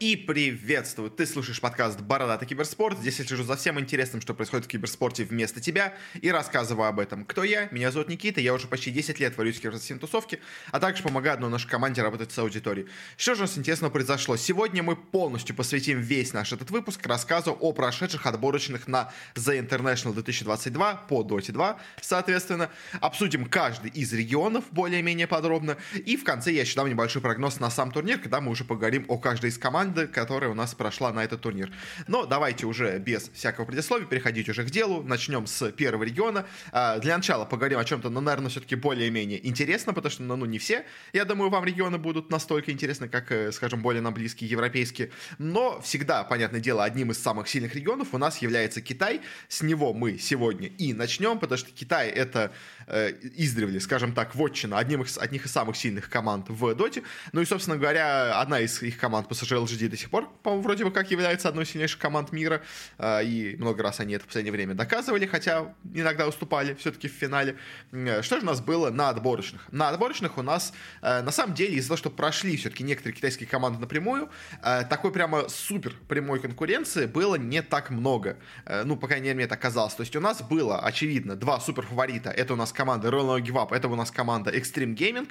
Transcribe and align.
И 0.00 0.16
приветствую! 0.16 1.08
Ты 1.08 1.24
слушаешь 1.24 1.60
подкаст 1.60 2.00
«Бородатый 2.00 2.46
киберспорт». 2.46 2.98
Здесь 2.98 3.20
я 3.20 3.24
слежу 3.24 3.44
за 3.44 3.56
всем 3.56 3.78
интересным, 3.78 4.20
что 4.20 4.34
происходит 4.34 4.66
в 4.66 4.68
киберспорте 4.68 5.24
вместо 5.24 5.60
тебя, 5.60 5.94
и 6.20 6.30
рассказываю 6.32 6.88
об 6.88 6.98
этом. 6.98 7.24
Кто 7.24 7.44
я? 7.44 7.68
Меня 7.70 7.92
зовут 7.92 8.08
Никита, 8.08 8.40
я 8.40 8.54
уже 8.54 8.66
почти 8.66 8.90
10 8.90 9.20
лет 9.20 9.36
варюсь 9.38 9.56
в 9.56 9.60
киберспортивной 9.60 10.00
тусовке, 10.00 10.40
а 10.72 10.80
также 10.80 11.04
помогаю 11.04 11.34
одной 11.34 11.48
нашей 11.48 11.68
команде 11.68 12.02
работать 12.02 12.32
с 12.32 12.38
аудиторией. 12.38 12.88
Что 13.16 13.36
же 13.36 13.42
у 13.42 13.44
нас 13.44 13.56
интересного 13.56 13.92
произошло? 13.92 14.36
Сегодня 14.36 14.82
мы 14.82 14.96
полностью 14.96 15.54
посвятим 15.54 16.00
весь 16.00 16.32
наш 16.32 16.52
этот 16.52 16.70
выпуск 16.72 17.06
рассказу 17.06 17.52
о 17.52 17.72
прошедших 17.72 18.26
отборочных 18.26 18.88
на 18.88 19.12
The 19.36 19.64
International 19.64 20.12
2022 20.12 20.94
по 21.08 21.22
Dota 21.22 21.52
2, 21.52 21.80
соответственно. 22.02 22.68
Обсудим 23.00 23.46
каждый 23.46 23.92
из 23.92 24.12
регионов 24.12 24.64
более-менее 24.72 25.28
подробно, 25.28 25.76
и 25.94 26.16
в 26.16 26.24
конце 26.24 26.52
я 26.52 26.62
еще 26.62 26.74
дам 26.74 26.88
небольшой 26.88 27.22
прогноз 27.22 27.60
на 27.60 27.70
сам 27.70 27.92
турнир, 27.92 28.18
когда 28.18 28.40
мы 28.40 28.50
уже 28.50 28.64
поговорим 28.64 29.04
о 29.08 29.18
каждой 29.18 29.50
из 29.50 29.56
команд, 29.58 29.93
команды, 29.94 30.06
которая 30.12 30.50
у 30.50 30.54
нас 30.54 30.74
прошла 30.74 31.12
на 31.12 31.24
этот 31.24 31.40
турнир. 31.40 31.70
Но 32.06 32.26
давайте 32.26 32.66
уже 32.66 32.98
без 32.98 33.30
всякого 33.32 33.64
предисловия 33.64 34.06
переходить 34.06 34.48
уже 34.48 34.64
к 34.64 34.70
делу. 34.70 35.02
Начнем 35.02 35.46
с 35.46 35.70
первого 35.72 36.04
региона. 36.04 36.46
А, 36.72 36.98
для 36.98 37.16
начала 37.16 37.44
поговорим 37.44 37.78
о 37.78 37.84
чем-то, 37.84 38.10
ну, 38.10 38.20
наверное, 38.20 38.50
все-таки 38.50 38.76
более-менее 38.76 39.46
интересно, 39.46 39.94
потому 39.94 40.10
что, 40.10 40.22
ну, 40.22 40.36
ну, 40.36 40.46
не 40.46 40.58
все, 40.58 40.84
я 41.12 41.24
думаю, 41.24 41.50
вам 41.50 41.64
регионы 41.64 41.98
будут 41.98 42.30
настолько 42.30 42.72
интересны, 42.72 43.08
как, 43.08 43.30
э, 43.32 43.52
скажем, 43.52 43.82
более 43.82 44.02
нам 44.02 44.14
близкие 44.14 44.50
европейские. 44.50 45.10
Но 45.38 45.80
всегда, 45.80 46.24
понятное 46.24 46.60
дело, 46.60 46.84
одним 46.84 47.10
из 47.10 47.18
самых 47.18 47.48
сильных 47.48 47.74
регионов 47.74 48.08
у 48.12 48.18
нас 48.18 48.42
является 48.42 48.80
Китай. 48.80 49.20
С 49.48 49.62
него 49.62 49.94
мы 49.94 50.18
сегодня 50.18 50.68
и 50.68 50.92
начнем, 50.92 51.38
потому 51.38 51.58
что 51.58 51.70
Китай 51.70 52.08
это 52.08 52.52
э, 52.86 53.12
издревле, 53.36 53.80
скажем 53.80 54.12
так, 54.12 54.34
вотчина 54.34 54.78
одним 54.78 55.02
из, 55.02 55.18
одних 55.18 55.46
из 55.46 55.52
самых 55.52 55.76
сильных 55.76 56.08
команд 56.08 56.48
в 56.48 56.74
Доте. 56.74 57.02
Ну 57.32 57.40
и, 57.40 57.44
собственно 57.44 57.76
говоря, 57.76 58.40
одна 58.40 58.60
из 58.60 58.82
их 58.82 58.98
команд 58.98 59.28
PSG 59.28 59.56
LGD 59.74 59.88
до 59.88 59.96
сих 59.96 60.10
пор, 60.10 60.28
по-моему, 60.42 60.62
вроде 60.62 60.84
бы 60.84 60.90
как 60.90 61.10
является 61.10 61.48
одной 61.48 61.64
из 61.64 61.70
сильнейших 61.70 61.98
команд 61.98 62.32
мира, 62.32 62.62
а, 62.98 63.20
и 63.20 63.56
много 63.56 63.82
раз 63.82 64.00
они 64.00 64.14
это 64.14 64.24
в 64.24 64.26
последнее 64.26 64.52
время 64.52 64.74
доказывали, 64.74 65.26
хотя 65.26 65.74
иногда 65.92 66.26
уступали 66.26 66.74
все-таки 66.74 67.08
в 67.08 67.12
финале. 67.12 67.56
Что 67.90 68.36
же 68.36 68.42
у 68.42 68.46
нас 68.46 68.60
было 68.60 68.90
на 68.90 69.08
отборочных? 69.08 69.72
На 69.72 69.88
отборочных 69.88 70.38
у 70.38 70.42
нас, 70.42 70.72
э, 71.02 71.22
на 71.22 71.30
самом 71.30 71.54
деле, 71.54 71.76
из-за 71.76 71.88
того, 71.88 71.98
что 71.98 72.10
прошли 72.10 72.56
все-таки 72.56 72.84
некоторые 72.84 73.14
китайские 73.14 73.48
команды 73.48 73.78
напрямую, 73.78 74.30
э, 74.62 74.84
такой 74.88 75.12
прямо 75.12 75.48
супер 75.48 75.94
прямой 76.08 76.40
конкуренции 76.40 77.06
было 77.06 77.36
не 77.36 77.62
так 77.62 77.90
много. 77.90 78.38
Э, 78.66 78.84
ну, 78.84 78.96
по 78.96 79.06
крайней 79.06 79.24
мере, 79.26 79.36
мне 79.36 79.46
так 79.46 79.60
казалось. 79.60 79.94
То 79.94 80.02
есть 80.02 80.16
у 80.16 80.20
нас 80.20 80.42
было, 80.42 80.80
очевидно, 80.80 81.36
два 81.36 81.60
супер 81.60 81.86
фаворита. 81.86 82.30
Это 82.30 82.54
у 82.54 82.56
нас 82.56 82.72
команда 82.72 83.08
Royal 83.08 83.40
Give 83.40 83.54
Up, 83.54 83.74
это 83.74 83.88
у 83.88 83.96
нас 83.96 84.10
команда 84.10 84.50
Extreme 84.50 84.94
Gaming, 84.96 85.28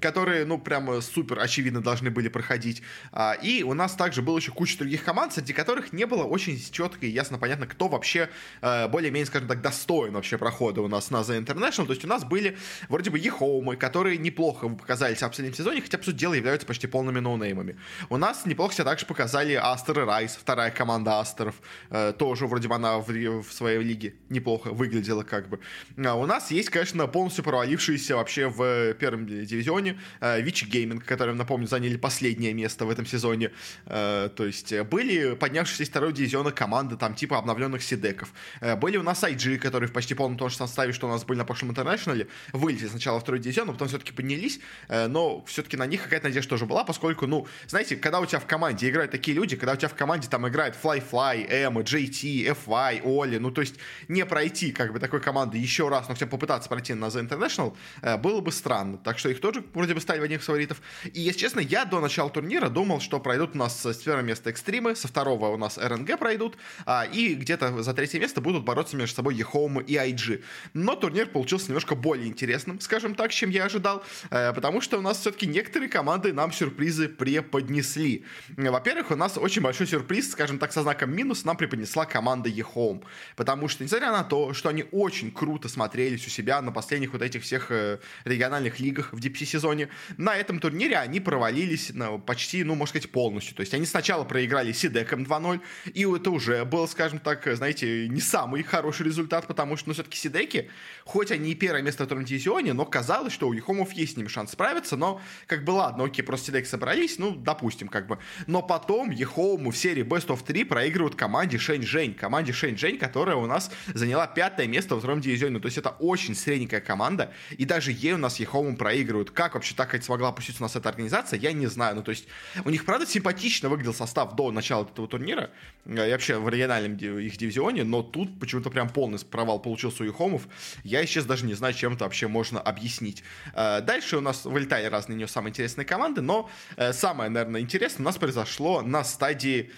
которые, 0.00 0.44
ну, 0.44 0.58
прямо 0.58 1.00
супер 1.00 1.38
очевидно 1.40 1.80
должны 1.82 2.10
были 2.10 2.28
проходить. 2.28 2.82
А, 3.12 3.32
и 3.32 3.62
у 3.62 3.74
нас 3.78 3.94
также 3.94 4.20
было 4.20 4.36
еще 4.36 4.52
куча 4.52 4.76
других 4.76 5.04
команд, 5.04 5.32
среди 5.32 5.52
которых 5.52 5.92
не 5.92 6.04
было 6.04 6.24
очень 6.24 6.60
четко 6.70 7.06
и 7.06 7.08
ясно 7.08 7.38
понятно, 7.38 7.66
кто 7.66 7.88
вообще 7.88 8.28
э, 8.60 8.88
более-менее, 8.88 9.26
скажем 9.26 9.48
так, 9.48 9.62
достоин 9.62 10.12
вообще 10.12 10.36
прохода 10.36 10.82
у 10.82 10.88
нас 10.88 11.10
на 11.10 11.18
The 11.18 11.42
International. 11.42 11.86
То 11.86 11.92
есть 11.92 12.04
у 12.04 12.08
нас 12.08 12.24
были 12.24 12.58
вроде 12.88 13.10
бы 13.10 13.18
Ехоумы, 13.18 13.76
которые 13.76 14.18
неплохо 14.18 14.68
показались 14.68 15.18
в 15.18 15.20
последнем 15.26 15.54
сезоне, 15.54 15.80
хотя, 15.80 15.98
по 15.98 16.04
сути 16.04 16.16
дела, 16.16 16.34
являются 16.34 16.66
почти 16.66 16.86
полными 16.86 17.20
ноунеймами. 17.20 17.78
У 18.10 18.16
нас 18.16 18.44
неплохо 18.44 18.74
себя 18.74 18.84
также 18.84 19.06
показали 19.06 19.54
Астер 19.54 20.00
и 20.00 20.04
Райс, 20.04 20.36
вторая 20.36 20.70
команда 20.70 21.20
Астеров. 21.20 21.54
Э, 21.90 22.12
тоже 22.12 22.46
вроде 22.46 22.68
бы 22.68 22.74
она 22.74 22.98
в, 22.98 23.08
в 23.08 23.52
своей 23.52 23.82
лиге 23.82 24.14
неплохо 24.28 24.70
выглядела 24.70 25.22
как 25.22 25.48
бы. 25.48 25.60
А 26.04 26.14
у 26.14 26.26
нас 26.26 26.50
есть, 26.50 26.70
конечно, 26.70 27.06
полностью 27.06 27.44
провалившиеся 27.44 28.16
вообще 28.16 28.48
в 28.48 28.94
первом 28.94 29.26
дивизионе 29.26 29.98
э, 30.20 30.40
Vici 30.40 30.64
Gaming, 30.64 31.04
которые, 31.04 31.34
напомню, 31.34 31.66
заняли 31.66 31.96
последнее 31.96 32.52
место 32.52 32.84
в 32.84 32.90
этом 32.90 33.06
сезоне. 33.06 33.52
Э, 33.86 34.28
то 34.34 34.44
есть 34.44 34.72
э, 34.72 34.84
были 34.84 35.34
поднявшиеся 35.34 35.82
из 35.82 35.88
второго 35.88 36.12
дивизиона 36.12 36.50
команды, 36.50 36.96
там, 36.96 37.14
типа 37.14 37.38
обновленных 37.38 37.82
CDEC 37.82 38.11
ов. 38.11 38.32
Э, 38.60 38.76
были 38.76 38.96
у 38.96 39.02
нас 39.02 39.22
IG, 39.22 39.58
которые 39.58 39.88
в 39.88 39.92
почти 39.92 40.14
полном 40.14 40.38
том 40.38 40.50
же 40.50 40.56
составе, 40.56 40.92
что 40.92 41.06
у 41.06 41.10
нас 41.10 41.24
были 41.24 41.38
на 41.38 41.44
прошлом 41.44 41.70
International 41.70 42.20
е, 42.20 42.28
вылетели 42.52 42.88
сначала 42.88 43.20
второй 43.20 43.40
дивизион, 43.40 43.66
но 43.66 43.72
потом 43.72 43.88
все-таки 43.88 44.12
поднялись, 44.12 44.60
но 44.88 45.44
все-таки 45.46 45.76
на 45.76 45.86
них 45.86 46.02
какая-то 46.02 46.28
надежда 46.28 46.50
тоже 46.50 46.66
была, 46.66 46.84
поскольку, 46.84 47.26
ну, 47.26 47.46
знаете, 47.66 47.96
когда 47.96 48.20
у 48.20 48.26
тебя 48.26 48.40
в 48.40 48.46
команде 48.46 48.88
играют 48.88 49.10
такие 49.10 49.36
люди, 49.36 49.56
когда 49.56 49.72
у 49.72 49.76
тебя 49.76 49.88
в 49.88 49.94
команде 49.94 50.28
там 50.28 50.46
играет 50.48 50.76
flyfly, 50.82 51.46
Emo, 51.48 51.82
JT, 51.82 52.56
FY, 52.66 53.02
Oli, 53.04 53.38
ну, 53.38 53.50
то 53.50 53.60
есть 53.60 53.76
не 54.08 54.24
пройти 54.26 54.72
как 54.72 54.92
бы 54.92 54.98
такой 54.98 55.20
команды 55.20 55.58
еще 55.58 55.88
раз, 55.88 56.08
но 56.08 56.14
хотя 56.14 56.26
бы 56.26 56.30
попытаться 56.30 56.68
пройти 56.68 56.94
на 56.94 57.06
The 57.06 57.28
International, 57.28 57.76
было 58.18 58.40
бы 58.40 58.52
странно. 58.52 58.98
Так 58.98 59.18
что 59.18 59.28
их 59.28 59.40
тоже 59.40 59.64
вроде 59.74 59.94
бы 59.94 60.00
ставили 60.00 60.22
в 60.22 60.24
одних 60.24 60.42
фаворитов. 60.42 60.80
И, 61.04 61.20
если 61.20 61.40
честно, 61.40 61.60
я 61.60 61.84
до 61.84 62.00
начала 62.00 62.30
турнира 62.30 62.68
думал, 62.68 63.00
что 63.00 63.20
пройдут 63.20 63.54
у 63.58 63.64
нас 63.64 63.84
с 63.84 63.96
первого 63.96 64.22
места 64.22 64.50
Xtreme 64.50 64.83
ы, 64.83 64.94
со 64.94 65.08
второго 65.08 65.48
у 65.48 65.56
нас 65.56 65.78
RNG 65.78 66.18
пройдут, 66.18 66.56
а, 66.86 67.04
и 67.04 67.34
где-то 67.34 67.82
за 67.82 67.92
третье 67.92 68.20
место 68.20 68.40
будут 68.40 68.64
бороться 68.64 68.96
между 68.96 69.16
собой 69.16 69.34
EHOME 69.34 69.80
и 69.80 69.94
IG. 69.94 70.44
Но 70.74 70.94
турнир 70.94 71.26
получился 71.26 71.66
немножко 71.68 71.96
более 71.96 72.28
интересным, 72.28 72.80
скажем 72.80 73.16
так, 73.16 73.32
чем 73.32 73.50
я 73.50 73.64
ожидал, 73.64 74.04
э, 74.30 74.52
потому 74.52 74.80
что 74.80 74.98
у 74.98 75.00
нас 75.00 75.18
все-таки 75.18 75.46
некоторые 75.46 75.88
команды 75.88 76.32
нам 76.32 76.52
сюрпризы 76.52 77.08
преподнесли. 77.08 78.24
Во-первых, 78.56 79.10
у 79.10 79.16
нас 79.16 79.36
очень 79.36 79.62
большой 79.62 79.88
сюрприз, 79.88 80.30
скажем 80.30 80.58
так, 80.58 80.72
со 80.72 80.82
знаком 80.82 81.10
минус 81.10 81.44
нам 81.44 81.56
преподнесла 81.56 82.06
команда 82.06 82.48
EHOME, 82.48 83.02
потому 83.34 83.66
что, 83.66 83.82
несмотря 83.82 84.12
на 84.12 84.22
то, 84.22 84.54
что 84.54 84.68
они 84.68 84.84
очень 84.92 85.32
круто 85.32 85.68
смотрелись 85.68 86.24
у 86.26 86.30
себя 86.30 86.62
на 86.62 86.70
последних 86.70 87.12
вот 87.12 87.22
этих 87.22 87.42
всех 87.42 87.72
э, 87.72 87.98
региональных 88.24 88.78
лигах 88.78 89.12
в 89.12 89.18
DPC-сезоне, 89.18 89.88
на 90.16 90.36
этом 90.36 90.60
турнире 90.60 90.98
они 90.98 91.18
провалились 91.18 91.90
ну, 91.92 92.20
почти, 92.20 92.62
ну, 92.62 92.76
можно 92.76 92.90
сказать, 92.90 93.10
полностью. 93.10 93.47
То 93.54 93.60
есть 93.60 93.74
они 93.74 93.86
сначала 93.86 94.24
проиграли 94.24 94.72
Сидеком 94.72 95.24
2-0, 95.24 95.60
и 95.94 96.04
это 96.04 96.30
уже 96.30 96.64
был, 96.64 96.86
скажем 96.88 97.18
так, 97.18 97.48
знаете, 97.54 98.08
не 98.08 98.20
самый 98.20 98.62
хороший 98.62 99.06
результат, 99.06 99.46
потому 99.46 99.76
что, 99.76 99.88
ну, 99.88 99.94
все-таки 99.94 100.18
Сидеки, 100.18 100.70
хоть 101.04 101.30
они 101.30 101.52
и 101.52 101.54
первое 101.54 101.82
место 101.82 102.04
в 102.04 102.06
втором 102.06 102.24
дивизионе, 102.24 102.72
но 102.72 102.84
казалось, 102.84 103.32
что 103.32 103.48
у 103.48 103.52
Ехомов 103.52 103.92
есть 103.92 104.14
с 104.14 104.16
ними 104.16 104.28
шанс 104.28 104.52
справиться, 104.52 104.96
но, 104.96 105.20
как 105.46 105.64
бы, 105.64 105.72
ладно, 105.72 106.04
окей, 106.04 106.22
просто 106.22 106.46
Сидеки 106.46 106.66
собрались, 106.66 107.18
ну, 107.18 107.34
допустим, 107.34 107.88
как 107.88 108.06
бы. 108.06 108.18
Но 108.46 108.62
потом 108.62 109.10
Ехому 109.10 109.70
в 109.70 109.76
серии 109.76 110.04
Best 110.04 110.28
of 110.28 110.44
3 110.44 110.64
проигрывают 110.64 111.14
команде 111.14 111.58
Шэнь-Жень, 111.58 112.14
команде 112.14 112.52
Шэнь-Жень, 112.52 112.98
которая 112.98 113.36
у 113.36 113.46
нас 113.46 113.70
заняла 113.94 114.26
пятое 114.26 114.66
место 114.66 114.94
во 114.94 115.00
втором 115.00 115.20
дивизионе, 115.20 115.60
то 115.60 115.66
есть 115.66 115.78
это 115.78 115.90
очень 115.90 116.34
средненькая 116.34 116.80
команда, 116.80 117.32
и 117.50 117.64
даже 117.64 117.92
ей 117.92 118.12
у 118.12 118.18
нас 118.18 118.38
Ехому 118.40 118.76
проигрывают. 118.76 119.30
Как 119.30 119.54
вообще 119.54 119.74
так 119.74 120.02
смогла 120.02 120.28
опуститься 120.28 120.62
у 120.62 120.64
нас 120.64 120.76
эта 120.76 120.88
организация, 120.88 121.38
я 121.38 121.52
не 121.52 121.66
знаю, 121.66 121.96
ну, 121.96 122.02
то 122.02 122.10
есть 122.10 122.26
у 122.64 122.70
них, 122.70 122.84
правда, 122.84 123.06
симпатично 123.38 123.68
выглядел 123.68 123.94
состав 123.94 124.34
до 124.34 124.50
начала 124.50 124.84
этого 124.84 125.06
турнира, 125.06 125.50
э, 125.84 126.08
и 126.08 126.12
вообще 126.12 126.38
в 126.38 126.48
региональном 126.48 126.96
их 126.96 127.36
дивизионе, 127.36 127.84
но 127.84 128.02
тут 128.02 128.38
почему-то 128.40 128.70
прям 128.70 128.88
полный 128.88 129.18
провал 129.18 129.60
получился 129.60 130.02
у 130.02 130.06
Юхомов. 130.06 130.48
Я 130.84 131.04
сейчас 131.06 131.24
даже 131.24 131.46
не 131.46 131.54
знаю, 131.54 131.74
чем 131.74 131.94
это 131.94 132.04
вообще 132.04 132.28
можно 132.28 132.60
объяснить. 132.60 133.22
Э, 133.54 133.80
дальше 133.80 134.16
у 134.16 134.20
нас 134.20 134.44
вылетали 134.44 134.86
разные 134.86 135.16
не 135.16 135.26
самые 135.26 135.50
интересные 135.50 135.84
команды, 135.84 136.20
но 136.20 136.50
э, 136.76 136.92
самое, 136.92 137.30
наверное, 137.30 137.60
интересное 137.60 138.02
у 138.02 138.04
нас 138.04 138.16
произошло 138.16 138.82
на 138.82 139.04
стадии 139.04 139.70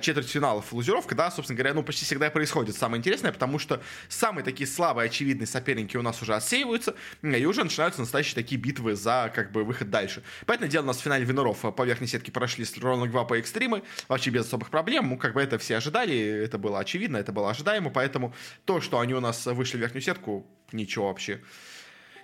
четвертьфиналов 0.00 0.72
лузеров, 0.72 1.06
когда, 1.06 1.30
собственно 1.30 1.56
говоря, 1.56 1.74
ну, 1.74 1.82
почти 1.82 2.04
всегда 2.04 2.30
происходит 2.30 2.76
самое 2.76 2.98
интересное, 2.98 3.32
потому 3.32 3.58
что 3.58 3.80
самые 4.08 4.44
такие 4.44 4.66
слабые, 4.66 5.06
очевидные 5.06 5.46
соперники 5.46 5.96
у 5.96 6.02
нас 6.02 6.20
уже 6.22 6.34
отсеиваются, 6.34 6.94
и 7.22 7.46
уже 7.46 7.64
начинаются 7.64 8.00
настоящие 8.00 8.34
такие 8.34 8.60
битвы 8.60 8.94
за, 8.94 9.30
как 9.34 9.52
бы, 9.52 9.64
выход 9.64 9.90
дальше. 9.90 10.22
Поэтому 10.46 10.70
дело 10.70 10.84
у 10.84 10.86
нас 10.86 10.98
в 10.98 11.02
финале 11.02 11.24
Виноров 11.24 11.60
по 11.74 11.82
верхней 11.84 12.06
сетке 12.06 12.32
прошли 12.32 12.64
с 12.64 12.76
Рональд 13.08 13.10
2 13.10 13.24
по 13.24 13.38
экстримы, 13.38 13.82
вообще 14.08 14.30
без 14.30 14.46
особых 14.46 14.70
проблем. 14.70 15.08
Ну, 15.08 15.16
как 15.16 15.34
бы 15.34 15.40
это 15.40 15.58
все 15.58 15.76
ожидали, 15.76 16.16
это 16.16 16.58
было 16.58 16.78
очевидно, 16.78 17.16
это 17.16 17.32
было 17.32 17.50
ожидаемо, 17.50 17.90
поэтому 17.90 18.34
то, 18.64 18.80
что 18.80 19.00
они 19.00 19.14
у 19.14 19.20
нас 19.20 19.46
вышли 19.46 19.76
в 19.76 19.80
верхнюю 19.80 20.02
сетку, 20.02 20.46
ничего 20.72 21.08
вообще 21.08 21.40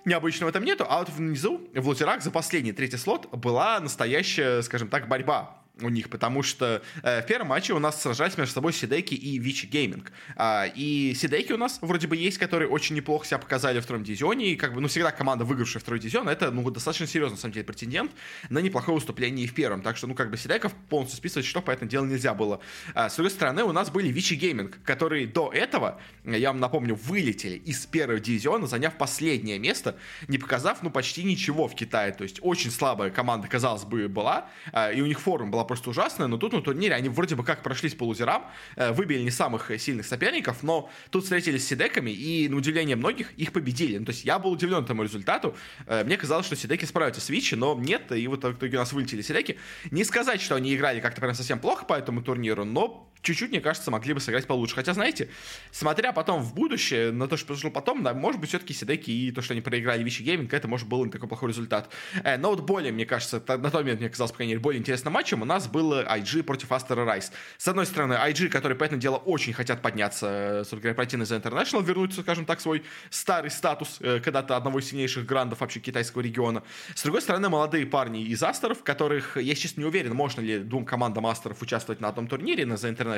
необычного 0.05 0.51
там 0.51 0.63
нету, 0.63 0.85
а 0.87 0.99
вот 0.99 1.09
внизу, 1.09 1.67
в 1.73 1.87
лутерах, 1.87 2.21
за 2.21 2.31
последний 2.31 2.73
третий 2.73 2.97
слот 2.97 3.27
была 3.31 3.79
настоящая, 3.79 4.61
скажем 4.61 4.87
так, 4.87 5.07
борьба 5.07 5.64
у 5.81 5.89
них, 5.89 6.09
потому 6.09 6.43
что 6.43 6.81
э, 7.03 7.21
в 7.21 7.25
первом 7.25 7.47
матче 7.47 7.73
у 7.73 7.79
нас 7.79 8.01
сражались 8.01 8.37
между 8.37 8.53
собой 8.53 8.73
Сидеки 8.73 9.13
и 9.13 9.37
Вичи 9.37 9.65
Гейминг. 9.65 10.11
А, 10.35 10.65
и 10.73 11.13
Сидеки 11.15 11.51
у 11.51 11.57
нас 11.57 11.79
вроде 11.81 12.07
бы 12.07 12.15
есть, 12.15 12.37
которые 12.37 12.69
очень 12.69 12.95
неплохо 12.95 13.25
себя 13.25 13.39
показали 13.39 13.79
в 13.79 13.83
втором 13.83 14.03
дивизионе, 14.03 14.51
и 14.51 14.55
как 14.55 14.73
бы, 14.73 14.81
ну, 14.81 14.87
всегда 14.87 15.11
команда, 15.11 15.43
выигравшая 15.43 15.81
второй 15.81 15.99
дивизион, 15.99 16.29
это, 16.29 16.51
ну, 16.51 16.69
достаточно 16.69 17.07
серьезный, 17.07 17.35
на 17.35 17.41
самом 17.41 17.53
деле, 17.53 17.65
претендент 17.65 18.11
на 18.49 18.59
неплохое 18.59 18.95
выступление 18.95 19.45
и 19.45 19.47
в 19.47 19.53
первом. 19.53 19.81
Так 19.81 19.97
что, 19.97 20.07
ну, 20.07 20.15
как 20.15 20.31
бы 20.31 20.37
Сидеков 20.37 20.73
полностью 20.89 21.17
списывать, 21.17 21.45
что, 21.45 21.61
поэтому 21.61 21.89
дело 21.89 22.05
нельзя 22.05 22.33
было. 22.33 22.61
А, 22.93 23.09
с 23.09 23.15
другой 23.15 23.31
стороны, 23.31 23.63
у 23.63 23.71
нас 23.71 23.89
были 23.89 24.07
Вичи 24.07 24.35
Гейминг, 24.35 24.79
которые 24.83 25.27
до 25.27 25.51
этого, 25.51 25.99
я 26.23 26.51
вам 26.51 26.59
напомню, 26.59 26.95
вылетели 26.95 27.55
из 27.55 27.85
первого 27.85 28.19
дивизиона, 28.19 28.67
заняв 28.67 28.95
последнее 28.97 29.59
место, 29.59 29.97
не 30.27 30.37
показав, 30.37 30.81
ну, 30.83 30.89
почти 30.89 31.23
ничего 31.23 31.67
в 31.67 31.75
Китае. 31.75 32.13
То 32.13 32.23
есть 32.23 32.39
очень 32.41 32.71
слабая 32.71 33.09
команда, 33.09 33.47
казалось 33.47 33.83
бы, 33.83 34.07
была, 34.07 34.47
а, 34.71 34.91
и 34.91 35.01
у 35.01 35.05
них 35.05 35.19
форум 35.19 35.51
была 35.51 35.64
просто 35.65 35.89
ужасная, 35.89 36.27
но 36.27 36.37
тут 36.37 36.53
на 36.53 36.61
турнире 36.61 36.95
они 36.95 37.09
вроде 37.09 37.35
бы 37.35 37.43
как 37.43 37.63
прошлись 37.63 37.93
по 37.93 38.03
лузерам, 38.03 38.45
э, 38.75 38.91
выбили 38.91 39.21
не 39.21 39.31
самых 39.31 39.71
сильных 39.79 40.05
соперников, 40.05 40.63
но 40.63 40.89
тут 41.09 41.23
встретились 41.23 41.63
с 41.63 41.67
Сидеками, 41.67 42.11
и 42.11 42.47
на 42.49 42.57
удивление 42.57 42.95
многих 42.95 43.33
их 43.33 43.51
победили. 43.51 43.97
Ну, 43.97 44.05
то 44.05 44.11
есть 44.11 44.25
я 44.25 44.39
был 44.39 44.51
удивлен 44.51 44.83
этому 44.83 45.03
результату. 45.03 45.55
Э, 45.87 46.03
мне 46.03 46.17
казалось, 46.17 46.45
что 46.45 46.55
Сидеки 46.55 46.85
справятся 46.85 47.21
с 47.21 47.29
Вичи, 47.29 47.55
но 47.55 47.75
нет, 47.75 48.11
и 48.11 48.27
вот 48.27 48.43
в 48.43 48.53
итоге 48.53 48.77
у 48.77 48.79
нас 48.79 48.93
вылетели 48.93 49.21
Сидеки. 49.21 49.57
Не 49.91 50.03
сказать, 50.03 50.41
что 50.41 50.55
они 50.55 50.75
играли 50.75 50.99
как-то 50.99 51.21
прям 51.21 51.33
совсем 51.33 51.59
плохо 51.59 51.85
по 51.85 51.93
этому 51.93 52.21
турниру, 52.21 52.65
но 52.65 53.11
чуть-чуть, 53.25 53.49
мне 53.49 53.59
кажется, 53.59 53.91
могли 53.91 54.13
бы 54.13 54.19
сыграть 54.19 54.47
получше. 54.47 54.75
Хотя, 54.75 54.93
знаете, 54.93 55.29
смотря 55.71 56.13
потом 56.13 56.41
в 56.41 56.53
будущее, 56.53 57.11
на 57.11 57.27
то, 57.27 57.35
что 57.35 57.47
произошло 57.47 57.71
потом, 57.71 58.03
да, 58.03 58.13
может 58.13 58.39
быть, 58.39 58.49
все-таки 58.49 58.73
Сидеки 58.73 59.09
и 59.11 59.31
то, 59.31 59.41
что 59.41 59.53
они 59.53 59.61
проиграли 59.61 60.03
Вичи 60.03 60.21
Гейминг, 60.21 60.53
это, 60.53 60.67
может, 60.67 60.87
был 60.87 61.03
не 61.03 61.11
такой 61.11 61.27
плохой 61.27 61.49
результат. 61.49 61.89
Э, 62.23 62.37
но 62.37 62.51
вот 62.51 62.61
более, 62.61 62.91
мне 62.91 63.05
кажется, 63.05 63.41
на 63.47 63.71
тот 63.71 63.73
момент 63.73 63.99
мне 63.99 64.09
казалось, 64.09 64.31
по 64.31 64.37
крайней 64.37 64.53
мере, 64.53 64.61
более 64.61 64.79
интересным 64.79 65.13
матчем 65.13 65.41
у 65.41 65.45
нас 65.45 65.67
был 65.67 65.93
IG 65.93 66.43
против 66.43 66.71
Астера 66.71 67.03
Райс. 67.03 67.31
С 67.57 67.67
одной 67.67 67.85
стороны, 67.85 68.13
IG, 68.13 68.49
которые, 68.49 68.77
поэтому 68.77 69.01
дело, 69.01 69.17
очень 69.17 69.53
хотят 69.53 69.81
подняться, 69.81 70.57
собственно 70.59 70.81
говоря, 70.81 70.95
пройти 70.95 71.17
на 71.17 71.23
The 71.23 71.41
International, 71.41 71.83
вернуть, 71.83 72.13
скажем 72.13 72.45
так, 72.45 72.61
свой 72.61 72.83
старый 73.09 73.49
статус 73.49 73.97
э, 74.01 74.19
когда-то 74.19 74.55
одного 74.55 74.79
из 74.79 74.89
сильнейших 74.89 75.25
грандов 75.25 75.61
вообще 75.61 75.79
китайского 75.79 76.21
региона. 76.21 76.63
С 76.93 77.03
другой 77.03 77.21
стороны, 77.21 77.49
молодые 77.49 77.85
парни 77.85 78.23
из 78.23 78.43
Астеров, 78.43 78.83
которых, 78.83 79.37
я, 79.37 79.55
честно, 79.55 79.81
не 79.81 79.87
уверен, 79.87 80.13
можно 80.13 80.41
ли 80.41 80.59
двум 80.59 80.85
командам 80.85 81.25
Астеров 81.25 81.61
участвовать 81.61 82.01
на 82.01 82.09
одном 82.09 82.27
турнире, 82.27 82.65
на 82.65 82.73
The 82.73 82.95
International, 82.95 83.14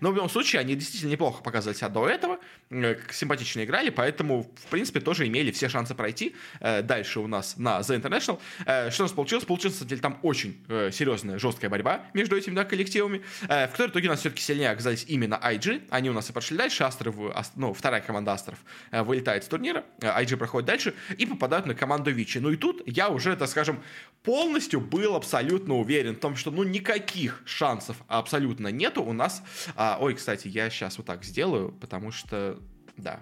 но 0.00 0.10
в 0.10 0.14
любом 0.14 0.28
случае, 0.28 0.60
они 0.60 0.74
действительно 0.74 1.10
неплохо 1.10 1.42
показывали 1.42 1.76
себя 1.76 1.88
до 1.88 2.08
этого, 2.08 2.38
э, 2.70 2.96
симпатично 3.10 3.64
играли, 3.64 3.90
поэтому, 3.90 4.42
в 4.42 4.66
принципе, 4.70 5.00
тоже 5.00 5.26
имели 5.26 5.50
все 5.50 5.68
шансы 5.68 5.94
пройти 5.94 6.34
э, 6.60 6.82
дальше 6.82 7.20
у 7.20 7.26
нас 7.26 7.56
на 7.56 7.80
The 7.80 8.00
International. 8.00 8.40
Э, 8.66 8.90
что 8.90 9.02
у 9.02 9.06
нас 9.06 9.12
получилось? 9.12 9.44
Получилось, 9.44 9.80
на 9.80 9.86
деле, 9.86 10.00
там 10.00 10.18
очень 10.22 10.56
серьезная, 10.92 11.38
жесткая 11.38 11.70
борьба 11.70 12.06
между 12.14 12.36
этими 12.36 12.54
да, 12.54 12.64
коллективами, 12.64 13.22
в 13.42 13.68
которой 13.72 13.90
итоге 13.90 14.08
у 14.08 14.10
нас 14.10 14.20
все-таки 14.20 14.42
сильнее 14.42 14.70
оказались 14.70 15.04
именно 15.08 15.40
IG, 15.42 15.82
они 15.90 16.10
у 16.10 16.12
нас 16.12 16.30
и 16.30 16.32
прошли 16.32 16.56
дальше, 16.56 16.84
Астров, 16.84 17.16
ну, 17.56 17.72
вторая 17.74 18.00
команда 18.00 18.32
Астров 18.32 18.58
вылетает 18.90 19.44
с 19.44 19.48
турнира, 19.48 19.84
IG 20.00 20.36
проходит 20.36 20.66
дальше 20.66 20.94
и 21.16 21.26
попадают 21.26 21.66
на 21.66 21.74
команду 21.74 22.10
Вичи. 22.10 22.38
Ну 22.38 22.50
и 22.50 22.56
тут 22.56 22.82
я 22.86 23.08
уже, 23.08 23.36
так 23.36 23.48
скажем, 23.48 23.82
полностью 24.22 24.80
был 24.80 25.14
абсолютно 25.14 25.76
уверен 25.76 26.16
в 26.16 26.18
том, 26.18 26.36
что 26.36 26.50
ну 26.50 26.62
никаких 26.62 27.42
шансов 27.44 27.96
абсолютно 28.08 28.68
нету 28.68 29.02
у 29.02 29.12
нас. 29.14 29.42
А, 29.76 29.98
ой, 30.00 30.14
кстати, 30.14 30.48
я 30.48 30.70
сейчас 30.70 30.98
вот 30.98 31.06
так 31.06 31.24
сделаю, 31.24 31.72
потому 31.72 32.12
что, 32.12 32.60
да, 32.96 33.20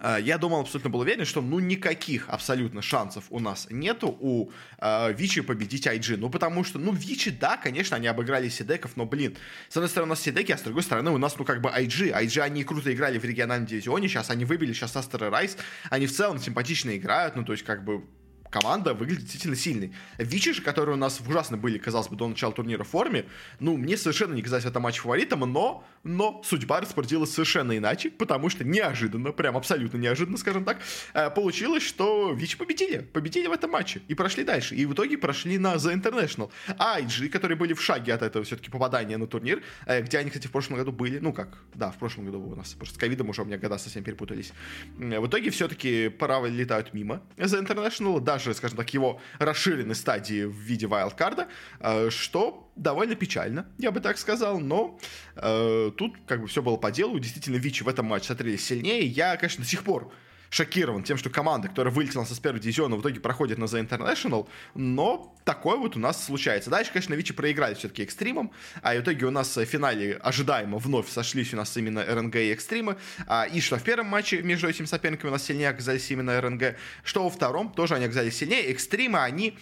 а, 0.00 0.18
я 0.18 0.38
думал, 0.38 0.60
абсолютно 0.60 0.90
был 0.90 1.00
уверен, 1.00 1.24
что 1.24 1.42
ну 1.42 1.58
никаких 1.58 2.28
абсолютно 2.28 2.80
шансов 2.80 3.24
у 3.28 3.38
нас 3.38 3.66
нету 3.70 4.16
у 4.18 4.50
э, 4.78 5.12
Вичи 5.12 5.42
победить 5.42 5.86
IG. 5.86 6.16
Ну 6.16 6.30
потому 6.30 6.64
что, 6.64 6.78
ну 6.78 6.92
Вичи, 6.92 7.30
да, 7.30 7.58
конечно, 7.58 7.96
они 7.96 8.06
обыграли 8.06 8.48
Сидеков, 8.48 8.92
но, 8.96 9.04
блин, 9.04 9.36
с 9.68 9.76
одной 9.76 9.90
стороны 9.90 10.08
у 10.08 10.14
нас 10.14 10.22
Сидеки, 10.22 10.52
а 10.52 10.58
с 10.58 10.62
другой 10.62 10.82
стороны 10.82 11.10
у 11.10 11.18
нас, 11.18 11.36
ну 11.38 11.44
как 11.44 11.60
бы 11.60 11.68
IG. 11.68 12.12
IG 12.12 12.40
они 12.40 12.64
круто 12.64 12.92
играли 12.92 13.18
в 13.18 13.24
региональном 13.24 13.66
дивизионе, 13.66 14.08
сейчас 14.08 14.30
они 14.30 14.46
выбили, 14.46 14.72
сейчас 14.72 14.96
Астер 14.96 15.24
и 15.24 15.28
Райс, 15.28 15.58
они 15.90 16.06
в 16.06 16.12
целом 16.12 16.38
симпатично 16.38 16.96
играют, 16.96 17.36
ну 17.36 17.44
то 17.44 17.52
есть 17.52 17.64
как 17.64 17.84
бы 17.84 18.02
команда 18.50 18.94
выглядит 18.94 19.22
действительно 19.22 19.56
сильной. 19.56 19.92
Вичи 20.18 20.52
же, 20.52 20.62
которые 20.62 20.96
у 20.96 20.98
нас 20.98 21.20
ужасно 21.26 21.56
были, 21.56 21.78
казалось 21.78 22.08
бы, 22.08 22.16
до 22.16 22.28
начала 22.28 22.52
турнира 22.52 22.84
в 22.84 22.88
форме, 22.88 23.24
ну, 23.60 23.76
мне 23.76 23.96
совершенно 23.96 24.34
не 24.34 24.42
казалось 24.42 24.64
это 24.64 24.80
матч 24.80 24.98
фаворитом, 24.98 25.40
но, 25.40 25.84
но 26.02 26.42
судьба 26.44 26.80
распорядилась 26.80 27.32
совершенно 27.32 27.76
иначе, 27.76 28.10
потому 28.10 28.50
что 28.50 28.64
неожиданно, 28.64 29.32
прям 29.32 29.56
абсолютно 29.56 29.98
неожиданно, 29.98 30.36
скажем 30.36 30.64
так, 30.64 30.78
э, 31.14 31.30
получилось, 31.30 31.82
что 31.82 32.32
Вичи 32.32 32.58
победили, 32.58 32.98
победили 32.98 33.46
в 33.46 33.52
этом 33.52 33.70
матче 33.70 34.02
и 34.08 34.14
прошли 34.14 34.44
дальше. 34.44 34.74
И 34.74 34.84
в 34.86 34.94
итоге 34.94 35.16
прошли 35.16 35.58
на 35.58 35.74
The 35.74 35.94
International. 35.94 36.50
А 36.78 37.00
IG, 37.00 37.28
которые 37.28 37.56
были 37.56 37.72
в 37.72 37.82
шаге 37.82 38.14
от 38.14 38.22
этого 38.22 38.44
все-таки 38.44 38.70
попадания 38.70 39.16
на 39.16 39.26
турнир, 39.26 39.62
э, 39.86 40.02
где 40.02 40.18
они, 40.18 40.30
кстати, 40.30 40.48
в 40.48 40.50
прошлом 40.50 40.76
году 40.76 40.92
были, 40.92 41.18
ну 41.18 41.32
как, 41.32 41.58
да, 41.74 41.90
в 41.90 41.98
прошлом 41.98 42.26
году 42.26 42.40
у 42.40 42.56
нас, 42.56 42.74
просто 42.74 42.96
с 42.96 42.98
ковидом 42.98 43.28
уже 43.28 43.42
у 43.42 43.44
меня 43.44 43.58
года 43.58 43.78
совсем 43.78 44.02
перепутались. 44.02 44.52
В 44.96 45.26
итоге 45.26 45.50
все-таки 45.50 46.08
пора 46.08 46.46
летают 46.48 46.92
мимо 46.94 47.22
The 47.36 47.64
International, 47.64 48.20
даже 48.20 48.39
даже, 48.40 48.54
скажем 48.56 48.76
так, 48.78 48.92
его 48.94 49.20
расширенной 49.38 49.94
стадии 49.94 50.44
в 50.44 50.54
виде 50.54 50.86
вайлдкарда, 50.86 51.48
э, 51.80 52.10
что 52.10 52.70
довольно 52.76 53.14
печально, 53.14 53.66
я 53.78 53.90
бы 53.90 54.00
так 54.00 54.18
сказал, 54.18 54.58
но 54.60 54.98
э, 55.36 55.90
тут 55.96 56.16
как 56.26 56.40
бы 56.40 56.46
все 56.46 56.62
было 56.62 56.76
по 56.76 56.90
делу, 56.90 57.18
действительно 57.18 57.56
Вичи 57.56 57.82
в 57.82 57.88
этом 57.88 58.06
матче 58.06 58.26
смотрелись 58.26 58.64
сильнее, 58.64 59.06
я, 59.06 59.36
конечно, 59.36 59.64
до 59.64 59.70
сих 59.70 59.84
пор 59.84 60.12
шокирован 60.50 61.02
тем, 61.04 61.16
что 61.16 61.30
команда, 61.30 61.68
которая 61.68 61.94
вылетела 61.94 62.24
со 62.24 62.40
первого 62.40 62.60
дивизиона, 62.60 62.96
в 62.96 63.00
итоге 63.00 63.20
проходит 63.20 63.58
на 63.58 63.64
The 63.64 63.88
International, 63.88 64.48
но 64.74 65.34
такое 65.44 65.76
вот 65.76 65.96
у 65.96 66.00
нас 66.00 66.24
случается. 66.24 66.70
Дальше, 66.70 66.92
конечно, 66.92 67.14
Вичи 67.14 67.32
проиграли 67.32 67.74
все-таки 67.74 68.02
экстримом, 68.02 68.50
а 68.82 68.94
в 68.94 69.00
итоге 69.00 69.26
у 69.26 69.30
нас 69.30 69.56
в 69.56 69.64
финале 69.64 70.16
ожидаемо 70.16 70.78
вновь 70.78 71.08
сошлись 71.08 71.54
у 71.54 71.56
нас 71.56 71.76
именно 71.76 72.04
РНГ 72.04 72.36
и 72.36 72.52
экстримы, 72.52 72.96
а, 73.26 73.44
и 73.44 73.60
что 73.60 73.76
в 73.76 73.82
первом 73.82 74.06
матче 74.06 74.42
между 74.42 74.68
этими 74.68 74.86
соперниками 74.86 75.30
у 75.30 75.32
нас 75.32 75.44
сильнее 75.44 75.70
оказались 75.70 76.10
именно 76.10 76.40
РНГ, 76.40 76.76
что 77.04 77.24
во 77.24 77.30
втором 77.30 77.72
тоже 77.72 77.94
они 77.94 78.04
оказались 78.04 78.36
сильнее. 78.36 78.70
Экстримы, 78.72 79.20
они 79.20 79.56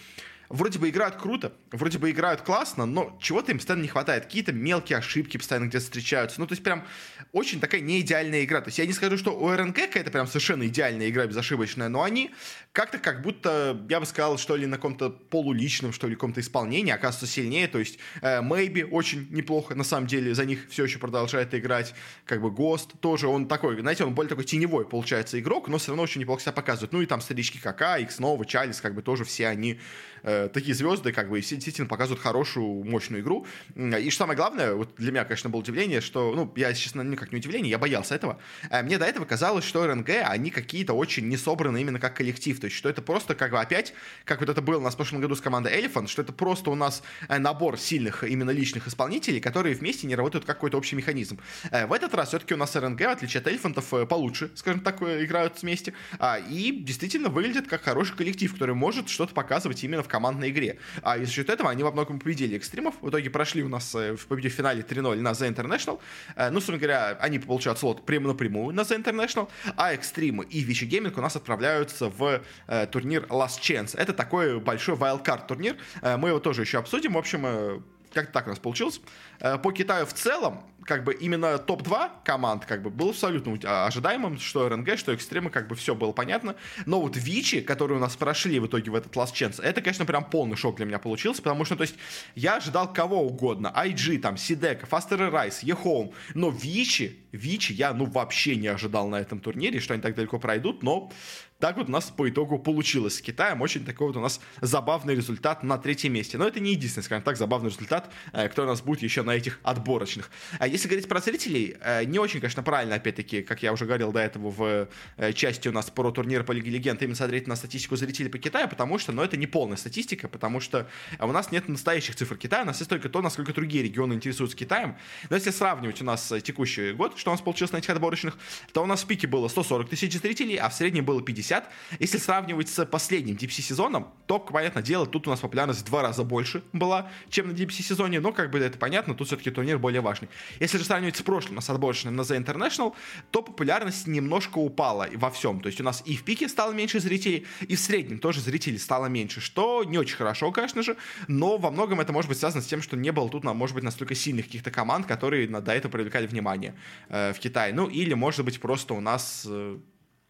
вроде 0.49 0.79
бы 0.79 0.89
играют 0.89 1.15
круто, 1.15 1.53
вроде 1.71 1.99
бы 1.99 2.09
играют 2.09 2.41
классно, 2.41 2.85
но 2.85 3.17
чего-то 3.21 3.51
им 3.51 3.59
постоянно 3.59 3.83
не 3.83 3.87
хватает. 3.87 4.25
Какие-то 4.25 4.51
мелкие 4.51 4.97
ошибки 4.97 5.37
постоянно 5.37 5.67
где-то 5.67 5.85
встречаются. 5.85 6.39
Ну, 6.39 6.47
то 6.47 6.53
есть 6.53 6.63
прям 6.63 6.85
очень 7.31 7.59
такая 7.59 7.81
неидеальная 7.81 8.43
игра. 8.43 8.61
То 8.61 8.69
есть 8.69 8.79
я 8.79 8.85
не 8.85 8.93
скажу, 8.93 9.17
что 9.17 9.31
у 9.31 9.49
РНК 9.49 9.75
какая-то 9.75 10.11
прям 10.11 10.27
совершенно 10.27 10.67
идеальная 10.67 11.09
игра, 11.09 11.25
безошибочная, 11.27 11.89
но 11.89 12.03
они 12.03 12.31
как-то 12.71 12.97
как 12.97 13.21
будто, 13.21 13.79
я 13.89 13.99
бы 13.99 14.05
сказал, 14.05 14.37
что 14.37 14.55
ли, 14.55 14.65
на 14.65 14.77
каком-то 14.77 15.09
полуличном, 15.09 15.93
что 15.93 16.07
ли, 16.07 16.15
каком-то 16.15 16.41
исполнении 16.41 16.91
оказываются 16.91 17.33
сильнее. 17.33 17.67
То 17.67 17.79
есть 17.79 17.99
э, 18.21 18.41
Maybe 18.41 18.83
очень 18.83 19.27
неплохо, 19.29 19.75
на 19.75 19.83
самом 19.83 20.07
деле, 20.07 20.33
за 20.33 20.45
них 20.45 20.67
все 20.69 20.83
еще 20.83 20.97
продолжает 20.97 21.53
играть. 21.53 21.93
Как 22.25 22.41
бы 22.41 22.49
Гост 22.49 22.99
тоже, 22.99 23.27
он 23.27 23.47
такой, 23.47 23.79
знаете, 23.79 24.03
он 24.03 24.15
более 24.15 24.29
такой 24.29 24.45
теневой, 24.45 24.87
получается, 24.87 25.39
игрок, 25.39 25.67
но 25.67 25.77
все 25.77 25.89
равно 25.89 26.03
очень 26.03 26.21
неплохо 26.21 26.41
себя 26.41 26.53
показывает. 26.53 26.91
Ну 26.91 27.01
и 27.01 27.05
там 27.05 27.21
старички 27.21 27.59
Кака, 27.59 27.97
Икс 27.99 28.19
Нова, 28.19 28.45
Чалис, 28.45 28.81
как 28.81 28.95
бы 28.95 29.01
тоже 29.01 29.25
все 29.25 29.47
они 29.47 29.79
э, 30.23 30.49
такие 30.53 30.75
звезды, 30.75 31.11
как 31.11 31.29
бы, 31.29 31.41
действительно 31.41 31.87
показывают 31.87 32.21
хорошую, 32.21 32.83
мощную 32.83 33.21
игру. 33.21 33.45
И 33.75 34.09
что 34.09 34.19
самое 34.19 34.37
главное, 34.37 34.73
вот 34.73 34.95
для 34.97 35.11
меня, 35.11 35.25
конечно, 35.25 35.49
было 35.49 35.61
удивление, 35.61 36.01
что, 36.01 36.33
ну, 36.35 36.51
я, 36.55 36.73
честно, 36.73 37.01
никак 37.01 37.31
не 37.31 37.39
удивление, 37.39 37.71
я 37.71 37.77
боялся 37.77 38.15
этого. 38.15 38.39
Э, 38.69 38.83
мне 38.83 38.97
до 38.97 39.05
этого 39.05 39.25
казалось, 39.25 39.65
что 39.65 39.85
РНГ, 39.85 40.09
они 40.25 40.51
какие-то 40.51 40.93
очень 40.93 41.27
не 41.27 41.37
собраны 41.37 41.81
именно 41.81 41.99
как 41.99 42.15
коллектив, 42.15 42.59
то 42.59 42.65
есть, 42.65 42.77
что 42.77 42.89
это 42.89 43.01
просто 43.01 43.35
как 43.35 43.51
бы 43.51 43.59
опять, 43.59 43.93
как 44.25 44.39
вот 44.39 44.49
это 44.49 44.61
было 44.61 44.77
у 44.77 44.81
нас 44.81 44.93
в 44.93 44.97
прошлом 44.97 45.21
году 45.21 45.35
с 45.35 45.41
командой 45.41 45.73
Elephant, 45.81 46.07
что 46.07 46.21
это 46.21 46.33
просто 46.33 46.69
у 46.69 46.75
нас 46.75 47.01
э, 47.27 47.39
набор 47.39 47.77
сильных 47.77 48.23
именно 48.23 48.51
личных 48.51 48.87
исполнителей, 48.87 49.39
которые 49.39 49.75
вместе 49.75 50.05
не 50.07 50.15
работают 50.15 50.45
как 50.45 50.59
какой-то 50.59 50.77
общий 50.77 50.97
механизм. 50.97 51.39
В 51.71 51.93
этот 51.93 52.13
раз 52.13 52.29
все-таки 52.29 52.53
у 52.53 52.57
нас 52.57 52.75
РНГ, 52.75 52.99
в 52.99 53.09
отличие 53.11 53.39
от 53.39 53.47
Эльфантов, 53.47 53.93
получше, 54.09 54.51
скажем 54.55 54.81
так, 54.81 55.01
играют 55.01 55.61
вместе, 55.61 55.93
а, 56.17 56.37
и 56.37 56.71
действительно 56.71 57.29
выглядят 57.29 57.67
как 57.67 57.81
хороший 57.81 58.17
коллектив, 58.17 58.51
который 58.51 58.75
может 58.75 59.07
что-то 59.07 59.33
показывать 59.33 59.81
именно 59.85 60.03
в 60.03 60.08
командной 60.09 60.49
игре. 60.49 60.77
А 61.01 61.17
и 61.17 61.25
за 61.25 61.31
счет 61.31 61.49
этого 61.49 61.69
они 61.69 61.83
во 61.83 61.91
многом 61.91 62.19
победили 62.19 62.57
экстримов. 62.57 62.95
В 63.01 63.09
итоге 63.09 63.29
прошли 63.29 63.63
у 63.63 63.69
нас 63.69 63.95
э, 63.95 64.15
в 64.15 64.27
победе 64.27 64.49
в 64.49 64.53
финале 64.53 64.81
3-0 64.81 65.21
на 65.21 65.29
The 65.29 65.53
International. 65.53 65.99
Э, 66.35 66.49
ну, 66.49 66.55
собственно 66.55 66.77
говоря, 66.77 67.17
они 67.21 67.39
получают 67.39 67.79
слот 67.79 68.05
прямо 68.05 68.27
напрямую 68.27 68.75
на 68.75 68.81
The 68.81 69.01
International, 69.01 69.49
а 69.77 69.93
экстримы 69.93 70.45
и 70.45 70.61
Вичи 70.61 70.85
Гейминг 70.85 71.17
у 71.17 71.21
нас 71.21 71.35
отправляются 71.35 72.09
в 72.09 72.41
э, 72.67 72.87
турнир 72.87 73.25
Last 73.29 73.61
Chance. 73.61 73.97
Это 73.97 74.13
такой 74.13 74.59
большой 74.59 74.95
wildcard 74.95 75.47
турнир. 75.47 75.77
Мы 76.01 76.29
его 76.29 76.39
тоже 76.39 76.61
еще 76.61 76.79
обсудим. 76.79 77.13
В 77.13 77.17
общем, 77.17 77.83
как 78.13 78.31
так 78.31 78.47
у 78.47 78.49
нас 78.49 78.59
получилось. 78.59 79.01
Э, 79.39 79.57
по 79.57 79.71
Китаю 79.71 80.05
в 80.05 80.13
целом, 80.13 80.63
как 80.85 81.03
бы 81.03 81.13
именно 81.13 81.57
топ-2 81.57 82.09
команд 82.23 82.65
как 82.65 82.81
бы 82.81 82.89
был 82.89 83.09
абсолютно 83.09 83.57
а, 83.63 83.87
ожидаемым, 83.87 84.39
что 84.39 84.67
РНГ, 84.67 84.97
что 84.97 85.13
Экстремы, 85.13 85.49
как 85.49 85.67
бы 85.67 85.75
все 85.75 85.95
было 85.95 86.11
понятно. 86.11 86.55
Но 86.85 87.01
вот 87.01 87.15
Вичи, 87.15 87.61
которые 87.61 87.97
у 87.97 88.01
нас 88.01 88.15
прошли 88.15 88.59
в 88.59 88.67
итоге 88.67 88.91
в 88.91 88.95
этот 88.95 89.13
Last 89.13 89.33
Chance, 89.33 89.61
это, 89.61 89.81
конечно, 89.81 90.05
прям 90.05 90.25
полный 90.25 90.57
шок 90.57 90.77
для 90.77 90.85
меня 90.85 90.99
получился, 90.99 91.41
потому 91.41 91.65
что, 91.65 91.75
то 91.75 91.83
есть, 91.83 91.95
я 92.35 92.57
ожидал 92.57 92.91
кого 92.91 93.21
угодно, 93.21 93.73
IG, 93.75 94.19
там, 94.19 94.37
CDEC 94.37 94.69
а, 94.69 94.85
Aster 94.85 95.31
Aries, 95.31 95.61
EHOME, 95.61 96.13
но 96.33 96.49
Vici, 96.49 97.19
Vici 97.31 97.73
я, 97.73 97.93
ну, 97.93 98.05
вообще 98.05 98.55
не 98.55 98.67
ожидал 98.67 99.07
на 99.07 99.17
этом 99.17 99.39
турнире, 99.39 99.79
что 99.79 99.93
они 99.93 100.01
так 100.01 100.15
далеко 100.15 100.39
пройдут, 100.39 100.83
но 100.83 101.11
так 101.59 101.75
вот 101.75 101.89
у 101.89 101.91
нас 101.91 102.05
по 102.05 102.29
итогу 102.29 102.57
получилось 102.57 103.17
с 103.17 103.21
Китаем. 103.21 103.61
Очень 103.61 103.83
такой 103.83 104.07
вот 104.07 104.15
у 104.15 104.21
нас 104.21 104.39
забавный 104.61 105.13
результат 105.13 105.61
на 105.61 105.77
третьем 105.77 106.13
месте. 106.13 106.37
Но 106.37 106.47
это 106.47 106.61
не 106.61 106.71
единственный, 106.71 107.03
скажем 107.03 107.21
так, 107.21 107.35
забавный 107.35 107.69
результат, 107.69 108.09
э, 108.31 108.47
который 108.47 108.67
у 108.67 108.69
нас 108.69 108.81
будет 108.81 109.03
еще 109.03 109.23
на 109.23 109.31
этих 109.31 109.59
отборочных. 109.63 110.31
А 110.57 110.67
если 110.67 110.87
говорить 110.87 111.09
про 111.09 111.19
зрителей, 111.19 111.75
э, 111.81 112.05
не 112.05 112.17
очень, 112.17 112.39
конечно, 112.39 112.63
правильно, 112.63 112.95
опять-таки, 112.95 113.41
как 113.43 113.61
я 113.61 113.73
уже 113.73 113.85
говорил 113.85 114.13
до 114.13 114.19
этого 114.19 114.49
в 114.49 114.87
э, 115.17 115.33
части 115.33 115.67
у 115.67 115.73
нас 115.73 115.89
про 115.89 116.11
турнир 116.11 116.45
по 116.45 116.53
Лиге 116.53 116.71
Легенд, 116.71 117.01
именно 117.01 117.15
смотреть 117.15 117.45
на 117.45 117.57
статистику 117.57 117.97
зрителей 117.97 118.29
по 118.29 118.37
Китаю, 118.37 118.69
потому 118.69 118.97
что, 118.97 119.11
ну, 119.11 119.21
это 119.21 119.35
не 119.35 119.45
полная 119.45 119.75
статистика, 119.75 120.29
потому 120.29 120.61
что 120.61 120.87
у 121.19 121.31
нас 121.33 121.51
нет 121.51 121.67
настоящих 121.67 122.15
цифр 122.15 122.37
Китая, 122.37 122.63
у 122.63 122.67
нас 122.67 122.77
есть 122.79 122.89
только 122.89 123.09
то, 123.09 123.21
насколько 123.21 123.53
другие 123.53 123.83
регионы 123.83 124.13
интересуются 124.13 124.55
Китаем. 124.55 124.95
Но 125.29 125.35
если 125.35 125.51
сравнивать 125.51 126.01
у 126.01 126.05
нас 126.05 126.31
текущий 126.41 126.93
год, 126.93 127.17
что 127.19 127.31
у 127.31 127.33
нас 127.33 127.41
получилось 127.41 127.73
на 127.73 127.77
этих 127.77 127.89
отборочных, 127.89 128.37
то 128.71 128.81
у 128.81 128.85
нас 128.85 129.03
в 129.03 129.07
пике 129.07 129.27
было 129.27 129.47
140 129.47 129.89
тысяч 129.89 130.13
зрителей, 130.13 130.55
а 130.55 130.69
в 130.69 130.73
среднем 130.73 131.05
было 131.05 131.21
50 131.21 131.49
60. 131.49 131.71
Если 131.99 132.17
сравнивать 132.17 132.69
с 132.69 132.85
последним 132.85 133.35
DPC 133.35 133.61
сезоном, 133.61 134.07
то, 134.27 134.39
понятное 134.39 134.83
дело, 134.83 135.05
тут 135.05 135.27
у 135.27 135.29
нас 135.29 135.39
популярность 135.39 135.81
в 135.81 135.85
два 135.85 136.01
раза 136.01 136.23
больше 136.23 136.63
была, 136.73 137.09
чем 137.29 137.47
на 137.47 137.51
DPC 137.53 137.81
сезоне, 137.81 138.19
но 138.19 138.31
как 138.31 138.51
бы 138.51 138.59
это 138.59 138.77
понятно, 138.77 139.15
тут 139.15 139.27
все-таки 139.27 139.51
турнир 139.51 139.79
более 139.79 140.01
важный. 140.01 140.29
Если 140.59 140.77
же 140.77 140.83
сравнивать 140.83 141.15
с 141.15 141.21
прошлым, 141.21 141.61
с 141.61 141.69
отборочным 141.69 142.15
на 142.15 142.21
The 142.21 142.43
International, 142.43 142.93
то 143.31 143.41
популярность 143.41 144.07
немножко 144.07 144.59
упала 144.59 145.07
во 145.15 145.29
всем. 145.29 145.61
То 145.61 145.67
есть 145.67 145.81
у 145.81 145.83
нас 145.83 146.03
и 146.05 146.15
в 146.15 146.23
пике 146.23 146.47
стало 146.47 146.73
меньше 146.73 146.99
зрителей, 146.99 147.45
и 147.67 147.75
в 147.75 147.79
среднем 147.79 148.19
тоже 148.19 148.41
зрителей 148.41 148.77
стало 148.77 149.07
меньше, 149.07 149.41
что 149.41 149.83
не 149.83 149.97
очень 149.97 150.15
хорошо, 150.15 150.51
конечно 150.51 150.83
же, 150.83 150.95
но 151.27 151.57
во 151.57 151.71
многом 151.71 151.99
это 151.99 152.13
может 152.13 152.29
быть 152.29 152.37
связано 152.37 152.61
с 152.61 152.67
тем, 152.67 152.81
что 152.81 152.95
не 152.97 153.11
было 153.11 153.29
тут, 153.29 153.43
может 153.43 153.75
быть, 153.75 153.83
настолько 153.83 154.15
сильных 154.15 154.45
каких-то 154.45 154.71
команд, 154.71 155.05
которые 155.05 155.47
до 155.47 155.71
этого 155.71 155.91
привлекали 155.91 156.27
внимание 156.27 156.75
в 157.09 157.39
Китае. 157.39 157.73
Ну, 157.73 157.87
или, 157.87 158.13
может 158.13 158.45
быть, 158.45 158.59
просто 158.59 158.93
у 158.93 159.01
нас... 159.01 159.45
Э, 159.47 159.77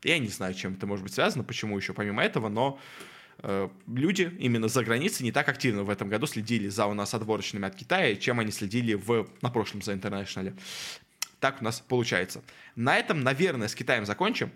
я 0.04 0.18
не 0.18 0.28
знаю, 0.28 0.54
чем 0.54 0.74
это 0.74 0.88
может 0.88 1.04
быть 1.04 1.14
связано, 1.14 1.44
почему 1.44 1.78
еще 1.78 1.94
помимо 1.94 2.24
этого, 2.24 2.48
но 2.48 2.80
э, 3.40 3.70
люди 3.88 4.34
именно 4.40 4.70
за 4.70 4.84
границей 4.84 5.24
не 5.24 5.32
так 5.32 5.50
активно 5.50 5.84
в 5.84 5.90
этом 5.90 6.08
году 6.08 6.26
следили 6.26 6.70
за 6.70 6.86
у 6.86 6.94
нас 6.94 7.14
отборочными 7.14 7.68
от 7.68 7.76
Китая, 7.76 8.16
чем 8.16 8.40
они 8.40 8.52
следили 8.52 8.94
в, 8.94 9.28
на 9.42 9.50
прошлом 9.50 9.82
за 9.82 9.94
International. 9.94 10.58
Так 11.40 11.62
у 11.62 11.64
нас 11.64 11.82
получается. 11.82 12.42
На 12.76 12.98
этом, 12.98 13.22
наверное, 13.22 13.68
с 13.68 13.76
Китаем 13.76 14.06
закончим. 14.06 14.52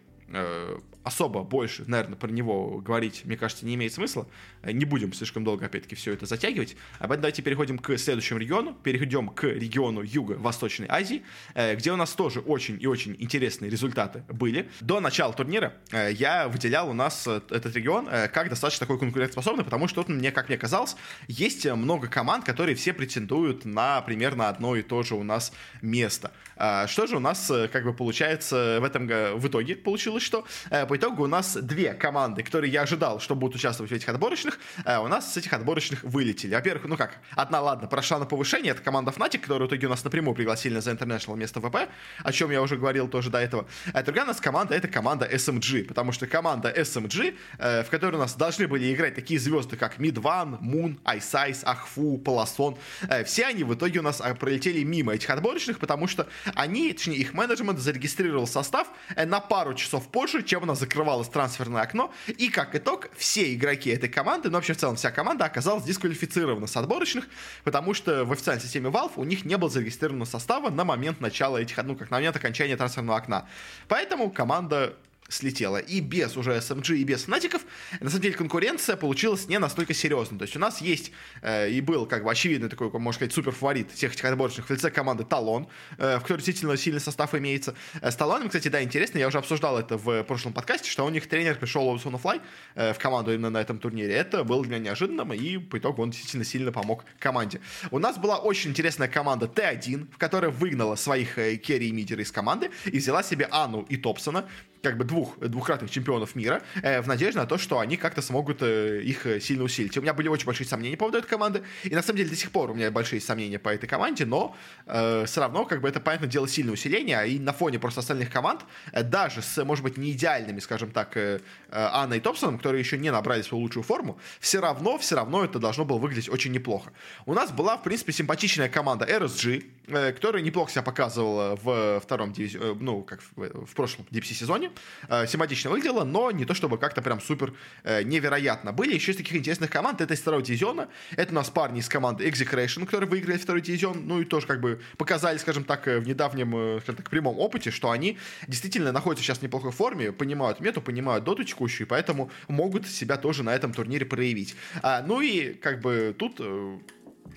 Э, 1.03 1.09
особо 1.13 1.43
больше, 1.43 1.83
наверное, 1.87 2.17
про 2.17 2.29
него 2.29 2.79
говорить, 2.79 3.21
мне 3.25 3.37
кажется, 3.37 3.65
не 3.65 3.75
имеет 3.75 3.93
смысла. 3.93 4.27
Э, 4.61 4.71
не 4.71 4.85
будем 4.85 5.13
слишком 5.13 5.43
долго, 5.43 5.65
опять-таки, 5.65 5.95
все 5.95 6.13
это 6.13 6.25
затягивать. 6.25 6.75
А 6.99 7.07
давайте 7.07 7.41
переходим 7.41 7.77
к 7.77 7.97
следующему 7.97 8.39
региону. 8.39 8.73
Перейдем 8.73 9.29
к 9.29 9.43
региону 9.43 10.01
Юго-Восточной 10.01 10.87
Азии, 10.89 11.23
э, 11.53 11.75
где 11.75 11.91
у 11.91 11.95
нас 11.95 12.11
тоже 12.13 12.39
очень 12.39 12.81
и 12.81 12.87
очень 12.87 13.15
интересные 13.19 13.69
результаты 13.69 14.23
были. 14.29 14.69
До 14.81 14.99
начала 14.99 15.33
турнира 15.33 15.73
я 15.91 16.47
выделял 16.47 16.89
у 16.89 16.93
нас 16.93 17.27
этот 17.27 17.75
регион 17.75 18.05
как 18.05 18.49
достаточно 18.49 18.85
такой 18.85 18.99
конкурентоспособный, 18.99 19.63
потому 19.63 19.87
что 19.87 20.03
тут, 20.03 20.09
мне, 20.09 20.31
как 20.31 20.49
мне 20.49 20.57
казалось, 20.57 20.95
есть 21.27 21.65
много 21.65 22.07
команд, 22.07 22.45
которые 22.45 22.75
все 22.75 22.93
претендуют 22.93 23.65
на 23.65 24.01
примерно 24.01 24.49
одно 24.49 24.75
и 24.75 24.81
то 24.81 25.03
же 25.03 25.15
у 25.15 25.23
нас 25.23 25.53
место. 25.81 26.31
Что 26.55 27.07
же 27.07 27.17
у 27.17 27.19
нас, 27.19 27.51
как 27.71 27.83
бы, 27.83 27.93
получается 27.93 28.79
в 28.81 28.83
этом 28.83 29.07
в 29.07 29.47
итоге 29.47 29.75
получилось? 29.75 30.23
что 30.23 30.45
э, 30.69 30.85
по 30.93 30.97
итогу 30.97 31.23
у 31.23 31.27
нас 31.27 31.55
две 31.55 31.95
команды, 31.95 32.43
которые 32.43 32.71
я 32.71 32.83
ожидал, 32.83 33.19
что 33.19 33.33
будут 33.33 33.55
участвовать 33.55 33.91
в 33.91 33.95
этих 33.95 34.07
отборочных, 34.09 34.59
э, 34.85 34.99
у 34.99 35.07
нас 35.07 35.33
с 35.33 35.37
этих 35.37 35.51
отборочных 35.51 36.03
вылетели. 36.03 36.53
Во-первых, 36.53 36.85
ну 36.85 36.97
как, 36.97 37.17
одна, 37.31 37.61
ладно, 37.61 37.87
прошла 37.87 38.19
на 38.19 38.25
повышение, 38.25 38.73
это 38.73 38.83
команда 38.83 39.09
Fnatic, 39.09 39.39
которую 39.39 39.67
в 39.67 39.71
итоге 39.71 39.87
у 39.87 39.89
нас 39.89 40.03
напрямую 40.03 40.35
пригласили 40.35 40.75
на 40.75 40.77
The 40.77 40.95
International 40.95 41.33
вместо 41.33 41.59
ВП, 41.61 41.89
о 42.23 42.31
чем 42.31 42.51
я 42.51 42.61
уже 42.61 42.77
говорил 42.77 43.07
тоже 43.07 43.31
до 43.31 43.39
этого. 43.39 43.65
А 43.91 44.03
другая 44.03 44.25
у 44.25 44.27
нас 44.27 44.39
команда, 44.39 44.75
это 44.75 44.87
команда 44.87 45.25
SMG, 45.25 45.85
потому 45.85 46.11
что 46.11 46.27
команда 46.27 46.69
SMG, 46.69 47.37
э, 47.57 47.83
в 47.83 47.89
которой 47.89 48.17
у 48.17 48.19
нас 48.19 48.35
должны 48.35 48.67
были 48.67 48.93
играть 48.93 49.15
такие 49.15 49.39
звезды, 49.39 49.77
как 49.77 49.97
Moon, 49.97 50.99
Ice 51.05 51.49
Ice, 51.49 51.63
Ахфу, 51.63 52.19
Полосон, 52.19 52.77
э, 53.09 53.23
все 53.23 53.47
они 53.47 53.63
в 53.63 53.73
итоге 53.73 54.01
у 54.01 54.03
нас 54.03 54.21
э, 54.23 54.35
пролетели 54.35 54.83
мимо 54.83 55.15
этих 55.15 55.31
отборочных, 55.31 55.79
потому 55.79 56.07
что 56.07 56.27
они, 56.53 56.93
точнее 56.93 57.17
их 57.17 57.33
менеджмент 57.33 57.79
зарегистрировал 57.79 58.45
состав 58.45 58.87
э, 59.15 59.25
на 59.25 59.39
пару 59.39 59.73
часов 59.73 60.07
позже, 60.09 60.43
чем 60.43 60.61
у 60.61 60.65
нас 60.67 60.82
закрывалось 60.83 61.29
трансферное 61.29 61.81
окно. 61.81 62.11
И 62.27 62.49
как 62.49 62.75
итог, 62.75 63.09
все 63.15 63.53
игроки 63.53 63.89
этой 63.89 64.09
команды, 64.09 64.49
ну 64.49 64.55
вообще 64.55 64.73
в 64.73 64.77
целом 64.77 64.97
вся 64.97 65.11
команда 65.11 65.45
оказалась 65.45 65.83
дисквалифицирована 65.83 66.67
с 66.67 66.75
отборочных, 66.75 67.25
потому 67.63 67.93
что 67.93 68.25
в 68.25 68.31
официальной 68.33 68.61
системе 68.61 68.89
Valve 68.89 69.13
у 69.15 69.23
них 69.23 69.45
не 69.45 69.57
было 69.57 69.69
зарегистрированного 69.69 70.27
состава 70.27 70.69
на 70.69 70.83
момент 70.83 71.21
начала 71.21 71.57
этих, 71.57 71.81
ну 71.83 71.95
как 71.95 72.11
на 72.11 72.17
момент 72.17 72.35
окончания 72.35 72.75
трансферного 72.75 73.17
окна. 73.17 73.47
Поэтому 73.87 74.29
команда 74.29 74.95
слетела. 75.29 75.77
И 75.77 75.99
без 75.99 76.37
уже 76.37 76.51
SMG, 76.51 76.97
и 76.97 77.03
без 77.03 77.23
фнатиков, 77.23 77.61
на 77.99 78.09
самом 78.09 78.21
деле, 78.21 78.35
конкуренция 78.35 78.95
получилась 78.95 79.47
не 79.47 79.59
настолько 79.59 79.93
серьезной. 79.93 80.39
То 80.39 80.43
есть 80.43 80.55
у 80.55 80.59
нас 80.59 80.81
есть 80.81 81.11
э, 81.41 81.69
и 81.69 81.81
был, 81.81 82.05
как 82.05 82.23
бы, 82.23 82.31
очевидный 82.31 82.69
такой, 82.69 82.89
можно 82.91 83.13
сказать, 83.13 83.33
супер 83.33 83.51
фаворит 83.51 83.91
всех 83.91 84.13
этих 84.13 84.25
отборочных 84.25 84.67
в 84.67 84.69
лице 84.69 84.91
команды 84.91 85.23
Талон, 85.23 85.67
э, 85.97 86.17
в 86.17 86.21
которой 86.21 86.37
действительно 86.37 86.77
сильный 86.77 87.01
состав 87.01 87.33
имеется. 87.35 87.75
Э, 88.01 88.11
с 88.11 88.15
Талоном, 88.15 88.47
кстати, 88.47 88.67
да, 88.67 88.83
интересно, 88.83 89.17
я 89.17 89.27
уже 89.27 89.37
обсуждал 89.37 89.77
это 89.77 89.97
в 89.97 90.23
прошлом 90.23 90.53
подкасте, 90.53 90.89
что 90.89 91.05
у 91.05 91.09
них 91.09 91.27
тренер 91.27 91.55
пришел 91.55 91.83
Лоусон 91.83 92.17
Флай 92.17 92.41
э, 92.75 92.93
в 92.93 92.99
команду 92.99 93.33
именно 93.33 93.49
на 93.49 93.61
этом 93.61 93.79
турнире. 93.79 94.13
Это 94.13 94.43
было 94.43 94.63
для 94.63 94.77
меня 94.77 94.89
неожиданным, 94.89 95.33
и 95.33 95.57
по 95.57 95.77
итогу 95.77 96.01
он 96.01 96.11
действительно 96.11 96.45
сильно 96.45 96.71
помог 96.71 97.05
команде. 97.19 97.61
У 97.91 97.99
нас 97.99 98.17
была 98.17 98.37
очень 98.37 98.71
интересная 98.71 99.07
команда 99.07 99.45
Т1, 99.45 100.13
в 100.13 100.17
которой 100.17 100.51
выгнала 100.51 100.95
своих 100.95 101.37
э, 101.37 101.57
керри 101.57 101.89
и 101.89 101.91
мидеры 101.91 102.23
из 102.23 102.31
команды 102.31 102.71
и 102.85 102.97
взяла 102.97 103.23
себе 103.23 103.47
Анну 103.51 103.85
и 103.89 103.97
Топсона, 103.97 104.45
как 104.83 104.97
бы 104.97 105.05
двух 105.05 105.39
двухкратных 105.39 105.89
чемпионов 105.89 106.35
мира 106.35 106.61
э, 106.81 107.01
в 107.01 107.07
надежде 107.07 107.39
на 107.39 107.45
то, 107.45 107.57
что 107.57 107.79
они 107.79 107.95
как-то 107.95 108.21
смогут 108.21 108.61
э, 108.61 109.01
их 109.01 109.25
э, 109.25 109.39
сильно 109.39 109.63
усилить. 109.63 109.97
У 109.97 110.01
меня 110.01 110.13
были 110.13 110.27
очень 110.27 110.45
большие 110.45 110.67
сомнения 110.67 110.97
по 110.97 111.05
поводу 111.05 111.19
этой 111.19 111.27
команды, 111.27 111.63
и 111.83 111.95
на 111.95 112.03
самом 112.03 112.17
деле 112.17 112.29
до 112.29 112.35
сих 112.35 112.51
пор 112.51 112.69
у 112.69 112.73
меня 112.73 112.91
большие 112.91 113.21
сомнения 113.21 113.59
по 113.59 113.69
этой 113.69 113.87
команде, 113.87 114.25
но 114.25 114.55
э, 114.85 115.23
все 115.25 115.39
равно, 115.39 115.65
как 115.65 115.79
бы 115.81 115.87
это, 115.87 116.01
понятно, 116.01 116.27
дело 116.27 116.49
сильное 116.49 116.73
усиление, 116.73 117.29
и 117.29 117.39
на 117.39 117.53
фоне 117.53 117.79
просто 117.79 118.01
остальных 118.01 118.29
команд, 118.29 118.61
э, 118.91 119.03
даже 119.03 119.41
с, 119.41 119.63
может 119.63 119.83
быть, 119.83 119.97
не 119.97 120.11
идеальными, 120.11 120.59
скажем 120.59 120.91
так, 120.91 121.15
э, 121.15 121.39
э, 121.39 121.39
Анной 121.71 122.17
и 122.17 122.19
Топсоном, 122.21 122.57
которые 122.57 122.81
еще 122.81 122.97
не 122.97 123.09
набрали 123.09 123.41
свою 123.41 123.63
лучшую 123.63 123.83
форму, 123.83 124.19
все 124.41 124.59
равно, 124.59 124.97
все 124.97 125.15
равно 125.15 125.45
это 125.45 125.59
должно 125.59 125.85
было 125.85 125.97
выглядеть 125.97 126.27
очень 126.29 126.51
неплохо. 126.51 126.91
У 127.25 127.33
нас 127.33 127.51
была, 127.51 127.77
в 127.77 127.83
принципе, 127.83 128.11
симпатичная 128.11 128.67
команда 128.67 129.05
RSG, 129.05 129.63
э, 129.87 130.11
которая 130.11 130.41
неплохо 130.41 130.71
себя 130.71 130.81
показывала 130.81 131.55
в 131.55 131.99
втором 131.99 132.33
дивизионе, 132.33 132.71
э, 132.71 132.75
ну, 132.79 133.03
как 133.03 133.21
в, 133.35 133.65
в 133.65 133.73
прошлом 133.75 134.05
DPC 134.11 134.33
сезоне, 134.33 134.71
э, 135.09 135.27
симпатично 135.27 135.69
выглядело, 135.69 136.03
но 136.03 136.31
не 136.31 136.45
то 136.45 136.53
чтобы 136.53 136.77
как-то 136.77 137.01
прям 137.01 137.21
супер 137.21 137.53
э, 137.83 138.03
невероятно. 138.03 138.71
Были 138.71 138.93
еще 138.93 139.11
из 139.11 139.17
таких 139.17 139.35
интересных 139.35 139.69
команд, 139.69 140.01
это 140.01 140.13
из 140.13 140.19
второго 140.19 140.41
дивизиона, 140.41 140.89
это 141.15 141.31
у 141.31 141.35
нас 141.35 141.49
парни 141.49 141.79
из 141.79 141.89
команды 141.89 142.27
Execration, 142.27 142.85
которые 142.85 143.09
выиграли 143.09 143.37
второй 143.37 143.61
дивизион, 143.61 144.07
ну 144.07 144.21
и 144.21 144.25
тоже 144.25 144.47
как 144.47 144.61
бы 144.61 144.81
показали, 144.97 145.37
скажем 145.37 145.63
так, 145.63 145.87
э, 145.87 145.99
в 145.99 146.07
недавнем, 146.07 146.55
э, 146.55 146.79
скажем 146.81 146.97
так, 146.97 147.09
прямом 147.09 147.39
опыте, 147.39 147.71
что 147.71 147.91
они 147.91 148.17
действительно 148.47 148.91
находятся 148.91 149.23
сейчас 149.23 149.39
в 149.39 149.41
неплохой 149.43 149.71
форме, 149.71 150.11
понимают 150.11 150.59
мету, 150.59 150.81
понимают 150.81 151.23
доту 151.23 151.43
текущую, 151.43 151.87
поэтому 151.87 152.31
могут 152.47 152.87
себя 152.87 153.17
тоже 153.17 153.43
на 153.43 153.53
этом 153.53 153.73
турнире 153.73 154.05
проявить. 154.05 154.55
А, 154.81 155.01
ну 155.01 155.21
и 155.21 155.53
как 155.53 155.81
бы 155.81 156.15
тут 156.17 156.37
э, 156.39 156.77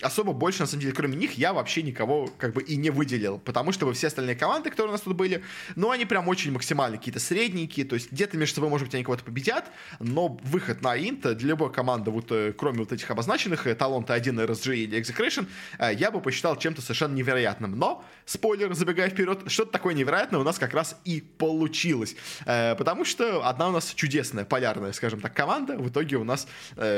особо 0.02 0.32
больше, 0.32 0.60
на 0.60 0.66
самом 0.66 0.82
деле, 0.82 0.92
кроме 0.92 1.16
них, 1.16 1.34
я 1.34 1.52
вообще 1.52 1.82
никого 1.82 2.28
как 2.38 2.52
бы 2.52 2.62
и 2.62 2.76
не 2.76 2.90
выделил. 2.90 3.38
Потому 3.38 3.72
что 3.72 3.90
все 3.92 4.08
остальные 4.08 4.36
команды, 4.36 4.70
которые 4.70 4.90
у 4.90 4.92
нас 4.92 5.02
тут 5.02 5.16
были, 5.16 5.42
ну, 5.74 5.90
они 5.90 6.04
прям 6.04 6.28
очень 6.28 6.52
максимально 6.52 6.98
какие-то 6.98 7.20
средненькие. 7.20 7.86
То 7.86 7.94
есть 7.94 8.12
где-то 8.12 8.36
между 8.36 8.56
собой, 8.56 8.70
может 8.70 8.86
быть, 8.86 8.94
они 8.94 9.04
кого-то 9.04 9.24
победят, 9.24 9.70
но 10.00 10.28
выход 10.42 10.82
на 10.82 10.96
инт 10.96 11.20
для 11.36 11.48
любой 11.48 11.72
команды, 11.72 12.10
вот 12.10 12.30
э, 12.30 12.52
кроме 12.56 12.80
вот 12.80 12.92
этих 12.92 13.10
обозначенных, 13.10 13.66
талон 13.76 14.04
Т1, 14.04 14.46
RSG 14.46 14.76
или 14.76 15.00
Execration, 15.00 15.46
э, 15.78 15.94
я 15.94 16.10
бы 16.10 16.20
посчитал 16.20 16.56
чем-то 16.56 16.82
совершенно 16.82 17.14
невероятным. 17.14 17.78
Но, 17.78 18.04
спойлер, 18.24 18.74
забегая 18.74 19.10
вперед, 19.10 19.44
что-то 19.46 19.72
такое 19.72 19.94
невероятное 19.94 20.40
у 20.40 20.44
нас 20.44 20.58
как 20.58 20.74
раз 20.74 20.98
и 21.04 21.22
получилось. 21.38 22.16
Э, 22.44 22.74
потому 22.76 23.04
что 23.04 23.46
одна 23.46 23.68
у 23.68 23.72
нас 23.72 23.92
чудесная, 23.94 24.44
полярная, 24.44 24.92
скажем 24.92 25.20
так, 25.20 25.34
команда 25.34 25.76
в 25.76 25.88
итоге 25.88 26.16
у 26.16 26.24
нас 26.24 26.46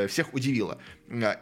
всех 0.09 0.35
удивила. 0.35 0.79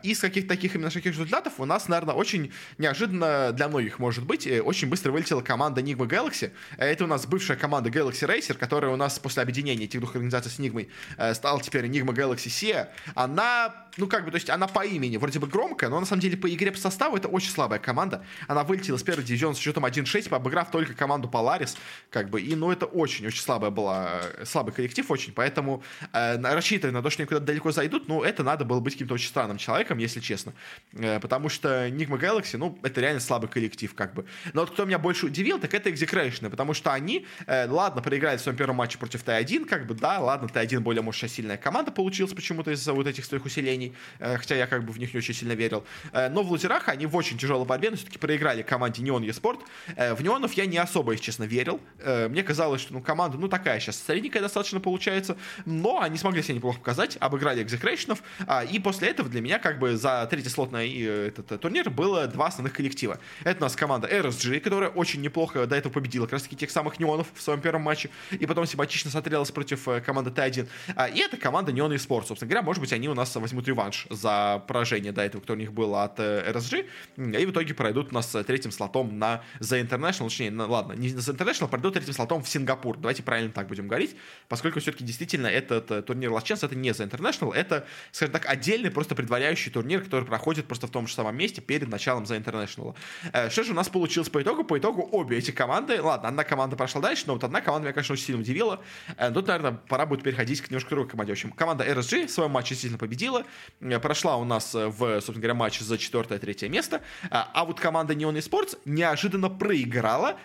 Из 0.02 0.20
каких-то 0.20 0.48
таких 0.48 0.74
именно 0.74 0.90
таких 0.90 1.12
результатов 1.12 1.45
результатов 1.46 1.60
у 1.60 1.64
нас, 1.64 1.88
наверное, 1.88 2.14
очень 2.14 2.52
неожиданно 2.78 3.52
для 3.52 3.68
многих, 3.68 3.98
может 3.98 4.24
быть, 4.24 4.46
э, 4.46 4.60
очень 4.60 4.88
быстро 4.88 5.12
вылетела 5.12 5.40
команда 5.40 5.80
Nigma 5.80 6.06
Galaxy. 6.06 6.50
Это 6.76 7.04
у 7.04 7.06
нас 7.06 7.26
бывшая 7.26 7.56
команда 7.56 7.90
Galaxy 7.90 8.26
Racer, 8.26 8.54
которая 8.54 8.92
у 8.92 8.96
нас 8.96 9.18
после 9.18 9.42
объединения 9.42 9.84
этих 9.84 10.00
двух 10.00 10.14
организаций 10.14 10.50
с 10.50 10.58
Nigma 10.58 10.88
э, 11.16 11.34
стала 11.34 11.60
теперь 11.60 11.86
Nigma 11.86 12.14
Galaxy 12.14 12.48
SEA. 12.48 12.88
Она, 13.14 13.86
ну 13.96 14.06
как 14.06 14.24
бы, 14.24 14.30
то 14.30 14.36
есть 14.36 14.50
она 14.50 14.66
по 14.66 14.84
имени 14.84 15.16
вроде 15.16 15.38
бы 15.38 15.46
громкая, 15.46 15.90
но 15.90 16.00
на 16.00 16.06
самом 16.06 16.20
деле 16.20 16.36
по 16.36 16.52
игре 16.52 16.70
по 16.70 16.78
составу 16.78 17.16
это 17.16 17.28
очень 17.28 17.50
слабая 17.50 17.78
команда. 17.78 18.24
Она 18.48 18.62
вылетела 18.64 18.96
с 18.96 19.02
первого 19.02 19.22
дивизиона 19.22 19.54
с 19.54 19.58
счетом 19.58 19.84
1-6, 19.84 20.34
обыграв 20.34 20.70
только 20.70 20.94
команду 20.94 21.28
Polaris, 21.32 21.76
как 22.10 22.30
бы, 22.30 22.40
и, 22.40 22.54
ну, 22.54 22.70
это 22.70 22.86
очень-очень 22.86 23.40
слабая 23.40 23.70
была, 23.70 24.20
э, 24.38 24.44
слабый 24.44 24.74
коллектив 24.74 25.10
очень, 25.10 25.32
поэтому 25.32 25.82
э, 26.12 26.40
рассчитывая 26.40 26.92
на 26.92 27.02
то, 27.02 27.10
что 27.10 27.22
они 27.22 27.28
куда-то 27.28 27.46
далеко 27.46 27.72
зайдут, 27.72 28.08
ну, 28.08 28.22
это 28.22 28.42
надо 28.42 28.64
было 28.64 28.80
быть 28.80 28.94
каким-то 28.94 29.14
очень 29.14 29.28
странным 29.28 29.58
человеком, 29.58 29.98
если 29.98 30.20
честно. 30.20 30.52
Э, 30.92 31.20
потому 31.20 31.35
что 31.48 31.86
Enigma 31.88 32.18
Galaxy, 32.20 32.56
ну, 32.56 32.78
это 32.82 33.00
реально 33.00 33.20
слабый 33.20 33.48
коллектив, 33.48 33.94
как 33.94 34.14
бы. 34.14 34.26
Но 34.52 34.62
вот 34.62 34.70
кто 34.70 34.84
меня 34.84 34.98
больше 34.98 35.26
удивил, 35.26 35.58
так 35.58 35.74
это 35.74 35.90
Execration, 35.90 36.50
потому 36.50 36.74
что 36.74 36.92
они, 36.92 37.26
э, 37.46 37.66
ладно, 37.68 38.02
проиграли 38.02 38.36
в 38.36 38.40
своем 38.40 38.56
первом 38.56 38.76
матче 38.76 38.98
против 38.98 39.24
Т1, 39.24 39.66
как 39.66 39.86
бы, 39.86 39.94
да, 39.94 40.18
ладно, 40.18 40.46
Т1 40.46 40.80
более, 40.80 41.02
может, 41.02 41.30
сильная 41.30 41.56
команда 41.56 41.90
получилась 41.90 42.32
почему-то 42.32 42.70
из-за 42.70 42.92
вот 42.92 43.06
этих 43.06 43.24
своих 43.24 43.44
усилений, 43.44 43.94
э, 44.18 44.36
хотя 44.36 44.54
я 44.56 44.66
как 44.66 44.84
бы 44.84 44.92
в 44.92 44.98
них 44.98 45.14
не 45.14 45.18
очень 45.18 45.34
сильно 45.34 45.52
верил. 45.52 45.84
Э, 46.12 46.28
но 46.28 46.42
в 46.42 46.50
лузерах 46.50 46.88
они 46.88 47.06
в 47.06 47.16
очень 47.16 47.38
тяжелой 47.38 47.66
борьбе, 47.66 47.90
но 47.90 47.96
все-таки 47.96 48.18
проиграли 48.18 48.62
команде 48.62 49.02
Neon 49.02 49.24
eSport. 49.26 49.60
Э, 49.96 50.14
в 50.14 50.22
Неонов 50.22 50.52
я 50.54 50.66
не 50.66 50.78
особо, 50.78 51.12
если 51.12 51.24
честно, 51.24 51.44
верил. 51.44 51.80
Э, 51.98 52.28
мне 52.28 52.42
казалось, 52.42 52.80
что, 52.80 52.94
ну, 52.94 53.00
команда, 53.00 53.38
ну, 53.38 53.48
такая 53.48 53.80
сейчас 53.80 54.02
средненькая 54.02 54.42
достаточно 54.42 54.80
получается, 54.80 55.36
но 55.64 56.00
они 56.00 56.18
смогли 56.18 56.42
себя 56.42 56.54
неплохо 56.54 56.78
показать, 56.78 57.16
обыграли 57.20 57.64
Execrationов, 57.64 58.18
э, 58.46 58.66
и 58.66 58.78
после 58.78 59.08
этого 59.08 59.28
для 59.28 59.40
меня, 59.40 59.58
как 59.58 59.78
бы, 59.78 59.96
за 59.96 60.26
третий 60.30 60.48
слот 60.48 60.72
на 60.72 60.84
этот 61.26 61.60
турнир 61.60 61.90
было 61.90 62.26
два 62.26 62.46
основных 62.46 62.72
коллектива. 62.72 63.18
Это 63.44 63.58
у 63.58 63.62
нас 63.62 63.76
команда 63.76 64.08
RSG, 64.08 64.60
которая 64.60 64.90
очень 64.90 65.20
неплохо 65.20 65.66
до 65.66 65.76
этого 65.76 65.92
победила 65.92 66.24
как 66.24 66.34
раз 66.34 66.42
таки 66.42 66.56
тех 66.56 66.70
самых 66.70 66.98
неонов 66.98 67.26
в 67.34 67.40
своем 67.40 67.60
первом 67.60 67.82
матче, 67.82 68.10
и 68.30 68.46
потом 68.46 68.66
симпатично 68.66 69.10
смотрелась 69.10 69.50
против 69.50 69.88
команды 70.04 70.30
Т1. 70.30 70.68
И 71.14 71.18
это 71.18 71.36
команда 71.36 71.72
Neon 71.72 71.94
Esports. 71.94 72.26
Собственно 72.26 72.48
говоря, 72.48 72.62
может 72.62 72.80
быть, 72.80 72.92
они 72.92 73.08
у 73.08 73.14
нас 73.14 73.34
возьмут 73.36 73.66
реванш 73.68 74.06
за 74.10 74.62
поражение 74.66 75.12
до 75.12 75.22
этого, 75.22 75.42
кто 75.42 75.52
у 75.52 75.56
них 75.56 75.72
был 75.72 75.96
от 75.96 76.18
RSG, 76.18 76.86
и 77.16 77.46
в 77.46 77.50
итоге 77.50 77.74
пройдут 77.74 78.12
у 78.12 78.14
нас 78.14 78.26
третьим 78.46 78.72
слотом 78.72 79.18
на 79.18 79.42
The 79.60 79.86
International, 79.86 80.28
точнее, 80.28 80.50
ну, 80.50 80.68
ладно, 80.68 80.92
не 80.92 81.08
The 81.08 81.36
International, 81.36 81.68
пройдут 81.68 81.94
третьим 81.94 82.14
слотом 82.14 82.42
в 82.42 82.48
Сингапур. 82.48 82.96
Давайте 82.98 83.22
правильно 83.22 83.52
так 83.52 83.68
будем 83.68 83.88
говорить, 83.88 84.16
поскольку 84.48 84.80
все-таки 84.80 85.04
действительно 85.04 85.46
этот 85.46 86.06
турнир 86.06 86.30
Last 86.30 86.44
Chance, 86.44 86.66
это 86.66 86.74
не 86.74 86.90
The 86.90 87.10
International, 87.10 87.52
это, 87.54 87.86
скажем 88.12 88.32
так, 88.32 88.46
отдельный 88.46 88.90
просто 88.90 89.14
предваряющий 89.14 89.72
турнир, 89.72 90.02
который 90.02 90.24
проходит 90.24 90.66
просто 90.66 90.86
в 90.86 90.90
том 90.90 91.06
же 91.06 91.14
самом 91.16 91.36
месте 91.36 91.60
перед 91.60 91.88
началом 91.88 92.24
The 92.24 92.42
International. 92.42 92.94
Э, 93.32 93.50
что 93.50 93.64
же 93.64 93.72
у 93.72 93.74
нас 93.74 93.88
получилось 93.88 94.28
по 94.28 94.42
итогу? 94.42 94.64
По 94.64 94.78
итогу 94.78 95.08
обе 95.12 95.38
эти 95.38 95.50
команды, 95.50 96.00
ладно, 96.00 96.28
одна 96.28 96.44
команда 96.44 96.76
прошла 96.76 97.00
дальше, 97.00 97.24
но 97.26 97.34
вот 97.34 97.44
одна 97.44 97.60
команда 97.60 97.86
меня, 97.86 97.92
конечно, 97.92 98.12
очень 98.12 98.24
сильно 98.24 98.40
удивила. 98.40 98.80
Э, 99.16 99.30
тут, 99.30 99.46
наверное, 99.48 99.72
пора 99.72 100.06
будет 100.06 100.22
переходить 100.22 100.60
к 100.60 100.70
немножко 100.70 100.90
другой 100.90 101.08
команде. 101.10 101.32
В 101.32 101.36
общем, 101.36 101.52
команда 101.52 101.84
RSG 101.84 102.26
в 102.26 102.30
своем 102.30 102.50
матче 102.50 102.74
сильно 102.74 102.98
победила, 102.98 103.44
э, 103.80 103.98
прошла 103.98 104.36
у 104.36 104.44
нас 104.44 104.74
в, 104.74 104.98
собственно 104.98 105.38
говоря, 105.38 105.54
матч 105.54 105.80
за 105.80 105.98
четвертое-третье 105.98 106.68
место, 106.68 107.00
а 107.30 107.64
вот 107.64 107.80
команда 107.80 108.14
Neon 108.14 108.36
Esports 108.36 108.78
неожиданно 108.84 109.48
проиграла, 109.48 110.38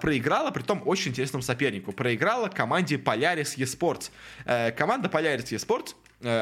проиграла, 0.00 0.50
при 0.50 0.62
том 0.62 0.82
очень 0.84 1.10
интересному 1.10 1.42
сопернику, 1.42 1.92
проиграла 1.92 2.48
команде 2.48 2.96
Polaris 2.96 3.56
Esports. 3.56 4.10
Команда 4.72 5.08
Polaris 5.08 5.50
Esports 5.50 5.94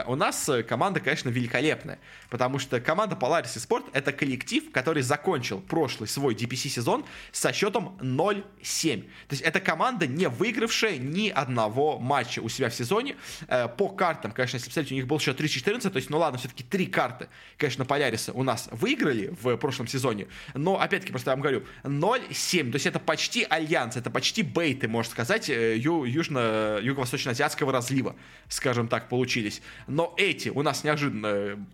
у 0.07 0.15
нас 0.15 0.49
э, 0.49 0.63
команда, 0.63 1.01
конечно, 1.01 1.29
великолепная, 1.31 1.99
потому 2.29 2.59
что 2.59 2.81
команда 2.81 3.17
Polaris 3.17 3.57
Sport— 3.57 3.91
это 3.93 4.13
коллектив, 4.13 4.71
который 4.73 5.03
закончил 5.03 5.61
прошлый 5.61 6.09
свой 6.09 6.35
DPC-сезон 6.35 7.05
со 7.33 7.53
счетом 7.53 7.99
0-7. 8.01 9.03
То 9.03 9.07
есть 9.31 9.43
это 9.43 9.61
команда, 9.61 10.07
не 10.07 10.29
выигравшая 10.29 10.99
ни 10.99 11.29
одного 11.29 11.99
матча 11.99 12.41
у 12.41 12.49
себя 12.49 12.69
в 12.69 12.75
сезоне. 12.75 13.17
Э, 13.49 13.69
по 13.69 13.89
картам, 13.89 14.33
конечно, 14.33 14.57
если 14.57 14.67
представить, 14.67 14.93
у 14.93 14.95
них 14.95 15.07
был 15.07 15.19
счет 15.19 15.41
3-14, 15.41 15.91
то 15.91 15.97
есть, 15.97 16.11
ну 16.11 16.19
ладно, 16.19 16.39
все-таки 16.39 16.63
три 16.63 16.87
карты, 16.87 17.29
конечно, 17.57 17.85
Polaris 17.85 18.31
у 18.33 18.43
нас 18.43 18.69
выиграли 18.73 19.35
в 19.41 19.57
прошлом 19.57 19.87
сезоне, 19.87 20.27
но, 20.55 20.81
опять-таки, 20.81 21.13
просто 21.13 21.31
я 21.31 21.37
вам 21.37 21.43
говорю, 21.43 21.65
0-7, 21.85 22.71
то 22.71 22.77
есть 22.77 22.87
это 22.87 22.99
почти 22.99 23.47
альянс, 23.49 23.97
это 23.97 24.11
почти 24.11 24.43
бейты, 24.43 24.89
можно 24.89 25.11
сказать, 25.11 25.49
ю- 25.49 26.05
южно- 26.05 26.81
юго-восточно-азиатского 26.83 27.73
разлива, 27.73 28.17
скажем 28.49 28.89
так, 28.89 29.09
получились. 29.09 29.63
Но 29.87 30.15
эти 30.17 30.49
у 30.49 30.63
нас 30.63 30.85
неожиданно 30.85 31.65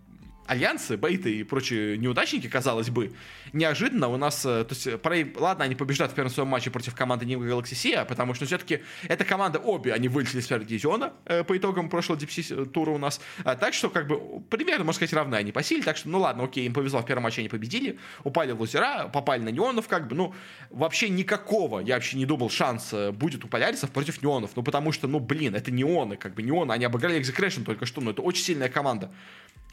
альянсы, 0.47 0.97
бейты 0.97 1.35
и 1.35 1.43
прочие 1.43 1.97
неудачники, 1.97 2.47
казалось 2.47 2.89
бы, 2.89 3.11
неожиданно 3.53 4.07
у 4.07 4.17
нас, 4.17 4.45
э, 4.45 4.63
то 4.63 4.73
есть, 4.73 5.01
про, 5.01 5.15
ладно, 5.35 5.65
они 5.65 5.75
побеждают 5.75 6.13
в 6.13 6.15
первом 6.15 6.31
своем 6.31 6.47
матче 6.47 6.71
против 6.71 6.95
команды 6.95 7.25
New 7.25 7.39
Galaxy 7.39 7.73
Sea, 7.73 8.05
потому 8.05 8.33
что 8.33 8.45
все-таки 8.45 8.79
эта 9.07 9.25
команда, 9.25 9.59
обе, 9.59 9.93
они 9.93 10.07
вылетели 10.07 10.39
с 10.39 10.47
первого 10.47 10.67
дивизиона 10.67 11.13
э, 11.25 11.43
по 11.43 11.57
итогам 11.57 11.89
прошлого 11.89 12.17
DPC 12.17 12.65
тура 12.67 12.91
у 12.91 12.97
нас, 12.97 13.19
а, 13.43 13.55
так 13.55 13.73
что, 13.73 13.89
как 13.89 14.07
бы, 14.07 14.41
примерно, 14.49 14.85
можно 14.85 14.97
сказать, 14.97 15.13
равны 15.13 15.35
они 15.35 15.51
по 15.51 15.61
силе, 15.61 15.83
так 15.83 15.97
что, 15.97 16.09
ну 16.09 16.19
ладно, 16.19 16.45
окей, 16.45 16.65
им 16.65 16.73
повезло, 16.73 17.01
в 17.01 17.05
первом 17.05 17.23
матче 17.23 17.41
они 17.41 17.49
победили, 17.49 17.99
упали 18.23 18.53
в 18.53 18.59
лузера, 18.59 19.09
попали 19.09 19.41
на 19.41 19.49
неонов, 19.49 19.87
как 19.87 20.07
бы, 20.07 20.15
ну, 20.15 20.33
вообще 20.69 21.09
никакого, 21.09 21.79
я 21.79 21.95
вообще 21.95 22.17
не 22.17 22.25
думал, 22.25 22.49
шанса 22.49 23.11
будет 23.11 23.43
у 23.43 23.47
полярисов 23.47 23.91
против 23.91 24.21
неонов, 24.21 24.51
ну, 24.55 24.63
потому 24.63 24.93
что, 24.93 25.07
ну, 25.07 25.19
блин, 25.19 25.55
это 25.55 25.71
неоны, 25.71 26.15
как 26.15 26.35
бы, 26.35 26.41
неоны, 26.41 26.71
они 26.71 26.85
обыграли 26.85 27.19
Execration 27.19 27.63
только 27.63 27.85
что, 27.85 28.01
ну, 28.01 28.11
это 28.11 28.21
очень 28.21 28.43
сильная 28.43 28.69
команда. 28.69 29.11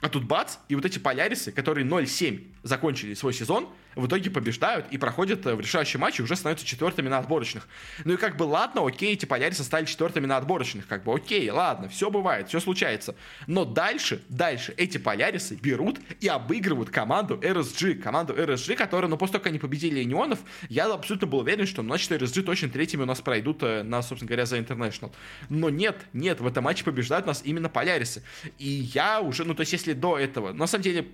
А 0.00 0.08
тут 0.08 0.24
бац, 0.24 0.56
и 0.68 0.74
вот 0.74 0.84
эти 0.84 0.98
полярисы, 0.98 1.52
которые 1.52 1.86
0-7 1.86 2.44
закончили 2.62 3.14
свой 3.14 3.32
сезон, 3.32 3.68
в 3.96 4.06
итоге 4.06 4.30
побеждают 4.30 4.86
и 4.90 4.98
проходят 4.98 5.46
э, 5.46 5.54
в 5.54 5.60
решающий 5.60 5.98
матч 5.98 6.18
и 6.18 6.22
уже 6.22 6.36
становятся 6.36 6.66
четвертыми 6.66 7.08
на 7.08 7.18
отборочных. 7.18 7.68
Ну 8.04 8.14
и 8.14 8.16
как 8.16 8.36
бы 8.36 8.44
ладно, 8.44 8.86
окей, 8.86 9.12
эти 9.12 9.24
полярисы 9.24 9.62
стали 9.62 9.84
четвертыми 9.84 10.26
на 10.26 10.36
отборочных, 10.36 10.86
как 10.86 11.04
бы 11.04 11.14
окей, 11.14 11.48
ладно, 11.50 11.88
все 11.88 12.10
бывает, 12.10 12.48
все 12.48 12.60
случается. 12.60 13.14
Но 13.46 13.64
дальше, 13.64 14.22
дальше 14.28 14.74
эти 14.76 14.98
полярисы 14.98 15.54
берут 15.54 16.00
и 16.20 16.28
обыгрывают 16.28 16.90
команду 16.90 17.36
RSG, 17.36 17.96
команду 17.96 18.34
RSG, 18.34 18.76
которая, 18.76 19.08
ну 19.08 19.16
после 19.16 19.34
того, 19.34 19.44
как 19.44 19.50
они 19.50 19.58
победили 19.58 20.02
Неонов, 20.02 20.40
я 20.68 20.92
абсолютно 20.92 21.26
был 21.26 21.38
уверен, 21.38 21.66
что, 21.66 21.82
значит, 21.82 22.10
RSG 22.10 22.42
точно 22.42 22.68
третьими 22.68 23.02
у 23.02 23.06
нас 23.06 23.20
пройдут 23.20 23.62
э, 23.62 23.82
на, 23.82 24.02
собственно 24.02 24.28
говоря, 24.28 24.46
за 24.46 24.58
International. 24.58 25.12
Но 25.48 25.70
нет, 25.70 25.96
нет, 26.12 26.40
в 26.40 26.46
этом 26.46 26.64
матче 26.64 26.84
побеждают 26.84 27.26
нас 27.26 27.42
именно 27.44 27.68
полярисы. 27.68 28.22
И 28.58 28.68
я 28.68 29.20
уже, 29.20 29.44
ну 29.44 29.54
то 29.54 29.60
есть 29.60 29.72
если 29.72 29.93
до 29.94 30.18
этого, 30.18 30.52
на 30.52 30.66
самом 30.66 30.82
деле, 30.82 31.06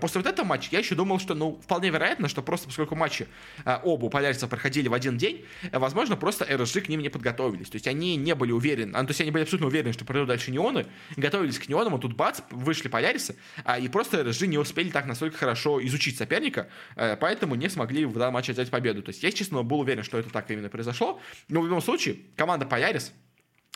после 0.00 0.20
вот 0.20 0.30
этого 0.30 0.46
матча 0.46 0.68
я 0.72 0.78
еще 0.78 0.94
думал, 0.94 1.18
что, 1.18 1.34
ну, 1.34 1.60
вполне 1.62 1.90
вероятно, 1.90 2.28
что 2.28 2.42
просто 2.42 2.66
поскольку 2.66 2.94
матчи 2.94 3.26
э, 3.64 3.78
оба 3.82 4.06
у 4.06 4.10
полярцев 4.10 4.48
проходили 4.48 4.88
в 4.88 4.94
один 4.94 5.18
день, 5.18 5.44
э, 5.70 5.78
возможно, 5.78 6.16
просто 6.16 6.44
RSG 6.44 6.82
к 6.82 6.88
ним 6.88 7.00
не 7.00 7.08
подготовились. 7.08 7.68
То 7.68 7.76
есть 7.76 7.86
они 7.86 8.16
не 8.16 8.34
были 8.34 8.52
уверены, 8.52 8.94
а, 8.94 9.02
то 9.02 9.10
есть 9.10 9.20
они 9.20 9.30
были 9.30 9.42
абсолютно 9.42 9.66
уверены, 9.66 9.92
что 9.92 10.04
пройдут 10.04 10.28
дальше 10.28 10.50
неоны, 10.50 10.86
готовились 11.16 11.58
к 11.58 11.68
неонам, 11.68 11.94
а 11.94 11.98
тут 11.98 12.14
бац, 12.14 12.40
вышли 12.50 12.88
полярисы, 12.88 13.36
а, 13.64 13.78
и 13.78 13.88
просто 13.88 14.20
RSG 14.20 14.46
не 14.46 14.58
успели 14.58 14.90
так 14.90 15.06
настолько 15.06 15.36
хорошо 15.36 15.84
изучить 15.84 16.16
соперника, 16.16 16.68
э, 16.96 17.16
поэтому 17.16 17.54
не 17.54 17.68
смогли 17.68 18.04
в 18.04 18.14
данном 18.14 18.34
матче 18.34 18.52
взять 18.52 18.70
победу. 18.70 19.02
То 19.02 19.10
есть 19.10 19.22
я, 19.22 19.32
честно, 19.32 19.62
был 19.62 19.80
уверен, 19.80 20.02
что 20.02 20.18
это 20.18 20.30
так 20.30 20.50
именно 20.50 20.68
произошло. 20.68 21.20
Но 21.48 21.60
в 21.60 21.66
любом 21.66 21.82
случае, 21.82 22.18
команда 22.36 22.66
Полярис 22.66 23.12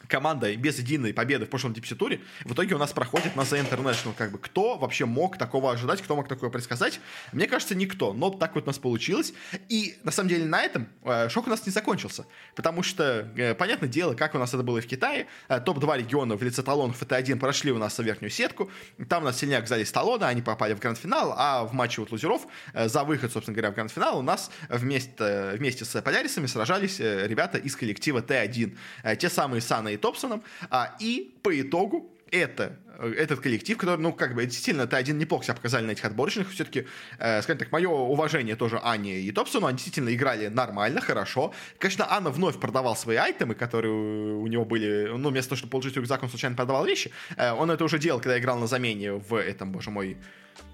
команда 0.09 0.55
без 0.57 0.79
единой 0.79 1.13
победы 1.13 1.47
в 1.47 1.51
прошлом 1.51 1.73
дипси-туре, 1.73 2.21
в 2.45 2.53
итоге 2.53 2.75
у 2.75 2.79
нас 2.79 2.93
проходит 2.93 3.37
на 3.37 3.43
The 3.43 3.69
International. 3.69 4.15
Как 4.17 4.31
бы 4.31 4.39
кто 4.39 4.77
вообще 4.77 5.05
мог 5.05 5.37
такого 5.37 5.73
ожидать, 5.73 6.03
кто 6.03 6.17
мог 6.17 6.29
такое 6.29 6.51
предсказать? 6.51 7.01
Мне 7.33 7.47
кажется, 7.47 7.75
никто. 7.75 8.13
Но 8.13 8.31
так 8.31 8.55
вот 8.55 8.65
у 8.65 8.67
нас 8.67 8.79
получилось. 8.79 9.33
И 9.69 9.97
на 10.05 10.13
самом 10.13 10.29
деле 10.29 10.45
на 10.45 10.63
этом 10.63 10.89
э, 11.03 11.29
шок 11.29 11.47
у 11.47 11.51
нас 11.51 11.67
не 11.67 11.73
закончился. 11.73 12.27
Потому 12.55 12.83
что, 12.83 13.29
э, 13.37 13.55
понятное 13.55 13.89
дело, 13.89 14.15
как 14.15 14.35
у 14.35 14.39
нас 14.39 14.55
это 14.55 14.63
было 14.63 14.79
и 14.79 14.81
в 14.81 14.87
Китае, 14.87 15.27
э, 15.49 15.61
топ-2 15.61 15.99
региона 15.99 16.37
в 16.37 16.43
лице 16.43 16.63
талонов 16.63 17.03
ФТ-1 17.03 17.37
прошли 17.39 17.73
у 17.73 17.79
нас 17.79 17.99
в 17.99 18.03
верхнюю 18.03 18.31
сетку. 18.31 18.71
Там 19.09 19.23
у 19.23 19.27
нас 19.27 19.39
сильнее 19.39 19.59
оказались 19.59 19.91
талоны, 19.91 20.25
они 20.25 20.43
попали 20.43 20.75
в 20.75 20.81
гранд-финал, 20.81 21.35
а 21.37 21.65
в 21.65 21.73
матче 21.73 22.01
вот 22.01 22.13
лузеров 22.13 22.47
э, 22.75 22.89
за 22.89 23.05
выход, 23.05 23.33
собственно 23.33 23.55
говоря, 23.55 23.73
в 23.73 23.75
гранд-финал 23.75 24.19
у 24.19 24.23
нас 24.23 24.51
вместе, 24.69 25.53
вместе 25.55 25.85
с 25.85 26.01
полярисами 26.03 26.47
сражались 26.47 27.01
э, 27.01 27.27
ребята 27.27 27.59
из 27.59 27.75
коллектива 27.77 28.21
Т1. 28.21 28.77
Э, 29.03 29.17
те 29.17 29.29
самые 29.29 29.61
Сан 29.61 29.86
и 29.89 29.97
Топсоном, 29.97 30.43
а, 30.71 30.97
и 31.01 31.35
по 31.43 31.61
итогу 31.61 32.11
это 32.31 32.79
этот 32.99 33.41
коллектив, 33.41 33.77
который, 33.77 33.99
ну, 33.99 34.13
как 34.13 34.35
бы, 34.35 34.45
действительно, 34.45 34.85
это 34.85 34.97
один 34.97 35.19
неплохо 35.19 35.45
себя 35.45 35.55
показали 35.55 35.85
на 35.85 35.91
этих 35.91 36.05
отборочных. 36.05 36.51
Все-таки, 36.51 36.87
э, 37.19 37.43
скажем 37.43 37.59
так, 37.59 37.73
мое 37.73 37.89
уважение 37.89 38.57
тоже 38.57 38.81
Ане 38.83 39.21
и 39.21 39.33
Топсону. 39.33 39.67
Они 39.67 39.77
действительно 39.77 40.15
играли 40.15 40.49
нормально, 40.49 41.01
хорошо. 41.01 41.53
Конечно, 41.79 42.07
Анна 42.11 42.31
вновь 42.31 42.59
продавал 42.59 42.97
свои 42.97 43.17
айтемы, 43.17 43.55
которые 43.55 43.93
у 43.93 44.47
него 44.47 44.65
были, 44.65 45.11
ну, 45.17 45.31
вместо 45.31 45.51
того, 45.51 45.59
чтобы 45.59 45.71
получить 45.73 45.97
рюкзак, 45.97 46.23
он 46.23 46.29
случайно 46.29 46.57
продавал 46.57 46.87
вещи. 46.87 47.11
Э, 47.37 47.53
он 47.53 47.71
это 47.71 47.85
уже 47.85 47.99
делал, 47.99 48.21
когда 48.21 48.39
играл 48.39 48.59
на 48.59 48.67
замене 48.67 49.13
в 49.13 49.35
этом, 49.35 49.73
боже 49.73 49.91
мой, 49.91 50.17
Э, 50.17 50.21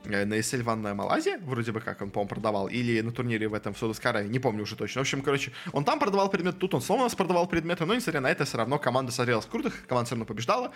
на 0.05 0.35
ESL 0.39 0.63
Ванная 0.63 0.95
Малайзия, 0.95 1.39
вроде 1.39 1.73
бы 1.73 1.81
как 1.81 2.03
он, 2.03 2.11
по-моему, 2.11 2.29
продавал, 2.29 2.69
или 2.69 3.01
на 3.01 3.13
турнире 3.13 3.49
в 3.49 3.55
этом 3.55 3.75
в 3.75 3.79
Судоскаре, 3.79 4.29
не 4.29 4.39
помню 4.39 4.63
уже 4.63 4.77
точно. 4.77 5.01
В 5.01 5.03
общем, 5.03 5.23
короче, 5.23 5.53
он 5.73 5.85
там 5.85 5.99
продавал 5.99 6.29
предмет, 6.31 6.59
тут 6.59 6.75
он 6.75 6.83
снова 6.83 7.01
у 7.01 7.05
нас 7.05 7.15
продавал 7.15 7.47
предметы, 7.47 7.87
но, 7.87 7.95
несмотря 7.95 8.21
на 8.21 8.31
это, 8.31 8.45
все 8.45 8.59
равно 8.59 8.79
команда 8.79 9.13
смотрелась 9.13 9.47
круто, 9.47 9.73
команда 9.87 10.07
все 10.07 10.15
равно 10.15 10.25
побеждала. 10.25 10.73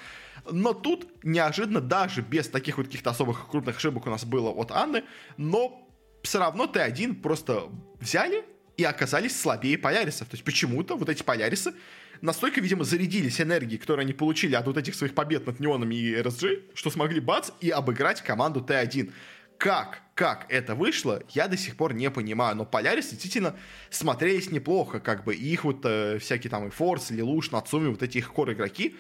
Но 0.50 0.72
тут 0.72 1.06
неожиданно, 1.24 1.80
даже 1.80 2.22
без 2.22 2.48
таких 2.48 2.78
вот 2.78 2.86
каких-то 2.86 3.10
особых 3.10 3.48
крупных 3.48 3.76
ошибок 3.76 4.06
у 4.06 4.10
нас 4.10 4.24
было 4.24 4.50
от 4.50 4.70
Анны, 4.70 5.04
но 5.36 5.82
все 6.22 6.38
равно 6.38 6.64
Т1 6.66 7.20
просто 7.20 7.64
взяли 8.00 8.44
и 8.76 8.84
оказались 8.84 9.38
слабее 9.40 9.78
Полярисов. 9.78 10.28
То 10.28 10.34
есть 10.34 10.44
почему-то 10.44 10.96
вот 10.96 11.08
эти 11.08 11.22
Полярисы 11.22 11.72
настолько, 12.20 12.61
видимо, 12.61 12.85
зарядились 12.85 13.40
энергией, 13.40 13.79
которую 13.79 14.02
они 14.05 14.12
получили 14.12 14.55
от 14.55 14.66
вот 14.66 14.76
этих 14.76 14.94
своих 14.94 15.14
побед 15.14 15.46
над 15.46 15.61
Неонами 15.61 15.94
и 15.94 16.14
RSG, 16.14 16.72
что 16.74 16.90
смогли 16.90 17.20
бац 17.20 17.50
и 17.61 17.70
обыграть 17.70 18.22
команду 18.22 18.64
Т1. 18.66 19.12
Как, 19.59 20.02
как 20.14 20.46
это 20.50 20.74
вышло, 20.74 21.22
я 21.31 21.48
до 21.48 21.57
сих 21.57 21.76
пор 21.76 21.94
не 21.94 22.11
понимаю, 22.11 22.57
но 22.57 22.66
Полярис 22.66 23.09
действительно 23.09 23.57
смотрелись 23.90 24.50
неплохо, 24.50 25.00
как 25.00 25.24
бы, 25.24 25.35
их 25.35 25.64
вот 25.64 25.81
э, 25.85 26.18
всякие 26.18 26.50
там 26.50 26.68
и 26.68 26.70
Форс, 26.70 27.11
Лилуш, 27.11 27.50
Нацуми, 27.52 27.88
вот 27.88 28.02
эти 28.02 28.18
их 28.18 28.33
кор 28.33 28.52
игроки, 28.52 28.96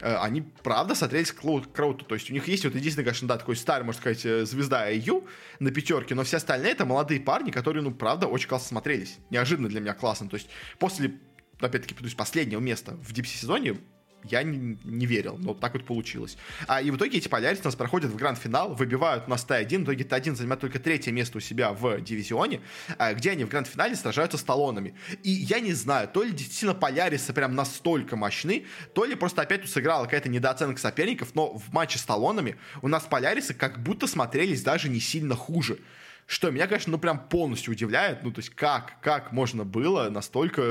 э, 0.00 0.16
они, 0.16 0.42
правда, 0.62 0.94
смотрелись 0.94 1.32
круто. 1.32 2.04
То 2.06 2.14
есть 2.14 2.30
у 2.30 2.32
них 2.32 2.48
есть 2.48 2.64
вот 2.64 2.74
единственный, 2.74 3.04
конечно, 3.04 3.28
да, 3.28 3.36
такой 3.36 3.56
старый, 3.56 3.84
можно 3.84 4.00
сказать, 4.00 4.24
э, 4.24 4.46
звезда 4.46 4.90
IU 4.90 5.28
на 5.58 5.70
пятерке, 5.70 6.14
но 6.14 6.24
все 6.24 6.38
остальные 6.38 6.72
это 6.72 6.86
молодые 6.86 7.20
парни, 7.20 7.50
которые, 7.50 7.82
ну, 7.82 7.90
правда, 7.90 8.28
очень 8.28 8.48
классно 8.48 8.68
смотрелись. 8.68 9.18
Неожиданно 9.28 9.68
для 9.68 9.80
меня 9.80 9.92
классно. 9.92 10.30
То 10.30 10.36
есть 10.36 10.48
после 10.78 11.18
опять-таки, 11.60 11.94
то 11.94 12.04
есть 12.04 12.16
последнего 12.16 12.60
места 12.60 12.92
в 13.02 13.12
дипси-сезоне 13.12 13.78
я 14.24 14.42
не, 14.42 14.78
не 14.84 15.06
верил, 15.06 15.36
но 15.38 15.54
так 15.54 15.74
вот 15.74 15.84
получилось. 15.84 16.36
А, 16.66 16.82
и 16.82 16.90
в 16.90 16.96
итоге 16.96 17.18
эти 17.18 17.28
полярицы 17.28 17.64
нас 17.64 17.76
проходят 17.76 18.10
в 18.10 18.16
гранд-финал, 18.16 18.74
выбивают 18.74 19.28
нас 19.28 19.46
Т1, 19.48 19.80
в 19.80 19.84
итоге 19.84 20.04
Т1 20.04 20.34
занимает 20.34 20.60
только 20.60 20.78
третье 20.78 21.12
место 21.12 21.38
у 21.38 21.40
себя 21.40 21.72
в 21.72 22.00
дивизионе, 22.00 22.60
а, 22.98 23.14
где 23.14 23.30
они 23.30 23.44
в 23.44 23.48
гранд-финале 23.48 23.94
сражаются 23.96 24.38
с 24.38 24.42
талонами. 24.42 24.94
И 25.22 25.30
я 25.30 25.60
не 25.60 25.72
знаю, 25.72 26.08
то 26.08 26.22
ли 26.22 26.32
действительно 26.32 26.74
полярисы 26.74 27.32
прям 27.32 27.54
настолько 27.54 28.16
мощны, 28.16 28.66
то 28.94 29.04
ли 29.04 29.14
просто 29.14 29.42
опять 29.42 29.62
тут 29.62 29.70
сыграла 29.70 30.04
какая-то 30.04 30.28
недооценка 30.28 30.80
соперников, 30.80 31.34
но 31.34 31.56
в 31.56 31.72
матче 31.72 31.98
с 31.98 32.02
талонами 32.02 32.56
у 32.82 32.88
нас 32.88 33.04
полярисы 33.04 33.54
как 33.54 33.82
будто 33.82 34.06
смотрелись 34.06 34.62
даже 34.62 34.88
не 34.88 35.00
сильно 35.00 35.34
хуже. 35.36 35.78
Что 36.28 36.50
меня, 36.50 36.66
конечно, 36.66 36.90
ну 36.90 36.98
прям 36.98 37.26
полностью 37.26 37.72
удивляет, 37.72 38.22
ну 38.22 38.30
то 38.30 38.40
есть 38.40 38.50
как, 38.50 39.00
как 39.00 39.32
можно 39.32 39.64
было 39.64 40.10
настолько 40.10 40.62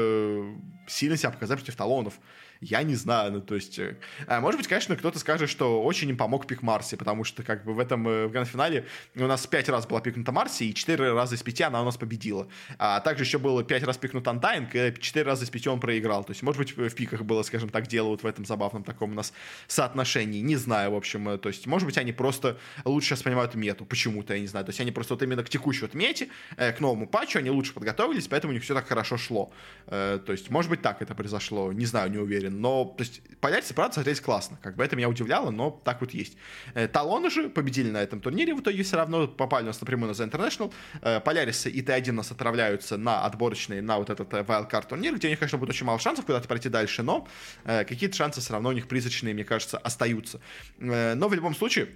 сильно 0.87 1.17
себя 1.17 1.31
показать 1.31 1.57
против 1.57 1.75
талонов. 1.75 2.19
Я 2.61 2.83
не 2.83 2.95
знаю, 2.95 3.31
ну, 3.31 3.41
то 3.41 3.55
есть... 3.55 3.77
Э, 3.79 3.95
а, 4.25 4.41
может 4.41 4.59
быть, 4.59 4.67
конечно, 4.67 4.95
кто-то 4.95 5.19
скажет, 5.19 5.49
что 5.49 5.83
очень 5.83 6.09
им 6.09 6.17
помог 6.17 6.47
пик 6.47 6.61
Марси, 6.61 6.95
потому 6.95 7.23
что, 7.23 7.43
как 7.43 7.63
бы, 7.63 7.73
в 7.73 7.79
этом 7.79 8.07
э, 8.07 8.27
в 8.27 8.31
гранд-финале 8.31 8.85
у 9.15 9.27
нас 9.27 9.45
пять 9.45 9.69
раз 9.69 9.85
была 9.85 10.01
пикнута 10.01 10.31
Марси, 10.31 10.63
и 10.63 10.73
четыре 10.73 11.13
раза 11.13 11.35
из 11.35 11.43
пяти 11.43 11.63
она 11.63 11.81
у 11.81 11.85
нас 11.85 11.97
победила. 11.97 12.47
А 12.79 12.99
также 12.99 13.23
еще 13.23 13.37
было 13.37 13.63
пять 13.63 13.83
раз 13.83 13.97
пикнут 13.97 14.27
Антайнг, 14.27 14.75
и 14.75 14.93
четыре 14.99 15.25
раза 15.25 15.45
из 15.45 15.49
пяти 15.49 15.69
он 15.69 15.79
проиграл. 15.79 16.23
То 16.23 16.31
есть, 16.31 16.41
может 16.41 16.59
быть, 16.59 16.75
в 16.75 16.95
пиках 16.95 17.21
было, 17.21 17.43
скажем 17.43 17.69
так, 17.69 17.87
дело 17.87 18.07
вот 18.07 18.23
в 18.23 18.25
этом 18.25 18.45
забавном 18.45 18.83
таком 18.83 19.11
у 19.11 19.13
нас 19.13 19.33
соотношении. 19.67 20.41
Не 20.41 20.55
знаю, 20.55 20.91
в 20.91 20.95
общем. 20.95 21.29
Э, 21.29 21.37
то 21.37 21.49
есть, 21.49 21.67
может 21.67 21.85
быть, 21.85 21.97
они 21.97 22.11
просто 22.11 22.57
лучше 22.85 23.09
сейчас 23.09 23.21
понимают 23.21 23.55
мету. 23.55 23.85
Почему-то, 23.85 24.33
я 24.33 24.39
не 24.39 24.47
знаю. 24.47 24.65
То 24.65 24.71
есть, 24.71 24.79
они 24.79 24.91
просто 24.91 25.13
вот 25.13 25.21
именно 25.21 25.43
к 25.43 25.49
текущей 25.49 25.81
вот 25.81 25.93
мете, 25.93 26.29
к 26.55 26.79
новому 26.79 27.07
патчу, 27.07 27.39
они 27.39 27.51
лучше 27.51 27.73
подготовились, 27.73 28.27
поэтому 28.27 28.51
у 28.51 28.53
них 28.53 28.63
все 28.63 28.73
так 28.73 28.87
хорошо 28.87 29.17
шло. 29.17 29.51
То 29.87 30.23
есть, 30.27 30.49
может 30.49 30.69
быть, 30.69 30.81
так 30.81 31.01
это 31.01 31.13
произошло. 31.13 31.71
Не 31.71 31.85
знаю, 31.85 32.11
не 32.11 32.17
уверен. 32.17 32.46
Но, 32.49 32.85
то 32.85 33.03
есть, 33.03 33.21
Полярисы, 33.39 33.73
правда, 33.73 33.93
смотрелись 33.93 34.19
классно. 34.19 34.57
Как 34.63 34.75
бы 34.75 34.83
это 34.83 34.95
меня 34.95 35.09
удивляло, 35.09 35.51
но 35.51 35.69
так 35.69 36.01
вот 36.01 36.11
есть. 36.11 36.37
Э, 36.73 36.87
талоны 36.87 37.29
же 37.29 37.49
победили 37.49 37.91
на 37.91 38.01
этом 38.01 38.19
турнире 38.19 38.55
в 38.55 38.61
итоге 38.61 38.81
все 38.81 38.97
равно, 38.97 39.27
попали 39.27 39.63
у 39.63 39.67
нас 39.67 39.79
напрямую 39.79 40.11
на 40.11 40.13
The 40.13 40.29
International. 40.29 40.73
Э, 41.01 41.19
Полярисы 41.19 41.69
и 41.69 41.83
Т1 41.83 42.09
у 42.09 42.13
нас 42.13 42.31
отправляются 42.31 42.97
на 42.97 43.23
отборочные, 43.25 43.81
на 43.81 43.99
вот 43.99 44.09
этот 44.09 44.33
э, 44.33 44.41
Wildcard 44.41 44.87
турнир, 44.87 45.15
где 45.15 45.27
у 45.27 45.29
них, 45.29 45.39
конечно, 45.39 45.59
будет 45.59 45.69
очень 45.69 45.85
мало 45.85 45.99
шансов 45.99 46.25
куда-то 46.25 46.47
пройти 46.47 46.69
дальше, 46.69 47.03
но 47.03 47.27
какие-то 47.63 48.15
шансы 48.15 48.41
все 48.41 48.53
равно 48.53 48.69
у 48.69 48.71
них 48.71 48.87
призрачные, 48.87 49.33
мне 49.33 49.43
кажется, 49.43 49.77
остаются. 49.77 50.39
Но 50.77 51.27
в 51.27 51.33
любом 51.33 51.55
случае, 51.55 51.89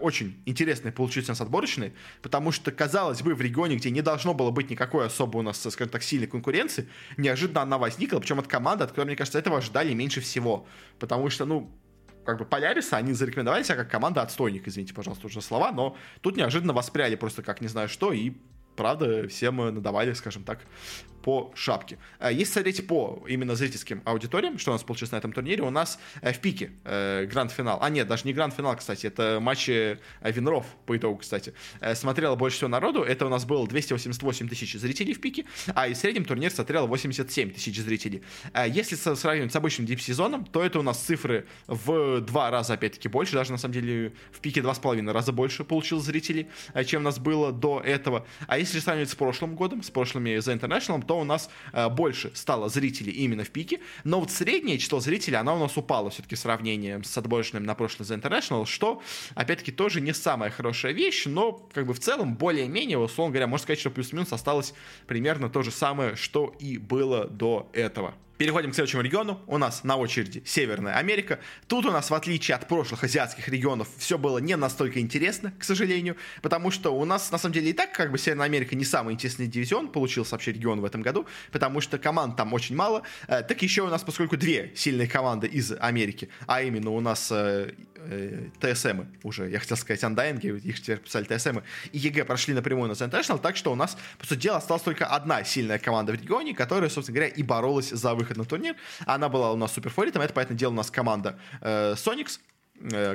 очень 0.00 0.40
интересный 0.46 0.92
получился 0.92 1.30
у 1.30 1.32
нас 1.32 1.40
отборочный, 1.40 1.92
потому 2.20 2.52
что, 2.52 2.70
казалось 2.70 3.22
бы, 3.22 3.34
в 3.34 3.40
регионе, 3.40 3.76
где 3.76 3.90
не 3.90 4.02
должно 4.02 4.34
было 4.34 4.50
быть 4.50 4.70
никакой 4.70 5.06
особо 5.06 5.38
у 5.38 5.42
нас, 5.42 5.60
скажем 5.60 5.90
так, 5.90 6.02
сильной 6.02 6.26
конкуренции, 6.26 6.88
неожиданно 7.16 7.62
она 7.62 7.78
возникла, 7.78 8.18
причем 8.20 8.38
от 8.38 8.46
команды, 8.46 8.84
от 8.84 8.90
которой, 8.90 9.06
мне 9.06 9.16
кажется, 9.16 9.38
этого 9.38 9.58
ожидали 9.58 9.92
меньше 9.94 10.20
всего. 10.20 10.66
Потому 10.98 11.30
что, 11.30 11.44
ну, 11.46 11.70
как 12.24 12.38
бы 12.38 12.44
Поляриса, 12.44 12.96
они 12.96 13.12
зарекомендовали 13.12 13.62
себя 13.62 13.76
как 13.76 13.90
команда 13.90 14.22
отстойник, 14.22 14.68
извините, 14.68 14.94
пожалуйста, 14.94 15.26
уже 15.26 15.40
слова, 15.40 15.72
но 15.72 15.96
тут 16.20 16.36
неожиданно 16.36 16.72
воспряли 16.72 17.16
просто 17.16 17.42
как 17.42 17.60
не 17.60 17.68
знаю 17.68 17.88
что, 17.88 18.12
и 18.12 18.32
правда, 18.76 19.28
всем 19.28 19.56
надавали, 19.56 20.12
скажем 20.12 20.44
так, 20.44 20.60
по 21.22 21.52
шапке. 21.54 21.98
А 22.18 22.30
если 22.30 22.52
смотреть 22.52 22.86
по 22.86 23.24
именно 23.28 23.54
зрительским 23.54 24.02
аудиториям, 24.04 24.58
что 24.58 24.70
у 24.70 24.74
нас 24.74 24.82
получилось 24.82 25.12
на 25.12 25.16
этом 25.16 25.32
турнире, 25.32 25.62
у 25.62 25.70
нас 25.70 25.98
э, 26.20 26.32
в 26.32 26.38
пике 26.40 26.72
э, 26.84 27.26
гранд-финал, 27.26 27.78
а 27.80 27.90
нет, 27.90 28.08
даже 28.08 28.24
не 28.24 28.32
гранд-финал, 28.32 28.76
кстати, 28.76 29.06
это 29.06 29.38
матчи 29.40 29.98
э, 30.20 30.32
Винров 30.32 30.66
по 30.86 30.96
итогу, 30.96 31.18
кстати, 31.18 31.54
смотрело 31.94 32.36
больше 32.36 32.56
всего 32.58 32.68
народу, 32.68 33.02
это 33.02 33.26
у 33.26 33.28
нас 33.28 33.44
было 33.44 33.66
288 33.66 34.48
тысяч 34.48 34.74
зрителей 34.74 35.14
в 35.14 35.20
пике, 35.20 35.44
а 35.74 35.88
и 35.88 35.94
в 35.94 35.96
среднем 35.96 36.24
турнир 36.24 36.50
смотрел 36.50 36.86
87 36.86 37.50
тысяч 37.52 37.78
зрителей. 37.78 38.22
Если 38.66 38.96
сравнивать 38.96 39.52
с 39.52 39.56
обычным 39.56 39.86
дип-сезоном, 39.86 40.44
то 40.44 40.62
это 40.62 40.78
у 40.78 40.82
нас 40.82 40.98
цифры 40.98 41.46
в 41.66 42.20
два 42.20 42.50
раза, 42.50 42.74
опять-таки, 42.74 43.08
больше, 43.08 43.34
даже 43.34 43.52
на 43.52 43.58
самом 43.58 43.74
деле 43.74 44.12
в 44.32 44.40
пике 44.40 44.62
два 44.62 44.74
с 44.74 44.78
половиной 44.78 45.12
раза 45.12 45.32
больше 45.32 45.64
получил 45.64 46.00
зрителей, 46.00 46.48
чем 46.86 47.02
у 47.02 47.04
нас 47.04 47.18
было 47.18 47.52
до 47.52 47.80
этого. 47.80 48.26
А 48.46 48.58
если 48.58 48.78
сравнивать 48.80 49.10
с 49.10 49.14
прошлым 49.14 49.54
годом, 49.54 49.82
с 49.82 49.90
прошлыми 49.90 50.30
The 50.38 50.58
International, 50.58 51.04
то 51.12 51.18
у 51.18 51.24
нас 51.24 51.50
э, 51.74 51.90
больше 51.90 52.30
стало 52.32 52.70
зрителей 52.70 53.12
именно 53.12 53.44
в 53.44 53.50
пике, 53.50 53.80
но 54.02 54.18
вот 54.18 54.30
среднее 54.30 54.78
число 54.78 54.98
зрителей, 54.98 55.36
она 55.36 55.54
у 55.54 55.58
нас 55.58 55.76
упала 55.76 56.08
все-таки 56.08 56.36
в 56.36 56.38
сравнении 56.38 57.02
с 57.02 57.18
отборочным 57.18 57.64
на 57.64 57.74
прошлый 57.74 58.08
The 58.08 58.18
International, 58.18 58.64
что, 58.64 59.02
опять-таки, 59.34 59.72
тоже 59.72 60.00
не 60.00 60.14
самая 60.14 60.50
хорошая 60.50 60.92
вещь, 60.92 61.26
но, 61.26 61.52
как 61.74 61.84
бы, 61.84 61.92
в 61.92 62.00
целом, 62.00 62.34
более-менее, 62.34 62.96
условно 62.96 63.32
говоря, 63.32 63.46
можно 63.46 63.64
сказать, 63.64 63.80
что 63.80 63.90
плюс-минус 63.90 64.32
осталось 64.32 64.72
примерно 65.06 65.50
то 65.50 65.62
же 65.62 65.70
самое, 65.70 66.16
что 66.16 66.54
и 66.58 66.78
было 66.78 67.26
до 67.26 67.68
этого. 67.74 68.14
Переходим 68.38 68.72
к 68.72 68.74
следующему 68.74 69.02
региону. 69.02 69.40
У 69.46 69.58
нас 69.58 69.84
на 69.84 69.96
очереди 69.96 70.42
Северная 70.44 70.94
Америка. 70.94 71.38
Тут 71.68 71.86
у 71.86 71.92
нас, 71.92 72.10
в 72.10 72.14
отличие 72.14 72.56
от 72.56 72.66
прошлых 72.66 73.04
азиатских 73.04 73.48
регионов, 73.48 73.88
все 73.98 74.18
было 74.18 74.38
не 74.38 74.56
настолько 74.56 75.00
интересно, 75.00 75.52
к 75.58 75.64
сожалению, 75.64 76.16
потому 76.40 76.70
что 76.70 76.90
у 76.90 77.04
нас, 77.04 77.30
на 77.30 77.38
самом 77.38 77.54
деле, 77.54 77.70
и 77.70 77.72
так 77.72 77.92
как 77.92 78.10
бы 78.10 78.18
Северная 78.18 78.46
Америка 78.46 78.74
не 78.74 78.84
самый 78.84 79.14
интересный 79.14 79.46
дивизион 79.46 79.88
получился 79.88 80.32
вообще 80.32 80.52
регион 80.52 80.80
в 80.80 80.84
этом 80.84 81.02
году, 81.02 81.26
потому 81.52 81.80
что 81.80 81.98
команд 81.98 82.36
там 82.36 82.52
очень 82.52 82.74
мало. 82.74 83.02
Э, 83.28 83.42
так 83.42 83.62
еще 83.62 83.82
у 83.82 83.88
нас, 83.88 84.02
поскольку 84.02 84.36
две 84.36 84.72
сильные 84.74 85.08
команды 85.08 85.46
из 85.46 85.72
Америки, 85.78 86.28
а 86.46 86.62
именно 86.62 86.90
у 86.90 87.00
нас 87.00 87.30
э, 88.06 88.48
э, 88.60 88.74
TSM 88.74 89.02
уже, 89.22 89.48
я 89.50 89.58
хотел 89.58 89.76
сказать 89.76 90.02
Undying 90.04 90.37
и, 90.37 90.46
их 90.46 90.80
теперь 90.80 90.98
подписали 90.98 91.24
TSM, 91.24 91.58
и 91.92 91.98
EG 91.98 92.24
прошли 92.24 92.54
напрямую 92.54 92.88
на 92.88 92.92
International, 92.92 93.40
так 93.40 93.56
что 93.56 93.72
у 93.72 93.74
нас, 93.74 93.96
по 94.18 94.26
сути 94.26 94.40
дела, 94.40 94.58
осталась 94.58 94.82
только 94.82 95.06
одна 95.06 95.44
сильная 95.44 95.78
команда 95.78 96.12
в 96.12 96.14
регионе, 96.14 96.54
которая, 96.54 96.90
собственно 96.90 97.16
говоря, 97.16 97.32
и 97.32 97.42
боролась 97.42 97.90
за 97.90 98.14
выход 98.14 98.36
на 98.36 98.44
турнир. 98.44 98.76
Она 99.06 99.28
была 99.28 99.52
у 99.52 99.56
нас 99.56 99.72
суперфаворитом, 99.72 100.22
это, 100.22 100.32
понятное 100.32 100.56
дело, 100.56 100.72
у 100.72 100.76
нас 100.76 100.90
команда 100.90 101.38
Э, 101.60 101.94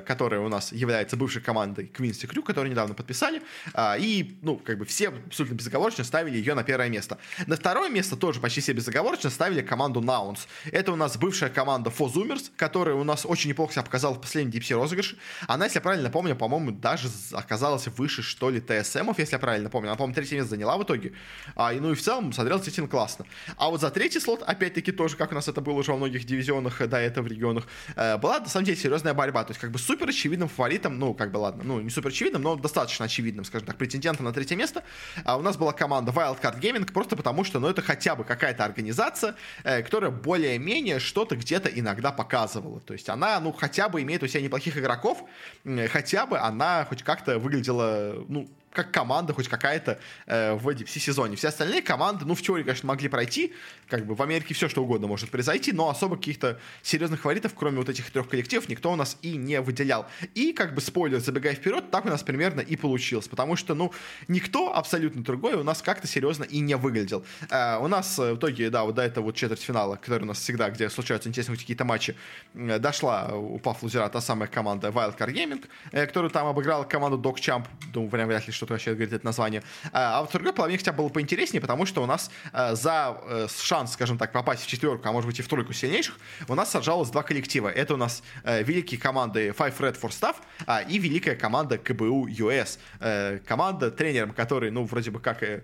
которая 0.05 0.39
у 0.41 0.49
нас 0.49 0.71
является 0.71 1.17
бывшей 1.17 1.41
командой 1.41 1.91
Quincy 1.93 2.23
Crew, 2.25 2.41
которую 2.41 2.71
недавно 2.71 2.93
подписали, 2.93 3.41
а, 3.73 3.97
и, 3.97 4.37
ну, 4.41 4.57
как 4.57 4.77
бы 4.77 4.85
все 4.85 5.09
абсолютно 5.09 5.55
безоговорочно 5.55 6.03
ставили 6.03 6.37
ее 6.37 6.53
на 6.53 6.63
первое 6.63 6.89
место. 6.89 7.17
На 7.47 7.55
второе 7.55 7.89
место 7.89 8.15
тоже 8.15 8.39
почти 8.39 8.61
все 8.61 8.73
безоговорочно 8.73 9.29
ставили 9.29 9.61
команду 9.61 10.01
Nouns. 10.01 10.39
Это 10.71 10.91
у 10.91 10.95
нас 10.95 11.17
бывшая 11.17 11.49
команда 11.49 11.89
Fozumers, 11.89 12.51
которая 12.55 12.95
у 12.95 13.03
нас 13.03 13.25
очень 13.25 13.49
неплохо 13.49 13.73
себя 13.73 13.83
показала 13.83 14.15
в 14.15 14.21
последнем 14.21 14.51
дипсе 14.51 14.75
розыгрыше. 14.75 15.17
Она, 15.47 15.65
если 15.65 15.77
я 15.77 15.81
правильно 15.81 16.09
помню, 16.09 16.35
по-моему, 16.35 16.71
даже 16.71 17.09
оказалась 17.33 17.87
выше, 17.87 18.21
что 18.21 18.49
ли, 18.49 18.61
ТСМов, 18.61 19.19
если 19.19 19.35
я 19.35 19.39
правильно 19.39 19.69
помню. 19.69 19.89
Она, 19.89 19.97
по-моему, 19.97 20.15
третье 20.15 20.35
место 20.35 20.51
заняла 20.51 20.77
в 20.77 20.83
итоге. 20.83 21.13
А, 21.55 21.73
и, 21.73 21.79
ну 21.79 21.91
и 21.91 21.95
в 21.95 22.01
целом 22.01 22.31
смотрелась 22.31 22.63
действительно 22.63 22.89
классно. 22.89 23.25
А 23.57 23.69
вот 23.69 23.81
за 23.81 23.89
третий 23.91 24.19
слот, 24.19 24.43
опять-таки, 24.43 24.91
тоже, 24.91 25.17
как 25.17 25.31
у 25.31 25.35
нас 25.35 25.47
это 25.47 25.61
было 25.61 25.73
уже 25.73 25.91
во 25.91 25.97
многих 25.97 26.25
дивизионах 26.25 26.87
до 26.87 26.97
этого 26.97 27.25
в 27.25 27.27
регионах, 27.27 27.67
э, 27.95 28.17
была, 28.17 28.39
на 28.39 28.47
самом 28.47 28.65
деле, 28.65 28.77
серьезная 28.77 29.13
борьба. 29.13 29.43
То 29.47 29.51
есть, 29.51 29.59
как 29.59 29.71
бы 29.71 29.79
супер 29.79 30.09
очевидным 30.09 30.49
фаворитом, 30.49 30.99
ну, 30.99 31.13
как 31.13 31.31
бы 31.31 31.37
ладно, 31.37 31.63
ну, 31.63 31.79
не 31.79 31.89
супер 31.89 32.09
очевидным, 32.09 32.41
но 32.41 32.55
достаточно 32.55 33.05
очевидным, 33.05 33.45
скажем 33.45 33.67
так, 33.67 33.77
претендентом 33.77 34.25
на 34.25 34.33
третье 34.33 34.55
место, 34.55 34.83
а 35.23 35.37
у 35.37 35.41
нас 35.41 35.57
была 35.57 35.73
команда 35.73 36.11
Wildcard 36.11 36.59
Gaming, 36.59 36.91
просто 36.91 37.15
потому 37.15 37.43
что, 37.43 37.59
ну, 37.59 37.67
это 37.67 37.81
хотя 37.81 38.15
бы 38.15 38.23
какая-то 38.23 38.65
организация, 38.65 39.35
э, 39.63 39.81
которая 39.81 40.11
более-менее 40.11 40.99
что-то 40.99 41.35
где-то 41.35 41.69
иногда 41.69 42.11
показывала. 42.11 42.79
То 42.81 42.93
есть 42.93 43.09
она, 43.09 43.39
ну, 43.39 43.51
хотя 43.51 43.89
бы 43.89 44.01
имеет 44.01 44.23
у 44.23 44.27
себя 44.27 44.41
неплохих 44.41 44.77
игроков, 44.77 45.23
э, 45.63 45.87
хотя 45.87 46.25
бы 46.25 46.37
она 46.37 46.85
хоть 46.85 47.03
как-то 47.03 47.39
выглядела, 47.39 48.25
ну, 48.27 48.47
как 48.77 48.91
команда 48.91 49.33
хоть 49.33 49.47
какая-то 49.47 49.99
э, 50.27 50.53
в 50.53 50.69
DPC-сезоне. 50.69 51.35
Все 51.35 51.47
остальные 51.47 51.81
команды, 51.81 52.25
ну, 52.25 52.35
в 52.35 52.41
теории, 52.41 52.63
конечно, 52.63 52.87
могли 52.87 53.09
пройти. 53.09 53.53
Как 53.87 54.05
бы 54.05 54.15
в 54.15 54.21
Америке 54.21 54.53
все 54.53 54.69
что 54.69 54.83
угодно 54.83 55.07
может 55.07 55.29
произойти, 55.29 55.71
но 55.71 55.89
особо 55.89 56.17
каких-то 56.17 56.59
серьезных 56.81 57.21
фаворитов, 57.21 57.53
кроме 57.55 57.77
вот 57.77 57.89
этих 57.89 58.09
трех 58.11 58.27
коллективов, 58.27 58.69
никто 58.69 58.91
у 58.91 58.95
нас 58.95 59.17
и 59.21 59.35
не 59.35 59.61
выделял. 59.61 60.07
И, 60.35 60.53
как 60.53 60.75
бы, 60.75 60.81
спойлер, 60.81 61.19
забегая 61.19 61.55
вперед, 61.55 61.89
так 61.91 62.05
у 62.05 62.09
нас 62.09 62.23
примерно 62.23 62.61
и 62.61 62.75
получилось. 62.75 63.27
Потому 63.27 63.55
что, 63.55 63.75
ну, 63.75 63.93
никто 64.27 64.75
абсолютно 64.75 65.23
другой 65.23 65.53
у 65.53 65.63
нас 65.63 65.81
как-то 65.81 66.07
серьезно 66.07 66.43
и 66.43 66.59
не 66.59 66.75
выглядел. 66.75 67.25
Э, 67.49 67.77
у 67.77 67.87
нас 67.87 68.19
э, 68.19 68.33
в 68.33 68.37
итоге, 68.37 68.69
да, 68.69 68.83
вот 68.83 68.95
до 68.95 69.03
этого 69.03 69.25
вот 69.25 69.35
четвертьфинала, 69.35 69.95
который 69.95 70.23
у 70.23 70.27
нас 70.27 70.39
всегда, 70.39 70.69
где 70.69 70.89
случаются 70.89 71.29
интересные 71.29 71.57
какие-то 71.57 71.85
матчи, 71.85 72.15
э, 72.53 72.79
дошла, 72.79 73.33
упав 73.35 73.83
лузера, 73.83 74.09
та 74.09 74.21
самая 74.21 74.47
команда 74.47 74.89
Wildcard 74.89 75.33
Gaming, 75.33 75.65
э, 75.91 76.05
которую 76.05 76.31
там 76.31 76.47
обыграла 76.47 76.83
команду 76.83 77.17
Dog 77.17 77.35
Champ. 77.35 77.65
Думаю, 77.93 78.09
прям 78.09 78.27
вряд 78.27 78.47
ли 78.47 78.53
что-то 78.53 78.73
вообще 78.73 78.91
говорит 78.91 79.13
это 79.13 79.25
название. 79.25 79.63
А, 79.91 80.19
а 80.19 80.25
в 80.25 80.31
другой 80.31 80.53
половине 80.53 80.77
хотя 80.77 80.91
бы 80.91 80.97
было 80.97 81.09
поинтереснее, 81.09 81.61
потому 81.61 81.85
что 81.85 82.03
у 82.03 82.05
нас 82.05 82.31
а, 82.51 82.75
за 82.75 83.09
а, 83.09 83.47
шанс, 83.77 83.93
скажем 83.93 84.17
так, 84.17 84.31
попасть 84.31 84.63
в 84.63 84.67
четверку, 84.67 85.07
а 85.07 85.11
может 85.11 85.27
быть 85.27 85.39
и 85.39 85.43
в 85.43 85.47
тройку 85.47 85.71
сильнейших, 85.71 86.17
у 86.47 86.55
нас 86.55 86.71
сражалось 86.71 87.09
два 87.11 87.21
коллектива. 87.21 87.69
Это 87.69 87.93
у 87.93 87.97
нас 87.97 88.23
а, 88.43 88.61
великие 88.61 88.99
команды 88.99 89.49
Five 89.49 89.77
RATFORCESTAFF 89.77 90.37
а, 90.65 90.81
и 90.81 90.97
великая 90.97 91.35
команда 91.35 91.77
KBU 91.77 92.27
US. 92.27 92.79
А, 92.99 93.37
команда, 93.45 93.91
тренером 93.91 94.31
которой, 94.31 94.71
ну, 94.71 94.83
вроде 94.85 95.11
бы 95.11 95.19
как, 95.19 95.43
э, 95.43 95.61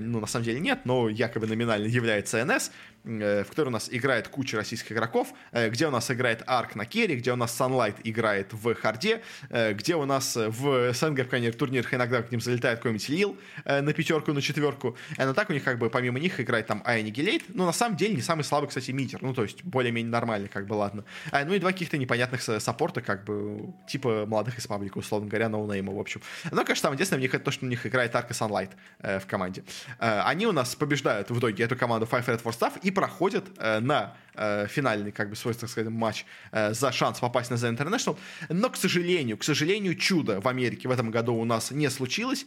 ну, 0.00 0.20
на 0.20 0.26
самом 0.28 0.44
деле 0.44 0.60
нет, 0.60 0.80
но 0.84 1.08
якобы 1.08 1.48
номинально 1.48 1.86
является 1.86 2.44
NS. 2.44 2.70
Э, 3.08 3.42
в 3.42 3.48
которой 3.48 3.68
у 3.68 3.70
нас 3.70 3.88
играет 3.90 4.28
куча 4.28 4.56
российских 4.56 4.92
игроков, 4.92 5.32
э, 5.52 5.70
где 5.70 5.86
у 5.86 5.90
нас 5.90 6.10
играет 6.10 6.42
Арк 6.46 6.74
на 6.74 6.84
керри, 6.84 7.16
где 7.16 7.32
у 7.32 7.36
нас 7.36 7.58
Sunlight 7.58 7.96
играет 8.04 8.52
в 8.52 8.74
харде, 8.74 9.22
э, 9.48 9.72
где 9.72 9.96
у 9.96 10.04
нас 10.04 10.36
в 10.36 10.92
СНГ 10.92 11.20
в 11.20 11.56
турнирах 11.56 11.94
иногда 11.94 12.22
к 12.22 12.30
ним 12.30 12.40
залетает 12.40 12.78
какой-нибудь 12.78 13.08
Лил 13.08 13.36
на 13.64 13.92
пятерку, 13.92 14.32
на 14.32 14.42
четверку. 14.42 14.96
Но 15.16 15.32
так 15.32 15.48
у 15.48 15.52
них 15.52 15.64
как 15.64 15.78
бы 15.78 15.88
помимо 15.88 16.18
них 16.18 16.38
играет 16.40 16.66
там 16.66 16.82
Annihilate, 16.84 17.54
но 17.54 17.64
на 17.64 17.72
самом 17.72 17.96
деле 17.96 18.14
не 18.14 18.22
самый 18.22 18.42
слабый, 18.42 18.68
кстати, 18.68 18.90
мидер, 18.90 19.22
ну 19.22 19.32
то 19.32 19.42
есть 19.42 19.64
более-менее 19.64 20.10
нормальный, 20.10 20.48
как 20.48 20.66
бы 20.66 20.74
ладно. 20.74 21.04
Ну 21.32 21.54
и 21.54 21.58
два 21.58 21.72
каких-то 21.72 21.96
непонятных 21.96 22.42
саппорта, 22.42 23.00
как 23.00 23.24
бы 23.24 23.72
типа 23.88 24.26
молодых 24.26 24.58
из 24.58 24.66
паблика, 24.66 24.98
условно 24.98 25.28
говоря, 25.28 25.48
ноунейма, 25.48 25.92
в 25.92 25.98
общем. 25.98 26.20
Но, 26.50 26.64
конечно, 26.64 26.82
самое 26.82 26.96
интересное 26.96 27.18
в 27.18 27.22
них 27.22 27.34
это 27.34 27.44
то, 27.44 27.50
что 27.50 27.64
у 27.64 27.68
них 27.68 27.86
играет 27.86 28.14
Арк 28.14 28.30
и 28.30 28.34
Sunlight 28.34 28.70
в 29.00 29.26
команде. 29.26 29.64
Они 29.98 30.46
у 30.46 30.52
нас 30.52 30.74
побеждают 30.74 31.30
в 31.30 31.38
итоге 31.38 31.64
эту 31.64 31.76
команду 31.76 32.06
Five 32.10 32.26
Red 32.26 32.42
for 32.42 32.52
Staff 32.58 32.78
и 32.82 32.90
проходят 32.98 33.44
э, 33.58 33.78
на 33.78 34.14
э, 34.38 34.66
финальный, 34.68 35.12
как 35.12 35.30
бы, 35.30 35.36
свой, 35.36 35.54
так 35.54 35.68
сказать, 35.70 35.90
матч 35.90 36.24
э, 36.52 36.72
за 36.72 36.92
шанс 36.92 37.20
попасть 37.20 37.50
на 37.50 37.54
The 37.54 37.76
International. 37.76 38.16
Но, 38.48 38.70
к 38.70 38.76
сожалению, 38.76 39.36
к 39.38 39.44
сожалению, 39.44 39.94
чудо 39.94 40.40
в 40.40 40.48
Америке 40.48 40.88
в 40.88 40.90
этом 40.90 41.10
году 41.10 41.34
у 41.34 41.44
нас 41.44 41.70
не 41.70 41.88
случилось 41.90 42.08
получилось, 42.08 42.46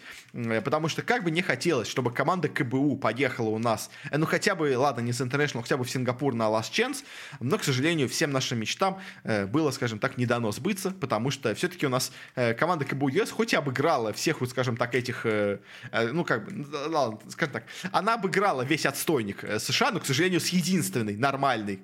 потому 0.64 0.90
что 0.90 1.02
как 1.02 1.24
бы 1.24 1.32
не 1.32 1.42
хотелось, 1.42 1.88
чтобы 1.88 2.12
команда 2.12 2.48
КБУ 2.48 2.98
поехала 2.98 3.50
у 3.50 3.60
нас, 3.60 3.90
ну 4.12 4.26
хотя 4.26 4.56
бы, 4.56 4.78
ладно, 4.78 5.02
не 5.02 5.14
с 5.14 5.22
International, 5.22 5.62
хотя 5.62 5.78
бы 5.78 5.84
в 5.84 5.90
Сингапур 5.90 6.34
на 6.34 6.44
Last 6.44 6.72
Chance, 6.72 7.04
но, 7.40 7.58
к 7.58 7.64
сожалению, 7.64 8.10
всем 8.10 8.32
нашим 8.32 8.60
мечтам 8.60 9.00
было, 9.24 9.72
скажем 9.72 10.00
так, 10.00 10.18
не 10.18 10.26
дано 10.26 10.52
сбыться, 10.52 10.92
потому 10.92 11.32
что 11.32 11.54
все-таки 11.56 11.86
у 11.86 11.90
нас 11.90 12.12
команда 12.58 12.86
КБУ 12.86 13.10
ЕС 13.10 13.32
хоть 13.32 13.54
и 13.54 13.56
обыграла 13.56 14.14
всех, 14.14 14.42
вот, 14.42 14.50
скажем 14.50 14.78
так, 14.78 14.96
этих, 14.96 15.26
ну 16.12 16.26
как 16.26 16.46
бы, 16.46 16.66
ладно, 16.88 17.20
скажем 17.30 17.54
так, 17.54 17.64
она 17.92 18.16
обыграла 18.16 18.64
весь 18.64 18.86
отстойник 18.86 19.46
США, 19.60 19.92
но, 19.92 20.00
к 20.00 20.06
сожалению, 20.06 20.40
с 20.40 20.48
единственной 20.48 21.16
нормальной, 21.16 21.81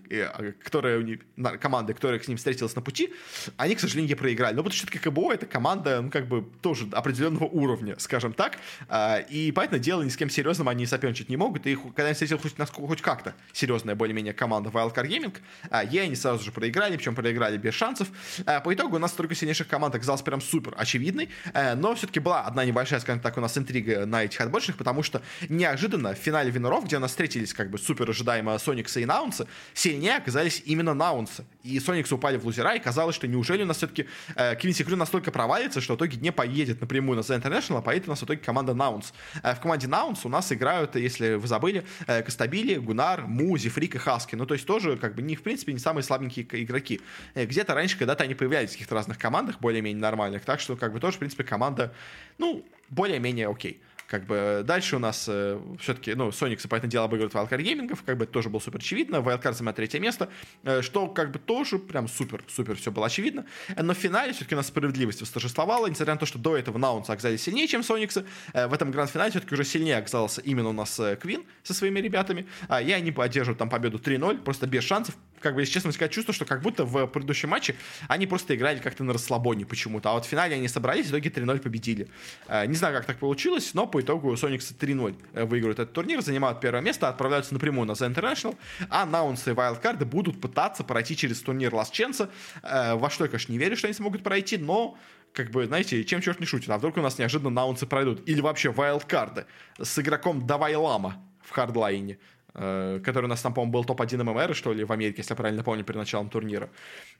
которая, 0.63 1.19
командой, 1.59 1.93
которая 1.93 2.19
с 2.19 2.27
ним 2.27 2.37
встретилась 2.37 2.75
на 2.75 2.81
пути, 2.81 3.13
они, 3.57 3.75
к 3.75 3.79
сожалению, 3.79 4.17
проиграли. 4.17 4.55
Но 4.55 4.63
что 4.63 4.71
все-таки 4.71 4.99
КБО 4.99 5.33
это 5.33 5.45
команда, 5.45 6.01
ну, 6.01 6.09
как 6.09 6.27
бы, 6.27 6.45
тоже 6.61 6.87
определенного 6.91 7.45
уровня, 7.45 7.95
скажем 7.99 8.33
так. 8.33 8.57
А, 8.89 9.19
и, 9.19 9.51
поэтому 9.51 9.79
дело 9.79 10.03
ни 10.03 10.09
с 10.09 10.17
кем 10.17 10.29
серьезным 10.29 10.69
они 10.69 10.85
соперничать 10.85 11.29
не 11.29 11.37
могут. 11.37 11.65
И 11.67 11.75
когда 11.75 12.05
они 12.05 12.13
встретили 12.13 12.37
хоть, 12.37 12.53
хоть 12.73 13.01
как-то 13.01 13.33
серьезная 13.53 13.95
более-менее 13.95 14.33
команда 14.33 14.69
Wildcard 14.69 15.07
Gaming, 15.07 15.35
а, 15.69 15.83
ей 15.83 16.03
они 16.03 16.15
сразу 16.15 16.43
же 16.43 16.51
проиграли, 16.51 16.97
причем 16.97 17.15
проиграли 17.15 17.57
без 17.57 17.73
шансов. 17.73 18.07
А, 18.45 18.59
по 18.59 18.73
итогу 18.73 18.95
у 18.95 18.99
нас 18.99 19.11
только 19.11 19.35
сильнейших 19.35 19.67
команд 19.67 19.95
оказался 19.95 20.23
прям 20.23 20.41
супер 20.41 20.73
очевидный. 20.77 21.29
Но 21.75 21.95
все-таки 21.95 22.19
была 22.19 22.41
одна 22.41 22.65
небольшая, 22.65 22.99
скажем 22.99 23.21
так, 23.21 23.37
у 23.37 23.41
нас 23.41 23.57
интрига 23.57 24.05
на 24.05 24.23
этих 24.23 24.39
отборочных, 24.41 24.77
потому 24.77 25.03
что 25.03 25.21
неожиданно 25.49 26.13
в 26.13 26.17
финале 26.17 26.51
Виноров, 26.51 26.85
где 26.85 26.97
у 26.97 26.99
нас 26.99 27.11
встретились 27.11 27.53
как 27.53 27.69
бы 27.69 27.77
супер 27.77 28.09
ожидаемо 28.09 28.57
Соникса 28.57 28.99
и 28.99 29.05
Наунса, 29.05 29.47
сильнее 29.77 30.15
оказались 30.15 30.63
именно 30.65 30.93
Наунсы. 30.93 31.45
И 31.63 31.79
Сониксы 31.79 32.15
упали 32.15 32.37
в 32.37 32.45
лузера, 32.45 32.75
и 32.75 32.79
казалось, 32.79 33.15
что 33.15 33.27
неужели 33.27 33.61
у 33.61 33.65
нас 33.65 33.77
все-таки 33.77 34.07
э, 34.35 34.55
Квинси 34.55 34.83
Крю 34.83 34.95
настолько 34.95 35.31
провалится, 35.31 35.81
что 35.81 35.93
в 35.93 35.97
итоге 35.97 36.17
не 36.17 36.31
поедет 36.31 36.81
напрямую 36.81 37.17
на 37.17 37.21
The 37.21 37.39
International, 37.39 37.77
а 37.77 37.81
поедет 37.81 38.07
у 38.07 38.11
нас 38.11 38.21
в 38.21 38.25
итоге 38.25 38.39
команда 38.39 38.73
Наунс. 38.73 39.13
Э, 39.43 39.53
в 39.53 39.59
команде 39.59 39.87
Наунс 39.87 40.25
у 40.25 40.29
нас 40.29 40.51
играют, 40.51 40.95
если 40.95 41.35
вы 41.35 41.47
забыли, 41.47 41.85
э, 42.07 42.23
Костабили, 42.23 42.75
Гунар, 42.75 43.27
Музи, 43.27 43.69
Фрик 43.69 43.95
и 43.95 43.97
Хаски. 43.99 44.35
Ну, 44.35 44.47
то 44.47 44.55
есть 44.55 44.65
тоже, 44.65 44.97
как 44.97 45.13
бы, 45.13 45.21
не, 45.21 45.35
в 45.35 45.43
принципе, 45.43 45.73
не 45.73 45.79
самые 45.79 46.03
слабенькие 46.03 46.47
игроки. 46.63 46.99
Э, 47.35 47.45
где-то 47.45 47.75
раньше 47.75 47.99
когда-то 47.99 48.23
они 48.23 48.33
появлялись 48.33 48.69
в 48.69 48.73
каких-то 48.73 48.95
разных 48.95 49.19
командах, 49.19 49.59
более-менее 49.59 50.01
нормальных, 50.01 50.43
так 50.43 50.59
что, 50.59 50.75
как 50.75 50.91
бы, 50.91 50.99
тоже, 50.99 51.17
в 51.17 51.19
принципе, 51.19 51.43
команда, 51.43 51.93
ну, 52.39 52.65
более-менее 52.89 53.47
окей. 53.47 53.79
Как 54.07 54.25
бы 54.25 54.63
дальше 54.65 54.95
у 54.95 54.99
нас 54.99 55.25
э, 55.27 55.59
все-таки, 55.79 56.13
ну, 56.13 56.31
Соникс, 56.31 56.65
понятное 56.65 56.89
дело, 56.89 57.05
обыгрывает 57.05 57.33
Wildcard 57.33 57.61
Gaming, 57.61 57.99
как 58.05 58.17
бы 58.17 58.23
это 58.23 58.31
тоже 58.31 58.49
было 58.49 58.61
супер 58.61 58.79
очевидно. 58.79 59.17
Wildcard 59.17 59.53
занимает 59.53 59.75
третье 59.75 59.99
место, 59.99 60.29
э, 60.63 60.81
что 60.81 61.07
как 61.07 61.31
бы 61.31 61.39
тоже 61.39 61.77
прям 61.77 62.07
супер-супер 62.07 62.77
все 62.77 62.91
было 62.91 63.07
очевидно. 63.07 63.45
Но 63.75 63.93
в 63.93 63.97
финале 63.97 64.31
все-таки 64.31 64.55
у 64.55 64.57
нас 64.57 64.67
справедливость 64.67 65.21
восторжествовала, 65.21 65.87
несмотря 65.87 66.13
на 66.13 66.19
то, 66.19 66.25
что 66.25 66.39
до 66.39 66.55
этого 66.55 66.77
Наунса 66.77 67.11
оказались 67.11 67.43
сильнее, 67.43 67.67
чем 67.67 67.83
Сониксы. 67.83 68.25
Э, 68.53 68.67
в 68.67 68.73
этом 68.73 68.91
гранд-финале 68.91 69.31
все-таки 69.31 69.53
уже 69.53 69.65
сильнее 69.65 69.97
оказался 69.97 70.39
именно 70.39 70.69
у 70.69 70.73
нас 70.73 70.97
э, 70.99 71.17
Квин 71.17 71.43
со 71.63 71.73
своими 71.73 71.99
ребятами. 71.99 72.47
А, 72.69 72.81
и 72.81 72.91
они 72.91 73.11
поддерживают 73.11 73.59
там 73.59 73.69
победу 73.69 73.97
3-0, 73.97 74.37
просто 74.37 74.67
без 74.67 74.85
шансов. 74.85 75.15
Как 75.39 75.55
бы, 75.55 75.61
если 75.61 75.73
честно 75.73 75.91
сказать, 75.91 76.11
чувство, 76.11 76.33
что 76.33 76.45
как 76.45 76.61
будто 76.61 76.85
в 76.85 77.07
предыдущем 77.07 77.49
матче 77.49 77.75
они 78.07 78.27
просто 78.27 78.55
играли 78.55 78.79
как-то 78.79 79.03
на 79.03 79.13
расслабоне 79.13 79.65
почему-то. 79.65 80.09
А 80.09 80.13
вот 80.13 80.25
в 80.25 80.27
финале 80.27 80.55
они 80.55 80.67
собрались, 80.67 81.07
в 81.07 81.09
итоге 81.11 81.29
3-0 81.29 81.59
победили. 81.59 82.07
Э, 82.47 82.65
не 82.65 82.75
знаю, 82.75 82.95
как 82.95 83.05
так 83.05 83.17
получилось, 83.17 83.73
но 83.73 83.87
по 83.87 84.01
итогу 84.01 84.35
Сониксы 84.35 84.73
3-0 84.73 85.15
э, 85.33 85.45
выигрывают 85.45 85.79
этот 85.79 85.93
турнир, 85.93 86.21
занимают 86.21 86.59
первое 86.59 86.81
место, 86.81 87.07
отправляются 87.07 87.53
напрямую 87.53 87.87
на 87.87 87.91
The 87.91 88.13
International, 88.13 88.57
а 88.89 89.05
Наунсы 89.05 89.51
и 89.51 89.53
Wildcard 89.53 90.03
будут 90.05 90.41
пытаться 90.41 90.83
пройти 90.83 91.15
через 91.15 91.41
турнир 91.41 91.73
Last 91.73 91.91
Chance. 91.91 92.29
Э, 92.63 92.95
во 92.95 93.09
что 93.09 93.25
я, 93.25 93.29
конечно, 93.29 93.51
не 93.51 93.57
верю, 93.57 93.77
что 93.77 93.87
они 93.87 93.93
смогут 93.93 94.23
пройти, 94.23 94.57
но 94.57 94.97
как 95.33 95.51
бы, 95.51 95.65
знаете, 95.65 96.03
чем 96.03 96.21
черт 96.21 96.39
не 96.39 96.45
шутит, 96.45 96.69
а 96.69 96.77
вдруг 96.77 96.97
у 96.97 97.01
нас 97.01 97.19
неожиданно 97.19 97.51
наунсы 97.51 97.85
пройдут, 97.85 98.27
или 98.27 98.41
вообще 98.41 98.71
вайлдкарды 98.71 99.45
с 99.79 99.99
игроком 99.99 100.47
Давай 100.47 100.75
Лама 100.75 101.23
в 101.43 101.51
хардлайне, 101.51 102.17
который 102.57 103.25
у 103.25 103.27
нас 103.27 103.41
там, 103.41 103.53
по-моему, 103.53 103.71
был 103.71 103.85
топ-1 103.85 104.23
ММР, 104.23 104.55
что 104.55 104.73
ли, 104.73 104.83
в 104.83 104.91
Америке, 104.91 105.17
если 105.19 105.33
я 105.33 105.35
правильно 105.35 105.63
помню, 105.63 105.83
перед 105.83 105.99
началом 105.99 106.29
турнира. 106.29 106.69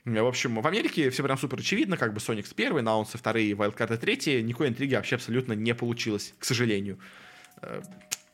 В 0.03 0.25
общем, 0.25 0.59
в 0.59 0.65
Америке 0.65 1.11
все 1.11 1.21
прям 1.21 1.37
супер 1.37 1.59
очевидно, 1.59 1.95
как 1.95 2.13
бы 2.13 2.19
Соникс 2.19 2.53
первый, 2.53 2.81
Наунсы 2.81 3.19
вторые, 3.19 3.53
Вайлдкарды 3.53 3.97
третьи, 3.97 4.41
никакой 4.41 4.69
интриги 4.69 4.95
вообще 4.95 5.15
абсолютно 5.15 5.53
не 5.53 5.75
получилось, 5.75 6.33
к 6.39 6.45
сожалению. 6.45 6.97
Э, 7.61 7.81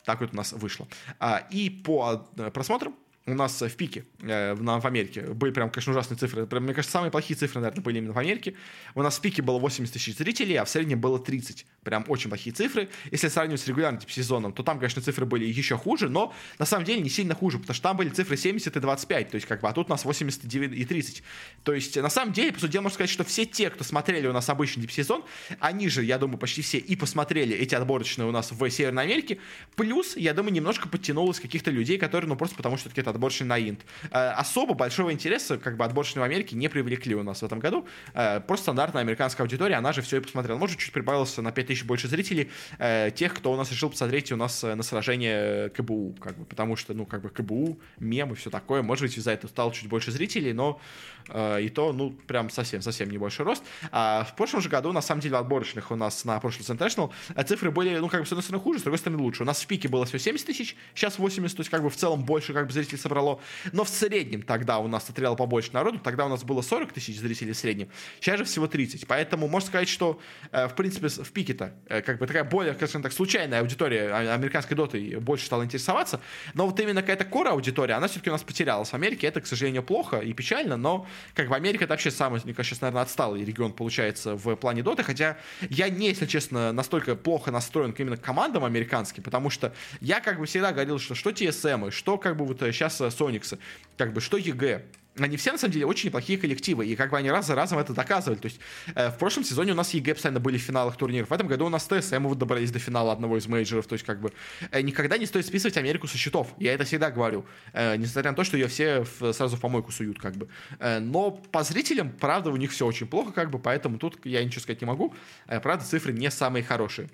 так 0.06 0.22
вот 0.22 0.34
у 0.34 0.36
нас 0.36 0.54
вышло. 0.54 0.88
А, 1.20 1.46
и 1.50 1.70
по 1.70 2.28
э, 2.38 2.52
просмотрам 2.52 2.96
у 3.26 3.34
нас 3.34 3.62
в 3.62 3.76
пике 3.76 4.06
э, 4.22 4.54
в, 4.54 4.86
Америке 4.86 5.22
были 5.22 5.52
прям, 5.52 5.70
конечно, 5.70 5.94
ужасные 5.94 6.18
цифры. 6.18 6.46
Прям, 6.46 6.64
мне 6.64 6.74
кажется, 6.74 6.92
самые 6.92 7.10
плохие 7.10 7.38
цифры, 7.38 7.62
наверное, 7.62 7.82
были 7.82 8.00
именно 8.00 8.14
в 8.14 8.18
Америке. 8.18 8.56
У 8.96 9.02
нас 9.02 9.18
в 9.18 9.22
пике 9.22 9.42
было 9.42 9.60
80 9.60 9.94
тысяч 9.94 10.18
зрителей, 10.18 10.56
а 10.56 10.66
в 10.66 10.70
среднем 10.70 11.00
было 11.00 11.18
30. 11.20 11.66
Прям 11.84 12.04
очень 12.10 12.30
плохие 12.30 12.54
цифры. 12.54 12.90
Если 13.12 13.30
сравнивать 13.30 13.62
с 13.62 13.68
регулярным 13.68 14.02
типа, 14.02 14.12
сезоном, 14.12 14.52
то 14.52 14.62
там, 14.64 14.78
конечно, 14.78 15.02
цифры 15.02 15.26
были 15.26 15.46
еще 15.46 15.78
хуже, 15.78 16.10
но 16.10 16.34
на 16.60 16.66
самом 16.66 16.84
деле 16.84 17.00
не 17.00 17.10
сильно 17.10 17.34
хуже, 17.34 17.60
потому 17.60 17.76
что 17.76 17.84
там 17.84 17.96
были 17.96 18.10
цифры 18.10 18.36
70 18.36 18.76
и 18.76 18.80
25, 18.80 19.30
то 19.30 19.36
есть 19.36 19.48
как 19.48 19.62
бы, 19.62 19.70
а 19.70 19.74
тут 19.74 19.88
у 19.88 19.90
нас 19.92 20.04
89 20.04 20.78
и 20.78 20.84
30. 20.86 21.24
То 21.64 21.74
есть 21.74 21.96
на 21.96 22.10
самом 22.10 22.34
деле, 22.34 22.52
по 22.52 22.60
сути 22.60 22.72
дела, 22.72 22.84
можно 22.84 22.96
сказать, 22.96 23.10
что 23.10 23.24
все 23.24 23.46
те, 23.46 23.70
кто 23.70 23.86
смотрели 23.86 24.28
у 24.28 24.34
нас 24.34 24.50
обычный 24.50 24.82
типа, 24.82 24.94
сезон, 24.94 25.24
они 25.60 25.88
же, 25.88 26.04
я 26.04 26.18
думаю, 26.18 26.38
почти 26.38 26.62
все 26.62 26.78
и 26.78 26.96
посмотрели 26.98 27.56
эти 27.56 27.74
отборочные 27.74 28.28
у 28.28 28.32
нас 28.32 28.52
в 28.52 28.70
Северной 28.70 29.04
Америке, 29.04 29.40
плюс, 29.78 30.18
я 30.18 30.34
думаю, 30.34 30.54
немножко 30.54 30.90
подтянулось 30.90 31.40
каких-то 31.40 31.72
людей, 31.72 31.98
которые, 31.98 32.28
ну, 32.28 32.36
просто 32.36 32.58
потому 32.58 32.76
что 32.76 32.90
это 32.94 33.13
отборочный 33.14 33.48
на 33.48 33.58
инт. 33.60 33.86
Э, 34.12 34.30
особо 34.32 34.74
большого 34.74 35.12
интереса 35.12 35.58
как 35.58 35.78
бы 35.78 35.86
отборочные 35.86 36.22
в 36.22 36.26
Америке 36.26 36.56
не 36.56 36.68
привлекли 36.68 37.16
у 37.16 37.24
нас 37.24 37.42
в 37.42 37.44
этом 37.44 37.60
году. 37.60 37.86
Э, 38.14 38.40
просто 38.40 38.64
стандартная 38.64 39.02
американская 39.02 39.46
аудитория, 39.46 39.76
она 39.76 39.94
же 39.94 40.02
все 40.02 40.18
и 40.18 40.20
посмотрела. 40.20 40.58
Может, 40.58 40.80
чуть 40.80 40.92
прибавилось 40.92 41.38
на 41.38 41.52
5000 41.52 41.84
больше 41.86 42.08
зрителей, 42.08 42.50
э, 42.80 43.12
тех, 43.16 43.34
кто 43.34 43.52
у 43.52 43.56
нас 43.56 43.72
решил 43.72 43.90
посмотреть 43.90 44.32
у 44.32 44.36
нас 44.36 44.64
на 44.64 44.84
сражение 44.84 45.70
КБУ, 45.70 46.16
как 46.20 46.38
бы, 46.38 46.46
потому 46.46 46.76
что, 46.76 46.94
ну, 46.94 47.06
как 47.06 47.22
бы 47.22 47.30
КБУ, 47.30 47.80
мем 48.00 48.34
и 48.34 48.36
все 48.36 48.50
такое. 48.50 48.82
Может 48.82 49.04
быть, 49.04 49.18
из-за 49.18 49.32
этого 49.32 49.50
стало 49.50 49.74
чуть 49.74 49.88
больше 49.88 50.12
зрителей, 50.12 50.54
но 50.54 50.80
и 51.30 51.72
то, 51.74 51.94
ну, 51.94 52.12
прям 52.28 52.50
совсем-совсем 52.50 53.10
не 53.10 53.18
больше 53.18 53.44
рост. 53.44 53.64
А 53.92 54.24
в 54.24 54.36
прошлом 54.36 54.62
же 54.62 54.70
году, 54.70 54.92
на 54.92 55.02
самом 55.02 55.22
деле, 55.22 55.38
отборочных 55.38 55.92
у 55.92 55.96
нас 55.96 56.26
на 56.26 56.40
прошлый 56.40 56.66
International 56.66 57.12
цифры 57.46 57.72
были, 57.72 57.98
ну, 57.98 58.10
как 58.10 58.22
бы, 58.22 58.26
с 58.26 58.32
одной 58.32 58.44
стороны, 58.44 58.64
хуже, 58.64 58.80
с 58.80 58.84
другой 58.84 59.00
стороны, 59.00 59.22
лучше. 59.22 59.44
У 59.44 59.46
нас 59.46 59.62
в 59.62 59.68
пике 59.68 59.88
было 59.88 60.06
всего 60.06 60.20
70 60.20 60.46
тысяч, 60.46 60.76
сейчас 60.96 61.20
80, 61.20 61.56
то 61.56 61.62
есть, 61.62 61.70
как 61.70 61.84
бы, 61.84 61.90
в 61.90 61.96
целом 61.96 62.24
больше, 62.24 62.54
как 62.54 62.68
бы, 62.68 62.74
зрителей 62.74 62.98
собрало. 62.98 63.40
Но 63.72 63.84
в 63.84 63.90
среднем 63.90 64.42
тогда 64.42 64.80
у 64.80 64.88
нас 64.88 65.06
смотрело 65.06 65.36
побольше 65.36 65.72
народу, 65.74 66.00
тогда 66.00 66.26
у 66.26 66.30
нас 66.30 66.44
было 66.44 66.62
40 66.62 66.92
тысяч 66.92 67.20
зрителей 67.20 67.54
в 67.54 67.58
среднем, 67.58 67.90
сейчас 68.20 68.40
же 68.40 68.46
всего 68.46 68.68
30. 68.68 69.08
Поэтому 69.08 69.48
можно 69.48 69.68
сказать, 69.68 69.90
что, 69.90 70.20
э, 70.52 70.68
в 70.68 70.76
принципе, 70.76 71.08
в 71.08 71.32
пике-то, 71.32 71.74
э, 71.88 72.02
как 72.02 72.20
бы 72.20 72.28
такая 72.28 72.44
более, 72.44 72.74
скажем 72.74 73.02
так, 73.02 73.14
случайная 73.14 73.62
аудитория 73.62 74.10
а, 74.12 74.34
американской 74.34 74.76
доты 74.76 75.20
больше 75.20 75.46
стала 75.46 75.64
интересоваться, 75.64 76.20
но 76.54 76.68
вот 76.68 76.80
именно 76.80 77.02
какая-то 77.02 77.26
core 77.26 77.52
аудитория, 77.52 77.94
она 77.96 78.08
все-таки 78.08 78.30
у 78.30 78.34
нас 78.34 78.44
потерялась 78.44 78.90
в 78.90 78.94
Америке, 78.94 79.28
это, 79.28 79.42
к 79.42 79.48
сожалению, 79.48 79.84
плохо 79.84 80.20
и 80.20 80.34
печально, 80.34 80.78
но 80.78 81.08
как 81.36 81.50
бы 81.50 81.56
Америка 81.56 81.86
это 81.86 81.94
вообще 81.94 82.12
самый, 82.12 82.42
мне 82.44 82.54
кажется, 82.54 82.82
наверное, 82.82 83.04
отсталый 83.04 83.44
регион 83.44 83.74
получается 83.74 84.36
в 84.36 84.56
плане 84.56 84.84
доты, 84.84 85.04
хотя 85.04 85.38
я 85.70 85.90
не, 85.90 86.08
если 86.08 86.26
честно, 86.26 86.72
настолько 86.72 87.16
плохо 87.16 87.52
настроен 87.52 87.94
именно 87.98 88.18
к 88.18 88.22
командам 88.22 88.66
американским, 88.66 89.24
потому 89.24 89.50
что 89.50 89.74
я 90.02 90.20
как 90.20 90.40
бы 90.40 90.46
всегда 90.46 90.72
говорил, 90.72 91.00
что 91.00 91.16
что 91.16 91.30
TSM, 91.30 91.92
что 91.92 92.18
как 92.18 92.38
бы 92.38 92.46
вот 92.46 92.60
сейчас 92.60 93.00
э, 93.02 93.12
Soniqs 93.12 93.48
ы, 93.48 93.60
как 93.98 94.14
бы 94.14 94.22
что 94.22 94.38
EG, 94.38 94.84
они 95.18 95.38
все, 95.38 95.52
на 95.52 95.58
самом 95.58 95.74
деле, 95.74 95.86
очень 95.86 96.08
неплохие 96.08 96.40
коллективы, 96.40 96.88
и 96.88 96.96
как 96.96 97.12
бы 97.12 97.18
они 97.18 97.30
раз 97.30 97.48
за 97.48 97.56
разом 97.56 97.78
это 97.80 97.94
доказывали. 97.94 98.40
То 98.40 98.48
есть 98.48 98.60
э, 98.96 99.10
в 99.10 99.18
прошлом 99.18 99.44
сезоне 99.44 99.74
у 99.74 99.76
нас 99.76 99.94
EG 99.94 100.16
постоянно 100.16 100.40
были 100.40 100.58
в 100.58 100.62
финалах 100.62 100.98
турниров, 100.98 101.30
в 101.30 101.34
этом 101.34 101.48
году 101.48 101.66
у 101.66 101.70
нас 101.70 101.88
TSM 101.88 102.24
вот 102.24 102.38
добрались 102.38 102.72
до 102.72 102.80
финала 102.80 103.12
одного 103.12 103.38
из 103.38 103.48
мейджеров, 103.48 103.86
то 103.86 103.94
есть 103.94 104.06
как 104.06 104.20
бы 104.20 104.34
э, 104.72 104.82
никогда 104.82 105.18
не 105.18 105.26
стоит 105.26 105.46
списывать 105.46 105.78
Америку 105.78 106.08
со 106.08 106.18
счетов, 106.18 106.54
я 106.58 106.74
это 106.74 106.84
всегда 106.84 107.12
говорю, 107.12 107.46
э, 107.74 107.96
несмотря 107.98 108.32
на 108.32 108.36
то, 108.36 108.44
что 108.44 108.58
ее 108.58 108.68
все 108.68 109.06
в, 109.20 109.34
сразу 109.34 109.58
в 109.58 109.60
помойку 109.60 109.92
суют, 109.92 110.20
как 110.20 110.36
бы. 110.36 110.48
Э, 110.80 111.00
но 111.00 111.32
по 111.32 111.64
зрителям, 111.64 112.12
правда, 112.12 112.50
у 112.50 112.56
них 112.56 112.72
все 112.72 112.86
очень 112.86 113.08
плохо, 113.08 113.32
как 113.32 113.52
бы, 113.52 113.60
поэтому 113.60 113.98
тут 113.98 114.26
я 114.26 114.44
ничего 114.44 114.62
сказать 114.62 114.82
не 114.82 114.88
могу, 114.88 115.14
э, 115.48 115.60
правда, 115.60 115.86
цифры 115.86 116.14
не 116.14 116.32
самые 116.32 116.64
хорошие. 116.64 117.10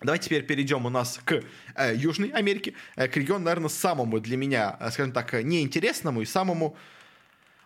Давайте 0.00 0.26
теперь 0.26 0.44
перейдем 0.44 0.86
у 0.86 0.90
нас 0.90 1.20
к 1.24 1.42
э, 1.74 1.94
Южной 1.96 2.28
Америке, 2.28 2.74
э, 2.94 3.08
к 3.08 3.16
региону, 3.16 3.44
наверное, 3.44 3.68
самому 3.68 4.20
для 4.20 4.36
меня, 4.36 4.76
э, 4.78 4.90
скажем 4.92 5.12
так, 5.12 5.32
неинтересному 5.32 6.22
и 6.22 6.24
самому 6.24 6.76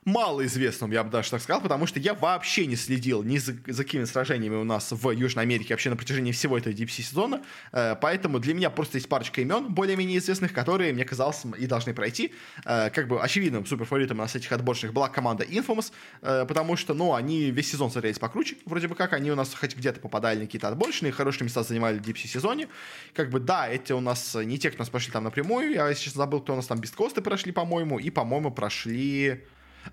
малоизвестным, 0.04 0.90
я 0.90 1.04
бы 1.04 1.10
даже 1.10 1.30
так 1.30 1.40
сказал, 1.40 1.60
потому 1.60 1.86
что 1.86 2.00
я 2.00 2.14
вообще 2.14 2.66
не 2.66 2.74
следил 2.74 3.22
ни 3.22 3.38
за, 3.38 3.54
за 3.66 3.84
какими 3.84 4.04
сражениями 4.04 4.56
у 4.56 4.64
нас 4.64 4.90
в 4.90 5.10
Южной 5.10 5.44
Америке 5.44 5.74
вообще 5.74 5.90
на 5.90 5.96
протяжении 5.96 6.32
всего 6.32 6.58
этого 6.58 6.72
DPC 6.72 7.02
сезона, 7.02 7.42
э, 7.72 7.94
поэтому 8.00 8.40
для 8.40 8.54
меня 8.54 8.70
просто 8.70 8.98
есть 8.98 9.08
парочка 9.08 9.40
имен 9.40 9.72
более-менее 9.72 10.18
известных, 10.18 10.52
которые, 10.52 10.92
мне 10.92 11.04
казалось, 11.04 11.42
и 11.56 11.66
должны 11.66 11.94
пройти. 11.94 12.32
Э, 12.64 12.90
как 12.90 13.06
бы 13.06 13.22
очевидным 13.22 13.64
суперфаворитом 13.64 14.18
у 14.18 14.22
нас 14.22 14.34
этих 14.34 14.50
отборочных 14.50 14.92
была 14.92 15.08
команда 15.08 15.44
Infamous, 15.44 15.92
э, 16.22 16.46
потому 16.46 16.76
что, 16.76 16.94
ну, 16.94 17.14
они 17.14 17.52
весь 17.52 17.70
сезон 17.70 17.90
смотрелись 17.92 18.18
покруче, 18.18 18.56
вроде 18.66 18.88
бы 18.88 18.96
как, 18.96 19.12
они 19.12 19.30
у 19.30 19.36
нас 19.36 19.54
хоть 19.54 19.76
где-то 19.76 20.00
попадали 20.00 20.40
на 20.40 20.46
какие-то 20.46 20.66
отборочные, 20.66 21.12
хорошие 21.12 21.44
места 21.44 21.62
занимали 21.62 21.98
в 21.98 22.02
DPC 22.02 22.26
сезоне. 22.26 22.68
Как 23.14 23.30
бы, 23.30 23.38
да, 23.38 23.68
эти 23.68 23.92
у 23.92 24.00
нас 24.00 24.34
не 24.34 24.58
те, 24.58 24.70
кто 24.70 24.80
нас 24.80 24.90
прошли 24.90 25.12
там 25.12 25.22
напрямую, 25.24 25.74
я 25.74 25.94
сейчас 25.94 26.14
забыл, 26.14 26.40
кто 26.40 26.54
у 26.54 26.56
нас 26.56 26.66
там 26.66 26.80
бесткосты 26.80 27.22
прошли, 27.22 27.52
по-моему, 27.52 28.00
и, 28.00 28.10
по-моему, 28.10 28.50
прошли... 28.50 29.44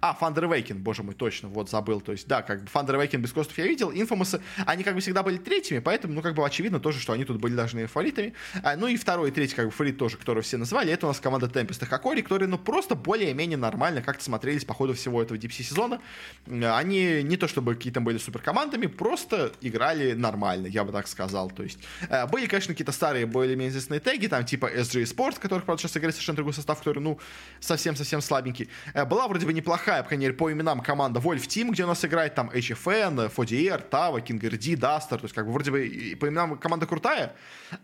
А, 0.01 0.17
Awaken, 0.19 0.75
боже 0.75 1.03
мой, 1.03 1.15
точно, 1.15 1.49
вот 1.49 1.69
забыл. 1.69 2.01
То 2.01 2.11
есть, 2.11 2.27
да, 2.27 2.41
как 2.41 2.63
бы 2.63 2.69
Awaken 2.69 3.17
без 3.17 3.31
костов 3.31 3.57
я 3.57 3.65
видел. 3.65 3.91
Инфомасы, 3.91 4.41
они 4.65 4.83
как 4.83 4.95
бы 4.95 5.01
всегда 5.01 5.23
были 5.23 5.37
третьими, 5.37 5.79
поэтому, 5.79 6.13
ну, 6.13 6.21
как 6.21 6.35
бы 6.35 6.45
очевидно 6.45 6.79
тоже, 6.79 6.99
что 6.99 7.13
они 7.13 7.25
тут 7.25 7.39
были 7.39 7.55
должны 7.55 7.85
фаворитами. 7.87 8.33
А, 8.63 8.75
ну 8.75 8.87
и 8.87 8.97
второй 8.97 9.29
и 9.29 9.31
третий, 9.31 9.55
как 9.55 9.65
бы, 9.65 9.71
фаворит 9.71 9.97
тоже, 9.97 10.17
который 10.17 10.43
все 10.43 10.57
называли, 10.57 10.91
это 10.91 11.05
у 11.05 11.09
нас 11.09 11.19
команда 11.19 11.47
Tempest 11.47 11.83
и 11.83 11.85
Хакори, 11.85 12.21
которые, 12.21 12.47
ну, 12.47 12.57
просто 12.57 12.95
более-менее 12.95 13.57
нормально 13.57 14.01
как-то 14.01 14.23
смотрелись 14.23 14.65
по 14.65 14.73
ходу 14.73 14.93
всего 14.93 15.21
этого 15.21 15.37
DPC 15.37 15.63
сезона. 15.63 16.01
Они 16.47 17.23
не 17.23 17.37
то 17.37 17.47
чтобы 17.47 17.75
какие-то 17.75 18.01
были 18.01 18.17
супер 18.17 18.41
командами, 18.41 18.87
просто 18.87 19.51
играли 19.61 20.13
нормально, 20.13 20.67
я 20.67 20.83
бы 20.83 20.91
так 20.91 21.07
сказал. 21.07 21.49
То 21.49 21.63
есть, 21.63 21.79
э, 22.09 22.27
были, 22.27 22.47
конечно, 22.47 22.73
какие-то 22.73 22.91
старые, 22.91 23.25
более-менее 23.25 23.69
известные 23.69 23.99
теги, 23.99 24.27
там, 24.27 24.45
типа 24.45 24.71
SG 24.71 25.03
Sports, 25.03 25.39
которых, 25.39 25.65
правда, 25.65 25.81
сейчас 25.81 25.97
играет 25.97 26.15
совершенно 26.15 26.37
другой 26.37 26.53
состав, 26.53 26.79
который, 26.79 26.99
ну, 26.99 27.19
совсем-совсем 27.59 28.21
слабенький. 28.21 28.69
Э, 28.93 29.05
была 29.05 29.27
вроде 29.27 29.45
бы 29.45 29.53
неплохая, 29.53 29.78
по 29.85 30.03
крайней 30.03 30.25
мере, 30.25 30.33
по 30.33 30.51
именам 30.51 30.81
команда 30.81 31.19
Wolf 31.19 31.47
Team, 31.47 31.71
где 31.71 31.83
у 31.83 31.87
нас 31.87 32.03
играет 32.05 32.35
там 32.35 32.49
HFN, 32.49 33.33
FODR, 33.33 33.89
Tava, 33.89 34.25
King 34.25 34.39
RD, 34.39 34.75
Duster, 34.75 35.17
то 35.17 35.23
есть, 35.23 35.33
как 35.33 35.45
бы, 35.45 35.51
вроде 35.51 35.71
бы 35.71 36.17
по 36.19 36.27
именам 36.27 36.57
команда 36.57 36.85
крутая, 36.85 37.35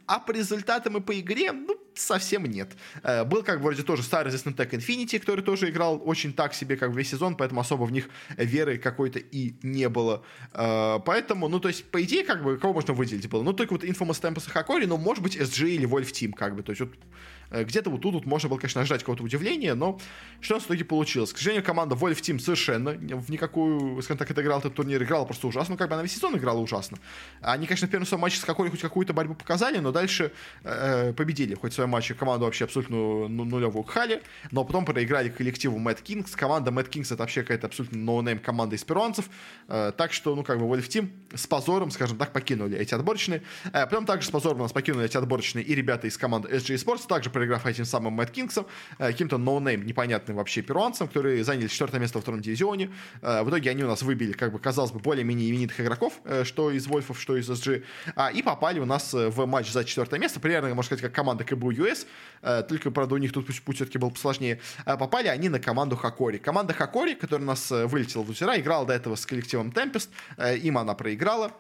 а 0.08 0.20
по 0.20 0.32
результатам 0.32 0.98
и 0.98 1.02
по 1.02 1.20
игре, 1.20 1.52
ну, 1.52 1.78
совсем 1.94 2.46
нет. 2.46 2.74
Э, 3.04 3.24
был, 3.24 3.44
как 3.44 3.62
вроде 3.62 3.84
тоже 3.84 4.04
старый 4.04 4.30
известный 4.30 4.54
Tech 4.54 4.70
Infinity, 4.72 5.20
который 5.20 5.44
тоже 5.44 5.70
играл 5.70 6.02
очень 6.04 6.34
так 6.34 6.54
себе, 6.54 6.78
как 6.78 6.94
весь 6.94 7.10
сезон, 7.10 7.36
поэтому 7.36 7.62
особо 7.62 7.84
в 7.84 7.92
них 7.92 8.10
веры 8.38 8.78
какой-то 8.78 9.20
и 9.20 9.56
не 9.64 9.90
было. 9.90 10.24
Э, 10.54 11.00
поэтому, 11.06 11.48
ну, 11.48 11.60
то 11.60 11.68
есть, 11.68 11.86
по 11.92 12.02
идее, 12.04 12.24
как 12.24 12.44
бы, 12.44 12.58
кого 12.58 12.74
можно 12.74 12.94
выделить 12.94 13.30
было? 13.30 13.44
Ну, 13.44 13.54
только 13.54 13.74
вот 13.74 13.84
Infamous 13.84 14.22
Tempest 14.22 14.48
и 14.48 14.52
Хакори, 14.52 14.86
но, 14.86 14.98
может 14.98 15.24
быть, 15.24 15.36
SG 15.36 15.70
или 15.70 15.88
Wolf 15.88 16.12
Team, 16.12 16.34
как 16.34 16.56
бы, 16.56 16.64
то 16.64 16.72
есть, 16.72 16.82
вот 16.82 16.92
где-то 17.52 17.90
вот 17.90 18.02
тут 18.02 18.14
вот 18.14 18.26
можно 18.26 18.50
было, 18.50 18.58
конечно, 18.58 18.82
ожидать 18.82 19.02
какого-то 19.02 19.24
удивления, 19.24 19.74
но 19.74 20.00
что 20.42 20.56
у 20.56 20.58
нас 20.58 20.64
в 20.64 20.68
итоге 20.68 20.86
получилось? 20.86 21.34
К 21.34 21.38
сожалению, 21.38 21.64
команда 21.64 21.96
Wolf 21.96 22.22
Team 22.22 22.40
совершенно 22.40 22.92
в 22.92 23.30
никакую, 23.30 24.02
скажем 24.02 24.18
так, 24.18 24.32
отыграл 24.32 24.60
этот 24.60 24.76
турнир, 24.76 25.02
играла 25.02 25.26
просто 25.26 25.48
ужасно, 25.48 25.74
ну, 25.74 25.78
как 25.78 25.90
бы 25.90 25.96
она 25.96 26.04
весь 26.04 26.14
сезон 26.14 26.38
играла 26.38 26.60
ужасно. 26.60 26.98
Они, 27.42 27.68
конечно, 27.68 27.88
в 27.88 27.92
первом 27.92 28.06
своем 28.06 28.22
матче 28.22 28.38
с 28.38 28.46
какой 28.46 28.70
хоть 28.70 28.82
какую-то 28.82 29.14
борьбу 29.14 29.36
показали, 29.36 29.80
но 29.80 29.92
дальше 29.92 30.32
э, 30.64 31.14
победили 31.14 31.56
хоть 31.56 31.74
в 31.74 31.76
своем 31.76 31.90
матче 31.90 32.14
команду 32.14 32.46
вообще 32.46 32.66
абсолютно 32.66 32.96
ну, 33.28 33.46
нулевую 33.46 33.84
хали, 33.84 34.24
но 34.52 34.64
потом 34.64 34.86
проиграли 34.86 35.30
коллективу 35.30 35.78
Mad 35.80 36.02
Kings. 36.04 36.36
Команда 36.36 36.72
Mad 36.72 36.90
Kings 36.90 37.14
это 37.14 37.18
вообще 37.18 37.42
какая-то 37.42 37.68
абсолютно 37.68 37.98
no-name 37.98 38.40
команда 38.40 38.76
из 38.76 38.84
перуанцев, 38.84 39.30
э, 39.68 39.92
так 39.98 40.14
что, 40.14 40.36
ну, 40.36 40.44
как 40.44 40.60
бы 40.60 40.66
Wolf 40.66 40.88
Team 40.88 41.10
с 41.36 41.48
позором, 41.48 41.92
скажем 41.92 42.18
так, 42.18 42.32
покинули 42.32 42.78
эти 42.78 42.94
отборочные. 42.94 43.44
Э, 43.74 43.86
потом 43.86 44.06
также 44.06 44.28
с 44.28 44.32
позором 44.32 44.60
у 44.60 44.64
нас 44.64 44.72
покинули 44.72 45.06
эти 45.06 45.18
отборочные 45.18 45.64
и 45.64 45.76
ребята 45.76 46.08
из 46.08 46.18
команды 46.18 46.50
SG 46.50 46.76
Sports, 46.76 47.08
также 47.08 47.30
проиграв 47.46 47.66
этим 47.66 47.86
самым 47.86 48.14
Mad 48.14 48.32
Kings 48.32 48.53
ом, 48.53 48.66
э, 48.98 49.12
каким-то 49.12 49.38
no-name 49.38 49.86
непонятным 49.86 50.38
вообще 50.38 50.62
перуанцам, 50.62 51.08
которые 51.08 51.44
заняли 51.44 51.68
четвертое 51.68 52.00
место 52.00 52.18
во 52.18 52.22
втором 52.22 52.42
дивизионе. 52.42 52.90
Э, 53.22 53.44
в 53.44 53.50
итоге 53.50 53.70
они 53.70 53.84
у 53.84 53.88
нас 53.88 54.02
выбили, 54.02 54.32
как 54.32 54.52
бы, 54.52 54.60
казалось 54.60 54.92
бы, 54.92 55.00
более-менее 55.00 55.50
именитых 55.50 55.80
игроков, 55.80 56.20
э, 56.24 56.44
что 56.44 56.72
из 56.72 56.88
Вольфов, 56.88 57.22
что 57.22 57.38
из 57.38 57.50
SG, 57.50 57.84
а, 58.16 58.32
и 58.32 58.42
попали 58.42 58.80
у 58.80 58.86
нас 58.86 59.14
в 59.14 59.46
матч 59.46 59.72
за 59.72 59.84
четвертое 59.84 60.20
место, 60.20 60.40
примерно, 60.40 60.70
можно 60.70 60.84
сказать, 60.84 61.02
как 61.02 61.14
команда 61.14 61.44
КБУ 61.44 61.72
US, 61.72 62.08
только, 62.68 62.92
правда, 62.92 63.16
у 63.16 63.18
них 63.18 63.32
тут 63.32 63.48
путь 63.62 63.76
все-таки 63.76 63.98
был 63.98 64.12
посложнее. 64.12 64.60
Попали 64.86 65.28
они 65.28 65.50
на 65.50 65.60
команду 65.60 65.96
Хакори. 65.96 66.38
Команда 66.38 66.74
Хакори, 66.74 67.16
которая 67.16 67.44
у 67.44 67.48
нас 67.48 67.72
вылетела 67.72 68.24
в 68.24 68.28
лузера, 68.28 68.60
играла 68.60 68.86
до 68.86 68.94
этого 68.94 69.16
с 69.16 69.26
коллективом 69.26 69.70
Tempest, 69.70 70.10
им 70.64 70.78
она 70.78 70.94
проиграла, 70.94 71.52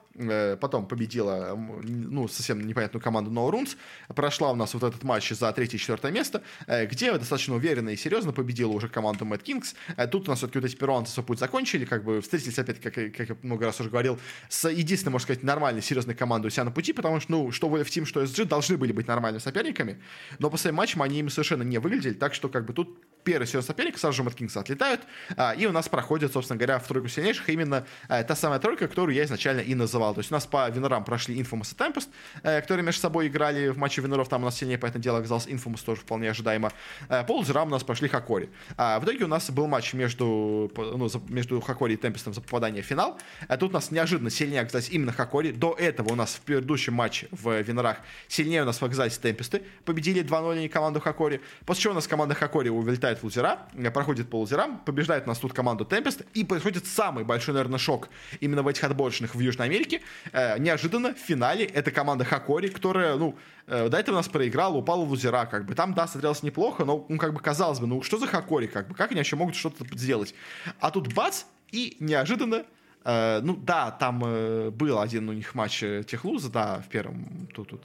потом 0.62 0.88
победила, 0.88 1.58
ну, 1.84 2.28
совсем 2.28 2.65
непонятную 2.65 3.02
команду 3.02 3.32
No 3.32 3.50
Runes, 3.50 3.76
прошла 4.13 4.52
у 4.52 4.56
нас 4.56 4.74
вот 4.74 4.84
этот 4.84 5.04
матч 5.04 5.32
за 5.32 5.52
третье 5.52 5.64
и 5.73 5.80
четвертое 5.80 6.12
место, 6.12 6.43
Э, 6.67 6.86
где 6.86 7.12
достаточно 7.12 7.56
уверенно 7.56 7.89
и 7.89 7.95
серьезно 7.95 8.32
победила 8.32 8.71
уже 8.71 8.88
команду 8.89 9.25
Мэтт 9.25 9.43
Кингс. 9.43 9.75
Э, 9.97 10.08
тут 10.08 10.28
у 10.28 10.32
нас 10.32 10.39
все-таки 10.39 10.60
вот 10.60 10.65
эти 10.65 10.75
перуанцы 10.75 11.12
свой 11.12 11.25
путь 11.25 11.39
закончили, 11.39 11.86
как 11.86 12.04
бы 12.04 12.21
встретились 12.21 12.58
опять, 12.60 12.82
как, 12.82 12.93
как 12.93 13.30
я 13.30 13.38
много 13.41 13.65
раз 13.65 13.80
уже 13.80 13.89
говорил, 13.89 14.19
с 14.49 14.69
единственной, 14.69 15.12
можно 15.13 15.25
сказать, 15.25 15.43
нормальной, 15.43 15.82
серьезной 15.82 16.15
командой 16.15 16.47
у 16.47 16.49
себя 16.49 16.63
на 16.63 16.71
пути, 16.71 16.93
потому 16.93 17.19
что, 17.19 17.32
ну, 17.32 17.51
что 17.51 17.67
Wolf 17.67 17.86
Team, 17.86 18.06
что 18.06 18.23
SG 18.23 18.45
должны 18.45 18.78
были 18.78 18.91
быть 18.91 19.08
нормальными 19.08 19.41
соперниками, 19.41 20.01
но 20.39 20.49
по 20.49 20.58
своим 20.58 20.75
матчам 20.75 21.01
они 21.01 21.19
им 21.19 21.30
совершенно 21.30 21.63
не 21.63 21.78
выглядели, 21.78 22.13
так 22.13 22.34
что 22.34 22.49
как 22.49 22.65
бы 22.65 22.73
тут 22.73 22.99
первый 23.25 23.45
серьезный 23.47 23.67
соперник, 23.67 23.97
сразу 23.97 24.15
же 24.15 24.23
Мэтт 24.23 24.38
Кингс 24.38 24.55
отлетают, 24.55 25.01
а, 25.35 25.53
и 25.53 25.65
у 25.65 25.71
нас 25.71 25.89
проходит, 25.89 26.31
собственно 26.31 26.57
говоря, 26.57 26.79
в 26.79 26.88
тройку 26.88 27.09
сильнейших 27.09 27.49
именно 27.49 27.85
а, 28.07 28.23
та 28.23 28.35
самая 28.35 28.59
тройка, 28.59 28.88
которую 28.88 29.15
я 29.15 29.25
изначально 29.25 29.61
и 29.61 29.75
называл. 29.75 30.13
То 30.13 30.19
есть 30.19 30.31
у 30.31 30.35
нас 30.35 30.45
по 30.45 30.69
винорам 30.69 31.03
прошли 31.03 31.35
Infamous 31.41 31.73
и 31.73 31.75
Tempest, 31.75 32.07
а, 32.43 32.61
которые 32.61 32.85
между 32.85 33.01
собой 33.01 33.27
играли 33.27 33.69
в 33.69 33.77
матче 33.77 34.01
виноров, 34.01 34.29
там 34.29 34.43
у 34.43 34.45
нас 34.45 34.55
сильнее, 34.55 34.77
поэтому 34.77 35.03
дело 35.03 35.17
оказалось 35.17 35.47
Infamous 35.47 35.83
тоже 35.83 36.01
вполне 36.01 36.29
ожидаемо. 36.29 36.71
А, 37.09 37.23
по 37.23 37.33
лузерам 37.33 37.67
у 37.67 37.71
нас 37.71 37.83
прошли 37.83 38.07
Хакори. 38.07 38.49
А, 38.77 38.99
в 38.99 39.05
итоге 39.05 39.25
у 39.25 39.27
нас 39.27 39.49
был 39.49 39.67
матч 39.67 39.93
между, 39.93 40.71
ну, 40.77 41.09
между 41.29 41.59
Хакори 41.61 41.93
и 41.93 41.97
Темпестом 41.97 42.33
за 42.33 42.41
попадание 42.41 42.83
в 42.83 42.85
финал. 42.85 43.19
Тут 43.59 43.71
у 43.71 43.73
нас 43.73 43.91
неожиданно 43.91 44.29
сильнее 44.29 44.61
оказались 44.61 44.89
именно 44.89 45.11
Хакори. 45.11 45.51
До 45.51 45.73
этого 45.73 46.13
у 46.13 46.15
нас 46.15 46.35
в 46.35 46.41
предыдущем 46.41 46.93
матче 46.93 47.27
в 47.31 47.59
винорах 47.61 47.97
сильнее 48.27 48.61
у 48.61 48.65
нас 48.65 48.81
оказались 48.81 49.17
Темпесты. 49.17 49.63
Победили 49.83 50.23
2-0 50.23 50.69
команду 50.69 50.99
Хакори. 50.99 51.41
После 51.65 51.83
чего 51.83 51.93
у 51.93 51.95
нас 51.95 52.07
команда 52.07 52.35
Хакори 52.35 52.69
улетает 52.69 53.14
в 53.19 53.23
лузера 53.23 53.60
проходит 53.93 54.30
по 54.30 54.39
лузерам, 54.39 54.80
побеждает 54.80 55.28
нас 55.28 55.39
тут 55.39 55.54
команду 55.54 55.86
Tempest, 55.86 56.25
и 56.34 56.43
происходит 56.43 56.86
самый 56.86 57.23
большой, 57.23 57.54
наверное, 57.54 57.80
шок 57.80 58.10
именно 58.39 58.63
в 58.63 58.67
этих 58.67 58.84
отборочных 58.84 59.36
в 59.36 59.39
Южной 59.39 59.67
Америке. 59.67 60.01
Э, 60.32 60.58
неожиданно 60.60 61.13
в 61.13 61.17
финале 61.17 61.65
это 61.65 61.91
команда 61.91 62.25
Хакори, 62.25 62.67
которая, 62.67 63.15
ну, 63.15 63.36
э, 63.67 63.89
до 63.89 63.97
этого 63.97 64.15
нас 64.15 64.28
проиграла, 64.28 64.75
упала 64.75 65.06
в 65.06 65.10
лузера, 65.10 65.45
как 65.45 65.65
бы. 65.65 65.75
Там, 65.75 65.93
да, 65.93 66.08
смотрелось 66.08 66.43
неплохо, 66.43 66.86
но, 66.86 67.06
ну, 67.10 67.17
как 67.17 67.34
бы, 67.34 67.39
казалось 67.39 67.80
бы, 67.80 67.88
ну, 67.88 68.01
что 68.01 68.17
за 68.17 68.28
Хакори, 68.28 68.67
как 68.67 68.88
бы, 68.88 68.95
как 68.95 69.12
они 69.12 69.19
вообще 69.19 69.36
могут 69.36 69.56
что-то 69.56 69.86
сделать? 69.97 70.34
А 70.80 70.91
тут 70.91 71.13
бац, 71.13 71.43
и 71.71 71.97
неожиданно 71.99 72.65
Uh, 73.06 73.39
ну 73.41 73.56
да, 73.56 73.91
там 73.91 74.23
uh, 74.23 74.71
был 74.71 74.99
один 74.99 75.30
у 75.30 75.34
них 75.34 75.54
матч 75.54 75.82
Техлуза, 76.08 76.49
да, 76.49 76.82
в 76.84 76.89
первом 76.89 77.47
тут, 77.54 77.69
тут. 77.69 77.84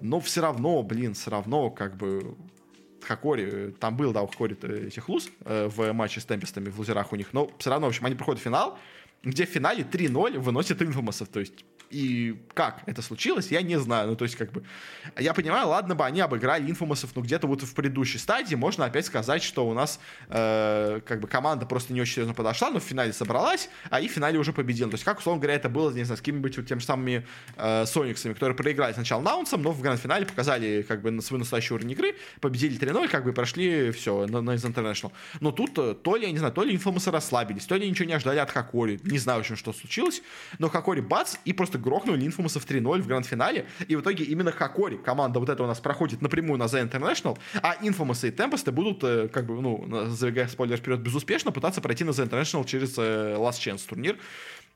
Но 0.00 0.18
все 0.18 0.40
равно, 0.40 0.82
блин, 0.82 1.14
все 1.14 1.30
равно, 1.30 1.70
как 1.70 1.96
бы 1.96 2.34
Хакори, 3.06 3.72
там 3.78 3.96
был, 3.96 4.12
да, 4.12 4.22
у 4.22 4.26
Хакори 4.26 4.54
Техлуз 4.90 5.30
э, 5.44 5.68
в 5.68 5.92
матче 5.92 6.20
с 6.20 6.24
Темпестами 6.24 6.68
в 6.68 6.78
лузерах 6.78 7.12
у 7.12 7.16
них, 7.16 7.32
но 7.32 7.50
все 7.58 7.70
равно, 7.70 7.86
в 7.86 7.90
общем, 7.90 8.06
они 8.06 8.14
проходят 8.14 8.42
финал, 8.42 8.78
где 9.22 9.46
в 9.46 9.50
финале 9.50 9.84
3-0 9.84 10.38
выносят 10.38 10.82
инфомасов, 10.82 11.28
то 11.28 11.40
есть 11.40 11.64
и 11.90 12.36
как 12.54 12.82
это 12.86 13.02
случилось, 13.02 13.50
я 13.50 13.62
не 13.62 13.78
знаю. 13.78 14.08
Ну, 14.08 14.16
то 14.16 14.24
есть, 14.24 14.36
как 14.36 14.52
бы, 14.52 14.64
я 15.18 15.34
понимаю, 15.34 15.68
ладно 15.68 15.94
бы 15.94 16.04
они 16.04 16.20
обыграли 16.20 16.70
инфомасов, 16.70 17.14
но 17.14 17.22
где-то 17.22 17.46
вот 17.46 17.62
в 17.62 17.74
предыдущей 17.74 18.18
стадии 18.18 18.54
можно 18.54 18.84
опять 18.84 19.06
сказать, 19.06 19.42
что 19.42 19.68
у 19.68 19.74
нас, 19.74 20.00
э, 20.28 21.00
как 21.06 21.20
бы, 21.20 21.28
команда 21.28 21.66
просто 21.66 21.92
не 21.92 22.00
очень 22.00 22.14
серьезно 22.14 22.34
подошла, 22.34 22.70
но 22.70 22.80
в 22.80 22.82
финале 22.82 23.12
собралась, 23.12 23.68
а 23.90 24.00
и 24.00 24.08
в 24.08 24.12
финале 24.12 24.38
уже 24.38 24.52
победила. 24.52 24.90
То 24.90 24.94
есть, 24.94 25.04
как, 25.04 25.18
условно 25.18 25.40
говоря, 25.40 25.56
это 25.56 25.68
было, 25.68 25.90
не 25.90 26.04
знаю, 26.04 26.16
с 26.16 26.20
какими-нибудь 26.20 26.56
вот 26.56 26.66
тем 26.66 26.80
же 26.80 26.86
самыми 26.86 27.26
э, 27.56 27.86
Сониксами, 27.86 28.34
которые 28.34 28.56
проиграли 28.56 28.92
сначала 28.92 29.22
Наунсом, 29.22 29.62
но 29.62 29.72
в 29.72 29.80
гранд-финале 29.80 30.26
показали, 30.26 30.82
как 30.82 31.02
бы, 31.02 31.10
на 31.10 31.22
свой 31.22 31.38
настоящий 31.38 31.74
уровень 31.74 31.92
игры, 31.92 32.14
победили 32.40 32.78
3-0, 32.78 33.08
как 33.08 33.24
бы, 33.24 33.32
прошли 33.32 33.90
все 33.92 34.26
на, 34.26 34.40
на 34.40 34.54
International. 34.54 35.12
Но 35.40 35.52
тут 35.52 35.78
э, 35.78 35.94
то 35.94 36.16
ли, 36.16 36.26
я 36.26 36.32
не 36.32 36.38
знаю, 36.38 36.52
то 36.52 36.62
ли 36.62 36.74
инфомасы 36.74 37.10
расслабились, 37.10 37.64
то 37.64 37.76
ли 37.76 37.88
ничего 37.88 38.08
не 38.08 38.14
ожидали 38.14 38.38
от 38.38 38.50
Хакори. 38.50 39.00
Не 39.04 39.18
знаю, 39.18 39.38
в 39.38 39.40
общем, 39.40 39.56
что 39.56 39.72
случилось, 39.72 40.22
но 40.58 40.68
Хакори 40.68 41.00
бац, 41.00 41.36
и 41.44 41.52
просто 41.52 41.75
просто 41.76 41.78
грохнули 41.78 42.26
Инфомусов 42.26 42.66
3-0 42.66 43.02
в 43.02 43.06
гранд-финале, 43.06 43.66
и 43.88 43.96
в 43.96 44.00
итоге 44.00 44.24
именно 44.24 44.52
Хакори, 44.52 44.96
команда 44.96 45.38
вот 45.38 45.48
эта 45.48 45.62
у 45.62 45.66
нас 45.66 45.80
проходит 45.80 46.22
напрямую 46.22 46.58
на 46.58 46.64
The 46.64 46.88
International, 46.88 47.38
а 47.62 47.76
Инфомусы 47.82 48.28
и 48.28 48.30
Темпесты 48.30 48.72
будут, 48.72 49.04
э, 49.04 49.28
как 49.28 49.46
бы, 49.46 49.60
ну, 49.60 50.06
забегая 50.08 50.48
спойлер 50.48 50.76
вперед, 50.76 51.00
безуспешно 51.00 51.52
пытаться 51.52 51.80
пройти 51.80 52.04
на 52.04 52.10
The 52.10 52.28
International 52.28 52.64
через 52.64 52.98
э, 52.98 53.36
Last 53.38 53.60
Chance 53.60 53.88
турнир. 53.88 54.16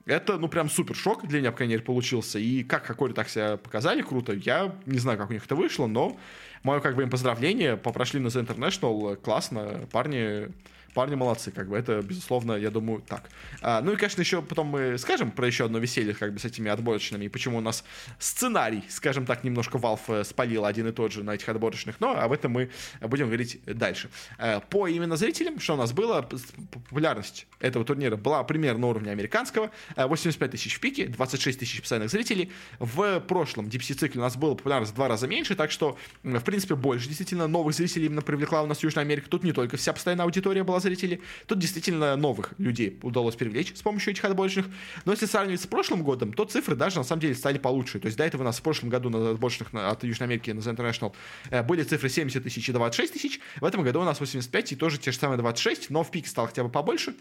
Это, 0.06 0.38
ну, 0.38 0.48
прям 0.48 0.70
супер 0.70 0.96
шок 0.96 1.26
для 1.26 1.40
меня, 1.40 1.50
по 1.50 1.58
крайней 1.58 1.74
мере, 1.74 1.84
получился. 1.84 2.38
И 2.38 2.64
как 2.64 2.86
Хакори 2.86 3.12
так 3.12 3.28
себя 3.28 3.56
показали 3.56 4.02
круто, 4.02 4.32
я 4.32 4.74
не 4.86 4.98
знаю, 4.98 5.18
как 5.18 5.30
у 5.30 5.32
них 5.32 5.44
это 5.44 5.54
вышло, 5.54 5.86
но 5.86 6.16
мое, 6.62 6.80
как 6.80 6.96
бы, 6.96 7.02
им 7.02 7.10
поздравление, 7.10 7.76
попрошли 7.76 8.18
на 8.20 8.28
The 8.28 8.46
International, 8.46 9.16
классно, 9.16 9.86
парни 9.92 10.48
парни 10.94 11.14
молодцы, 11.14 11.50
как 11.50 11.68
бы 11.68 11.76
это, 11.76 12.02
безусловно, 12.02 12.52
я 12.52 12.70
думаю, 12.70 13.02
так. 13.06 13.30
А, 13.62 13.80
ну 13.80 13.92
и, 13.92 13.96
конечно, 13.96 14.20
еще 14.20 14.42
потом 14.42 14.68
мы 14.68 14.98
скажем 14.98 15.30
про 15.30 15.46
еще 15.46 15.66
одно 15.66 15.78
веселье, 15.78 16.14
как 16.14 16.32
бы 16.32 16.38
с 16.38 16.44
этими 16.44 16.70
отборочными, 16.70 17.24
и 17.24 17.28
почему 17.28 17.58
у 17.58 17.60
нас 17.60 17.84
сценарий, 18.18 18.84
скажем 18.88 19.26
так, 19.26 19.44
немножко 19.44 19.78
Valve 19.78 20.20
э, 20.20 20.24
спалил 20.24 20.64
один 20.64 20.88
и 20.88 20.92
тот 20.92 21.12
же 21.12 21.22
на 21.22 21.34
этих 21.34 21.48
отборочных, 21.48 22.00
но 22.00 22.18
об 22.18 22.32
этом 22.32 22.52
мы 22.52 22.70
будем 23.00 23.26
говорить 23.26 23.60
дальше. 23.64 24.10
А, 24.38 24.60
по 24.60 24.88
именно 24.88 25.16
зрителям, 25.16 25.60
что 25.60 25.74
у 25.74 25.76
нас 25.76 25.92
было, 25.92 26.22
популярность 26.22 27.46
этого 27.60 27.84
турнира 27.84 28.16
была 28.16 28.42
примерно 28.44 28.80
на 28.80 28.86
уровне 28.88 29.10
американского, 29.10 29.70
85 29.96 30.48
э, 30.48 30.52
тысяч 30.52 30.76
в 30.76 30.80
пике, 30.80 31.06
26 31.06 31.58
тысяч 31.60 31.80
постоянных 31.80 32.10
зрителей. 32.10 32.50
В 32.78 33.20
прошлом 33.20 33.66
DPC-цикле 33.66 34.20
у 34.20 34.24
нас 34.24 34.36
было 34.36 34.54
популярность 34.54 34.92
в 34.92 34.94
два 34.94 35.08
раза 35.08 35.26
меньше, 35.26 35.54
так 35.54 35.70
что, 35.70 35.98
в 36.22 36.40
принципе, 36.42 36.74
больше 36.74 37.06
действительно 37.08 37.46
новых 37.46 37.74
зрителей 37.74 38.06
именно 38.06 38.22
привлекла 38.22 38.62
у 38.62 38.66
нас 38.66 38.82
Южная 38.82 39.04
Америка. 39.04 39.28
Тут 39.28 39.44
не 39.44 39.52
только 39.52 39.76
вся 39.76 39.92
постоянная 39.92 40.24
аудитория 40.24 40.64
была 40.64 40.79
зрителей. 40.80 41.20
Тут 41.46 41.58
действительно 41.58 42.16
новых 42.16 42.54
людей 42.58 42.98
удалось 43.02 43.36
привлечь 43.36 43.74
с 43.76 43.82
помощью 43.82 44.12
этих 44.12 44.24
отборочных. 44.24 44.66
Но 45.04 45.12
если 45.12 45.26
сравнивать 45.26 45.60
с 45.60 45.66
прошлым 45.66 46.02
годом, 46.02 46.32
то 46.32 46.44
цифры 46.44 46.76
даже 46.76 46.98
на 46.98 47.04
самом 47.04 47.20
деле 47.20 47.34
стали 47.34 47.58
получше. 47.58 48.00
То 48.00 48.06
есть 48.06 48.18
до 48.18 48.24
этого 48.24 48.42
у 48.42 48.44
нас 48.44 48.58
в 48.58 48.62
прошлом 48.62 48.88
году 48.88 49.10
на 49.10 49.30
отборочных 49.30 49.68
от 49.72 50.04
Южной 50.04 50.28
Америки 50.28 50.50
на 50.50 50.60
The 50.60 50.76
International 50.76 51.14
э, 51.50 51.62
были 51.62 51.82
цифры 51.82 52.08
70 52.08 52.42
тысяч 52.42 52.68
и 52.68 52.72
26 52.72 53.12
тысяч. 53.12 53.40
В 53.60 53.64
этом 53.64 53.82
году 53.82 54.00
у 54.00 54.04
нас 54.04 54.20
85 54.20 54.72
и 54.72 54.76
тоже 54.76 54.98
те 54.98 55.12
же 55.12 55.18
самые 55.18 55.38
26, 55.38 55.90
но 55.90 56.02
в 56.02 56.10
пике 56.10 56.28
стало 56.28 56.48
хотя 56.48 56.64
бы 56.64 56.70
побольше. 56.70 57.14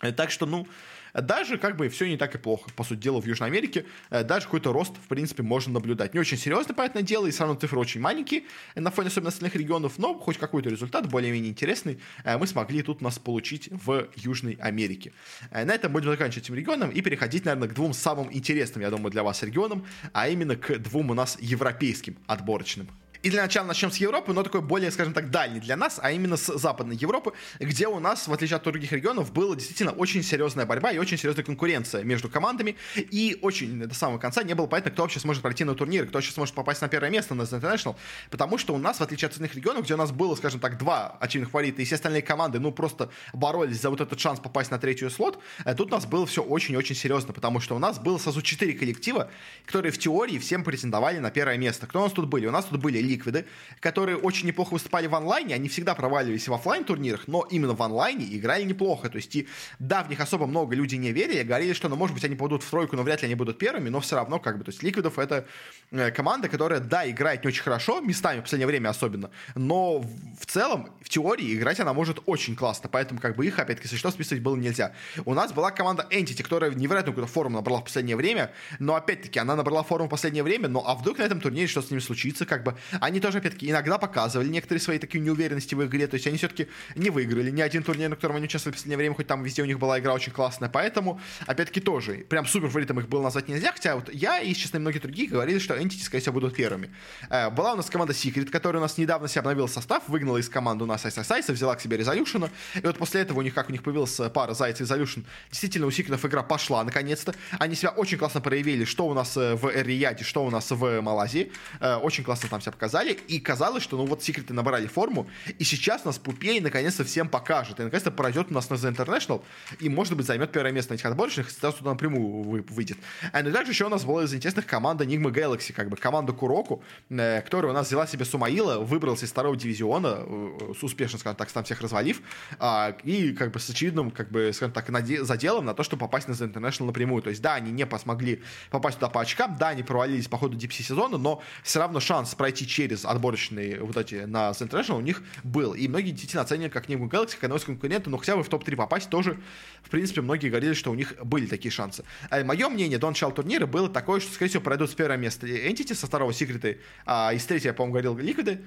Э, 0.00 0.12
так 0.12 0.30
что, 0.30 0.46
ну, 0.46 0.66
даже 1.14 1.58
как 1.58 1.76
бы 1.76 1.88
все 1.88 2.08
не 2.08 2.16
так 2.16 2.34
и 2.34 2.38
плохо, 2.38 2.70
по 2.74 2.84
сути 2.84 3.00
дела, 3.00 3.20
в 3.20 3.26
Южной 3.26 3.48
Америке. 3.48 3.84
Э, 4.10 4.24
даже 4.24 4.46
какой-то 4.46 4.72
рост, 4.72 4.92
в 4.96 5.08
принципе, 5.08 5.42
можно 5.42 5.74
наблюдать. 5.74 6.14
Не 6.14 6.20
очень 6.20 6.38
серьезно, 6.38 6.74
понятное 6.74 7.02
дело, 7.02 7.26
и 7.26 7.30
все 7.30 7.40
равно 7.44 7.58
цифры 7.58 7.78
очень 7.78 8.00
маленькие 8.00 8.44
на 8.74 8.90
фоне 8.90 9.08
особенно 9.08 9.28
остальных 9.28 9.56
регионов, 9.56 9.98
но 9.98 10.14
хоть 10.14 10.38
какой-то 10.38 10.70
результат 10.70 11.08
более-менее 11.08 11.50
интересный 11.50 11.98
э, 12.24 12.38
мы 12.38 12.46
смогли 12.46 12.82
тут 12.82 13.02
у 13.02 13.04
нас 13.04 13.18
получить 13.18 13.68
в 13.70 14.08
Южной 14.16 14.54
Америке. 14.60 15.12
На 15.50 15.74
этом 15.74 15.92
будем 15.92 16.10
заканчивать 16.10 16.44
этим 16.44 16.54
регионом 16.54 16.90
и 16.90 17.00
переходить, 17.00 17.44
наверное, 17.44 17.68
к 17.68 17.74
двум 17.74 17.92
самым 17.92 18.32
интересным, 18.32 18.82
я 18.82 18.90
думаю, 18.90 19.10
для 19.10 19.22
вас 19.22 19.42
регионам, 19.42 19.84
а 20.12 20.28
именно 20.28 20.56
к 20.56 20.78
двум 20.78 21.10
у 21.10 21.14
нас 21.14 21.36
европейским 21.40 22.16
отборочным 22.26 22.88
и 23.22 23.30
для 23.30 23.42
начала 23.42 23.66
начнем 23.66 23.90
с 23.90 23.96
Европы, 23.98 24.32
но 24.32 24.42
такой 24.42 24.60
более, 24.60 24.90
скажем 24.90 25.12
так, 25.14 25.30
дальний 25.30 25.60
для 25.60 25.76
нас, 25.76 26.00
а 26.02 26.10
именно 26.10 26.36
с 26.36 26.58
Западной 26.58 26.96
Европы, 26.96 27.32
где 27.60 27.86
у 27.86 28.00
нас, 28.00 28.26
в 28.26 28.32
отличие 28.32 28.56
от 28.56 28.64
других 28.64 28.90
регионов, 28.92 29.32
была 29.32 29.54
действительно 29.54 29.92
очень 29.92 30.22
серьезная 30.22 30.66
борьба 30.66 30.90
и 30.90 30.98
очень 30.98 31.16
серьезная 31.16 31.44
конкуренция 31.44 32.02
между 32.02 32.28
командами. 32.28 32.76
И 32.96 33.38
очень 33.42 33.80
до 33.80 33.94
самого 33.94 34.18
конца 34.18 34.42
не 34.42 34.54
было 34.54 34.66
понятно, 34.66 34.90
кто 34.90 35.02
вообще 35.02 35.20
сможет 35.20 35.42
пройти 35.42 35.62
на 35.64 35.74
турнир, 35.74 36.06
кто 36.06 36.18
вообще 36.18 36.32
сможет 36.32 36.54
попасть 36.54 36.80
на 36.80 36.88
первое 36.88 37.10
место 37.10 37.34
на 37.34 37.42
International. 37.42 37.94
Потому 38.30 38.58
что 38.58 38.74
у 38.74 38.78
нас, 38.78 38.98
в 38.98 39.02
отличие 39.02 39.26
от 39.26 39.32
остальных 39.32 39.54
регионов, 39.54 39.84
где 39.84 39.94
у 39.94 39.98
нас 39.98 40.10
было, 40.10 40.34
скажем 40.34 40.58
так, 40.58 40.78
два 40.78 41.16
очевидных 41.20 41.50
фаворита, 41.50 41.80
и 41.80 41.84
все 41.84 41.94
остальные 41.94 42.22
команды, 42.22 42.58
ну, 42.58 42.72
просто 42.72 43.10
боролись 43.32 43.80
за 43.80 43.90
вот 43.90 44.00
этот 44.00 44.18
шанс 44.18 44.40
попасть 44.40 44.70
на 44.70 44.78
третью 44.78 45.10
слот, 45.10 45.38
э, 45.64 45.74
тут 45.74 45.92
у 45.92 45.94
нас 45.94 46.06
было 46.06 46.26
все 46.26 46.42
очень-очень 46.42 46.96
серьезно, 46.96 47.32
потому 47.32 47.60
что 47.60 47.76
у 47.76 47.78
нас 47.78 47.98
было 48.00 48.18
сразу 48.18 48.42
четыре 48.42 48.72
коллектива, 48.72 49.30
которые 49.66 49.92
в 49.92 49.98
теории 49.98 50.38
всем 50.38 50.64
претендовали 50.64 51.18
на 51.18 51.30
первое 51.30 51.56
место. 51.56 51.86
Кто 51.86 52.00
у 52.00 52.02
нас 52.02 52.12
тут 52.12 52.26
были? 52.26 52.46
У 52.46 52.50
нас 52.50 52.64
тут 52.64 52.80
были 52.80 53.11
ликвиды, 53.12 53.44
которые 53.80 54.16
очень 54.16 54.46
неплохо 54.46 54.72
выступали 54.72 55.06
в 55.06 55.14
онлайне, 55.14 55.54
они 55.54 55.68
всегда 55.68 55.94
проваливались 55.94 56.48
в 56.48 56.54
офлайн 56.54 56.84
турнирах, 56.84 57.28
но 57.28 57.46
именно 57.50 57.74
в 57.74 57.82
онлайне 57.82 58.24
играли 58.36 58.64
неплохо. 58.64 59.08
То 59.08 59.16
есть, 59.16 59.36
и 59.36 59.48
да, 59.78 60.02
в 60.02 60.08
них 60.08 60.20
особо 60.20 60.46
много 60.46 60.74
людей 60.74 60.98
не 60.98 61.12
верили, 61.12 61.42
говорили, 61.42 61.72
что, 61.72 61.88
ну, 61.88 61.96
может 61.96 62.14
быть, 62.14 62.24
они 62.24 62.36
попадут 62.36 62.62
в 62.62 62.70
тройку, 62.70 62.96
но 62.96 63.02
вряд 63.02 63.22
ли 63.22 63.26
они 63.26 63.34
будут 63.34 63.58
первыми, 63.58 63.88
но 63.88 64.00
все 64.00 64.16
равно, 64.16 64.38
как 64.38 64.58
бы, 64.58 64.64
то 64.64 64.70
есть, 64.70 64.82
Ликвидов 64.82 65.18
это 65.18 65.46
э, 65.90 66.10
команда, 66.10 66.48
которая, 66.48 66.80
да, 66.80 67.08
играет 67.08 67.44
не 67.44 67.48
очень 67.48 67.62
хорошо, 67.62 68.00
местами 68.00 68.40
в 68.40 68.42
последнее 68.42 68.66
время 68.66 68.88
особенно, 68.88 69.30
но 69.54 70.00
в 70.00 70.46
целом, 70.46 70.90
в 71.00 71.08
теории, 71.08 71.54
играть 71.54 71.80
она 71.80 71.92
может 71.92 72.20
очень 72.26 72.56
классно, 72.56 72.88
поэтому, 72.88 73.20
как 73.20 73.36
бы, 73.36 73.46
их, 73.46 73.58
опять-таки, 73.58 73.88
если 73.88 73.96
что, 73.96 74.10
списывать 74.10 74.42
было 74.42 74.56
нельзя. 74.56 74.92
У 75.24 75.34
нас 75.34 75.52
была 75.52 75.70
команда 75.70 76.06
Entity, 76.10 76.42
которая 76.42 76.70
невероятную 76.70 77.14
какую-то 77.14 77.32
форму 77.32 77.56
набрала 77.56 77.80
в 77.80 77.84
последнее 77.84 78.16
время, 78.16 78.52
но, 78.78 78.94
опять-таки, 78.94 79.38
она 79.38 79.56
набрала 79.56 79.82
форму 79.82 80.06
в 80.06 80.10
последнее 80.10 80.42
время, 80.42 80.68
но 80.68 80.82
а 80.86 80.94
вдруг 80.94 81.18
на 81.18 81.22
этом 81.22 81.40
турнире 81.40 81.66
что 81.66 81.82
с 81.82 81.90
ними 81.90 82.00
случится, 82.00 82.46
как 82.46 82.62
бы, 82.62 82.76
они 83.02 83.18
тоже 83.18 83.38
опять-таки, 83.38 83.68
иногда 83.68 83.98
показывали 83.98 84.46
некоторые 84.48 84.80
свои 84.80 84.96
такие 85.00 85.18
неуверенности 85.18 85.74
в 85.74 85.84
игре, 85.84 86.06
то 86.06 86.14
есть 86.14 86.24
они 86.28 86.36
все-таки 86.36 86.68
не 86.94 87.10
выиграли 87.10 87.50
ни 87.50 87.60
один 87.60 87.82
турнир, 87.82 88.08
на 88.08 88.14
котором 88.14 88.36
они 88.36 88.44
участвовали 88.44 88.74
в 88.74 88.76
последнее 88.76 88.96
время, 88.96 89.16
хоть 89.16 89.26
там 89.26 89.42
везде 89.42 89.60
у 89.62 89.64
них 89.64 89.80
была 89.80 89.98
игра 89.98 90.14
очень 90.14 90.30
классная, 90.30 90.68
поэтому, 90.68 91.20
опять-таки, 91.46 91.80
тоже, 91.80 92.24
прям 92.28 92.46
супер 92.46 92.68
фаворитом 92.68 93.00
их 93.00 93.08
было 93.08 93.22
назвать 93.22 93.48
нельзя, 93.48 93.72
хотя 93.72 93.96
вот 93.96 94.08
я 94.14 94.38
и, 94.38 94.54
честно, 94.54 94.78
многие 94.78 95.00
другие 95.00 95.28
говорили, 95.28 95.58
что 95.58 95.74
Entity, 95.74 96.00
скорее 96.04 96.20
всего, 96.20 96.34
будут 96.34 96.54
первыми. 96.54 96.94
Э, 97.28 97.50
была 97.50 97.72
у 97.72 97.76
нас 97.76 97.90
команда 97.90 98.12
Secret, 98.12 98.50
которая 98.50 98.80
у 98.80 98.84
нас 98.84 98.96
недавно 98.98 99.26
себе 99.26 99.40
обновила 99.40 99.66
состав, 99.66 100.04
выгнала 100.06 100.38
из 100.38 100.48
команды 100.48 100.84
у 100.84 100.86
нас 100.86 101.04
Ice, 101.04 101.52
взяла 101.52 101.74
к 101.74 101.80
себе 101.80 101.96
Resolution, 101.96 102.48
и 102.76 102.86
вот 102.86 102.98
после 102.98 103.22
этого 103.22 103.40
у 103.40 103.42
них, 103.42 103.52
как 103.52 103.68
у 103.68 103.72
них 103.72 103.82
появилась 103.82 104.20
пара 104.32 104.54
Зайца 104.54 104.84
и 104.84 104.86
Resolution, 104.86 105.24
действительно 105.50 105.88
у 105.88 105.90
Secret 105.90 106.24
игра 106.24 106.44
пошла, 106.44 106.84
наконец-то, 106.84 107.34
они 107.58 107.74
себя 107.74 107.90
очень 107.90 108.16
классно 108.16 108.40
проявили, 108.40 108.84
что 108.84 109.08
у 109.08 109.14
нас 109.14 109.36
э, 109.36 109.56
в 109.56 109.66
Эр-Рияде, 109.66 110.22
что 110.22 110.44
у 110.44 110.50
нас 110.50 110.70
в 110.70 111.00
Малайзии, 111.00 111.50
э, 111.80 111.96
очень 111.96 112.22
классно 112.22 112.48
там 112.48 112.60
себя 112.60 112.70
показали, 112.70 112.91
и 113.00 113.40
казалось, 113.40 113.82
что, 113.82 113.96
ну 113.96 114.06
вот, 114.06 114.22
секреты 114.22 114.52
набрали 114.52 114.86
форму, 114.86 115.26
и 115.58 115.64
сейчас 115.64 116.04
нас 116.04 116.18
Пупей 116.18 116.60
наконец-то 116.60 117.04
всем 117.04 117.28
покажет, 117.28 117.80
и 117.80 117.82
наконец-то 117.84 118.10
пройдет 118.10 118.48
у 118.50 118.54
нас 118.54 118.70
на 118.70 118.74
The 118.74 118.94
International, 118.94 119.42
и, 119.80 119.88
может 119.88 120.16
быть, 120.16 120.26
займет 120.26 120.52
первое 120.52 120.72
место 120.72 120.92
на 120.92 120.96
этих 120.96 121.06
отборочных, 121.06 121.50
сразу 121.50 121.78
туда 121.78 121.90
напрямую 121.90 122.64
выйдет. 122.68 122.98
А, 123.32 123.42
ну 123.42 123.50
и 123.50 123.52
также 123.52 123.72
еще 123.72 123.86
у 123.86 123.88
нас 123.88 124.04
была 124.04 124.24
из 124.24 124.34
интересных 124.34 124.66
команда 124.66 125.04
Nigma 125.04 125.32
Galaxy, 125.32 125.72
как 125.72 125.88
бы 125.88 125.96
команда 125.96 126.32
Куроку, 126.32 126.82
э, 127.08 127.40
которая 127.42 127.72
у 127.72 127.74
нас 127.74 127.86
взяла 127.86 128.06
себе 128.06 128.24
Сумаила, 128.24 128.78
выбрался 128.78 129.26
из 129.26 129.30
второго 129.30 129.56
дивизиона, 129.56 130.24
э, 130.26 130.72
успешно, 130.82 131.18
скажем 131.18 131.36
так, 131.36 131.50
там 131.50 131.64
всех 131.64 131.80
развалив, 131.80 132.20
э, 132.58 132.94
и 133.04 133.32
как 133.32 133.52
бы 133.52 133.60
с 133.60 133.68
очевидным, 133.70 134.10
как 134.10 134.30
бы, 134.30 134.52
скажем 134.52 134.72
так, 134.72 134.86
заделом 135.22 135.64
на 135.64 135.74
то, 135.74 135.82
чтобы 135.82 136.00
попасть 136.00 136.28
на 136.28 136.32
The 136.32 136.52
International 136.52 136.86
напрямую. 136.86 137.22
То 137.22 137.30
есть, 137.30 137.40
да, 137.42 137.54
они 137.54 137.70
не 137.72 137.86
смогли 137.98 138.42
попасть 138.70 138.98
туда 138.98 139.08
по 139.08 139.20
очкам, 139.20 139.56
да, 139.58 139.68
они 139.68 139.82
провалились 139.82 140.28
по 140.28 140.38
ходу 140.38 140.56
DPC 140.56 140.82
сезона, 140.82 141.18
но 141.18 141.42
все 141.62 141.78
равно 141.78 142.00
шанс 142.00 142.34
пройти 142.34 142.66
через 142.66 142.81
отборочные 143.04 143.80
вот 143.80 143.96
эти 143.96 144.24
на 144.24 144.50
The 144.50 144.68
International 144.68 144.98
у 144.98 145.00
них 145.00 145.22
был. 145.44 145.74
И 145.74 145.88
многие 145.88 146.10
действительно 146.10 146.42
оценивали 146.42 146.70
как 146.70 146.88
Nigma 146.88 147.08
Galaxy, 147.08 147.34
как 147.34 147.44
одного 147.44 147.58
из 147.58 148.06
но 148.06 148.16
хотя 148.18 148.36
бы 148.36 148.42
в 148.42 148.48
топ-3 148.48 148.76
попасть 148.76 149.10
тоже, 149.10 149.38
в 149.82 149.90
принципе, 149.90 150.20
многие 150.20 150.48
говорили, 150.48 150.74
что 150.74 150.90
у 150.90 150.94
них 150.94 151.14
были 151.22 151.46
такие 151.46 151.70
шансы. 151.70 152.04
А 152.30 152.44
мое 152.44 152.68
мнение 152.68 152.98
до 152.98 153.08
начала 153.08 153.32
турнира 153.32 153.66
было 153.66 153.88
такое, 153.88 154.20
что, 154.20 154.32
скорее 154.32 154.50
всего, 154.50 154.62
пройдут 154.62 154.90
с 154.90 154.94
первого 154.94 155.16
места 155.16 155.46
Entity 155.46 155.94
со 155.94 156.06
второго 156.06 156.32
Секреты, 156.32 156.80
а 157.06 157.32
из 157.32 157.44
третьего, 157.44 157.70
я, 157.70 157.74
по-моему, 157.74 157.92
говорил 157.92 158.16
Ликвиды, 158.18 158.60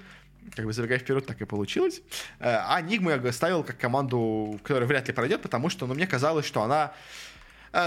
как 0.56 0.66
бы 0.66 0.74
забегая 0.74 1.00
вперед, 1.00 1.26
так 1.26 1.42
и 1.42 1.46
получилось. 1.46 2.02
А 2.40 2.80
Нигму 2.82 3.10
я 3.10 3.32
ставил 3.32 3.64
как 3.64 3.78
команду, 3.78 4.60
которая 4.64 4.88
вряд 4.88 5.08
ли 5.08 5.14
пройдет, 5.14 5.42
потому 5.42 5.70
что 5.70 5.88
ну, 5.88 5.94
мне 5.94 6.08
казалось, 6.08 6.46
что 6.46 6.62
она 6.62 6.94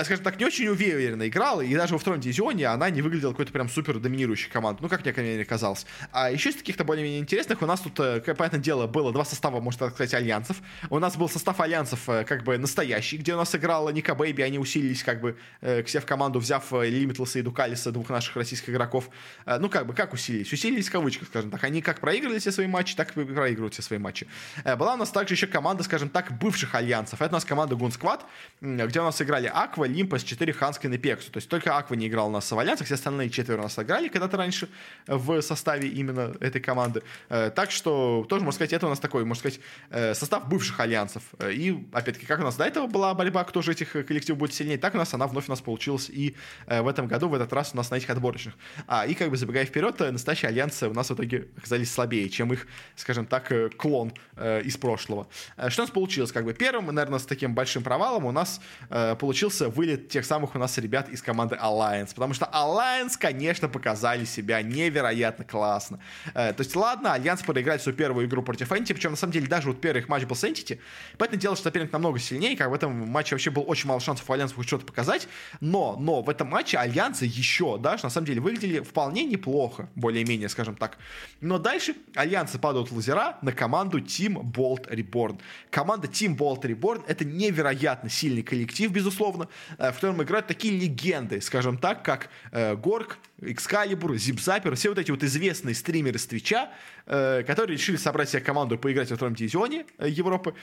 скажем 0.05 0.25
так, 0.25 0.39
не 0.39 0.45
очень 0.45 0.69
уверенно 0.69 1.27
играла, 1.27 1.63
и 1.63 1.75
даже 1.75 1.95
во 1.95 1.99
втором 1.99 2.21
дивизионе 2.21 2.67
она 2.67 2.91
не 2.91 3.01
выглядела 3.01 3.31
какой-то 3.31 3.53
прям 3.53 3.69
супер 3.69 3.99
доминирующей 3.99 4.51
командой, 4.51 4.83
ну, 4.83 4.89
как 4.89 5.05
мне, 5.05 5.13
мне 5.15 5.45
казалось. 5.45 5.87
А 6.13 6.31
еще 6.31 6.51
из 6.51 6.57
каких-то 6.57 6.85
более-менее 6.85 7.21
интересных 7.21 7.63
у 7.63 7.67
нас 7.67 7.81
тут, 7.81 7.99
э, 8.01 8.21
понятное 8.35 8.61
дело, 8.61 8.87
было 8.87 9.13
два 9.13 9.25
состава, 9.25 9.61
можно 9.61 9.87
так 9.87 9.95
сказать, 9.95 10.15
альянсов. 10.15 10.59
У 10.91 10.99
нас 10.99 11.17
был 11.17 11.29
состав 11.29 11.61
альянсов 11.61 12.09
э, 12.09 12.25
как 12.25 12.45
бы 12.45 12.59
настоящий, 12.59 13.17
где 13.17 13.35
у 13.35 13.37
нас 13.37 13.55
играла 13.55 13.91
Ника 13.91 14.15
Бэйби, 14.15 14.43
они 14.43 14.59
усилились 14.59 15.03
как 15.03 15.21
бы 15.21 15.37
к 15.61 15.89
себе 15.89 16.01
в 16.01 16.07
команду, 16.07 16.39
взяв 16.39 16.71
Лимитлеса 16.73 17.39
и 17.39 17.43
Дукалиса, 17.43 17.91
двух 17.91 18.11
наших 18.11 18.37
российских 18.37 18.71
игроков. 18.71 19.09
Ну, 19.47 19.69
как 19.69 19.87
бы, 19.87 19.95
как 19.95 20.13
усилились? 20.13 20.53
Усилились 20.53 20.89
в 20.89 20.93
кавычках, 20.93 21.29
скажем 21.29 21.51
так. 21.51 21.65
Они 21.65 21.81
как 21.81 22.01
проигрывали 22.01 22.39
все 22.39 22.53
свои 22.53 22.67
матчи, 22.67 22.95
так 22.95 23.17
и 23.17 23.25
проигрывают 23.25 23.75
все 23.75 23.83
свои 23.83 23.99
матчи. 23.99 24.27
Была 24.65 24.95
у 24.95 24.97
нас 24.97 25.11
также 25.11 25.35
еще 25.35 25.47
команда, 25.47 25.83
скажем 25.83 26.09
так, 26.09 26.37
бывших 26.39 26.75
альянсов. 26.75 27.21
Это 27.21 27.31
у 27.31 27.37
нас 27.37 27.45
команда 27.45 27.77
Гунсквад, 27.77 28.25
где 28.61 29.01
у 29.01 29.05
нас 29.05 29.21
играли 29.23 29.51
Аква, 29.53 29.78
Лимпас, 29.87 30.23
4, 30.23 30.53
Ханскин 30.53 30.93
и 30.93 30.99
Пексу. 30.99 31.31
То 31.31 31.39
есть 31.39 31.49
только 31.49 31.77
Аква 31.77 31.95
не 31.95 32.09
играл 32.09 32.31
в 32.31 32.59
альянсах, 32.59 32.87
все 32.87 32.95
остальные 32.95 33.31
четверо 33.31 33.61
у 33.61 33.63
нас 33.63 33.79
играли 33.79 34.09
когда-то 34.09 34.37
раньше 34.37 34.69
в 35.07 35.41
составе 35.43 35.89
именно 35.89 36.35
этой 36.41 36.61
команды. 36.61 37.03
Э, 37.29 37.51
так 37.51 37.71
что 37.71 38.27
тоже, 38.29 38.45
можно 38.45 38.57
сказать, 38.57 38.73
это 38.73 38.87
у 38.87 38.91
нас 38.91 39.01
такой, 39.01 39.25
можно 39.25 39.41
сказать, 39.41 39.61
э, 39.91 40.15
состав 40.15 40.49
бывших 40.49 40.79
альянсов. 40.81 41.23
Э, 41.39 41.53
и, 41.53 41.87
опять-таки, 41.93 42.27
как 42.27 42.41
у 42.41 42.43
нас 42.43 42.57
до 42.57 42.65
этого 42.65 42.87
была 42.87 43.15
борьба, 43.15 43.45
кто 43.45 43.63
же 43.63 43.73
этих 43.73 43.93
коллективов 43.93 44.39
будет 44.39 44.55
сильнее, 44.55 44.79
так 44.79 44.95
у 44.95 44.99
нас 44.99 45.15
она 45.15 45.27
вновь 45.27 45.49
у 45.49 45.51
нас 45.51 45.61
получилась 45.61 46.11
и 46.11 46.35
в 46.67 46.87
этом 46.87 47.07
году, 47.07 47.29
в 47.29 47.35
этот 47.35 47.53
раз 47.53 47.71
у 47.75 47.77
нас 47.77 47.91
на 47.91 47.97
этих 47.97 48.11
отборочных. 48.11 48.55
А, 48.87 49.07
и 49.07 49.15
как 49.15 49.31
бы 49.31 49.37
забегая 49.37 49.65
вперед, 49.65 49.99
настоящие 50.01 50.49
альянсы 50.49 50.89
у 50.89 50.95
нас 50.95 51.11
в 51.11 51.15
итоге 51.15 51.49
оказались 51.57 51.93
слабее, 51.93 52.29
чем 52.29 52.53
их, 52.53 52.67
скажем 52.97 53.27
так, 53.27 53.53
клон 53.77 54.13
из 54.37 54.77
прошлого. 54.77 55.29
Что 55.69 55.83
у 55.83 55.85
нас 55.85 55.91
получилось? 55.91 56.33
Как 56.33 56.45
бы 56.45 56.55
первым, 56.55 56.87
наверное, 56.95 57.19
с 57.19 57.27
таким 57.27 57.55
большим 57.55 57.83
провалом 57.83 58.25
у 58.25 58.33
нас 58.33 58.61
получился 58.89 59.68
вылет 59.69 60.09
тех 60.09 60.25
самых 60.25 60.55
у 60.55 60.59
нас 60.59 60.77
ребят 60.79 61.09
из 61.09 61.23
команды 61.23 61.57
Alliance, 61.57 62.15
потому 62.15 62.35
что 62.35 62.47
Alliance, 62.47 63.15
конечно, 63.19 63.69
показали 63.69 64.25
себя 64.25 64.63
невероятно 64.63 65.45
классно. 65.45 66.01
Э, 66.35 66.53
то 66.53 66.63
есть, 66.63 66.75
ладно, 66.77 67.13
Альянс 67.13 67.43
проиграет 67.43 67.83
свою 67.83 67.97
первую 67.97 68.27
игру 68.27 68.43
против 68.43 68.71
Entity, 68.73 68.95
причем, 68.95 69.11
на 69.13 69.17
самом 69.17 69.33
деле, 69.33 69.47
даже 69.47 69.69
вот 69.69 69.81
первый 69.81 70.01
их 70.01 70.09
матч 70.09 70.25
был 70.25 70.37
с 70.37 70.45
Entity, 70.45 70.79
поэтому 71.17 71.41
дело, 71.41 71.57
что 71.57 71.65
соперник 71.65 71.93
намного 71.93 72.19
сильнее, 72.19 72.57
как 72.57 72.71
в 72.71 72.75
этом 72.75 73.09
матче 73.09 73.35
вообще 73.35 73.51
был 73.51 73.65
очень 73.67 73.89
мало 73.89 74.01
шансов 74.01 74.29
у 74.29 74.33
Альянса 74.33 74.55
хоть 74.55 74.67
что-то 74.67 74.87
показать, 74.87 75.29
но, 75.61 75.97
но 75.99 76.23
в 76.23 76.29
этом 76.29 76.49
матче 76.49 76.79
Альянсы 76.79 77.25
еще 77.25 77.79
даже, 77.79 78.05
на 78.05 78.11
самом 78.11 78.27
деле, 78.27 78.41
выглядели 78.41 78.81
вполне 78.81 79.25
неплохо, 79.25 79.89
более-менее, 79.95 80.49
скажем 80.49 80.77
так. 80.77 80.99
Но 81.41 81.59
дальше 81.59 81.95
Альянсы 82.15 82.59
падают 82.59 82.91
в 82.93 82.99
лузера 82.99 83.39
на 83.43 83.53
команду 83.53 83.99
Team 83.99 84.43
Bald 84.43 84.89
Reborn. 84.91 85.41
Команда 85.71 86.09
Team 86.09 86.37
Bald 86.37 86.63
Reborn— 86.63 87.05
это 87.07 87.25
невероятно 87.25 88.09
сильный 88.09 88.43
коллектив, 88.43 88.91
безусловно, 88.91 89.48
э, 89.79 89.91
в 89.91 89.95
котором 89.95 90.23
играют 90.23 90.47
такие 90.47 90.79
легенды, 90.79 91.41
скажем 91.41 91.79
так, 91.79 92.05
как 92.05 92.29
э, 92.53 92.75
Gorgc, 92.77 93.19
Xcalibur, 93.41 94.17
Zipzapper, 94.17 94.75
все 94.75 94.89
вот 94.89 94.99
эти 94.99 95.11
вот 95.11 95.23
известные 95.23 95.75
стримеры 95.75 96.19
с 96.19 96.27
Твича, 96.27 96.71
э, 97.07 97.43
которые 97.45 97.77
решили 97.77 97.97
собрать 97.97 98.31
себе 98.31 98.41
команду 98.41 98.79
поиграть 98.79 99.11
во 99.11 99.17
втором 99.17 99.35
дивизионе 99.35 99.87
Европы. 99.99 100.55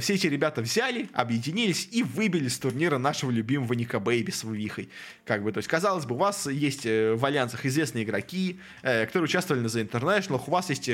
Все 0.00 0.14
эти 0.14 0.26
ребята 0.26 0.62
взяли, 0.62 1.08
объединились 1.12 1.88
и 1.90 2.02
выбили 2.02 2.48
с 2.48 2.58
турнира 2.58 2.98
нашего 2.98 3.30
любимого 3.30 3.72
Nikobaby 3.74 4.30
с 4.30 4.44
Вывихой. 4.44 4.88
Как 5.24 5.42
бы, 5.42 5.52
то 5.52 5.58
есть, 5.58 5.68
казалось 5.68 6.06
бы, 6.06 6.14
у 6.14 6.18
вас 6.18 6.46
есть 6.46 6.84
в 6.84 7.24
альянсах 7.24 7.66
известные 7.66 8.04
игроки, 8.04 8.58
которые 8.80 9.24
участвовали 9.24 9.62
на 9.62 9.66
The 9.66 9.88
International, 9.88 10.42
у 10.46 10.50
вас 10.50 10.70
есть 10.70 10.90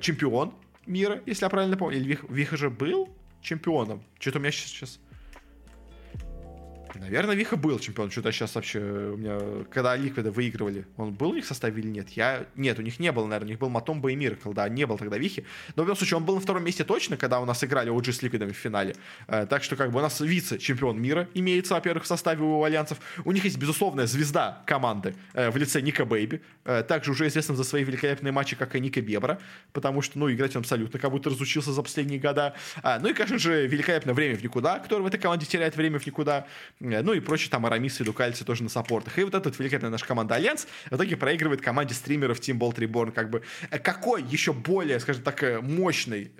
чемпион 0.00 0.54
мира, 0.86 1.22
если 1.26 1.44
я 1.44 1.50
правильно 1.50 1.76
помню, 1.76 1.98
или 1.98 2.18
Виха 2.28 2.56
же 2.56 2.70
был 2.70 3.08
чемпионом? 3.42 4.02
Что-то 4.18 4.38
у 4.38 4.40
меня 4.40 4.50
сейчас 4.50 4.98
Наверное, 6.94 7.34
Виха 7.34 7.56
был 7.56 7.78
чемпион. 7.78 8.10
Что-то 8.10 8.32
сейчас 8.32 8.54
вообще 8.54 8.80
у 8.80 9.16
меня... 9.16 9.38
Когда 9.70 9.96
Ликвиды 9.96 10.30
выигрывали, 10.30 10.86
он 10.96 11.12
был 11.12 11.30
у 11.30 11.34
них 11.34 11.44
в 11.44 11.48
составе 11.48 11.82
или 11.82 11.88
нет? 11.88 12.10
Я... 12.10 12.46
Нет, 12.56 12.78
у 12.78 12.82
них 12.82 12.98
не 12.98 13.12
было, 13.12 13.26
наверное. 13.26 13.46
У 13.46 13.50
них 13.50 13.58
был 13.58 13.68
Матомба 13.68 14.10
и 14.10 14.16
Миркл, 14.16 14.52
да, 14.52 14.68
не 14.68 14.86
был 14.86 14.98
тогда 14.98 15.18
Вихи. 15.18 15.44
Но 15.76 15.82
в 15.82 15.86
любом 15.86 15.96
случае, 15.96 16.18
он 16.18 16.24
был 16.24 16.34
на 16.36 16.40
втором 16.40 16.64
месте 16.64 16.84
точно, 16.84 17.16
когда 17.16 17.40
у 17.40 17.44
нас 17.44 17.62
играли 17.64 17.92
OG 17.92 18.12
с 18.12 18.22
Ликвидами 18.22 18.52
в 18.52 18.56
финале. 18.56 18.94
Э, 19.26 19.46
так 19.46 19.62
что 19.62 19.76
как 19.76 19.90
бы 19.90 19.98
у 19.98 20.02
нас 20.02 20.20
вице-чемпион 20.20 21.00
мира 21.00 21.28
имеется, 21.34 21.74
во-первых, 21.74 22.04
в 22.04 22.06
составе 22.06 22.42
у 22.42 22.62
альянсов. 22.64 22.98
У 23.24 23.32
них 23.32 23.44
есть 23.44 23.58
безусловная 23.58 24.06
звезда 24.06 24.62
команды 24.66 25.14
э, 25.34 25.50
в 25.50 25.56
лице 25.56 25.80
Ника 25.80 26.04
Бэйби. 26.04 26.42
Э, 26.64 26.82
также 26.82 27.10
уже 27.10 27.26
известным 27.28 27.56
за 27.56 27.64
свои 27.64 27.84
великолепные 27.84 28.32
матчи, 28.32 28.56
как 28.56 28.74
и 28.74 28.80
Ника 28.80 29.00
Бебра. 29.00 29.38
Потому 29.72 30.02
что, 30.02 30.18
ну, 30.18 30.30
играть 30.30 30.56
он 30.56 30.60
абсолютно 30.60 30.98
как 30.98 31.10
будто 31.10 31.30
разучился 31.30 31.72
за 31.72 31.82
последние 31.82 32.18
года. 32.18 32.54
А, 32.82 32.98
ну 32.98 33.08
и, 33.08 33.12
конечно 33.12 33.38
же, 33.38 33.66
великолепное 33.66 34.14
время 34.14 34.36
в 34.36 34.42
никуда, 34.42 34.78
которое 34.78 35.02
в 35.02 35.06
этой 35.06 35.18
команде 35.18 35.46
теряет 35.46 35.76
время 35.76 35.98
в 35.98 36.06
никуда. 36.06 36.46
Э, 36.80 37.02
ну 37.02 37.12
и 37.12 37.20
прочие 37.20 37.50
там 37.50 37.66
Aramis 37.66 38.00
и 38.00 38.04
Dukalis 38.04 38.44
тоже 38.44 38.62
на 38.62 38.68
саппортах. 38.68 39.18
И 39.18 39.24
вот 39.24 39.34
эта 39.34 39.50
великолепная 39.50 39.90
наша 39.90 40.06
команда 40.06 40.36
Альянс 40.36 40.66
в 40.90 40.96
итоге 40.96 41.16
проигрывает 41.16 41.60
команде 41.60 41.94
стримеров 41.94 42.38
Team 42.40 42.58
Bald 42.58 42.76
Reborn. 42.76 43.12
Как 43.12 43.30
бы, 43.30 43.42
э, 43.70 43.78
какой 43.78 44.22
еще 44.22 44.52
более, 44.52 45.00
скажем 45.00 45.22
так, 45.22 45.42
э, 45.42 45.60
мощный, 45.60 46.32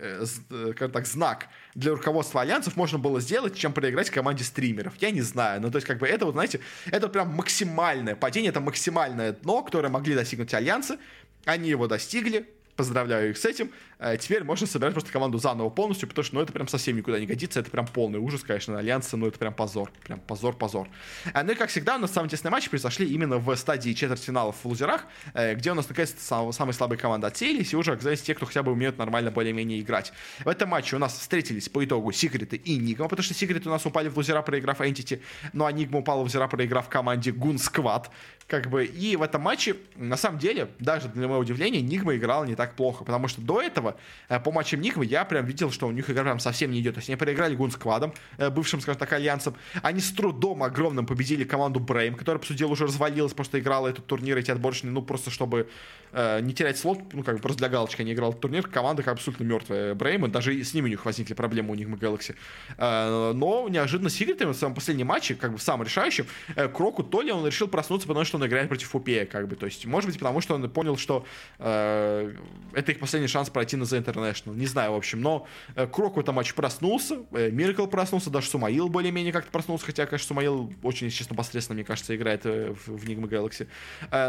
скажем 0.72 0.92
так, 0.92 1.06
знак 1.06 1.48
для 1.74 1.92
руководства 1.92 2.40
Альянсов 2.40 2.76
можно 2.76 2.98
было 2.98 3.20
сделать, 3.20 3.56
чем 3.56 3.72
проиграть 3.72 4.10
команде 4.10 4.44
стримеров? 4.44 4.94
Я 5.00 5.10
не 5.10 5.22
знаю. 5.22 5.60
Ну, 5.60 5.70
то 5.70 5.76
есть, 5.76 5.86
как 5.86 5.98
бы, 5.98 6.06
это 6.06 6.26
вот, 6.26 6.32
знаете, 6.32 6.60
это 6.86 7.08
прям 7.08 7.28
максимальное 7.34 8.16
падение, 8.16 8.50
это 8.50 8.60
максимальное 8.60 9.32
дно, 9.32 9.62
которое 9.62 9.88
могли 9.88 10.14
достигнуть 10.14 10.52
Альянсы. 10.54 10.98
Они 11.44 11.70
его 11.70 11.86
достигли, 11.86 12.48
поздравляю 12.76 13.30
их 13.30 13.38
с 13.38 13.44
этим. 13.44 13.72
Э, 13.98 14.16
теперь 14.16 14.44
можно 14.44 14.66
собирать 14.66 14.92
просто 14.94 15.10
команду 15.10 15.38
заново 15.38 15.70
полностью, 15.70 16.08
потому 16.08 16.24
что, 16.24 16.36
ну, 16.36 16.40
это 16.40 16.52
прям 16.52 16.68
совсем 16.68 16.96
никуда 16.96 17.18
не 17.18 17.26
годится, 17.26 17.60
это 17.60 17.70
прям 17.70 17.86
полный 17.86 18.18
ужас, 18.18 18.42
конечно, 18.42 18.74
на 18.74 18.80
Альянса, 18.80 19.16
но 19.16 19.26
это 19.26 19.38
прям 19.38 19.52
позор, 19.52 19.90
прям 20.04 20.20
позор-позор. 20.20 20.88
Э, 21.34 21.42
ну 21.42 21.52
и, 21.52 21.54
как 21.54 21.70
всегда, 21.70 21.96
у 21.96 21.98
нас 21.98 22.12
самые 22.12 22.30
тесные 22.30 22.52
матчи 22.52 22.70
произошли 22.70 23.06
именно 23.06 23.38
в 23.38 23.54
стадии 23.56 23.92
четвертьфиналов 23.92 24.56
в 24.62 24.64
лузерах, 24.66 25.04
э, 25.34 25.54
где 25.54 25.72
у 25.72 25.74
нас, 25.74 25.88
наконец-то, 25.88 26.22
сам, 26.22 26.52
самые 26.52 26.74
слабые 26.74 26.98
команды 26.98 27.26
отсеялись, 27.26 27.72
и 27.72 27.76
уже 27.76 27.92
оказались 27.92 28.22
те, 28.22 28.34
кто 28.34 28.46
хотя 28.46 28.62
бы 28.62 28.72
умеют 28.72 28.98
нормально 28.98 29.30
более-менее 29.30 29.80
играть. 29.80 30.12
В 30.44 30.48
этом 30.48 30.68
матче 30.68 30.96
у 30.96 30.98
нас 30.98 31.18
встретились 31.18 31.68
по 31.68 31.84
итогу 31.84 32.12
Секреты 32.12 32.56
и 32.56 32.76
Нигма, 32.76 33.08
потому 33.08 33.24
что 33.24 33.34
Секреты 33.34 33.68
у 33.68 33.72
нас 33.72 33.84
упали 33.84 34.08
в 34.08 34.16
лузера, 34.16 34.42
проиграв 34.42 34.80
Entity, 34.80 35.20
ну 35.52 35.64
а 35.64 35.72
Нигма 35.72 35.98
упала 35.98 36.20
в 36.20 36.24
лузера, 36.24 36.46
проиграв 36.46 36.88
команде 36.88 37.32
Гун 37.32 37.58
Сквад, 37.58 38.10
как 38.48 38.70
бы, 38.70 38.86
и 38.86 39.14
в 39.16 39.22
этом 39.22 39.42
матче, 39.42 39.76
на 39.94 40.16
самом 40.16 40.38
деле, 40.38 40.68
даже 40.78 41.08
для 41.08 41.28
моего 41.28 41.40
удивления, 41.40 41.82
Нигма 41.82 42.16
играл 42.16 42.46
не 42.46 42.54
так 42.54 42.74
плохо, 42.74 43.04
потому 43.04 43.28
что 43.28 43.42
до 43.42 43.60
этого, 43.60 43.87
по 44.28 44.52
матчу 44.52 44.68
матчем 44.68 44.80
Никвы 44.80 45.06
я 45.06 45.24
прям 45.24 45.46
видел, 45.46 45.70
что 45.70 45.86
у 45.86 45.92
них 45.92 46.10
игра 46.10 46.22
прям 46.24 46.40
совсем 46.40 46.70
не 46.70 46.80
идет. 46.80 46.94
То 46.94 46.98
есть 46.98 47.08
они 47.08 47.16
проиграли 47.16 47.54
Гунсквадом, 47.54 48.12
э, 48.38 48.50
бывшим, 48.50 48.80
скажем 48.80 48.98
так, 48.98 49.12
альянсом. 49.12 49.54
Они 49.82 50.00
с 50.00 50.12
трудом 50.12 50.62
огромным 50.62 51.06
победили 51.06 51.44
команду 51.44 51.80
Брейм, 51.80 52.14
которая, 52.14 52.38
по 52.38 52.46
сути 52.46 52.58
дела, 52.58 52.72
уже 52.72 52.84
развалилась, 52.84 53.32
просто 53.32 53.58
играла 53.58 53.88
этот 53.88 54.06
турнир, 54.06 54.36
эти 54.36 54.50
отборочные, 54.50 54.92
ну, 54.92 55.02
просто 55.02 55.30
чтобы 55.30 55.68
э, 56.12 56.40
не 56.40 56.52
терять 56.52 56.78
слот, 56.78 56.98
ну, 57.12 57.22
как 57.22 57.36
бы 57.36 57.40
просто 57.40 57.58
для 57.58 57.68
галочки 57.68 58.02
они 58.02 58.12
играли 58.12 58.32
турнир. 58.32 58.66
Команда 58.68 59.02
как 59.02 59.14
абсолютно 59.14 59.44
мертвая 59.44 59.94
Брейм, 59.94 60.30
даже 60.30 60.62
с 60.62 60.74
ними 60.74 60.86
у 60.86 60.88
них 60.88 61.04
возникли 61.04 61.34
проблемы 61.34 61.72
у 61.72 61.74
них 61.74 61.88
в 61.88 61.94
Galaxy. 61.94 62.34
Э, 62.76 63.32
но 63.34 63.68
неожиданно 63.68 64.10
с 64.10 64.20
Игритами 64.20 64.52
в 64.52 64.56
своем 64.56 64.74
последнем 64.74 65.06
матче, 65.06 65.34
как 65.34 65.52
бы 65.52 65.58
в 65.58 65.62
самом 65.62 65.84
решающем, 65.84 66.26
э, 66.56 66.68
Кроку 66.68 67.02
то 67.02 67.22
ли 67.22 67.32
он 67.32 67.46
решил 67.46 67.68
проснуться, 67.68 68.06
потому 68.06 68.24
что 68.24 68.36
он 68.36 68.46
играет 68.46 68.68
против 68.68 68.88
Фупея, 68.88 69.26
как 69.26 69.48
бы. 69.48 69.56
То 69.56 69.66
есть, 69.66 69.86
может 69.86 70.10
быть, 70.10 70.18
потому 70.18 70.40
что 70.40 70.54
он 70.54 70.68
понял, 70.70 70.96
что 70.96 71.24
э, 71.58 72.34
это 72.74 72.92
их 72.92 72.98
последний 72.98 73.28
шанс 73.28 73.50
пройти 73.50 73.76
на 73.76 73.84
The 73.84 74.04
International 74.04 74.58
не 74.58 74.66
знаю, 74.66 74.92
в 74.92 74.96
общем, 74.96 75.20
но 75.20 75.46
э, 75.74 75.86
Крок 75.86 76.16
в 76.16 76.20
этом 76.20 76.34
матче 76.34 76.54
проснулся, 76.54 77.20
э, 77.32 77.50
Миркл 77.50 77.86
проснулся, 77.86 78.30
даже 78.30 78.48
Сумаил 78.48 78.88
более-менее 78.88 79.32
как-то 79.32 79.50
проснулся, 79.50 79.86
хотя, 79.86 80.06
конечно, 80.06 80.28
Сумаил 80.28 80.72
очень, 80.82 81.10
честно, 81.10 81.36
посредственно, 81.36 81.76
мне 81.76 81.84
кажется, 81.84 82.14
играет 82.14 82.44
э, 82.44 82.74
в, 82.74 82.98
в 82.98 83.04
Nigma 83.04 83.28
Galaxy. 83.28 83.68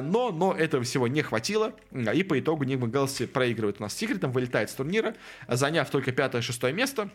Но, 0.02 0.32
но 0.32 0.54
этого 0.54 0.84
всего 0.84 1.08
не 1.08 1.22
хватило, 1.22 1.69
и 1.92 2.24
по 2.24 2.40
итогу 2.40 2.64
Nigma 2.64 2.90
Galaxy 2.90 3.28
проигрывает 3.28 3.80
у 3.80 3.84
нас 3.84 3.94
Секретом, 3.94 4.32
вылетает 4.32 4.70
с 4.70 4.74
турнира, 4.74 5.16
заняв 5.48 5.90
только 5.90 6.12
пятое-шестое 6.12 6.74
место, 6.74 7.10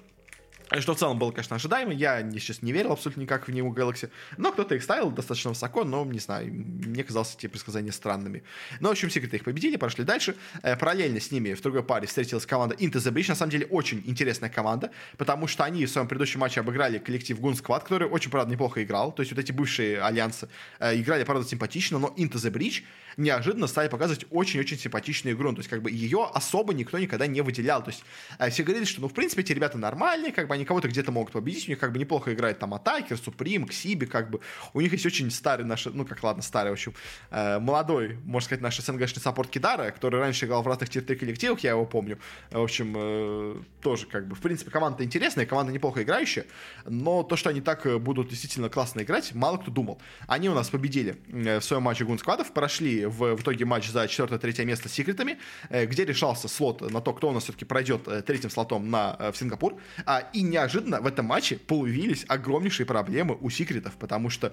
что 0.81 0.95
в 0.95 0.99
целом 0.99 1.19
было, 1.19 1.31
конечно, 1.31 1.57
ожидаемо. 1.57 1.93
Я 1.93 2.23
сейчас 2.33 2.63
не 2.63 2.73
верил 2.73 2.93
абсолютно 2.93 3.21
никак 3.21 3.47
в 3.47 3.53
New 3.53 3.67
Galaxy. 3.73 4.11
Но 4.37 4.53
кто-то 4.53 4.75
их 4.75 4.83
ставил 4.83 5.11
достаточно 5.11 5.51
высоко, 5.51 5.85
но, 5.85 6.05
не 6.05 6.19
знаю, 6.19 6.53
мне 6.53 7.05
казалось 7.05 7.35
эти 7.39 7.47
предсказания 7.47 7.93
странными. 7.93 8.43
Но, 8.81 8.89
в 8.89 8.93
общем, 8.93 9.11
секреты 9.11 9.37
их 9.37 9.45
победили, 9.45 9.77
прошли 9.77 10.05
дальше. 10.05 10.37
Э, 10.63 10.77
параллельно 10.77 11.21
с 11.21 11.31
ними 11.31 11.55
в 11.55 11.61
другой 11.61 11.83
паре 11.83 12.07
встретилась 12.07 12.47
команда 12.47 12.75
Into 12.77 12.95
the 12.95 13.13
Breach. 13.13 13.29
На 13.29 13.35
самом 13.35 13.51
деле, 13.51 13.67
очень 13.67 14.03
интересная 14.07 14.51
команда, 14.51 14.91
потому 15.17 15.47
что 15.47 15.65
они 15.65 15.85
в 15.87 15.91
своем 15.91 16.09
предыдущем 16.09 16.41
матче 16.41 16.61
обыграли 16.61 16.99
коллектив 16.99 17.39
Gun 17.39 17.61
Squad, 17.61 17.83
который 17.83 18.09
очень, 18.09 18.31
правда, 18.31 18.53
неплохо 18.53 18.83
играл. 18.83 19.13
То 19.13 19.23
есть 19.23 19.33
вот 19.33 19.39
эти 19.39 19.53
бывшие 19.53 20.01
альянсы 20.01 20.49
э, 20.79 20.99
играли, 20.99 21.25
правда, 21.25 21.47
симпатично, 21.47 21.99
но 21.99 22.09
Into 22.17 22.35
the 22.35 22.51
Breach 22.51 22.83
неожиданно 23.17 23.67
стали 23.67 23.89
показывать 23.89 24.27
очень-очень 24.31 24.79
симпатичную 24.79 25.37
игру. 25.37 25.53
То 25.53 25.59
есть, 25.59 25.71
как 25.71 25.83
бы, 25.83 25.91
ее 25.91 26.29
особо 26.33 26.75
никто 26.75 26.99
никогда 26.99 27.27
не 27.27 27.41
выделял. 27.41 27.83
То 27.83 27.91
есть, 27.91 28.05
э, 28.39 28.51
все 28.51 28.63
говорили, 28.63 28.85
что, 28.85 29.01
ну, 29.01 29.09
в 29.09 29.15
принципе, 29.15 29.43
эти 29.43 29.53
ребята 29.53 29.79
нормальные, 29.79 30.33
как 30.33 30.49
бы, 30.49 30.55
они 30.55 30.65
кого-то 30.65 30.89
где-то 30.89 31.13
могут 31.13 31.33
победить, 31.33 31.69
у 31.69 31.71
них, 31.71 31.79
как 31.79 31.93
бы, 31.93 31.99
неплохо 31.99 32.33
играет 32.33 32.59
там 32.59 32.75
Атакер, 32.75 33.17
Суприм, 33.17 33.67
Ксиби, 33.67 34.07
как 34.07 34.31
бы. 34.31 34.41
У 34.73 34.81
них 34.81 34.93
есть 34.93 35.07
очень 35.07 35.31
старый 35.31 35.67
наш, 35.67 35.87
ну, 35.87 36.05
как, 36.05 36.23
ладно, 36.23 36.43
старый, 36.43 36.71
в 36.71 36.75
общем, 36.75 36.95
э, 37.31 37.59
молодой, 37.59 38.19
можно 38.25 38.47
сказать, 38.47 38.63
наш 38.63 38.79
СНГшный 38.79 39.23
саппорт 39.23 39.51
Кидара, 39.51 39.91
который 39.91 40.21
раньше 40.21 40.47
играл 40.47 40.63
в 40.63 40.67
разных 40.67 40.91
тир 40.91 41.03
коллективах, 41.05 41.61
я 41.61 41.71
его 41.71 41.87
помню. 41.87 42.19
В 42.51 42.63
общем, 42.63 42.95
э, 42.97 43.63
тоже, 43.81 44.07
как 44.07 44.27
бы, 44.27 44.35
в 44.35 44.41
принципе, 44.41 44.71
команда 44.71 45.05
интересная, 45.05 45.47
команда 45.47 45.73
неплохо 45.73 46.03
играющая, 46.03 46.47
но 46.87 47.23
то, 47.23 47.37
что 47.37 47.51
они 47.51 47.61
так 47.61 47.87
э, 47.87 47.99
будут 47.99 48.29
действительно 48.29 48.69
классно 48.69 49.03
играть, 49.03 49.35
мало 49.35 49.59
кто 49.59 49.71
думал. 49.71 50.01
Они 50.27 50.49
у 50.49 50.55
нас 50.55 50.71
победили 50.71 51.17
э, 51.29 51.61
в 51.61 51.65
своем 51.65 51.83
матче 51.83 52.05
Гунсквадов, 52.05 52.53
прошли 52.53 53.04
в, 53.07 53.37
в 53.37 53.43
итоге 53.43 53.65
матч 53.65 53.89
за 53.89 54.09
четвертое-третье 54.09 54.65
место 54.65 54.89
с 54.89 54.93
секретами, 54.93 55.39
э, 55.71 55.87
где 55.87 56.05
решался 56.05 56.49
слот 56.49 56.81
на 56.91 57.01
то, 57.01 57.13
кто 57.13 57.29
у 57.29 57.33
нас 57.33 57.45
все-таки 57.45 57.65
пройдет 57.65 58.09
э, 58.09 58.23
третьим 58.23 58.51
слотом 58.51 58.91
на, 58.91 59.17
э, 59.19 59.33
в 59.33 59.37
Сингапур. 59.37 59.77
А, 60.07 60.21
и 60.33 60.43
неожиданно 60.43 61.01
в 61.01 61.07
этом 61.07 61.27
матче 61.27 61.57
появились 61.57 62.25
огромнейшие 62.29 62.87
проблемы 62.87 63.37
у 63.41 63.51
секретов, 63.51 63.95
потому 63.95 64.31
что 64.31 64.53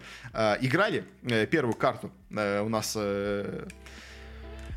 играли 0.62 1.06
первую 1.49 1.76
карту 1.76 2.12
у 2.30 2.70
нас 2.70 2.97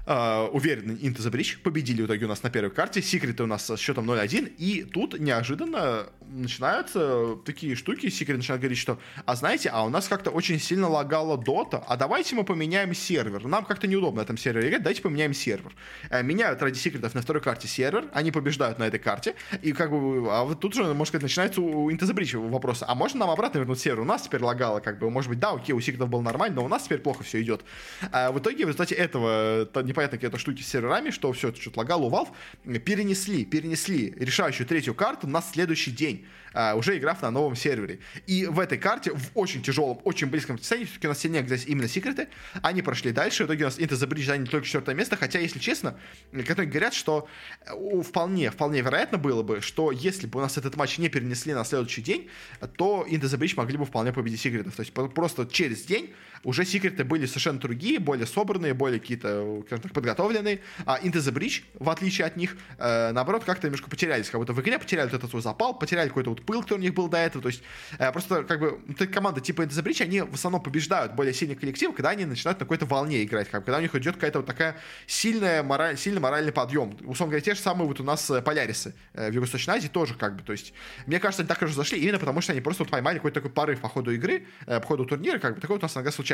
Уверенно 0.07 0.93
Into 0.93 1.19
the 1.19 1.31
Breach 1.31 1.59
победили 1.63 2.03
в 2.03 2.07
итоге 2.07 2.27
у 2.27 2.29
нас 2.29 2.43
на 2.43 2.51
первой 2.51 2.71
карте. 2.71 3.01
Секреты 3.01 3.43
у 3.43 3.47
нас 3.47 3.67
с 3.67 3.77
счетом 3.79 4.11
0-1. 4.11 4.55
И 4.59 4.85
тут 4.85 5.19
неожиданно 5.19 6.07
начинаются 6.21 7.37
такие 7.45 7.75
штуки. 7.75 8.09
Секрет 8.11 8.39
начинает 8.39 8.61
говорить, 8.61 8.79
что, 8.79 8.99
а 9.25 9.37
знаете, 9.37 9.71
а 9.71 9.83
у 9.85 9.89
нас 9.89 10.09
как-то 10.09 10.31
очень 10.31 10.61
сильно 10.61 10.89
лагала 10.89 11.39
дота, 11.39 11.83
а 11.87 11.97
давайте 11.97 12.35
мы 12.35 12.45
поменяем 12.45 12.95
сервер. 12.95 13.47
Нам 13.47 13.65
как-то 13.65 13.87
неудобно 13.87 14.21
на 14.21 14.23
этом 14.23 14.37
сервере 14.37 14.69
играть, 14.69 14.83
давайте 14.83 15.03
поменяем 15.03 15.35
сервер. 15.35 15.75
Э, 16.11 16.23
меняют 16.23 16.63
ради 16.63 16.79
секретов 16.79 17.15
на 17.15 17.23
второй 17.23 17.43
карте 17.43 17.69
сервер, 17.69 18.05
они 18.13 18.31
побеждают 18.31 18.79
на 18.79 18.85
этой 18.85 19.01
карте, 19.01 19.35
и 19.63 19.73
как 19.73 19.91
бы, 19.91 20.27
а 20.31 20.45
вот 20.45 20.61
тут 20.61 20.75
же, 20.75 20.85
можно 20.85 21.05
сказать, 21.07 21.23
начинается 21.23 21.61
у 21.61 21.91
Into 21.91 22.03
the 22.03 22.15
Breach 22.15 22.37
вопрос, 22.49 22.83
а 22.87 22.95
можно 22.95 23.21
нам 23.21 23.31
обратно 23.31 23.59
вернуть 23.59 23.81
сервер? 23.81 24.01
У 24.01 24.05
нас 24.05 24.23
теперь 24.23 24.43
лагало, 24.43 24.81
как 24.81 24.99
бы, 24.99 25.11
может 25.11 25.31
быть, 25.31 25.39
да, 25.39 25.53
окей, 25.53 25.75
у 25.75 25.81
секретов 25.81 26.09
было 26.09 26.21
нормально, 26.21 26.57
но 26.57 26.65
у 26.65 26.69
нас 26.69 26.85
теперь 26.85 26.99
плохо 26.99 27.25
все 27.25 27.41
идет. 27.43 27.65
А 28.13 28.33
в 28.33 28.39
итоге, 28.39 28.65
в 28.65 28.69
результате 28.69 28.95
этого, 28.95 29.67
непонятно 29.95 30.19
какие-то 30.19 30.39
штуки 30.39 30.63
с 30.63 30.69
серверами, 30.69 31.11
что 31.11 31.33
все, 31.33 31.55
что-то 31.55 31.79
лагало 31.79 32.05
у 32.05 32.11
Valve, 32.11 32.81
перенесли, 32.81 33.45
перенесли 33.45 34.15
решающую 34.19 34.67
третью 34.67 34.95
карту 34.95 35.27
на 35.27 35.41
следующий 35.41 35.93
день 35.93 36.27
а, 36.55 36.75
уже 36.77 36.97
играв 36.97 37.21
на 37.21 37.31
новом 37.31 37.57
сервере. 37.57 37.99
И 38.27 38.47
в 38.47 38.61
этой 38.61 38.79
карте, 38.79 39.13
в 39.13 39.31
очень 39.35 39.61
тяжелом, 39.63 40.01
очень 40.05 40.29
близком 40.29 40.57
состоянии, 40.57 40.87
все-таки 40.87 41.09
у 41.09 41.11
нас 41.11 41.19
сильнее 41.19 41.45
здесь 41.45 41.67
именно 41.67 41.89
секреты, 41.89 42.29
они 42.63 42.81
прошли 42.81 43.11
дальше, 43.11 43.43
в 43.43 43.47
итоге 43.47 43.65
у 43.65 43.67
нас 43.67 43.79
Into 43.79 43.95
the 43.95 44.09
Bridge 44.09 44.27
заняли 44.27 44.47
только 44.47 44.65
четвертое 44.65 44.95
место, 44.95 45.17
хотя, 45.17 45.41
если 45.41 45.59
честно, 45.59 45.99
которые 46.33 46.69
говорят, 46.69 46.95
что 46.95 47.29
э, 47.67 48.03
вполне, 48.03 48.53
вполне 48.53 48.83
вероятно 48.83 49.19
было 49.19 49.43
бы, 49.43 49.61
что 49.61 49.91
если 49.91 50.29
бы 50.29 50.39
у 50.39 50.43
нас 50.43 50.57
этот 50.57 50.77
матч 50.77 50.99
не 50.99 51.09
перенесли 51.09 51.55
на 51.55 51.65
следующий 51.65 52.03
день, 52.03 52.31
то 52.77 53.05
Into 53.09 53.23
the 53.23 53.37
Bridge 53.37 53.55
могли 53.57 53.77
бы 53.77 53.85
вполне 53.85 54.13
победить 54.13 54.41
секретов. 54.41 54.77
То 54.77 54.83
есть 54.83 54.93
просто 54.93 55.47
через 55.47 55.83
день 55.83 56.15
уже 56.45 56.65
секреты 56.65 57.05
были 57.05 57.27
совершенно 57.27 57.59
другие, 57.59 57.99
более 57.99 58.27
собранные, 58.27 58.75
более 58.75 59.01
какие-то, 59.01 59.63
скажем 59.67 59.83
так, 59.83 59.93
подготовленные, 59.93 60.61
а 60.87 60.99
Into 61.01 61.19
the 61.19 61.33
Bridge, 61.33 61.63
в 61.79 61.91
отличие 61.91 62.27
от 62.27 62.37
них, 62.37 62.57
э, 62.79 63.13
наоборот, 63.13 63.45
как-то 63.45 63.67
немножко 63.67 63.91
потерялись, 63.91 64.29
как 64.31 64.41
будто 64.41 64.53
в 64.53 64.61
игре 64.61 64.79
потеряли 64.79 65.07
вот 65.09 65.15
этот 65.15 65.31
свой 65.31 65.43
запал, 65.43 65.79
потеряли 65.79 66.09
какой-то 66.09 66.31
вот 66.31 66.43
пыл, 66.43 66.63
который 66.63 66.79
у 66.79 66.83
них 66.83 66.95
был 66.95 67.09
до 67.09 67.19
этого, 67.19 67.43
то 67.43 67.49
есть 67.49 67.63
э, 67.99 68.13
просто 68.13 68.45
как 68.45 68.61
бы 68.61 68.81
вот 68.87 69.09
команды 69.09 69.41
типа 69.41 69.63
Into 69.63 69.71
the 69.71 69.83
Bridge, 69.83 70.03
они 70.03 70.21
в 70.21 70.35
основном 70.35 70.63
побеждают 70.63 71.15
более 71.15 71.35
сильный 71.35 71.57
коллектив, 71.57 71.95
когда 71.95 72.11
они 72.11 72.25
начинают 72.25 72.61
на 72.61 72.67
какой-то 72.67 72.87
волне 72.87 73.25
играть, 73.25 73.49
как, 73.51 73.65
когда 73.65 73.79
у 73.79 73.81
них 73.81 73.95
идет 73.95 74.15
какая-то 74.15 74.41
вот 74.41 74.47
такая 74.47 74.77
сильная 75.07 75.63
мораль, 75.63 75.97
сильный 75.97 76.21
моральный 76.21 76.53
подъем. 76.53 76.97
Условно 77.05 77.33
говоря, 77.33 77.41
те 77.41 77.55
же 77.55 77.61
самые 77.61 77.89
вот 77.89 78.01
у 78.01 78.05
нас 78.05 78.31
э, 78.31 78.43
Полярисы 78.43 78.95
э, 79.15 79.31
в 79.31 79.35
Юго-Восточной 79.35 79.75
Азии 79.75 79.89
тоже 79.89 80.15
как 80.15 80.37
бы, 80.37 80.43
то 80.43 80.53
есть 80.53 80.73
мне 81.07 81.19
кажется, 81.19 81.43
они 81.43 81.49
так 81.49 81.61
уже 81.63 81.75
зашли 81.75 81.99
именно 81.99 82.19
потому, 82.19 82.41
что 82.41 82.53
они 82.53 82.61
просто 82.61 82.85
вот 82.85 82.91
поймали 82.91 83.17
какой-то 83.17 83.41
такой 83.41 83.51
порыв 83.51 83.81
по 83.81 83.89
ходу 83.89 84.13
игры, 84.13 84.47
э, 84.67 84.81
по 84.81 84.87
ходу 84.87 85.05
турнира, 85.05 85.39
как 85.39 85.55
бы. 85.55 85.61
Такое 85.61 85.77
вот 85.77 85.83
у 85.83 85.87
нас 85.87 85.95
иногда 85.95 86.11
случается. 86.11 86.34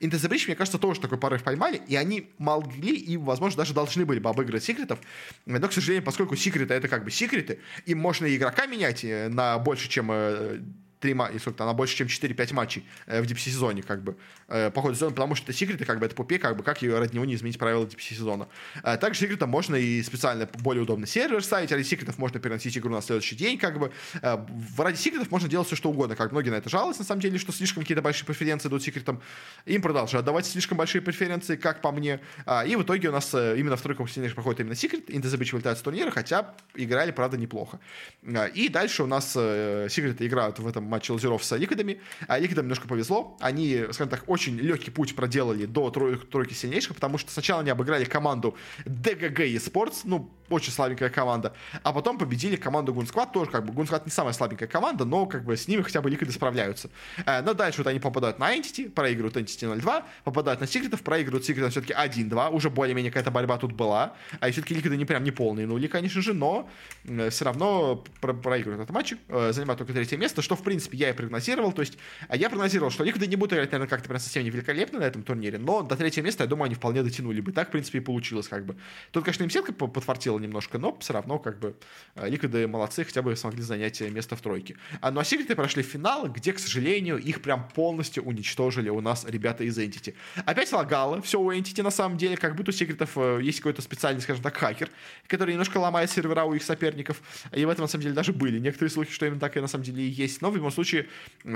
Into 0.00 0.12
the 0.12 0.28
Breach, 0.28 0.46
мне 0.46 0.54
кажется, 0.54 0.78
тоже 0.78 1.00
такой 1.00 1.18
порыв 1.18 1.42
поймали, 1.42 1.80
и 1.88 1.96
они 1.96 2.30
мог, 2.38 2.68
могли 2.68 2.96
и, 2.96 3.16
возможно, 3.16 3.58
даже 3.58 3.74
должны 3.74 4.04
были 4.04 4.18
бы 4.18 4.30
обыграть 4.30 4.64
секретов. 4.64 4.98
Но, 5.46 5.66
к 5.68 5.72
сожалению, 5.72 6.04
поскольку 6.04 6.36
секреты 6.36 6.74
это 6.74 6.88
как 6.88 7.04
бы 7.04 7.10
секреты, 7.10 7.60
им 7.86 7.98
можно 7.98 8.26
и 8.26 8.36
игрока 8.36 8.66
менять 8.66 9.04
э, 9.04 9.28
на 9.28 9.58
больше, 9.58 9.88
чем 9.88 10.10
э, 10.10 10.60
три 11.00 11.14
матча, 11.14 11.38
сколько 11.38 11.62
она 11.64 11.72
больше, 11.72 11.96
чем 11.96 12.06
4-5 12.08 12.54
матчей 12.54 12.84
э, 13.06 13.22
в 13.22 13.26
DPC 13.26 13.50
сезоне, 13.50 13.82
как 13.82 14.02
бы, 14.02 14.16
э, 14.48 14.70
по 14.70 14.82
сезона, 14.92 15.12
потому 15.12 15.34
что 15.34 15.44
это 15.44 15.52
секреты, 15.52 15.84
как 15.84 15.98
бы, 16.00 16.06
это 16.06 16.14
пупе, 16.14 16.38
как 16.38 16.56
бы, 16.56 16.62
как 16.62 16.82
ее 16.82 16.98
ради 16.98 17.14
него 17.14 17.24
не 17.24 17.34
изменить 17.34 17.58
правила 17.58 17.84
DPC 17.84 18.14
сезона. 18.14 18.48
Э, 18.82 18.96
также 18.96 19.20
секретом 19.20 19.50
можно 19.50 19.76
и 19.76 20.02
специально 20.02 20.48
более 20.60 20.82
удобный 20.82 21.06
сервер 21.06 21.42
ставить, 21.42 21.72
ради 21.72 21.82
секретов 21.82 22.18
можно 22.18 22.40
переносить 22.40 22.76
игру 22.76 22.90
на 22.90 23.02
следующий 23.02 23.36
день, 23.36 23.58
как 23.58 23.78
бы. 23.78 23.92
Э, 24.22 24.38
ради 24.76 24.96
секретов 24.96 25.30
можно 25.30 25.48
делать 25.48 25.66
все, 25.66 25.76
что 25.76 25.90
угодно, 25.90 26.16
как 26.16 26.32
многие 26.32 26.50
на 26.50 26.56
это 26.56 26.68
жалуются, 26.68 27.02
на 27.02 27.06
самом 27.06 27.20
деле, 27.20 27.38
что 27.38 27.52
слишком 27.52 27.82
какие-то 27.82 28.02
большие 28.02 28.26
преференции 28.26 28.68
идут 28.68 28.82
секретам. 28.82 29.20
Им 29.66 29.82
продолжают 29.82 30.24
давать 30.24 30.46
слишком 30.46 30.78
большие 30.78 31.02
преференции, 31.02 31.56
как 31.56 31.80
по 31.80 31.92
мне. 31.92 32.20
А, 32.46 32.64
и 32.64 32.76
в 32.76 32.82
итоге 32.82 33.08
у 33.08 33.12
нас 33.12 33.34
э, 33.34 33.56
именно 33.58 33.76
в 33.76 33.82
тройку 33.82 34.06
сильнейших 34.06 34.34
проходит 34.34 34.60
именно 34.60 34.74
секрет, 34.74 35.08
Beach 35.08 35.52
вылетают 35.52 35.78
с 35.78 35.82
турнира, 35.82 36.10
хотя 36.10 36.54
играли, 36.74 37.10
правда, 37.10 37.36
неплохо. 37.36 37.80
Э, 38.22 38.48
и 38.50 38.68
дальше 38.68 39.02
у 39.02 39.06
нас 39.06 39.34
э, 39.36 39.88
секреты 39.90 40.26
играют 40.26 40.58
в 40.58 40.66
этом 40.66 40.84
матче 40.84 41.12
лазеров 41.12 41.44
с 41.44 41.56
ликвидами. 41.56 42.00
А 42.26 42.38
ликвидам 42.38 42.66
немножко 42.66 42.88
повезло. 42.88 43.36
Они, 43.40 43.84
скажем 43.92 44.08
так, 44.08 44.24
очень 44.26 44.37
легкий 44.46 44.90
путь 44.90 45.14
проделали 45.14 45.66
до 45.66 45.90
тройки, 45.90 46.24
тройки 46.24 46.54
сильнейших, 46.54 46.94
потому 46.94 47.18
что 47.18 47.30
сначала 47.30 47.60
они 47.60 47.70
обыграли 47.70 48.04
команду 48.04 48.56
DGG 48.84 49.56
eSports, 49.56 50.00
ну, 50.04 50.30
очень 50.48 50.72
слабенькая 50.72 51.10
команда, 51.10 51.52
а 51.82 51.92
потом 51.92 52.16
победили 52.16 52.56
команду 52.56 52.94
Гунсквад, 52.94 53.32
тоже 53.32 53.50
как 53.50 53.66
бы 53.66 53.72
Гунсквад 53.72 54.06
не 54.06 54.10
самая 54.12 54.32
слабенькая 54.32 54.68
команда, 54.68 55.04
но 55.04 55.26
как 55.26 55.44
бы 55.44 55.56
с 55.56 55.68
ними 55.68 55.82
хотя 55.82 56.00
бы 56.00 56.08
ликвиды 56.08 56.32
справляются. 56.32 56.90
Э, 57.26 57.42
но 57.42 57.52
дальше 57.54 57.78
вот 57.78 57.86
они 57.86 58.00
попадают 58.00 58.38
на 58.38 58.56
Entity, 58.56 58.88
проигрывают 58.88 59.36
Entity 59.36 59.76
0-2, 59.76 60.04
попадают 60.24 60.60
на 60.60 60.66
Секретов, 60.66 61.02
проигрывают 61.02 61.44
Секретов 61.44 61.72
все-таки 61.72 61.92
1-2, 61.92 62.50
уже 62.50 62.70
более-менее 62.70 63.10
какая-то 63.10 63.30
борьба 63.30 63.58
тут 63.58 63.72
была, 63.72 64.14
а 64.40 64.50
все-таки 64.50 64.74
ликвиды 64.74 64.96
не 64.96 65.04
прям 65.04 65.22
не 65.24 65.30
полные 65.30 65.66
нули, 65.66 65.86
конечно 65.86 66.22
же, 66.22 66.32
но 66.32 66.68
э, 67.04 67.30
все 67.30 67.44
равно 67.44 68.04
про 68.20 68.32
проигрывают 68.32 68.82
этот 68.82 68.94
матч, 68.94 69.14
э, 69.28 69.52
занимают 69.52 69.78
только 69.78 69.92
третье 69.92 70.16
место, 70.16 70.40
что 70.40 70.56
в 70.56 70.62
принципе 70.62 70.96
я 70.96 71.10
и 71.10 71.12
прогнозировал, 71.12 71.48
прогнозировал. 71.58 71.72
То 71.72 71.82
есть 71.82 71.98
а 72.28 72.36
я 72.36 72.48
прогнозировал, 72.48 72.90
что 72.90 73.04
ликвиды 73.04 73.26
не 73.26 73.36
будут 73.36 73.54
играть, 73.54 73.72
наверное, 73.72 73.88
как-то 73.88 74.08
прям 74.08 74.20
совсем 74.28 74.44
не 74.44 74.50
великолепно 74.50 75.00
на 75.00 75.04
этом 75.04 75.22
турнире, 75.22 75.58
но 75.58 75.82
до 75.82 75.96
третьего 75.96 76.26
места, 76.26 76.44
я 76.44 76.48
думаю, 76.48 76.66
они 76.66 76.74
вполне 76.74 77.02
дотянули 77.02 77.40
бы. 77.40 77.52
Так, 77.52 77.68
в 77.68 77.70
принципе, 77.72 77.98
и 77.98 78.00
получилось 78.00 78.46
как 78.46 78.64
бы. 78.64 78.76
Тут, 79.10 79.24
конечно, 79.24 79.42
им 79.42 79.50
сетка 79.50 79.72
подфартила 79.72 80.38
немножко, 80.38 80.78
но 80.78 80.96
все 80.98 81.14
равно 81.14 81.38
как 81.38 81.58
бы 81.58 81.74
а, 82.14 82.28
ликвиды 82.28 82.68
молодцы, 82.68 83.04
хотя 83.04 83.22
бы 83.22 83.34
смогли 83.36 83.62
занять 83.62 84.00
место 84.00 84.36
в 84.36 84.40
тройке. 84.40 84.76
А, 85.00 85.10
ну 85.10 85.20
а 85.20 85.24
секреты 85.24 85.56
прошли 85.56 85.82
финал, 85.82 86.28
где, 86.28 86.52
к 86.52 86.58
сожалению, 86.58 87.16
их 87.18 87.40
прям 87.40 87.68
полностью 87.74 88.22
уничтожили 88.22 88.90
у 88.90 89.00
нас 89.00 89.24
ребята 89.26 89.64
из 89.64 89.78
Entity. 89.78 90.14
Опять 90.44 90.72
лагало 90.72 91.22
все 91.22 91.40
у 91.40 91.50
Entity 91.50 91.82
на 91.82 91.90
самом 91.90 92.18
деле, 92.18 92.36
как 92.36 92.54
будто 92.54 92.70
у 92.70 92.74
секретов 92.74 93.16
э, 93.16 93.40
есть 93.42 93.58
какой-то 93.60 93.80
специальный, 93.80 94.20
скажем 94.20 94.42
так, 94.42 94.56
хакер, 94.56 94.90
который 95.26 95.52
немножко 95.52 95.78
ломает 95.78 96.10
сервера 96.10 96.44
у 96.44 96.54
их 96.54 96.62
соперников. 96.62 97.22
И 97.52 97.64
в 97.64 97.68
этом, 97.70 97.84
на 97.84 97.88
самом 97.88 98.02
деле, 98.02 98.14
даже 98.14 98.32
были 98.32 98.58
некоторые 98.58 98.90
слухи, 98.90 99.10
что 99.10 99.26
именно 99.26 99.40
так 99.40 99.56
и 99.56 99.60
на 99.60 99.68
самом 99.68 99.84
деле 99.84 100.02
и 100.02 100.10
есть. 100.10 100.42
Но 100.42 100.50
в 100.50 100.56
любом 100.56 100.70
случае, 100.70 101.06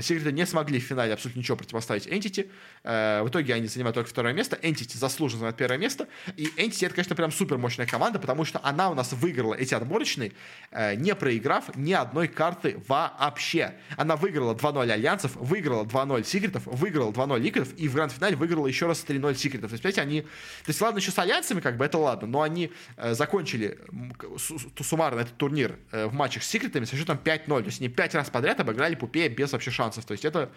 секреты 0.01 0.33
не 0.33 0.47
смогли 0.47 0.81
в 0.81 0.85
финале 0.85 1.13
абсолютно 1.13 1.41
ничего 1.41 1.57
противоставить 1.57 2.07
Entity. 2.07 2.49
Э, 2.85 3.23
в 3.23 3.29
итоге 3.29 3.55
они 3.55 3.67
занимают 3.67 3.95
только 3.95 4.11
второе 4.11 4.33
место. 4.33 4.57
Entity 4.57 4.97
заслуженно 4.97 5.39
занимает 5.39 5.57
первое 5.57 5.79
место. 5.79 6.09
И 6.37 6.47
Entity 6.57 6.87
это, 6.87 6.95
конечно, 6.95 7.15
прям 7.15 7.31
супер 7.31 7.59
мощная 7.59 7.87
команда, 7.87 8.19
потому 8.19 8.45
что 8.45 8.61
она 8.63 8.91
у 8.91 8.95
нас 8.95 9.13
выиграла 9.13 9.55
эти 9.55 9.75
отборочные, 9.75 10.33
э, 10.71 10.95
не 10.95 11.15
проиграв 11.15 11.75
ни 11.77 11.93
одной 11.93 12.29
карты 12.29 12.83
вообще. 12.89 13.75
Она 13.97 14.17
выиграла 14.17 14.55
2-0 14.55 14.91
Альянсов, 14.91 15.37
выиграла 15.37 15.85
2-0 15.85 16.25
Секретов, 16.25 16.67
выиграла 16.67 17.13
2-0 17.13 17.39
Ликвидов 17.39 17.69
и 17.77 17.89
в 17.89 17.95
гранд-финале 17.95 18.37
выиграла 18.37 18.67
еще 18.67 18.87
раз 18.87 19.05
3-0 19.07 19.35
Секретов. 19.35 19.71
То 19.71 19.75
есть, 19.75 19.83
понимаете, 19.83 20.01
они... 20.01 20.23
То 20.23 20.69
есть, 20.69 20.81
ладно, 20.81 20.99
еще 20.99 21.11
с 21.11 21.19
Альянсами, 21.19 21.61
как 21.61 21.77
бы, 21.77 21.85
это 21.85 21.99
ладно, 21.99 22.27
но 22.27 22.43
они 22.43 22.73
э, 22.97 23.15
закончили 23.15 23.79
суммарно 24.81 25.21
этот 25.21 25.37
турнир 25.37 25.79
в 25.91 26.13
матчах 26.13 26.43
с 26.43 26.49
Секретами 26.49 26.85
со 26.85 26.97
счетом 26.97 27.19
5-0. 27.23 27.47
То 27.47 27.67
есть, 27.67 27.81
они 27.81 27.89
5 27.89 28.15
раз 28.15 28.31
подряд 28.31 28.61
обыграли 28.61 28.95
Пупея 28.95 29.29
без 29.29 29.53
вообще 29.53 29.71
шансов. 29.71 30.05
То 30.05 30.13
есть, 30.13 30.25
это, 30.25 30.51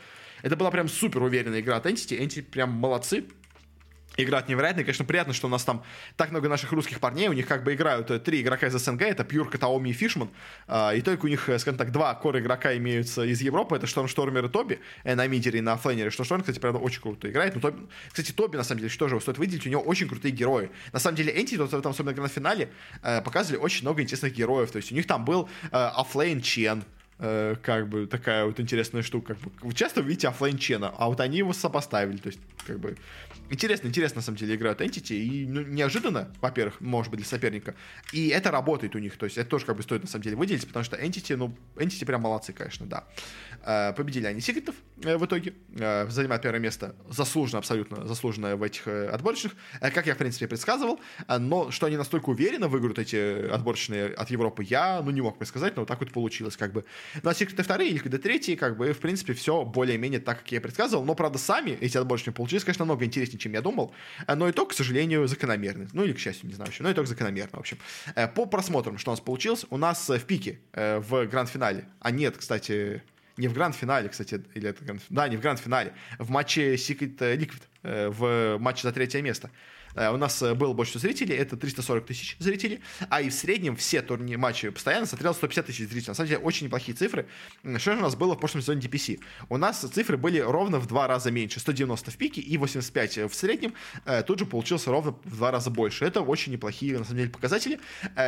это 0.46 0.56
была 0.56 0.70
прям 0.70 0.88
супер 0.88 1.24
уверенная 1.24 1.60
игра 1.60 1.78
от 1.78 1.88
Entity. 1.88 2.20
Entity 2.20 2.43
прям 2.43 2.70
молодцы 2.70 3.26
играть 4.16 4.48
невероятно. 4.48 4.82
И, 4.82 4.84
конечно, 4.84 5.04
приятно, 5.04 5.34
что 5.34 5.48
у 5.48 5.50
нас 5.50 5.64
там 5.64 5.84
так 6.18 6.30
много 6.30 6.48
наших 6.48 6.72
русских 6.72 7.00
парней. 7.00 7.30
У 7.30 7.34
них 7.34 7.48
как 7.48 7.64
бы 7.64 7.74
играют 7.74 8.12
э, 8.12 8.20
три 8.20 8.41
игрока 8.41 8.68
из 8.68 8.74
СНГ. 8.74 9.02
Это 9.02 9.24
Пьюрка, 9.24 9.58
Таоми 9.58 9.89
и 9.89 9.93
Фишман. 9.93 10.30
А, 10.68 10.91
и 10.91 11.02
только 11.02 11.26
у 11.26 11.28
них, 11.30 11.50
э, 11.50 11.58
скажем 11.58 11.80
так, 11.80 11.91
два 11.91 12.14
кор 12.14 12.38
игрока 12.38 12.78
имеются 12.78 13.24
из 13.24 13.41
Европы. 13.41 13.76
Это 13.76 13.88
Штормштормер 13.88 14.46
и 14.46 14.50
Тоби 14.50 14.80
э, 15.04 15.16
на 15.16 15.26
мидере 15.26 15.58
и 15.58 15.62
на 15.64 15.78
флейнере. 15.78 16.12
Что 16.12 16.24
Шторм, 16.24 16.41
кстати, 16.41 16.60
правда, 16.60 16.78
очень 16.78 17.02
круто 17.02 17.28
играет. 17.28 17.56
Но 17.56 17.62
Тоби... 17.62 17.88
Кстати, 18.10 18.32
Тоби, 18.32 18.56
на 18.56 18.64
самом 18.64 18.82
деле, 18.82 18.91
что 18.91 19.08
же 19.08 19.20
стоит 19.20 19.39
выделить, 19.39 19.66
у 19.66 19.70
него 19.72 19.82
очень 19.82 20.08
крутые 20.08 20.32
герои. 20.32 20.70
На 20.93 21.00
самом 21.00 21.18
деле, 21.18 21.34
Энти, 21.41 21.56
вот 21.56 21.72
в 21.72 21.76
этом, 21.76 21.91
особенно 21.91 22.22
на 22.22 22.28
финале, 22.28 22.70
показывали 23.02 23.60
очень 23.60 23.82
много 23.82 24.04
интересных 24.04 24.32
героев. 24.34 24.70
То 24.70 24.78
есть 24.78 24.91
у 24.91 24.96
них 24.96 25.08
там 25.08 25.26
был 25.26 25.50
offlane 25.72 26.41
Chen, 26.41 26.84
э, 27.20 27.55
как 27.61 27.89
бы 27.89 28.07
такая 28.07 28.45
вот 28.45 28.59
интересная 28.59 29.01
штука. 29.01 29.36
Как 29.36 29.43
бы, 29.43 29.51
вы 29.61 29.74
часто 29.74 30.01
видите 30.01 30.28
offlane 30.28 30.58
Чена, 30.57 30.93
а 30.97 31.07
вот 31.07 31.20
они 31.20 31.38
его 31.38 31.53
сопоставили. 31.53 32.18
То 32.18 32.28
есть, 32.28 32.39
как 32.66 32.80
бы, 32.80 32.97
интересно, 33.49 33.88
интересно, 33.88 34.18
на 34.18 34.22
самом 34.22 34.38
деле, 34.38 34.55
играют 34.55 34.82
Entity, 34.82 35.16
и 35.16 35.45
ну, 35.45 35.61
неожиданно, 35.61 36.30
во-первых, 36.41 36.82
может 36.82 37.11
быть, 37.11 37.20
для 37.20 37.28
соперника, 37.28 37.76
и 38.11 38.30
это 38.30 38.51
работает 38.51 38.95
у 38.95 38.99
них, 38.99 39.18
то 39.18 39.26
есть 39.26 39.38
это 39.38 39.49
тоже 39.49 39.66
как 39.66 39.78
бы 39.78 39.84
стоит, 39.84 40.03
на 40.03 40.07
самом 40.07 40.24
деле, 40.24 40.36
выделить, 40.36 40.68
потому 40.68 40.84
что 40.84 40.95
Entity, 40.95 41.36
ну, 41.36 41.55
Entity 41.76 42.05
прям 42.05 42.22
молодцы, 42.22 42.53
конечно, 42.53 42.86
да. 42.86 43.05
Э, 43.66 43.93
победили 43.93 44.28
они 44.28 44.41
секретов 44.41 44.76
э, 45.03 45.18
в 45.18 45.26
итоге, 45.26 45.53
э, 45.76 46.07
занимают 46.09 46.43
первое 46.43 46.59
место, 46.59 46.95
заслуженно, 47.09 47.57
абсолютно 47.57 48.05
заслуженно 48.05 48.55
в 48.55 48.61
этих 48.61 48.88
отборочных, 48.88 49.53
как 49.82 50.05
я, 50.05 50.13
в 50.13 50.18
принципе, 50.18 50.47
предсказывал, 50.47 50.99
но 51.28 51.72
что 51.72 51.88
они 51.88 51.97
настолько 51.97 52.30
уверенно 52.30 52.68
выиграют 52.68 52.99
эти 52.99 53.49
отборочные 53.49 54.07
от 54.07 54.30
Европы, 54.30 54.63
я, 54.63 55.01
ну, 55.01 55.09
не 55.09 55.22
мог 55.22 55.39
предсказать, 55.39 55.76
но 55.76 55.82
вот 55.82 55.88
так 55.88 55.99
вот 55.99 56.11
получилось, 56.11 56.57
как 56.57 56.74
бы. 56.74 56.86
Ну, 57.24 57.30
а 57.30 57.34
секреты 57.34 57.63
вторые 57.63 57.89
или 57.89 57.97
когда 57.97 58.20
третьи, 58.20 58.55
как 58.55 58.78
бы, 58.78 58.93
в 58.93 58.99
принципе, 58.99 59.34
все 59.34 59.63
более-менее 59.66 60.20
так, 60.20 60.39
как 60.39 60.51
я 60.51 60.61
предсказывал, 60.61 61.03
но, 61.03 61.16
правда, 61.16 61.39
сами 61.39 61.72
эти 61.72 61.97
отборочные 61.97 62.34
получились, 62.34 62.63
конечно, 62.63 62.86
намного 62.86 63.05
интереснее, 63.05 63.39
чем 63.39 63.53
я 63.53 63.61
думал, 63.61 63.93
но 64.28 64.49
итог, 64.49 64.72
к 64.72 64.74
сожалению, 64.74 65.28
закономерный, 65.28 65.88
ну, 65.93 66.03
или, 66.03 66.13
к 66.13 66.20
счастью, 66.20 66.47
не 66.47 66.53
знаю 66.53 66.70
еще, 66.70 66.84
но 66.84 66.91
итог 66.91 67.07
закономерный, 67.07 67.57
в 67.57 67.59
общем. 67.59 67.80
По 68.36 68.45
просмотрам, 68.45 68.97
что 68.99 69.11
у 69.11 69.13
нас 69.13 69.22
получилось, 69.22 69.66
у 69.70 69.78
нас 69.78 70.07
в 70.07 70.20
пике 70.20 70.59
в 70.74 71.26
гранд-финале, 71.26 71.88
а 71.99 72.11
нет, 72.11 72.38
кстати, 72.38 73.01
не 73.38 73.48
в 73.48 73.54
гранд-финале, 73.54 74.10
кстати, 74.10 74.42
или 74.54 74.70
это 74.70 74.84
гранд 74.84 75.02
да, 75.10 75.28
не 75.28 75.38
в 75.38 75.42
гранд-финале, 75.42 75.94
в 76.20 76.30
матче 76.30 76.76
Secret 76.76 77.18
Liquid, 77.18 77.62
э, 77.84 78.10
в 78.10 78.58
матче 78.60 78.84
за 78.84 78.94
третье 78.94 79.22
место. 79.22 79.50
Э, 79.96 80.12
у 80.12 80.18
нас 80.18 80.41
э, 80.41 80.54
было 80.54 80.74
больше 80.74 81.00
зрителей, 81.00 81.36
это 81.36 81.58
340 81.58 82.06
тысяч 82.06 82.36
зрителей, 82.39 82.82
а 83.10 83.22
и 83.22 83.30
в 83.30 83.34
среднем 83.34 83.76
все 83.76 84.02
турниры 84.02 84.38
матчи 84.38 84.70
постоянно 84.70 85.06
смотрел 85.06 85.34
150 85.34 85.66
тысяч 85.66 85.88
зрителей. 85.88 86.06
На 86.08 86.14
самом 86.14 86.30
деле 86.30 86.41
очень 86.41 86.68
неплохие 86.68 86.96
цифры. 86.96 87.28
Что 87.78 87.93
же 87.93 87.98
у 87.98 88.02
нас 88.02 88.16
было 88.16 88.36
в 88.36 88.39
прошлом 88.39 88.62
сезоне 88.62 88.82
DPC? 88.82 89.20
У 89.50 89.58
нас 89.58 89.80
цифры 89.80 90.18
были 90.18 90.39
ровно 90.39 90.80
в 90.80 90.88
два 90.88 91.08
раза 91.08 91.32
меньше, 91.32 91.60
190 91.60 92.12
в 92.12 92.18
пике 92.18 92.41
и 92.41 92.58
85 92.58 93.30
в 93.30 93.34
среднем. 93.34 93.74
Э, 94.06 94.24
тут 94.24 94.39
же 94.39 94.46
получился 94.46 94.91
ровно 94.91 95.16
в 95.24 95.38
два 95.38 95.52
раза 95.52 95.70
больше. 95.70 96.06
Это 96.06 96.22
очень 96.22 96.52
неплохие, 96.52 96.98
на 96.98 97.06
самом 97.06 97.18
деле, 97.18 97.30
показатели. 97.30 97.80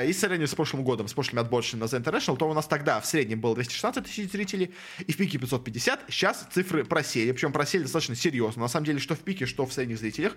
И 0.05 0.13
сравнению 0.13 0.47
с 0.47 0.55
прошлым 0.55 0.83
годом, 0.83 1.07
с 1.07 1.13
прошлыми 1.13 1.41
отборочными 1.41 1.81
на 1.81 1.85
The 1.85 2.01
International, 2.01 2.37
то 2.37 2.49
у 2.49 2.53
нас 2.53 2.67
тогда 2.67 2.99
в 2.99 3.05
среднем 3.05 3.39
было 3.39 3.55
216 3.55 4.03
тысяч 4.05 4.31
зрителей 4.31 4.73
и 5.05 5.11
в 5.11 5.17
пике 5.17 5.37
550. 5.37 6.05
Сейчас 6.09 6.47
цифры 6.51 6.83
просели, 6.83 7.31
причем 7.31 7.51
просели 7.53 7.83
достаточно 7.83 8.15
серьезно. 8.15 8.63
На 8.63 8.67
самом 8.67 8.85
деле, 8.85 8.99
что 8.99 9.15
в 9.15 9.19
пике, 9.19 9.45
что 9.45 9.65
в 9.65 9.73
средних 9.73 9.99
зрителях. 9.99 10.35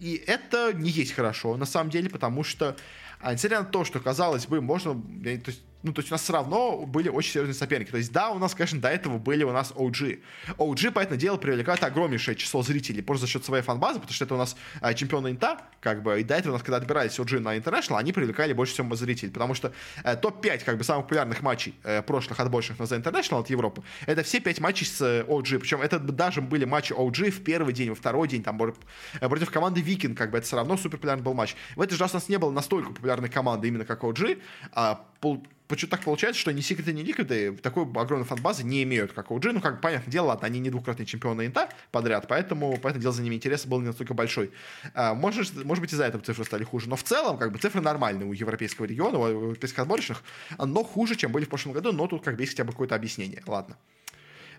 И 0.00 0.22
это 0.26 0.69
не 0.72 0.90
есть 0.90 1.12
хорошо, 1.12 1.56
на 1.56 1.66
самом 1.66 1.90
деле, 1.90 2.10
потому 2.10 2.44
что, 2.44 2.76
а, 3.20 3.32
несмотря 3.32 3.60
на 3.60 3.66
то, 3.66 3.84
что, 3.84 4.00
казалось 4.00 4.46
бы, 4.46 4.60
можно, 4.60 4.94
то 4.94 5.50
есть, 5.50 5.62
ну, 5.82 5.92
то 5.92 6.00
есть 6.00 6.10
у 6.10 6.14
нас 6.14 6.22
все 6.22 6.32
равно 6.32 6.84
были 6.86 7.08
очень 7.08 7.32
серьезные 7.32 7.54
соперники. 7.54 7.90
То 7.90 7.96
есть, 7.96 8.12
да, 8.12 8.30
у 8.30 8.38
нас, 8.38 8.54
конечно, 8.54 8.80
до 8.80 8.88
этого 8.88 9.18
были 9.18 9.44
у 9.44 9.52
нас 9.52 9.72
OG. 9.72 10.20
OG, 10.58 10.90
поэтому 10.92 11.18
дело, 11.18 11.36
привлекает 11.36 11.82
огромнейшее 11.82 12.36
число 12.36 12.62
зрителей 12.62 13.02
просто 13.02 13.26
за 13.26 13.32
счет 13.32 13.44
своей 13.44 13.62
фан-базы, 13.62 14.00
потому 14.00 14.12
что 14.12 14.24
это 14.24 14.34
у 14.34 14.38
нас 14.38 14.56
а, 14.80 14.92
чемпионы 14.94 15.30
инта, 15.30 15.60
как 15.80 16.02
бы, 16.02 16.20
и 16.20 16.24
до 16.24 16.34
этого 16.34 16.52
у 16.52 16.54
нас, 16.54 16.62
когда 16.62 16.76
отбирались 16.76 17.18
OG 17.18 17.40
на 17.40 17.56
International, 17.56 17.98
они 17.98 18.12
привлекали 18.12 18.52
больше 18.52 18.74
всего 18.74 18.94
зрителей, 18.94 19.30
потому 19.30 19.54
что 19.54 19.72
э, 20.04 20.16
топ-5, 20.16 20.64
как 20.64 20.76
бы, 20.76 20.84
самых 20.84 21.04
популярных 21.04 21.42
матчей 21.42 21.74
э, 21.82 22.02
прошлых 22.02 22.40
отборочных 22.40 22.78
на 22.78 22.84
The 22.84 23.02
International 23.02 23.40
от 23.40 23.50
Европы, 23.50 23.82
это 24.06 24.22
все 24.22 24.40
5 24.40 24.60
матчей 24.60 24.86
с 24.86 25.00
э, 25.00 25.24
OG, 25.26 25.58
причем 25.60 25.80
это 25.80 25.98
даже 25.98 26.42
были 26.42 26.64
матчи 26.64 26.92
OG 26.92 27.30
в 27.30 27.42
первый 27.42 27.72
день, 27.72 27.90
во 27.90 27.94
второй 27.94 28.28
день, 28.28 28.42
там, 28.42 28.60
э, 28.62 29.28
против 29.28 29.50
команды 29.50 29.80
Викинг, 29.80 30.18
как 30.18 30.30
бы, 30.30 30.38
это 30.38 30.46
все 30.46 30.56
равно 30.56 30.76
супер 30.76 30.98
популярный 30.98 31.24
был 31.24 31.34
матч. 31.34 31.56
В 31.76 31.80
этот 31.80 31.96
же 31.96 32.02
раз 32.02 32.12
у 32.12 32.16
нас 32.16 32.28
не 32.28 32.38
было 32.38 32.50
настолько 32.50 32.92
популярной 32.92 33.30
команды 33.30 33.68
именно 33.68 33.84
как 33.84 34.02
OG, 34.02 34.40
а 34.72 35.06
пол, 35.20 35.42
почему 35.70 35.90
так 35.90 36.02
получается, 36.02 36.40
что 36.40 36.52
ни 36.52 36.60
Секреты, 36.60 36.92
ни 36.92 37.02
Ликвиды 37.02 37.56
такой 37.56 37.84
огромной 37.84 38.26
фан-базы 38.26 38.64
не 38.64 38.82
имеют, 38.82 39.12
как 39.12 39.30
OG. 39.30 39.52
Ну, 39.52 39.60
как 39.60 39.80
понятное 39.80 40.10
дело, 40.10 40.26
ладно, 40.26 40.46
они 40.46 40.58
не 40.58 40.70
двукратные 40.70 41.06
чемпионы 41.06 41.46
Инта 41.46 41.70
подряд, 41.90 42.26
поэтому, 42.28 42.76
поэтому 42.82 43.00
дело 43.00 43.14
за 43.14 43.22
ними 43.22 43.36
интерес 43.36 43.64
был 43.66 43.80
не 43.80 43.86
настолько 43.86 44.12
большой. 44.12 44.50
А, 44.94 45.14
может, 45.14 45.64
может 45.64 45.80
быть, 45.80 45.92
из-за 45.92 46.04
этого 46.04 46.22
цифры 46.22 46.44
стали 46.44 46.64
хуже. 46.64 46.88
Но 46.88 46.96
в 46.96 47.02
целом, 47.02 47.38
как 47.38 47.52
бы, 47.52 47.58
цифры 47.58 47.80
нормальные 47.80 48.28
у 48.28 48.32
европейского 48.32 48.86
региона, 48.86 49.18
у 49.18 49.26
европейских 49.28 49.78
отборочных, 49.78 50.22
но 50.58 50.84
хуже, 50.84 51.16
чем 51.16 51.32
были 51.32 51.44
в 51.44 51.48
прошлом 51.48 51.72
году, 51.72 51.92
но 51.92 52.06
тут 52.06 52.22
как 52.22 52.36
бы 52.36 52.42
есть 52.42 52.52
хотя 52.52 52.64
бы 52.64 52.72
какое-то 52.72 52.94
объяснение. 52.94 53.42
Ладно. 53.46 53.76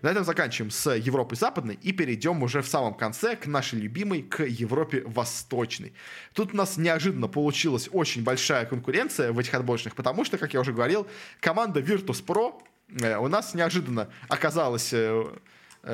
На 0.02 0.08
этом 0.10 0.24
заканчиваем 0.24 0.72
с 0.72 0.92
Европой 0.94 1.36
Западной 1.36 1.78
и 1.80 1.92
перейдем 1.92 2.42
уже 2.42 2.60
в 2.60 2.68
самом 2.68 2.94
конце 2.94 3.36
к 3.36 3.46
нашей 3.46 3.78
любимой, 3.78 4.22
к 4.22 4.42
Европе 4.42 5.02
Восточной. 5.06 5.92
Тут 6.34 6.52
у 6.54 6.56
нас 6.56 6.76
неожиданно 6.76 7.28
получилась 7.28 7.88
очень 7.92 8.24
большая 8.24 8.66
конкуренция 8.66 9.32
в 9.32 9.38
этих 9.38 9.54
отборочных, 9.54 9.94
потому 9.94 10.24
что, 10.24 10.38
как 10.38 10.54
я 10.54 10.60
уже 10.60 10.72
говорил, 10.72 11.06
команда 11.40 11.80
Virtus.pro 11.80 12.60
э, 13.00 13.16
у 13.16 13.28
нас 13.28 13.54
неожиданно 13.54 14.08
оказалась 14.28 14.92
э, 14.92 15.24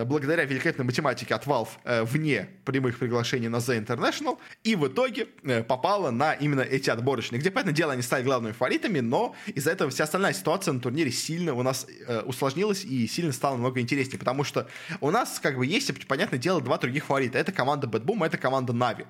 благодаря 0.05 0.45
великолепной 0.45 0.84
математике 0.84 1.34
от 1.34 1.47
Valve 1.47 1.68
э, 1.84 2.03
вне 2.05 2.49
прямых 2.64 2.99
приглашений 2.99 3.49
на 3.49 3.57
The 3.57 3.84
International, 3.84 4.39
и 4.64 4.76
в 4.76 4.86
итоге 4.89 5.28
э, 5.45 5.62
попала 5.62 6.11
на 6.11 6.34
именно 6.34 6.61
эти 6.61 6.91
отборочные, 6.91 7.41
где, 7.41 7.51
понятное 7.51 7.74
дело, 7.74 7.93
они 7.93 8.03
стали 8.03 8.22
главными 8.22 8.53
фаворитами, 8.53 9.01
но 9.01 9.34
из-за 9.47 9.70
этого 9.70 9.91
вся 9.91 10.05
остальная 10.05 10.32
ситуация 10.32 10.72
на 10.72 10.80
турнире 10.80 11.11
сильно 11.11 11.55
у 11.55 11.62
нас 11.62 11.86
усложнилась 12.24 12.84
и 12.84 13.07
сильно 13.07 13.32
стала 13.32 13.55
намного 13.55 13.80
интереснее, 13.80 14.18
потому 14.18 14.45
что 14.45 14.68
у 15.01 15.11
нас, 15.11 15.41
как 15.41 15.57
бы, 15.57 15.66
есть, 15.66 16.07
понятное 16.07 16.39
дело, 16.39 16.61
два 16.61 16.78
других 16.78 17.05
фаворита. 17.05 17.39
Это 17.39 17.53
команда 17.53 17.86
Bad 17.86 18.05
Boom, 18.05 18.24
это 18.24 18.36
команда 18.36 18.72
Navi. 18.72 19.07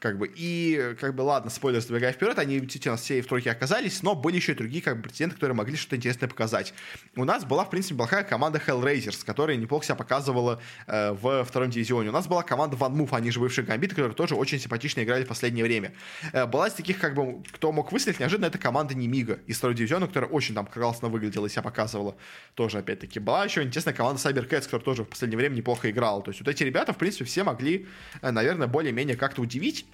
Как 0.00 0.16
бы, 0.16 0.32
и, 0.34 0.96
как 0.98 1.14
бы, 1.14 1.20
ладно, 1.20 1.50
спойлер, 1.50 1.80
забегая 1.82 2.12
вперед, 2.12 2.38
они 2.38 2.58
действительно 2.58 2.96
все 2.96 3.20
в 3.20 3.26
тройке 3.26 3.50
оказались, 3.50 4.02
но 4.02 4.14
были 4.14 4.36
еще 4.36 4.52
и 4.52 4.54
другие, 4.54 4.82
как 4.82 4.96
бы, 4.96 5.02
претенденты, 5.02 5.34
которые 5.34 5.54
могли 5.54 5.76
что-то 5.76 5.96
интересное 5.96 6.26
показать. 6.26 6.72
У 7.16 7.24
нас 7.24 7.44
была, 7.44 7.66
в 7.66 7.70
принципе, 7.70 7.96
плохая 7.96 8.24
команда 8.24 8.62
Hellraisers, 8.66 9.22
которая 9.26 9.58
неплохо 9.58 9.84
себя 9.84 9.96
показывала 9.96 10.58
э, 10.86 11.12
в 11.12 11.44
втором 11.44 11.68
дивизионе. 11.68 12.08
У 12.08 12.12
нас 12.12 12.26
была 12.26 12.42
команда 12.42 12.78
One 12.78 12.94
Move, 12.94 13.14
они 13.14 13.30
же 13.30 13.40
бывшие 13.40 13.66
Гамбиты, 13.66 13.94
которые 13.94 14.14
тоже 14.14 14.36
очень 14.36 14.58
симпатично 14.58 15.04
играли 15.04 15.24
в 15.24 15.28
последнее 15.28 15.64
время. 15.64 15.92
Э, 16.32 16.46
была 16.46 16.68
из 16.68 16.72
таких, 16.72 16.98
как 16.98 17.14
бы, 17.14 17.42
кто 17.52 17.70
мог 17.70 17.92
выстрелить 17.92 18.20
неожиданно, 18.20 18.46
это 18.46 18.56
команда 18.56 18.94
Немига 18.94 19.40
из 19.46 19.58
второго 19.58 19.76
дивизиона, 19.76 20.06
которая 20.06 20.30
очень 20.30 20.54
там 20.54 20.64
классно 20.64 21.08
выглядела 21.08 21.44
и 21.44 21.50
себя 21.50 21.60
показывала. 21.60 22.16
Тоже, 22.54 22.78
опять-таки, 22.78 23.20
была 23.20 23.44
еще 23.44 23.62
интересная 23.62 23.92
команда 23.92 24.18
Cybercats, 24.22 24.62
которая 24.62 24.80
тоже 24.80 25.04
в 25.04 25.08
последнее 25.08 25.36
время 25.36 25.56
неплохо 25.56 25.90
играла. 25.90 26.22
То 26.22 26.30
есть 26.30 26.40
вот 26.40 26.48
эти 26.48 26.62
ребята, 26.62 26.94
в 26.94 26.96
принципе, 26.96 27.26
все 27.26 27.44
могли, 27.44 27.86
э, 28.22 28.30
наверное, 28.30 28.66
более-менее 28.66 29.18
как-то 29.18 29.42
удивить 29.42 29.84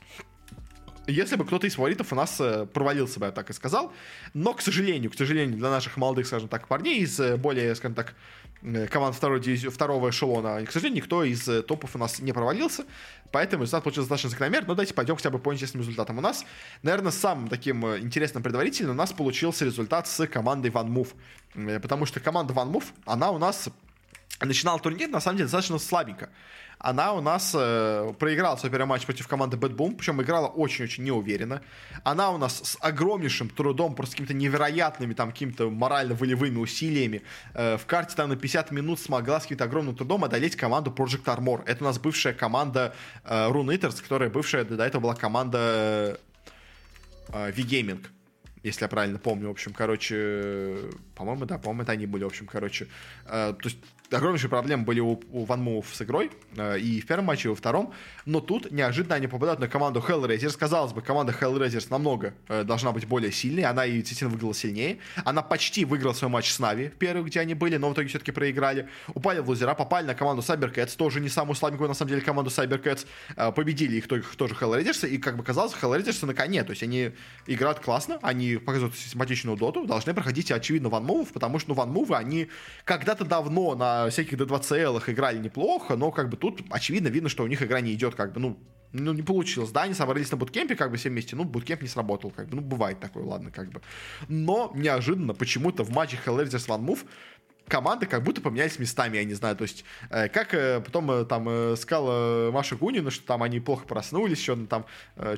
если 1.07 1.37
бы 1.37 1.45
кто-то 1.45 1.67
из 1.67 1.75
фаворитов 1.75 2.13
у 2.13 2.17
нас 2.17 2.41
э, 2.41 2.67
провалился 2.67 3.21
бы, 3.21 3.27
я 3.27 3.33
так 3.33 3.51
и 3.51 3.53
сказал. 3.53 3.93
Но, 4.35 4.55
к 4.55 4.61
сожалению, 4.61 5.11
к 5.11 5.15
сожалению, 5.15 5.57
для 5.57 5.71
наших 5.71 5.97
молодых, 5.97 6.27
скажем 6.27 6.49
так, 6.49 6.67
парней 6.67 7.01
из 7.01 7.19
э, 7.21 7.37
более, 7.37 7.75
скажем 7.77 7.95
так, 7.95 8.15
э, 8.63 8.89
команд 8.89 9.17
дивизии, 9.21 9.69
второго 9.69 10.11
эшелона, 10.11 10.65
к 10.67 10.73
сожалению, 10.73 11.03
никто 11.03 11.23
из 11.23 11.45
топов 11.67 11.95
у 11.95 11.99
нас 11.99 12.19
не 12.19 12.33
провалился. 12.33 12.85
Поэтому 13.31 13.63
результат 13.63 13.85
получился 13.85 14.09
достаточно 14.09 14.31
закономерный. 14.31 14.69
Но 14.69 14.75
давайте 14.75 14.95
пойдем 14.95 15.17
хотя 15.17 15.31
бы 15.31 15.39
по 15.39 15.53
интересным 15.53 15.83
результатам. 15.83 16.19
У 16.19 16.21
нас, 16.21 16.45
наверное, 16.83 17.13
самым 17.13 17.49
таким 17.49 17.85
интересным 17.97 18.43
предварительным 18.43 18.93
у 18.93 18.99
нас 18.99 19.13
получился 19.13 19.65
результат 19.65 20.09
с 20.09 20.27
командой 20.27 20.71
One 20.71 20.89
Move. 20.89 21.81
Потому 21.81 22.07
что 22.07 22.21
команда 22.21 22.55
One 22.55 22.73
Move, 22.73 22.85
она 23.05 23.31
у 23.31 23.39
нас 23.39 23.69
начинала 24.41 24.79
турнир, 24.79 25.09
на 25.09 25.21
самом 25.21 25.39
деле, 25.39 25.47
достаточно 25.47 25.79
слабенько 25.79 26.31
она 26.79 27.15
у 27.15 27.21
нас 27.21 27.53
э, 27.55 28.13
проиграла 28.19 28.57
свой 28.57 28.71
первый 28.71 28.87
матч 28.87 29.07
против 29.07 29.27
команды 29.29 29.57
Bad 29.57 29.75
Boom, 29.75 29.97
причем 29.97 30.21
играла 30.21 30.47
очень-очень 30.47 31.05
неуверенно. 31.05 31.63
Она 32.05 32.31
у 32.31 32.39
нас 32.39 32.61
с 32.63 32.77
огромнейшим 32.81 33.49
трудом, 33.49 33.95
просто 33.95 34.15
какими-то 34.15 34.35
невероятными 34.35 35.15
там 35.15 35.31
какими-то 35.33 35.71
морально-волевыми 35.71 36.59
усилиями 36.59 37.23
э, 37.55 37.77
в 37.79 37.87
карте 37.87 38.15
там 38.17 38.29
на 38.29 38.37
50 38.37 38.71
минут 38.73 39.01
смогла 39.01 39.41
с 39.41 39.45
каким-то 39.45 39.65
огромным 39.65 39.97
трудом 39.97 40.25
одолеть 40.25 40.57
команду 40.57 40.91
Project 40.91 41.25
Armor. 41.25 41.63
Это 41.67 41.83
у 41.83 41.87
нас 41.87 41.99
бывшая 41.99 42.35
команда 42.35 42.95
э, 43.25 43.49
Rune 43.49 43.75
Eaters, 43.75 44.03
которая 44.03 44.29
бывшая 44.29 44.65
до 44.65 44.85
этого 44.85 45.03
была 45.03 45.15
команда 45.15 46.19
э, 47.29 47.53
V-Gaming 47.53 48.07
если 48.67 48.83
я 48.83 48.89
правильно 48.89 49.19
помню, 49.19 49.47
в 49.47 49.53
общем, 49.53 49.73
короче, 49.73 50.91
по-моему, 51.15 51.45
да, 51.45 51.57
по-моему, 51.57 51.83
это 51.83 51.93
они 51.93 52.07
были, 52.07 52.25
в 52.25 52.27
общем, 52.27 52.47
короче, 52.47 52.89
э, 53.27 53.55
то 53.57 53.69
есть 53.69 53.79
огромнейшие 54.11 54.49
проблемы 54.49 54.85
были 54.85 55.01
у, 55.01 55.21
у 55.31 55.45
Ван 55.45 55.63
Мув 55.63 55.87
с 55.93 56.03
игрой, 56.03 56.31
э, 56.57 56.79
и 56.79 57.01
в 57.01 57.07
первом 57.07 57.27
матче, 57.27 57.49
и 57.49 57.51
во 57.51 57.57
втором, 57.57 57.93
но 58.25 58.41
тут 58.41 58.71
неожиданно 58.71 59.17
они 59.17 59.27
попадают 59.27 59.61
на 59.61 59.69
команду 59.69 60.05
Hellraisers. 60.07 60.57
Казалось 60.57 60.93
бы, 60.93 61.03
команда 61.03 61.33
Hellraisers 61.33 61.87
намного 61.91 62.35
э, 62.49 62.65
должна 62.65 62.93
быть 62.93 63.07
более 63.07 63.33
сильной, 63.33 63.65
она 63.65 63.87
и 63.87 63.97
действительно 63.97 64.31
выиграла 64.31 64.55
сильнее. 64.55 64.99
Она 65.25 65.43
почти 65.43 65.85
выиграла 65.85 66.13
свой 66.13 66.31
матч 66.31 66.51
с 66.51 66.59
Нави, 66.59 66.91
первый, 66.99 67.25
где 67.25 67.41
они 67.41 67.55
были, 67.55 67.77
но 67.77 67.91
в 67.91 67.95
итоге 67.95 68.09
все-таки 68.09 68.33
проиграли. 68.33 68.89
Упали 69.15 69.41
в 69.41 69.49
лузера, 69.49 69.75
попали 69.75 70.07
на 70.07 70.15
команду 70.15 70.43
Cybercats, 70.43 70.97
тоже 70.97 71.21
не 71.21 71.29
самую 71.29 71.57
слабенькую, 71.57 71.89
на 71.89 71.95
самом 71.95 72.11
деле, 72.11 72.21
команду 72.21 72.51
Cybercats. 72.51 73.07
Э, 73.37 73.53
победили 73.53 73.97
их 73.97 74.07
тоже 74.07 74.55
Hellraisers, 74.55 75.09
и, 75.09 75.19
как 75.19 75.37
бы 75.37 75.43
казалось, 75.43 75.75
Hellraisers 75.81 76.27
на 76.27 76.35
коне, 76.35 76.65
то 76.65 76.71
есть 76.71 76.83
они 76.83 77.13
играют 77.47 77.81
классно, 77.81 78.19
они 78.23 78.57
показывают 78.57 78.97
симпатичную 78.97 79.57
доту, 79.57 79.87
должны 79.87 80.15
проходить, 80.15 80.51
очевидно, 80.51 80.89
Ван 80.89 81.05
Мувов, 81.05 81.33
потому 81.33 81.59
что, 81.59 81.75
ну, 81.75 81.87
Мувы, 81.87 82.17
они 82.17 82.49
когда-то 82.85 83.25
давно 83.25 83.75
на 83.75 83.96
всяких 84.11 84.39
D2CL 84.39 85.03
играли 85.07 85.39
неплохо, 85.39 85.97
но 85.97 86.11
как 86.11 86.29
бы 86.29 86.37
тут 86.37 86.63
очевидно 86.71 87.09
видно, 87.09 87.29
что 87.29 87.45
у 87.45 87.47
них 87.47 87.63
игра 87.63 87.81
не 87.81 87.93
идет 87.93 88.15
как 88.15 88.33
бы, 88.33 88.41
ну, 88.41 88.59
ну, 88.93 89.13
не 89.13 89.23
получилось. 89.23 89.71
Да, 89.71 89.83
они 89.83 89.95
собрались 89.95 90.31
на 90.31 90.37
буткемпе, 90.37 90.75
как 90.77 90.91
бы 90.91 90.97
все 90.97 91.11
вместе, 91.11 91.37
ну, 91.37 91.45
буткемп 91.45 91.83
не 91.83 91.89
сработал, 91.89 92.31
как 92.31 92.49
бы, 92.49 92.57
ну, 92.57 92.63
бывает 92.63 93.01
такое, 93.01 93.25
ладно, 93.25 93.51
как 93.51 93.71
бы. 93.71 93.83
Но 94.29 94.73
неожиданно 94.75 95.35
почему-то 95.35 95.85
в 95.85 95.91
матче 95.91 96.19
Hellraisers 96.25 96.69
One 96.69 96.85
Move 96.85 97.05
команды 97.69 98.07
как 98.07 98.23
будто 98.23 98.41
поменялись 98.41 98.79
местами, 98.79 99.17
я 99.17 99.25
не 99.25 99.35
знаю, 99.35 99.57
то 99.57 99.63
есть, 99.63 99.85
э, 100.11 100.29
как 100.29 100.55
э, 100.55 100.81
потом 100.81 101.11
э, 101.11 101.25
там 101.25 101.77
сказала 101.77 102.51
Маша 102.53 102.77
Гунина, 102.77 103.11
что 103.11 103.27
там 103.27 103.43
они 103.43 103.61
плохо 103.61 103.87
проснулись, 103.87 104.43
что 104.43 104.57
там, 104.67 104.87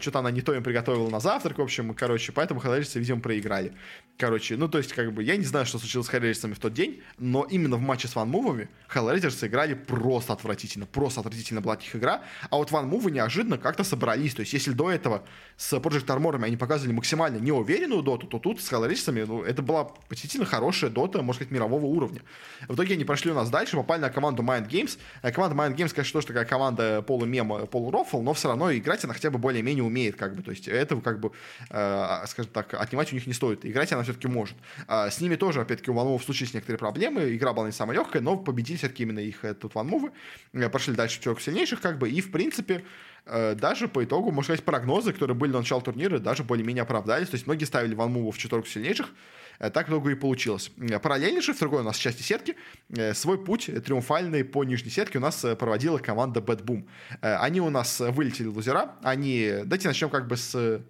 что-то 0.00 0.18
она 0.20 0.30
не 0.30 0.42
то 0.42 0.54
им 0.54 0.62
приготовила 0.62 1.08
на 1.08 1.20
завтрак, 1.20 1.58
в 1.58 1.62
общем, 1.62 1.94
короче, 1.94 2.32
поэтому 2.32 2.60
Хеллеристы, 2.60 2.98
видимо, 2.98 3.20
проиграли. 3.20 3.72
Короче, 4.18 4.56
ну, 4.56 4.68
то 4.68 4.78
есть, 4.78 4.92
как 4.92 5.12
бы, 5.12 5.22
я 5.22 5.36
не 5.36 5.44
знаю, 5.44 5.66
что 5.66 5.78
случилось 5.78 6.06
с 6.06 6.10
Хеллерисами 6.10 6.54
в 6.54 6.58
тот 6.58 6.72
день, 6.72 7.02
но 7.18 7.44
именно 7.44 7.76
в 7.76 7.80
матче 7.80 8.08
с 8.08 8.16
Ван 8.16 8.28
Мувами 8.28 8.68
Хеллеристы 8.88 9.46
играли 9.46 9.74
просто 9.74 10.32
отвратительно, 10.32 10.86
просто 10.86 11.20
отвратительно 11.20 11.60
была 11.60 11.74
их 11.74 11.96
игра, 11.96 12.22
а 12.50 12.56
вот 12.56 12.70
Ван 12.70 12.88
Мувы 12.88 13.10
неожиданно 13.10 13.58
как-то 13.58 13.84
собрались, 13.84 14.34
то 14.34 14.40
есть, 14.40 14.52
если 14.52 14.72
до 14.72 14.90
этого 14.90 15.24
с 15.56 15.72
Project 15.72 16.06
Armor 16.06 16.42
они 16.42 16.56
показывали 16.56 16.92
максимально 16.92 17.38
неуверенную 17.38 18.02
доту, 18.02 18.26
то 18.26 18.38
тут 18.38 18.60
с 18.60 18.68
Хеллерисами, 18.68 19.22
ну, 19.22 19.42
это 19.42 19.62
была 19.62 19.90
действительно 20.10 20.46
хорошая 20.46 20.90
дота, 20.90 21.22
может 21.22 21.38
сказать, 21.38 21.52
мирового 21.52 21.86
уровня 21.86 22.17
уровня. 22.18 22.28
В 22.68 22.74
итоге 22.74 22.94
они 22.94 23.04
прошли 23.04 23.30
у 23.30 23.34
нас 23.34 23.50
дальше, 23.50 23.76
попали 23.76 24.00
на 24.00 24.10
команду 24.10 24.42
Mind 24.42 24.68
Games. 24.68 24.98
Э, 25.22 25.32
команда 25.32 25.56
Mind 25.56 25.76
Games, 25.76 25.94
конечно, 25.94 26.12
тоже 26.12 26.26
такая 26.26 26.44
команда 26.44 27.02
полумема, 27.02 27.66
полурофл, 27.66 28.20
но 28.20 28.34
все 28.34 28.48
равно 28.48 28.72
играть 28.72 29.04
она 29.04 29.14
хотя 29.14 29.30
бы 29.30 29.38
более-менее 29.38 29.84
умеет, 29.84 30.16
как 30.16 30.34
бы. 30.34 30.42
То 30.42 30.50
есть 30.50 30.68
этого, 30.68 31.00
как 31.00 31.20
бы, 31.20 31.32
э, 31.70 32.24
скажем 32.26 32.52
так, 32.52 32.74
отнимать 32.74 33.12
у 33.12 33.14
них 33.14 33.26
не 33.26 33.32
стоит. 33.32 33.64
Играть 33.64 33.92
она 33.92 34.02
все-таки 34.02 34.28
может. 34.28 34.56
Э, 34.88 35.10
с 35.10 35.20
ними 35.20 35.36
тоже, 35.36 35.60
опять-таки, 35.60 35.90
у 35.90 35.94
Ванмова 35.94 36.20
случились 36.20 36.54
некоторые 36.54 36.78
проблемы. 36.78 37.34
Игра 37.34 37.52
была 37.52 37.66
не 37.66 37.72
самая 37.72 37.96
легкая, 37.96 38.22
но 38.22 38.36
победили 38.36 38.76
все-таки 38.76 39.04
именно 39.04 39.20
их 39.20 39.44
э, 39.44 39.54
тут 39.54 39.74
Ванмовы. 39.74 40.10
Э, 40.52 40.68
прошли 40.68 40.94
дальше 40.94 41.16
в 41.16 41.18
пятерку 41.20 41.40
сильнейших, 41.40 41.80
как 41.80 41.98
бы, 41.98 42.10
и, 42.10 42.20
в 42.20 42.30
принципе, 42.30 42.84
даже 43.26 43.88
по 43.88 44.02
итогу, 44.02 44.30
можно 44.30 44.44
сказать, 44.44 44.64
прогнозы, 44.64 45.12
которые 45.12 45.36
были 45.36 45.52
на 45.52 45.58
начало 45.58 45.82
турнира, 45.82 46.18
даже 46.18 46.44
более-менее 46.44 46.82
оправдались. 46.82 47.28
То 47.28 47.34
есть 47.34 47.46
многие 47.46 47.64
ставили 47.64 47.94
Ванмуву 47.94 48.30
в 48.30 48.38
четверку 48.38 48.66
сильнейших, 48.66 49.10
так 49.58 49.88
много 49.88 50.10
и 50.10 50.14
получилось. 50.14 50.70
Э, 50.78 50.98
параллельно 50.98 51.40
же, 51.42 51.52
в 51.52 51.58
другой 51.58 51.80
у 51.80 51.84
нас 51.84 51.96
части 51.96 52.22
сетки, 52.22 52.56
э, 52.90 53.14
свой 53.14 53.42
путь 53.42 53.66
триумфальный 53.84 54.44
по 54.44 54.64
нижней 54.64 54.90
сетке 54.90 55.18
у 55.18 55.20
нас 55.20 55.44
проводила 55.58 55.98
команда 55.98 56.40
Bad 56.40 56.62
Boom. 56.64 56.88
Они 57.20 57.60
у 57.60 57.70
нас 57.70 58.00
вылетели 58.00 58.46
в 58.46 58.56
лузера. 58.56 58.96
Они... 59.02 59.50
Давайте 59.64 59.88
начнем 59.88 60.10
как 60.10 60.26
бы 60.26 60.36
с... 60.36 60.80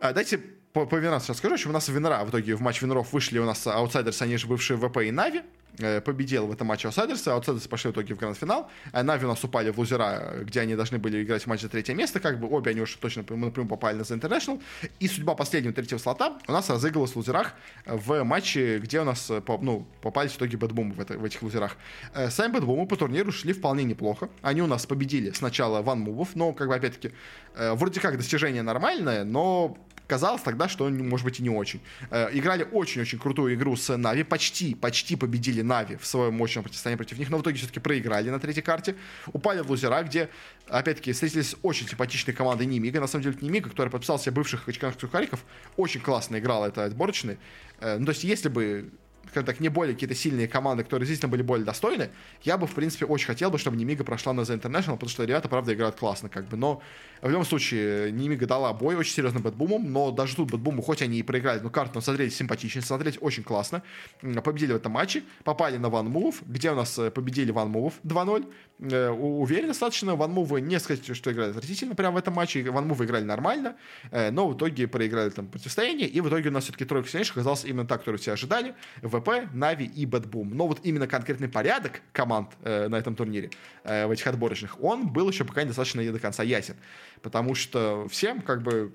Давайте 0.00 0.38
по, 0.74 0.86
по 0.86 0.96
Винрам 0.96 1.20
сейчас 1.20 1.38
скажу. 1.38 1.54
Общем, 1.54 1.70
у 1.70 1.72
нас 1.72 1.88
Винра 1.88 2.24
в 2.24 2.30
итоге 2.30 2.56
в 2.56 2.60
матч 2.60 2.82
Винров 2.82 3.12
вышли 3.12 3.38
у 3.38 3.44
нас 3.44 3.66
аутсайдерсы, 3.66 4.22
они 4.22 4.36
же 4.36 4.46
бывшие 4.46 4.76
ВП 4.76 4.98
и 4.98 5.10
Нави. 5.10 5.42
Э, 5.78 6.00
победил 6.00 6.46
в 6.46 6.52
этом 6.52 6.68
матче 6.68 6.88
аутсайдерсы. 6.88 7.28
Аутсайдерсы 7.28 7.68
пошли 7.68 7.90
в 7.90 7.94
итоге 7.94 8.14
в 8.14 8.18
гранд-финал. 8.18 8.70
Э, 8.92 9.02
Нави 9.02 9.24
у 9.24 9.28
нас 9.28 9.42
упали 9.42 9.70
в 9.70 9.78
лузера, 9.78 10.34
где 10.42 10.60
они 10.60 10.76
должны 10.76 10.98
были 10.98 11.22
играть 11.22 11.42
в 11.42 11.46
матч 11.46 11.62
за 11.62 11.68
третье 11.68 11.94
место. 11.94 12.20
Как 12.20 12.38
бы 12.38 12.48
обе 12.48 12.70
они 12.70 12.80
уже 12.80 12.96
точно 12.98 13.22
напрямую 13.22 13.66
попали 13.66 13.96
на 13.96 14.02
The 14.02 14.20
International. 14.20 14.62
И 15.00 15.08
судьба 15.08 15.34
последнего 15.34 15.74
третьего 15.74 15.98
слота 15.98 16.38
у 16.46 16.52
нас 16.52 16.70
разыгралась 16.70 17.12
в 17.12 17.16
лузерах 17.16 17.54
в 17.86 18.22
матче, 18.22 18.78
где 18.78 19.00
у 19.00 19.04
нас 19.04 19.30
ну, 19.60 19.86
попались 20.00 20.32
в 20.32 20.36
итоге 20.36 20.56
бэтбумы 20.56 20.94
в, 20.94 20.98
в 20.98 21.24
этих 21.24 21.42
лузерах. 21.42 21.76
Э, 22.14 22.30
сами 22.30 22.52
бэтбумы 22.52 22.86
по 22.86 22.96
турниру 22.96 23.32
шли 23.32 23.52
вполне 23.52 23.84
неплохо. 23.84 24.28
Они 24.42 24.62
у 24.62 24.66
нас 24.66 24.86
победили 24.86 25.32
сначала 25.32 25.82
ван 25.82 26.00
мувов, 26.00 26.36
но, 26.36 26.52
как 26.52 26.68
бы, 26.68 26.74
опять-таки, 26.74 27.12
вроде 27.56 28.00
как 28.00 28.16
достижение 28.16 28.62
нормальное, 28.62 29.24
но 29.24 29.76
казалось 30.06 30.42
тогда, 30.42 30.68
что 30.68 30.88
может 30.88 31.24
быть 31.24 31.40
и 31.40 31.42
не 31.42 31.50
очень. 31.50 31.80
Э, 32.10 32.28
играли 32.32 32.66
очень-очень 32.70 33.18
крутую 33.18 33.54
игру 33.54 33.76
с 33.76 33.96
Нави, 33.96 34.22
почти, 34.22 34.74
почти 34.74 35.16
победили 35.16 35.62
Нави 35.62 35.96
в 35.96 36.06
своем 36.06 36.34
мощном 36.34 36.64
противостоянии 36.64 36.96
против 36.96 37.18
них, 37.18 37.30
но 37.30 37.38
в 37.38 37.42
итоге 37.42 37.56
все-таки 37.58 37.80
проиграли 37.80 38.30
на 38.30 38.38
третьей 38.38 38.62
карте. 38.62 38.96
Упали 39.32 39.60
в 39.60 39.70
лузера, 39.70 40.02
где, 40.02 40.28
опять-таки, 40.68 41.12
встретились 41.12 41.56
очень 41.62 41.88
симпатичной 41.88 42.34
командой 42.34 42.66
Нимига. 42.66 43.00
На 43.00 43.06
самом 43.06 43.24
деле, 43.24 43.36
Нимига, 43.40 43.70
которая 43.70 43.90
подписал 43.90 44.18
себе 44.18 44.32
бывших 44.32 44.68
очканских 44.68 45.00
сухариков, 45.00 45.44
очень 45.76 46.00
классно 46.00 46.38
играла 46.38 46.66
это 46.66 46.84
отборочный. 46.84 47.38
Э, 47.80 47.98
ну, 47.98 48.06
то 48.06 48.12
есть, 48.12 48.24
если 48.24 48.48
бы 48.48 48.90
скажем 49.30 49.46
так, 49.46 49.60
не 49.60 49.68
более 49.68 49.94
какие-то 49.94 50.14
сильные 50.14 50.48
команды, 50.48 50.84
которые 50.84 51.06
действительно 51.06 51.30
были 51.30 51.42
более 51.42 51.64
достойны, 51.64 52.10
я 52.42 52.58
бы, 52.58 52.66
в 52.66 52.74
принципе, 52.74 53.06
очень 53.06 53.26
хотел 53.26 53.50
бы, 53.50 53.58
чтобы 53.58 53.76
Немига 53.76 54.04
прошла 54.04 54.32
на 54.32 54.40
The 54.42 54.60
International, 54.60 54.94
потому 54.94 55.08
что 55.08 55.24
ребята, 55.24 55.48
правда, 55.48 55.74
играют 55.74 55.96
классно, 55.96 56.28
как 56.28 56.48
бы, 56.48 56.56
но 56.56 56.82
в 57.22 57.30
любом 57.30 57.44
случае, 57.44 58.12
Немига 58.12 58.46
дала 58.46 58.72
бой 58.72 58.96
очень 58.96 59.14
серьезно 59.14 59.40
Бэтбумом, 59.40 59.90
но 59.90 60.10
даже 60.10 60.36
тут 60.36 60.50
Бэтбуму, 60.50 60.82
хоть 60.82 61.00
они 61.02 61.18
и 61.18 61.22
проиграли, 61.22 61.60
но 61.60 61.70
карту 61.70 62.00
смотреть 62.00 62.34
симпатично, 62.34 62.82
смотреть 62.82 63.18
очень 63.20 63.42
классно. 63.42 63.82
Победили 64.20 64.72
в 64.72 64.76
этом 64.76 64.92
матче, 64.92 65.22
попали 65.42 65.78
на 65.78 65.88
Ван 65.88 66.06
Мувов, 66.06 66.42
где 66.46 66.70
у 66.70 66.74
нас 66.74 66.98
э, 66.98 67.10
победили 67.10 67.50
Ван 67.50 67.70
Мувов 67.70 67.94
2-0. 68.04 68.52
Э, 68.80 69.10
уверен 69.10 69.68
достаточно, 69.68 70.16
Ван 70.16 70.32
Мувы 70.32 70.60
не 70.60 70.78
сказать, 70.80 71.16
что 71.16 71.32
играли 71.32 71.50
отвратительно 71.50 71.94
прямо 71.94 72.16
в 72.16 72.18
этом 72.18 72.34
матче, 72.34 72.68
Ван 72.70 72.88
Мувы 72.88 73.04
играли 73.04 73.24
нормально, 73.24 73.76
э, 74.10 74.30
но 74.30 74.48
в 74.48 74.56
итоге 74.56 74.88
проиграли 74.88 75.30
там 75.30 75.46
противостояние, 75.46 76.08
и 76.08 76.20
в 76.20 76.28
итоге 76.28 76.48
у 76.48 76.52
нас 76.52 76.64
все-таки 76.64 76.84
тройка 76.84 77.08
сильнейших 77.08 77.36
оказалась 77.36 77.64
именно 77.64 77.86
так, 77.86 78.00
которую 78.00 78.18
все 78.18 78.32
ожидали, 78.32 78.74
ВП, 79.02 79.48
Нави 79.52 79.86
и 79.86 80.06
BetBoom. 80.06 80.56
Но 80.56 80.66
вот 80.66 80.80
именно 80.82 81.06
конкретный 81.06 81.48
порядок 81.48 82.02
команд 82.12 82.50
на 82.62 82.96
этом 82.96 83.14
турнире, 83.14 83.50
в 83.84 84.10
этих 84.10 84.26
отборочных, 84.26 84.82
он 84.82 85.08
был 85.08 85.28
еще 85.28 85.44
пока 85.44 85.62
недостаточно 85.62 86.00
не 86.00 86.10
до 86.10 86.18
конца 86.18 86.42
ясен. 86.42 86.76
Потому 87.22 87.54
что 87.54 88.06
всем 88.10 88.40
как 88.40 88.62
бы, 88.62 88.92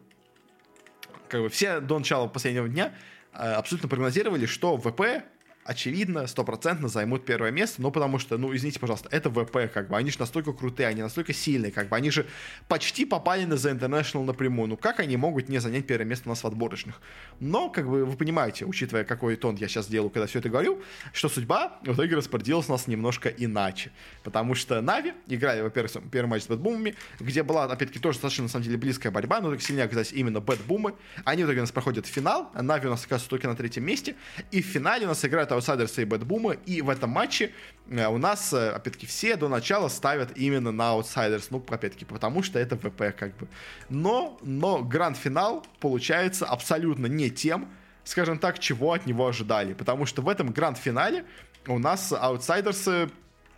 как 1.29 1.41
бы 1.41 1.49
все 1.49 1.79
до 1.79 1.97
начала 1.97 2.27
последнего 2.27 2.67
дня 2.67 2.93
э, 3.33 3.37
абсолютно 3.37 3.89
прогнозировали, 3.89 4.45
что 4.45 4.77
ВП 4.77 5.23
очевидно, 5.69 6.25
стопроцентно 6.25 6.87
займут 6.87 7.25
первое 7.25 7.51
место, 7.51 7.79
но 7.79 7.91
потому 7.91 8.17
что, 8.17 8.39
ну, 8.39 8.55
извините, 8.55 8.79
пожалуйста, 8.79 9.07
это 9.11 9.29
ВП, 9.29 9.71
как 9.71 9.87
бы, 9.87 9.97
они 9.97 10.09
же 10.09 10.19
настолько 10.19 10.51
крутые, 10.51 10.87
они 10.87 11.03
настолько 11.03 11.31
сильные, 11.31 11.71
как 11.71 11.89
бы, 11.89 11.95
они 11.95 12.09
же 12.09 12.25
почти 12.67 13.05
попали 13.05 13.45
на 13.45 13.53
The 13.53 13.77
International 13.77 14.23
напрямую, 14.23 14.69
ну, 14.69 14.77
как 14.77 14.99
они 14.99 15.15
могут 15.15 15.47
не 15.47 15.59
занять 15.59 15.85
первое 15.85 16.07
место 16.07 16.27
у 16.27 16.31
нас 16.31 16.41
в 16.41 16.47
отборочных? 16.47 16.99
Но, 17.39 17.69
как 17.69 17.87
бы, 17.87 18.03
вы 18.03 18.17
понимаете, 18.17 18.65
учитывая, 18.65 19.03
какой 19.03 19.35
тон 19.35 19.57
я 19.57 19.67
сейчас 19.67 19.85
делаю, 19.85 20.09
когда 20.09 20.25
все 20.25 20.39
это 20.39 20.49
говорю, 20.49 20.81
что 21.13 21.29
судьба 21.29 21.77
в 21.83 21.93
итоге 21.93 22.15
распорядилась 22.15 22.67
у 22.67 22.71
нас 22.71 22.87
немножко 22.87 23.29
иначе, 23.29 23.91
потому 24.23 24.55
что 24.55 24.81
Нави 24.81 25.13
играли, 25.27 25.61
во-первых, 25.61 25.91
первый 26.11 26.29
матч 26.29 26.43
с 26.43 26.47
Бэтбумами, 26.47 26.95
где 27.19 27.43
была, 27.43 27.65
опять-таки, 27.65 27.99
тоже 27.99 28.17
достаточно, 28.17 28.45
на 28.45 28.49
самом 28.49 28.65
деле, 28.65 28.77
близкая 28.77 29.11
борьба, 29.11 29.39
но 29.39 29.51
так 29.51 29.61
сильнее 29.61 29.85
оказались 29.85 30.13
именно 30.13 30.39
Бэтбумы, 30.39 30.95
они 31.25 31.43
в 31.43 31.45
итоге 31.45 31.59
у 31.59 31.61
нас 31.61 31.71
проходят 31.71 32.07
финал, 32.07 32.49
а 32.55 32.63
Нави 32.63 32.87
у 32.87 32.89
нас 32.89 33.01
оказывается 33.01 33.29
только 33.29 33.47
на 33.47 33.55
третьем 33.55 33.85
месте, 33.85 34.15
и 34.49 34.63
в 34.63 34.65
финале 34.65 35.05
у 35.05 35.09
нас 35.09 35.23
играют 35.23 35.51
аутсайдерсы 35.59 36.01
и 36.01 36.05
Бэтбума, 36.05 36.53
и 36.53 36.81
в 36.81 36.89
этом 36.89 37.11
матче 37.11 37.51
э, 37.89 38.07
у 38.07 38.17
нас, 38.17 38.53
э, 38.53 38.71
опять-таки, 38.71 39.05
все 39.05 39.35
до 39.35 39.47
начала 39.47 39.89
ставят 39.89 40.37
именно 40.37 40.71
на 40.71 40.91
Outsiders, 40.91 41.51
ну, 41.51 41.63
опять-таки, 41.69 42.05
потому 42.05 42.43
что 42.43 42.59
это 42.59 42.75
ВП, 42.77 43.15
как 43.17 43.35
бы. 43.37 43.47
Но, 43.89 44.37
но 44.41 44.83
гранд-финал 44.83 45.65
получается 45.79 46.45
абсолютно 46.45 47.05
не 47.05 47.29
тем, 47.29 47.69
скажем 48.03 48.39
так, 48.39 48.59
чего 48.59 48.93
от 48.93 49.05
него 49.05 49.27
ожидали, 49.27 49.73
потому 49.73 50.05
что 50.05 50.21
в 50.21 50.29
этом 50.29 50.51
гранд-финале 50.51 51.25
у 51.67 51.77
нас 51.77 52.11
аутсайдерсы 52.11 53.09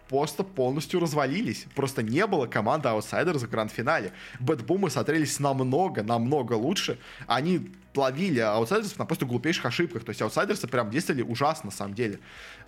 просто 0.09 0.43
полностью 0.43 0.99
развалились. 0.99 1.65
Просто 1.73 2.03
не 2.03 2.27
было 2.27 2.45
команды 2.45 2.89
аутсайдеров 2.89 3.41
в 3.41 3.49
гранд-финале. 3.49 4.11
Бэтбумы 4.41 4.89
смотрелись 4.89 5.39
намного, 5.39 6.03
намного 6.03 6.53
лучше. 6.53 6.99
Они 7.27 7.71
ловили 7.95 8.39
аутсайдеров 8.39 8.97
на 8.97 9.05
просто 9.05 9.25
глупейших 9.25 9.65
ошибках. 9.65 10.03
То 10.03 10.09
есть 10.09 10.21
аутсайдерсы 10.21 10.67
прям 10.67 10.89
действовали 10.89 11.21
ужасно, 11.21 11.67
на 11.67 11.75
самом 11.75 11.93
деле. 11.93 12.19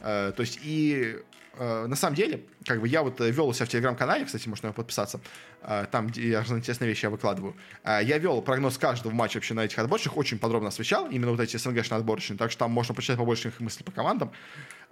Э, 0.02 0.32
то 0.36 0.42
есть 0.42 0.60
и 0.64 1.18
э, 1.58 1.86
на 1.88 1.96
самом 1.96 2.16
деле, 2.16 2.44
как 2.66 2.82
бы 2.82 2.88
я 2.88 3.04
вот 3.04 3.20
вел 3.20 3.48
у 3.48 3.54
себя 3.54 3.66
в 3.66 3.70
телеграм-канале, 3.70 4.26
кстати, 4.26 4.48
можно 4.48 4.72
подписаться, 4.72 5.20
э, 5.20 5.53
там, 5.92 6.08
где 6.08 6.30
я 6.30 6.42
интересные 6.42 6.90
вещи 6.90 7.06
я 7.06 7.10
выкладываю. 7.10 7.56
Я 7.84 8.18
вел 8.18 8.42
прогноз 8.42 8.78
каждого 8.78 9.14
матча 9.14 9.38
вообще 9.38 9.54
на 9.54 9.66
этих 9.66 9.80
отборочных, 9.80 10.18
очень 10.18 10.40
подробно 10.40 10.70
освещал, 10.70 11.10
именно 11.10 11.32
вот 11.32 11.40
эти 11.40 11.58
СНГшные 11.58 12.00
отборочные, 12.00 12.38
так 12.38 12.52
что 12.52 12.60
там 12.60 12.72
можно 12.72 12.94
почитать 12.94 13.18
побольше 13.18 13.50
их 13.50 13.60
мыслей 13.60 13.84
по 13.84 13.92
командам. 13.92 14.32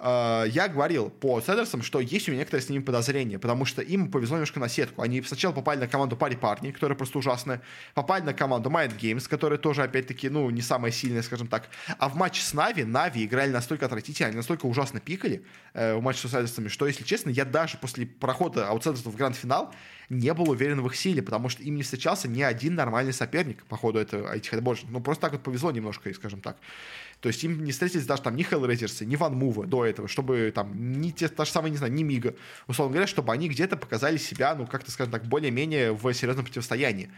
Я 0.04 0.68
говорил 0.68 1.12
по 1.12 1.36
аутсайдерсам, 1.36 1.84
что 1.84 2.00
есть 2.00 2.28
у 2.28 2.32
меня 2.32 2.40
некоторые 2.40 2.66
с 2.66 2.70
ними 2.70 2.82
подозрения, 2.82 3.38
потому 3.38 3.66
что 3.66 3.84
им 3.84 4.10
повезло 4.10 4.38
немножко 4.38 4.60
на 4.60 4.68
сетку. 4.68 5.04
Они 5.04 5.22
сначала 5.22 5.54
попали 5.54 5.80
на 5.80 5.88
команду 5.88 6.18
Пари 6.18 6.36
Парни, 6.36 6.72
которая 6.72 6.98
просто 6.98 7.20
ужасная, 7.20 7.62
попали 7.94 8.24
на 8.24 8.34
команду 8.34 8.72
Mind 8.72 8.98
Games, 8.98 9.30
которая 9.30 9.60
тоже, 9.60 9.84
опять-таки, 9.84 10.30
ну, 10.30 10.50
не 10.50 10.62
самая 10.64 10.92
сильная, 10.92 11.22
скажем 11.22 11.48
так. 11.48 11.70
А 12.00 12.10
в 12.10 12.16
матче 12.16 12.42
с 12.42 12.54
Нави, 12.54 12.84
Нави 12.84 13.26
играли 13.26 13.52
настолько 13.52 13.86
отвратительно, 13.86 14.30
они 14.30 14.38
настолько 14.38 14.66
ужасно 14.66 15.00
пикали 15.00 15.44
э, 15.74 15.94
в 15.94 16.02
матче 16.02 16.22
с 16.22 16.26
аутсайдерсами, 16.26 16.70
что, 16.70 16.88
если 16.88 17.04
честно, 17.04 17.30
я 17.30 17.46
даже 17.46 17.78
после 17.78 18.08
прохода 18.08 18.70
аутсайдеров 18.70 19.06
в 19.06 19.16
гранд-финал 19.16 19.72
не 20.12 20.34
был 20.34 20.50
уверен 20.50 20.82
в 20.82 20.88
их 20.88 20.96
силе, 20.96 21.22
потому 21.22 21.48
что 21.48 21.64
им 21.64 21.76
не 21.76 21.84
встречался 21.84 22.28
ни 22.28 22.42
один 22.42 22.76
нормальный 22.76 23.14
соперник 23.14 23.64
по 23.66 23.78
ходу 23.78 24.00
этого, 24.00 24.34
этих 24.34 24.54
отборочных. 24.54 24.92
Ну, 24.92 25.00
просто 25.00 25.22
так 25.22 25.32
вот 25.32 25.42
повезло 25.42 25.72
немножко, 25.72 26.14
скажем 26.14 26.42
так. 26.42 26.58
То 27.22 27.28
есть 27.30 27.44
им 27.44 27.64
не 27.64 27.72
встретились 27.72 28.06
даже 28.06 28.24
там 28.24 28.36
ни 28.36 28.44
Hellraiserсы, 28.44 29.06
ни 29.06 29.16
Ван 29.16 29.36
Мува 29.36 29.68
до 29.68 29.86
этого, 29.86 30.08
чтобы 30.08 30.52
там 30.54 31.02
ни 31.02 31.12
те, 31.12 31.28
та 31.28 31.46
же 31.46 31.52
самая, 31.52 31.70
не 31.72 31.78
знаю, 31.78 31.94
ни 31.94 32.02
Мига, 32.02 32.36
условно 32.68 32.94
говоря, 32.94 33.08
чтобы 33.08 33.32
они 33.32 33.48
где-то 33.48 33.78
показали 33.78 34.18
себя, 34.18 34.56
ну, 34.56 34.66
как-то, 34.66 34.90
скажем 34.90 35.12
так, 35.12 35.26
более-менее 35.26 35.94
в 35.94 36.14
серьезном 36.14 36.46
противостоянии. 36.46 37.12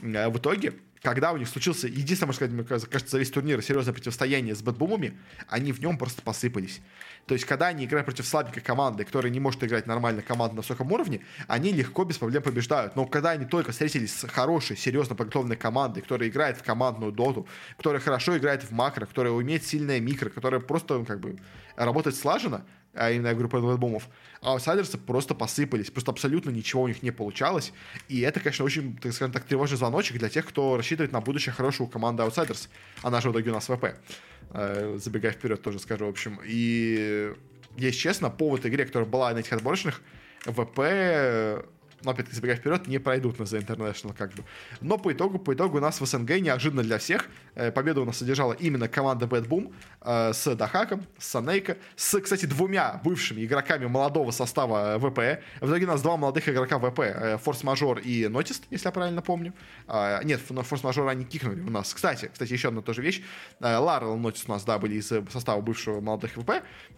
Э, 0.00 0.28
в 0.28 0.38
итоге, 0.38 0.74
когда 1.02 1.32
у 1.32 1.36
них 1.36 1.48
случился, 1.48 1.88
единственное, 1.88 2.28
можно 2.28 2.46
сказать, 2.46 2.52
мне 2.52 2.64
кажется, 2.64 3.10
за 3.12 3.18
весь 3.18 3.30
турнир 3.30 3.62
серьезное 3.62 3.92
противостояние 3.92 4.54
с 4.54 4.62
бэтбумами, 4.62 5.18
они 5.48 5.72
в 5.72 5.80
нем 5.80 5.98
просто 5.98 6.22
посыпались. 6.22 6.80
То 7.26 7.34
есть, 7.34 7.46
когда 7.46 7.68
они 7.68 7.84
играют 7.84 8.06
против 8.06 8.26
слабенькой 8.26 8.62
команды, 8.62 9.04
которая 9.04 9.30
не 9.30 9.40
может 9.40 9.62
играть 9.62 9.86
нормально 9.86 10.22
команду 10.22 10.56
на 10.56 10.62
высоком 10.62 10.90
уровне, 10.92 11.20
они 11.46 11.72
легко, 11.72 12.04
без 12.04 12.18
проблем 12.18 12.42
побеждают. 12.42 12.96
Но 12.96 13.06
когда 13.06 13.30
они 13.30 13.44
только 13.46 13.72
встретились 13.72 14.12
с 14.14 14.28
хорошей, 14.28 14.76
серьезно 14.76 15.14
подготовленной 15.14 15.56
командой, 15.56 16.00
которая 16.00 16.28
играет 16.28 16.56
в 16.56 16.62
командную 16.62 17.12
доту, 17.12 17.46
которая 17.76 18.00
хорошо 18.00 18.36
играет 18.36 18.64
в 18.64 18.72
макро, 18.72 19.06
которая 19.06 19.32
умеет 19.32 19.49
сильное 19.58 20.00
микро, 20.00 20.30
которая 20.30 20.60
просто, 20.60 20.98
ну, 20.98 21.04
как 21.04 21.20
бы, 21.20 21.38
работает 21.76 22.16
слаженно, 22.16 22.64
а 22.94 23.10
именно 23.10 23.34
группа 23.34 23.58
альбомов, 23.58 24.08
а 24.42 24.52
аутсайдерсы 24.52 24.98
просто 24.98 25.34
посыпались, 25.34 25.90
просто 25.90 26.10
абсолютно 26.10 26.50
ничего 26.50 26.82
у 26.82 26.88
них 26.88 27.02
не 27.02 27.10
получалось, 27.10 27.72
и 28.08 28.20
это, 28.20 28.40
конечно, 28.40 28.64
очень, 28.64 28.96
так 28.96 29.12
скажем 29.12 29.32
так, 29.32 29.44
тревожный 29.44 29.78
звоночек 29.78 30.18
для 30.18 30.28
тех, 30.28 30.46
кто 30.46 30.76
рассчитывает 30.76 31.12
на 31.12 31.20
будущее 31.20 31.52
хорошую 31.52 31.88
команду 31.88 32.22
Outsiders, 32.24 32.68
она 33.02 33.20
же 33.20 33.30
в 33.30 33.32
итоге 33.32 33.50
у 33.50 33.54
нас 33.54 33.66
ВП, 33.66 33.96
э, 34.52 34.98
забегая 35.00 35.32
вперед 35.32 35.62
тоже 35.62 35.78
скажу, 35.78 36.06
в 36.06 36.08
общем, 36.08 36.40
и 36.44 37.32
если 37.76 37.98
честно, 37.98 38.30
по 38.30 38.48
вот 38.50 38.66
игре, 38.66 38.84
которая 38.84 39.08
была 39.08 39.32
на 39.32 39.38
этих 39.38 39.52
отборочных, 39.52 40.02
ВП 40.44 41.64
но 42.02 42.12
опять-таки 42.12 42.36
забегая 42.36 42.56
вперед, 42.56 42.86
не 42.86 42.98
пройдут 42.98 43.38
на 43.38 43.44
The 43.44 43.64
International 43.64 44.14
как 44.16 44.32
бы. 44.32 44.44
Но 44.80 44.98
по 44.98 45.12
итогу, 45.12 45.38
по 45.38 45.54
итогу 45.54 45.78
у 45.78 45.80
нас 45.80 46.00
в 46.00 46.06
СНГ 46.06 46.40
неожиданно 46.40 46.82
для 46.82 46.98
всех 46.98 47.26
э, 47.54 47.70
победу 47.70 48.02
у 48.02 48.04
нас 48.04 48.18
одержала 48.18 48.52
именно 48.52 48.88
команда 48.88 49.26
BetBoom 49.26 49.72
э, 50.00 50.32
с 50.32 50.54
Дахаком, 50.54 51.06
с 51.18 51.26
Санейко, 51.26 51.76
с, 51.96 52.18
кстати, 52.20 52.46
двумя 52.46 53.00
бывшими 53.04 53.44
игроками 53.44 53.86
молодого 53.86 54.30
состава 54.30 54.98
ВП. 54.98 55.42
В 55.60 55.68
итоге 55.68 55.84
у 55.84 55.88
нас 55.88 56.02
два 56.02 56.16
молодых 56.16 56.48
игрока 56.48 56.78
ВП, 56.78 57.00
э, 57.00 57.38
Forcemajor 57.38 57.98
и 58.00 58.28
Noticed, 58.28 58.64
если 58.70 58.88
я 58.88 58.92
правильно 58.92 59.22
помню. 59.22 59.52
Э, 59.88 60.20
нет, 60.24 60.40
Форс-Мажор 60.48 61.08
они 61.08 61.24
кикнули 61.24 61.60
у 61.60 61.70
нас. 61.70 61.92
Кстати, 61.92 62.30
кстати, 62.32 62.52
еще 62.52 62.68
одна 62.68 62.82
тоже 62.82 63.02
вещь. 63.02 63.22
Э, 63.60 63.76
Ларл 63.76 64.14
и 64.14 64.18
Нотист 64.18 64.48
у 64.48 64.52
нас, 64.52 64.64
да, 64.64 64.78
были 64.78 64.96
из 64.96 65.12
состава 65.30 65.60
бывшего 65.60 66.00
молодых 66.00 66.32
ВП. 66.32 66.50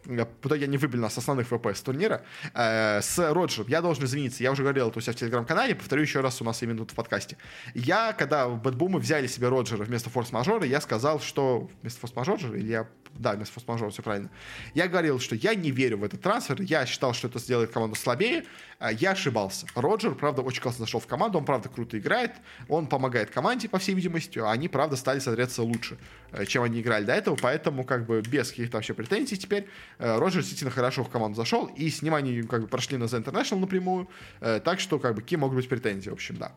Э, 0.07 0.25
в 0.43 0.47
итоге 0.47 0.65
они 0.65 0.77
выбили 0.77 1.01
нас 1.01 1.19
основных 1.19 1.49
ВП 1.49 1.67
с 1.67 1.81
турнира. 1.83 2.23
Э, 2.55 3.01
с 3.01 3.19
Роджером, 3.33 3.69
я 3.69 3.81
должен 3.81 4.05
извиниться, 4.05 4.43
я 4.43 4.53
уже 4.53 4.63
говорил 4.63 4.92
у 4.97 5.01
себя 5.01 5.13
в 5.13 5.17
телеграм-канале, 5.17 5.75
повторю 5.75 6.03
еще 6.03 6.21
раз 6.21 6.41
у 6.41 6.45
нас 6.45 6.63
именно 6.63 6.85
в 6.85 6.95
подкасте. 6.95 7.37
Я, 7.75 8.13
когда 8.13 8.49
в 8.49 8.61
Бэтбумы 8.61 8.99
взяли 8.99 9.27
себе 9.27 9.49
Роджера 9.49 9.85
вместо 9.85 10.11
форс-мажора, 10.11 10.65
я 10.65 10.81
сказал, 10.81 11.21
что... 11.21 11.71
Вместо 11.83 12.01
форс-мажора? 12.01 12.57
Или 12.57 12.71
я... 12.71 12.89
Да, 13.15 13.33
вместо 13.33 13.55
форс-мажора, 13.55 13.91
все 13.91 14.03
правильно. 14.03 14.31
Я 14.75 14.89
говорил, 14.89 15.21
что 15.21 15.35
я 15.35 15.55
не 15.55 15.71
верю 15.71 15.99
в 15.99 16.05
этот 16.05 16.23
трансфер, 16.23 16.63
я 16.63 16.87
считал, 16.87 17.13
что 17.13 17.29
это 17.29 17.39
сделает 17.39 17.71
команду 17.71 17.95
слабее, 17.95 18.45
а 18.79 18.91
я 18.91 19.13
ошибался. 19.13 19.67
Роджер, 19.75 20.15
правда, 20.15 20.43
очень 20.43 20.63
классно 20.63 20.85
зашел 20.85 20.99
в 20.99 21.07
команду, 21.07 21.39
он, 21.39 21.45
правда, 21.45 21.69
круто 21.69 21.99
играет, 21.99 22.33
он 22.69 22.87
помогает 22.87 23.31
команде, 23.31 23.69
по 23.69 23.79
всей 23.79 23.95
видимости, 23.95 24.39
а 24.39 24.51
они, 24.51 24.69
правда, 24.69 24.97
стали 24.97 25.19
смотреться 25.19 25.63
лучше, 25.63 25.99
э, 26.33 26.47
чем 26.47 26.63
они 26.63 26.81
играли 26.81 27.05
до 27.05 27.13
этого, 27.13 27.37
поэтому, 27.41 27.85
как 27.85 28.07
бы, 28.07 28.23
без 28.23 28.51
каких-то 28.51 28.79
вообще 28.79 28.95
претензий 28.95 29.37
теперь, 29.37 29.69
э, 29.99 30.19
Роджер 30.19 30.41
действительно 30.41 30.71
хорошо 30.71 31.05
в 31.05 31.11
команду 31.11 31.37
зашел, 31.37 31.67
и 31.67 31.91
с 31.91 32.03
ним 32.03 32.15
они, 32.15 32.43
как 32.43 32.63
бы, 32.63 32.67
прошли 32.67 32.97
на 32.97 33.05
The 33.05 33.23
International 33.23 33.61
напрямую, 33.61 34.09
э, 34.41 34.61
так 34.65 34.81
что, 34.81 34.99
как 34.99 35.15
бы, 35.15 35.23
какие 35.23 35.39
могут 35.39 35.57
быть 35.57 35.69
претензии, 35.69 36.11
в 36.11 36.15
общем, 36.15 36.37
да. 36.37 36.53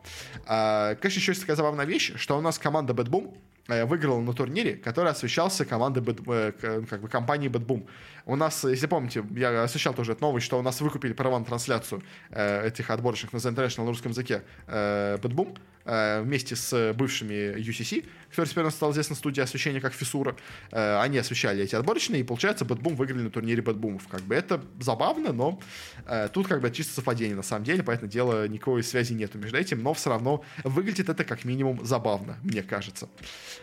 А, 0.46 0.96
конечно, 0.96 1.20
еще 1.20 1.32
есть 1.34 1.42
такая 1.42 1.58
забавная 1.58 1.86
вещь, 1.86 2.14
что 2.16 2.38
у 2.38 2.42
нас 2.42 2.58
команда 2.58 2.94
Bad 2.94 3.10
Boom 3.10 3.38
выиграла 3.68 4.22
на 4.22 4.34
турнире, 4.34 4.76
который 4.76 5.12
освещался 5.12 5.66
командой 5.66 6.04
Bad, 6.04 6.24
э, 6.62 6.84
как 6.88 7.02
бы 7.02 7.08
компании 7.08 7.50
Bad 7.50 7.66
Boom. 7.66 7.88
У 8.26 8.36
нас, 8.36 8.64
если 8.64 8.88
помните, 8.88 9.24
я 9.36 9.64
освещал 9.64 9.94
тоже 9.94 10.14
эту 10.14 10.22
новость, 10.22 10.46
что 10.46 10.58
у 10.58 10.62
нас 10.64 10.82
выкупили 10.82 11.14
права 11.14 11.38
на 11.38 11.46
трансляцию 11.46 12.02
э, 12.32 12.68
этих 12.68 12.90
отборочных 12.90 13.34
на 13.34 13.38
The 13.38 13.54
International 13.54 13.84
на 13.84 13.90
русском 13.90 14.12
языке 14.12 14.42
BetBoom, 14.68 15.58
э, 15.86 16.22
вместе 16.22 16.56
с 16.56 16.94
бывшими 16.94 17.58
UCC, 17.58 18.06
который 18.36 18.50
теперь 18.50 18.64
у 18.64 18.68
нас 18.68 18.76
стала 18.76 18.92
известна 18.92 19.16
студия 19.16 19.44
освещения 19.44 19.80
как 19.80 19.94
Фисура. 19.94 20.36
Э, 20.72 21.00
они 21.00 21.18
освещали 21.18 21.64
эти 21.64 21.76
отборочные, 21.76 22.22
и, 22.22 22.24
получается, 22.24 22.66
BetBoom 22.66 22.96
выиграли 22.96 23.22
на 23.22 23.30
турнире 23.30 23.62
Бэтбумов. 23.62 24.08
Как 24.08 24.22
бы 24.22 24.36
это 24.36 24.62
забавно, 24.80 25.32
но 25.32 25.60
э, 26.06 26.28
тут 26.34 26.48
как 26.48 26.62
бы 26.62 26.70
чисто 26.72 26.94
совпадение 26.96 27.36
на 27.36 27.44
самом 27.44 27.64
деле, 27.64 27.84
по 27.84 27.91
этому 27.91 28.10
делу 28.10 28.48
никакой 28.48 28.84
связи 28.84 29.14
нету 29.14 29.38
между 29.38 29.58
этим, 29.58 29.82
но 29.82 29.94
все 29.94 30.10
равно 30.10 30.44
выглядит 30.64 31.10
это 31.10 31.24
как 31.24 31.46
минимум 31.46 31.86
забавно, 31.86 32.38
мне 32.44 32.64
кажется. 32.64 33.08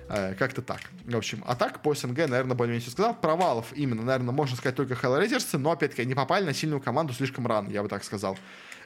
Э, 0.08 0.34
как-то 0.34 0.62
так. 0.62 0.80
В 1.04 1.16
общем, 1.16 1.42
а 1.46 1.54
так 1.54 1.82
по 1.82 1.94
СНГ, 1.94 2.28
наверное, 2.28 2.56
более-менее 2.56 2.90
сказал. 2.90 3.14
Провалов 3.14 3.72
именно, 3.74 4.02
наверное, 4.02 4.32
можно 4.32 4.51
сказать 4.56 4.76
только 4.76 4.94
Hellraisers, 4.94 5.58
но, 5.58 5.72
опять-таки, 5.72 6.02
они 6.02 6.14
попали 6.14 6.44
на 6.44 6.54
сильную 6.54 6.80
команду 6.80 7.12
слишком 7.12 7.46
рано, 7.46 7.68
я 7.70 7.82
бы 7.82 7.88
так 7.88 8.04
сказал. 8.04 8.38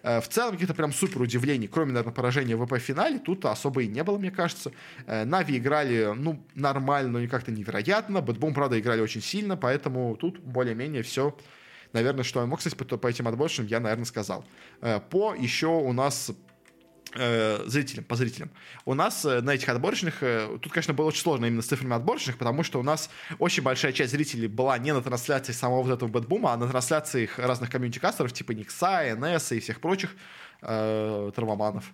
Э, 0.03 0.21
в 0.21 0.29
целом, 0.29 0.53
каких-то 0.53 0.75
прям 0.75 0.93
супер 0.93 1.21
удивлений, 1.21 1.69
кроме, 1.69 1.93
наверное, 1.93 2.12
поражения 2.12 2.57
ВП 2.57 2.62
в 2.62 2.64
финале, 2.64 3.18
тут 3.19 3.45
особо 3.45 3.83
и 3.83 3.87
не 3.87 4.03
было, 4.03 4.19
мне 4.19 4.31
кажется. 4.31 4.73
Э, 5.07 5.25
Нави 5.25 5.59
играли, 5.59 6.12
ну, 6.14 6.43
нормально, 6.55 7.11
но 7.11 7.21
не 7.21 7.29
как-то 7.29 7.53
невероятно. 7.53 8.21
BetBoom, 8.20 8.55
правда, 8.55 8.79
играли 8.79 9.01
очень 9.01 9.23
сильно, 9.23 9.57
поэтому 9.57 10.17
тут 10.17 10.39
более-менее 10.39 11.03
все 11.03 11.37
наверное, 11.93 12.25
что 12.25 12.41
я 12.41 12.47
мог 12.47 12.61
сказать 12.61 12.79
по, 12.79 12.85
по 12.97 13.07
этим 13.07 13.27
отборочным, 13.27 13.67
я, 13.67 13.81
наверное, 13.81 14.05
сказал. 14.05 14.45
Э, 14.81 15.01
по 15.01 15.35
еще 15.35 15.69
у 15.69 15.93
нас 15.93 16.31
э, 17.14 17.64
зрителям, 17.66 18.04
по 18.04 18.16
зрителям. 18.16 18.50
У 18.84 18.94
нас 18.94 19.24
э, 19.24 19.40
на 19.40 19.54
этих 19.54 19.68
отборочных, 19.68 20.22
э, 20.22 20.59
тут, 20.61 20.72
конечно, 20.72 20.94
было 20.94 21.07
очень 21.07 21.22
сложно 21.22 21.46
именно 21.46 21.62
с 21.62 21.66
цифрами 21.66 21.94
отборочных, 21.94 22.38
потому 22.38 22.62
что 22.62 22.80
у 22.80 22.82
нас 22.82 23.11
очень 23.38 23.62
большая 23.62 23.92
часть 23.92 24.12
зрителей 24.12 24.48
была 24.48 24.78
не 24.78 24.92
на 24.92 25.02
трансляции 25.02 25.52
самого 25.52 25.82
вот 25.82 25.92
этого 25.92 26.09
бэтбума, 26.09 26.52
а 26.52 26.57
на 26.57 26.68
трансляциях 26.68 27.38
разных 27.38 27.70
комьюнити-кастеров, 27.70 28.32
типа 28.32 28.52
Никса, 28.52 29.16
НС 29.16 29.52
и 29.52 29.61
всех 29.61 29.80
прочих 29.80 30.14
э, 30.62 31.30
травоманов. 31.34 31.84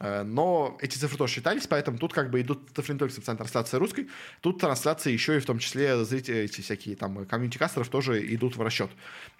Э, 0.00 0.22
но 0.22 0.78
эти 0.80 0.96
цифры 0.96 1.18
тоже 1.18 1.34
считались, 1.34 1.66
поэтому 1.66 1.98
тут 1.98 2.12
как 2.12 2.30
бы 2.30 2.40
идут 2.40 2.68
цифры 2.74 2.94
не 2.94 2.98
только 2.98 3.14
специальной 3.14 3.38
трансляции 3.38 3.76
русской, 3.76 4.08
тут 4.40 4.60
трансляции 4.60 5.12
еще 5.12 5.36
и 5.36 5.40
в 5.40 5.44
том 5.44 5.58
числе 5.58 6.04
зрители, 6.04 6.38
эти 6.38 6.60
всякие 6.60 6.96
там 6.96 7.26
комьюнити-кастеров 7.26 7.88
тоже 7.88 8.34
идут 8.34 8.56
в 8.56 8.62
расчет. 8.62 8.90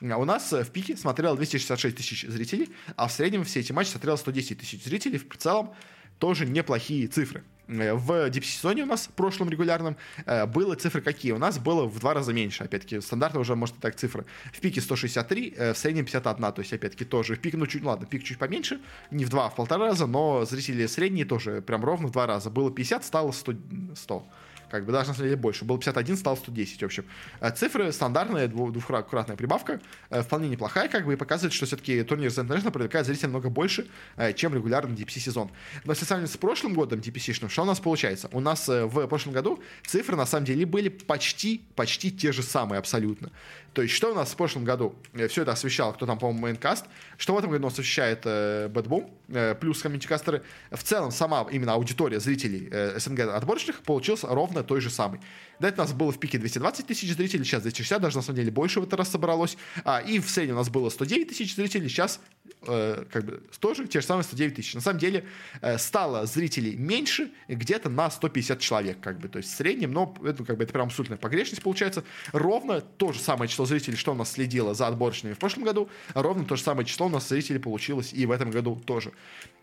А 0.03 0.16
у 0.16 0.24
нас 0.24 0.53
в 0.53 0.70
пике 0.70 0.96
смотрело 0.96 1.36
266 1.36 1.96
тысяч 1.96 2.26
зрителей, 2.28 2.70
а 2.96 3.09
в 3.09 3.12
среднем 3.12 3.44
все 3.44 3.61
эти 3.61 3.72
матчи 3.72 3.90
смотрело 3.90 4.16
110 4.16 4.59
тысяч 4.59 4.84
зрителей. 4.84 5.18
В 5.18 5.36
целом 5.36 5.74
тоже 6.22 6.46
неплохие 6.46 7.08
цифры. 7.08 7.42
Э, 7.66 7.94
в 7.94 8.30
дип-сезоне 8.30 8.84
у 8.84 8.86
нас, 8.86 9.08
в 9.08 9.10
прошлом 9.10 9.50
регулярном, 9.50 9.96
э, 10.24 10.46
было 10.46 10.76
цифры 10.76 11.00
какие? 11.00 11.32
У 11.32 11.38
нас 11.38 11.58
было 11.58 11.86
в 11.86 11.98
два 11.98 12.14
раза 12.14 12.32
меньше, 12.32 12.62
опять-таки, 12.62 13.00
стандартно 13.00 13.40
уже, 13.40 13.56
может, 13.56 13.74
так 13.80 13.96
цифры. 13.96 14.24
В 14.52 14.60
пике 14.60 14.80
163, 14.80 15.54
э, 15.56 15.72
в 15.72 15.78
среднем 15.78 16.04
51, 16.04 16.52
то 16.52 16.62
есть, 16.62 16.72
опять-таки, 16.72 17.04
тоже 17.04 17.34
в 17.34 17.40
пик, 17.40 17.54
ну, 17.54 17.66
чуть, 17.66 17.82
ну, 17.82 17.88
ладно, 17.88 18.06
пик 18.06 18.22
чуть 18.22 18.38
поменьше, 18.38 18.78
не 19.10 19.24
в 19.24 19.30
два, 19.30 19.46
а 19.46 19.48
в 19.48 19.56
полтора 19.56 19.86
раза, 19.86 20.06
но 20.06 20.44
зрители 20.44 20.86
средние 20.86 21.24
тоже 21.24 21.60
прям 21.60 21.84
ровно 21.84 22.06
в 22.06 22.12
два 22.12 22.26
раза. 22.26 22.50
Было 22.50 22.70
50, 22.70 23.04
стало 23.04 23.32
100. 23.32 23.54
100 23.96 24.24
как 24.72 24.86
бы 24.86 24.92
даже 24.92 25.08
на 25.08 25.14
самом 25.14 25.28
деле 25.28 25.36
больше. 25.36 25.64
Был 25.64 25.78
51, 25.78 26.16
стал 26.16 26.36
110, 26.36 26.80
в 26.80 26.84
общем. 26.84 27.04
Э, 27.40 27.50
цифры 27.52 27.92
стандартная, 27.92 28.48
двухкратная 28.48 29.36
прибавка, 29.36 29.80
э, 30.10 30.22
вполне 30.22 30.48
неплохая, 30.48 30.88
как 30.88 31.04
бы, 31.04 31.12
и 31.12 31.16
показывает, 31.16 31.52
что 31.52 31.66
все-таки 31.66 32.02
турнир 32.02 32.30
The 32.30 32.46
International 32.46 32.70
привлекает 32.70 33.06
зрителей 33.06 33.28
много 33.28 33.50
больше, 33.50 33.86
э, 34.16 34.32
чем 34.32 34.54
регулярный 34.54 34.96
DPC 34.96 35.20
сезон. 35.20 35.50
Но 35.84 35.92
если 35.92 36.06
сравнивать 36.06 36.32
с 36.32 36.38
прошлым 36.38 36.72
годом 36.72 37.00
DPC-шным, 37.00 37.50
что 37.50 37.62
у 37.62 37.66
нас 37.66 37.80
получается? 37.80 38.30
У 38.32 38.40
нас 38.40 38.66
в 38.66 39.06
прошлом 39.06 39.34
году 39.34 39.62
цифры, 39.86 40.16
на 40.16 40.26
самом 40.26 40.46
деле, 40.46 40.64
были 40.64 40.88
почти, 40.88 41.62
почти 41.76 42.10
те 42.10 42.32
же 42.32 42.42
самые 42.42 42.78
абсолютно. 42.78 43.30
То 43.72 43.82
есть, 43.82 43.94
что 43.94 44.12
у 44.12 44.14
нас 44.14 44.30
в 44.30 44.36
прошлом 44.36 44.64
году? 44.64 44.94
Все 45.28 45.42
это 45.42 45.52
освещал, 45.52 45.94
кто 45.94 46.04
там, 46.04 46.18
по-моему, 46.18 46.40
Maincast. 46.42 46.84
Что 47.16 47.34
в 47.34 47.38
этом 47.38 47.50
году 47.50 47.64
у 47.64 47.66
нас 47.66 47.74
освещает 47.74 48.20
э, 48.24 48.68
BetBoom, 48.68 49.10
э, 49.28 49.54
плюс 49.54 49.80
комьюнити-кастеры. 49.80 50.42
В 50.70 50.82
целом, 50.82 51.10
сама 51.10 51.46
именно 51.50 51.72
аудитория 51.72 52.20
зрителей 52.20 52.68
э, 52.70 52.98
СНГ 52.98 53.20
отборочных 53.20 53.82
получилась 53.82 54.24
ровно 54.24 54.62
той 54.62 54.80
же 54.80 54.90
самой. 54.90 55.20
До 55.62 55.68
этого 55.68 55.84
у 55.84 55.88
нас 55.88 55.96
было 55.96 56.10
в 56.10 56.18
пике 56.18 56.38
220 56.38 56.88
тысяч 56.88 57.14
зрителей, 57.14 57.44
сейчас 57.44 57.62
260, 57.62 58.02
даже 58.02 58.16
на 58.16 58.22
самом 58.22 58.36
деле 58.36 58.50
больше 58.50 58.80
в 58.80 58.82
этот 58.82 58.98
раз 58.98 59.10
собралось. 59.10 59.56
А, 59.84 60.00
и 60.00 60.18
в 60.18 60.28
среднем 60.28 60.56
у 60.56 60.58
нас 60.58 60.68
было 60.68 60.90
109 60.90 61.28
тысяч 61.28 61.54
зрителей, 61.54 61.88
сейчас 61.88 62.18
э, 62.66 63.04
как 63.08 63.24
бы 63.24 63.42
тоже 63.60 63.86
те 63.86 64.00
же 64.00 64.06
самые 64.06 64.24
109 64.24 64.56
тысяч. 64.56 64.74
На 64.74 64.80
самом 64.80 64.98
деле 64.98 65.24
э, 65.60 65.78
стало 65.78 66.26
зрителей 66.26 66.74
меньше 66.74 67.30
где-то 67.46 67.90
на 67.90 68.10
150 68.10 68.58
человек, 68.58 68.98
как 69.00 69.20
бы, 69.20 69.28
то 69.28 69.38
есть 69.38 69.52
в 69.52 69.56
среднем, 69.56 69.92
но 69.92 70.12
это, 70.24 70.42
как 70.42 70.56
бы, 70.56 70.64
это 70.64 70.72
прям 70.72 70.86
абсолютная 70.88 71.16
погрешность 71.16 71.62
получается. 71.62 72.02
Ровно 72.32 72.80
то 72.80 73.12
же 73.12 73.20
самое 73.20 73.48
число 73.48 73.64
зрителей, 73.64 73.96
что 73.96 74.10
у 74.10 74.16
нас 74.16 74.32
следило 74.32 74.74
за 74.74 74.88
отборочными 74.88 75.34
в 75.34 75.38
прошлом 75.38 75.62
году, 75.62 75.88
ровно 76.14 76.44
то 76.44 76.56
же 76.56 76.62
самое 76.62 76.88
число 76.88 77.06
у 77.06 77.10
нас 77.10 77.28
зрителей 77.28 77.60
получилось 77.60 78.12
и 78.12 78.26
в 78.26 78.32
этом 78.32 78.50
году 78.50 78.82
тоже. 78.84 79.12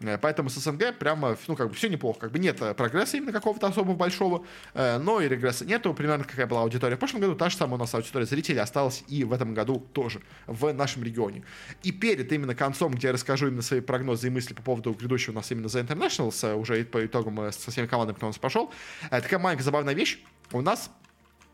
Э, 0.02 0.18
поэтому 0.18 0.50
с 0.50 0.56
СНГ 0.56 0.98
прямо, 0.98 1.38
ну, 1.48 1.56
как 1.56 1.70
бы 1.70 1.74
все 1.74 1.90
неплохо. 1.90 2.20
Как 2.22 2.32
бы 2.32 2.40
нет 2.40 2.62
э, 2.62 2.74
прогресса 2.74 3.18
именно 3.18 3.32
какого-то 3.32 3.68
особо 3.68 3.94
большого, 3.94 4.46
э, 4.74 4.98
но 4.98 5.22
и 5.22 5.28
регресса 5.28 5.66
нету. 5.66 5.94
Примерно 5.94 6.24
какая 6.24 6.48
была 6.48 6.62
аудитория 6.62 6.96
в 6.96 7.00
прошлом 7.00 7.22
году, 7.22 7.36
та 7.36 7.50
же 7.50 7.58
самая 7.58 7.76
у 7.76 7.80
нас 7.80 7.94
аудитория 7.94 8.26
зрителей 8.26 8.60
осталась 8.60 9.04
и 9.08 9.24
в 9.24 9.34
этом 9.34 9.54
году 9.54 9.80
тоже 9.94 10.22
в 10.48 10.72
нашем 10.74 11.04
регионе. 11.04 11.44
И 11.84 11.92
перед 11.92 12.32
именно 12.32 12.56
концом, 12.56 12.94
где 12.94 13.08
я 13.08 13.14
расскажу 13.14 13.48
именно 13.48 13.62
свои 13.62 13.82
прогнозы 13.82 14.28
и 14.28 14.30
мысли 14.30 14.54
по 14.54 14.62
поводу 14.62 14.94
грядущего 14.94 15.34
у 15.34 15.36
нас 15.36 15.52
именно 15.52 15.68
The 15.68 15.86
Internationals, 15.86 16.56
уже 16.56 16.84
по 16.86 17.06
итогам 17.06 17.52
со 17.52 17.72
всеми 17.72 17.88
командами, 17.88 18.16
кто 18.16 18.26
у 18.26 18.30
нас 18.30 18.38
прошел, 18.38 18.72
такая 19.10 19.40
маленькая 19.40 19.64
забавная 19.64 19.94
вещь. 19.94 20.20
У 20.52 20.62
нас 20.62 20.90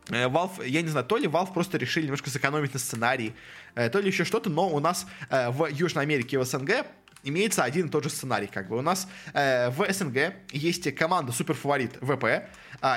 Valve, 0.08 0.66
я 0.66 0.82
не 0.82 0.88
знаю, 0.88 1.04
то 1.04 1.16
ли 1.16 1.26
Valve 1.26 1.52
просто 1.52 1.78
решили 1.78 2.04
немножко 2.04 2.30
сэкономить 2.30 2.72
на 2.72 2.78
сценарии, 2.78 3.34
то 3.74 3.98
ли 3.98 4.06
еще 4.06 4.24
что-то, 4.24 4.50
но 4.50 4.68
у 4.68 4.78
нас 4.78 5.06
в 5.30 5.68
Южной 5.70 6.04
Америке 6.04 6.36
и 6.36 6.38
в 6.38 6.44
СНГ 6.44 6.86
имеется 7.26 7.64
один 7.64 7.86
и 7.86 7.90
тот 7.90 8.04
же 8.04 8.10
сценарий. 8.10 8.46
Как 8.46 8.68
бы 8.68 8.78
у 8.78 8.82
нас 8.82 9.08
э, 9.34 9.68
в 9.70 9.92
СНГ 9.92 10.34
есть 10.52 10.94
команда 10.94 11.32
суперфаворит 11.32 11.96
ВП 12.00 12.24
э, 12.24 12.46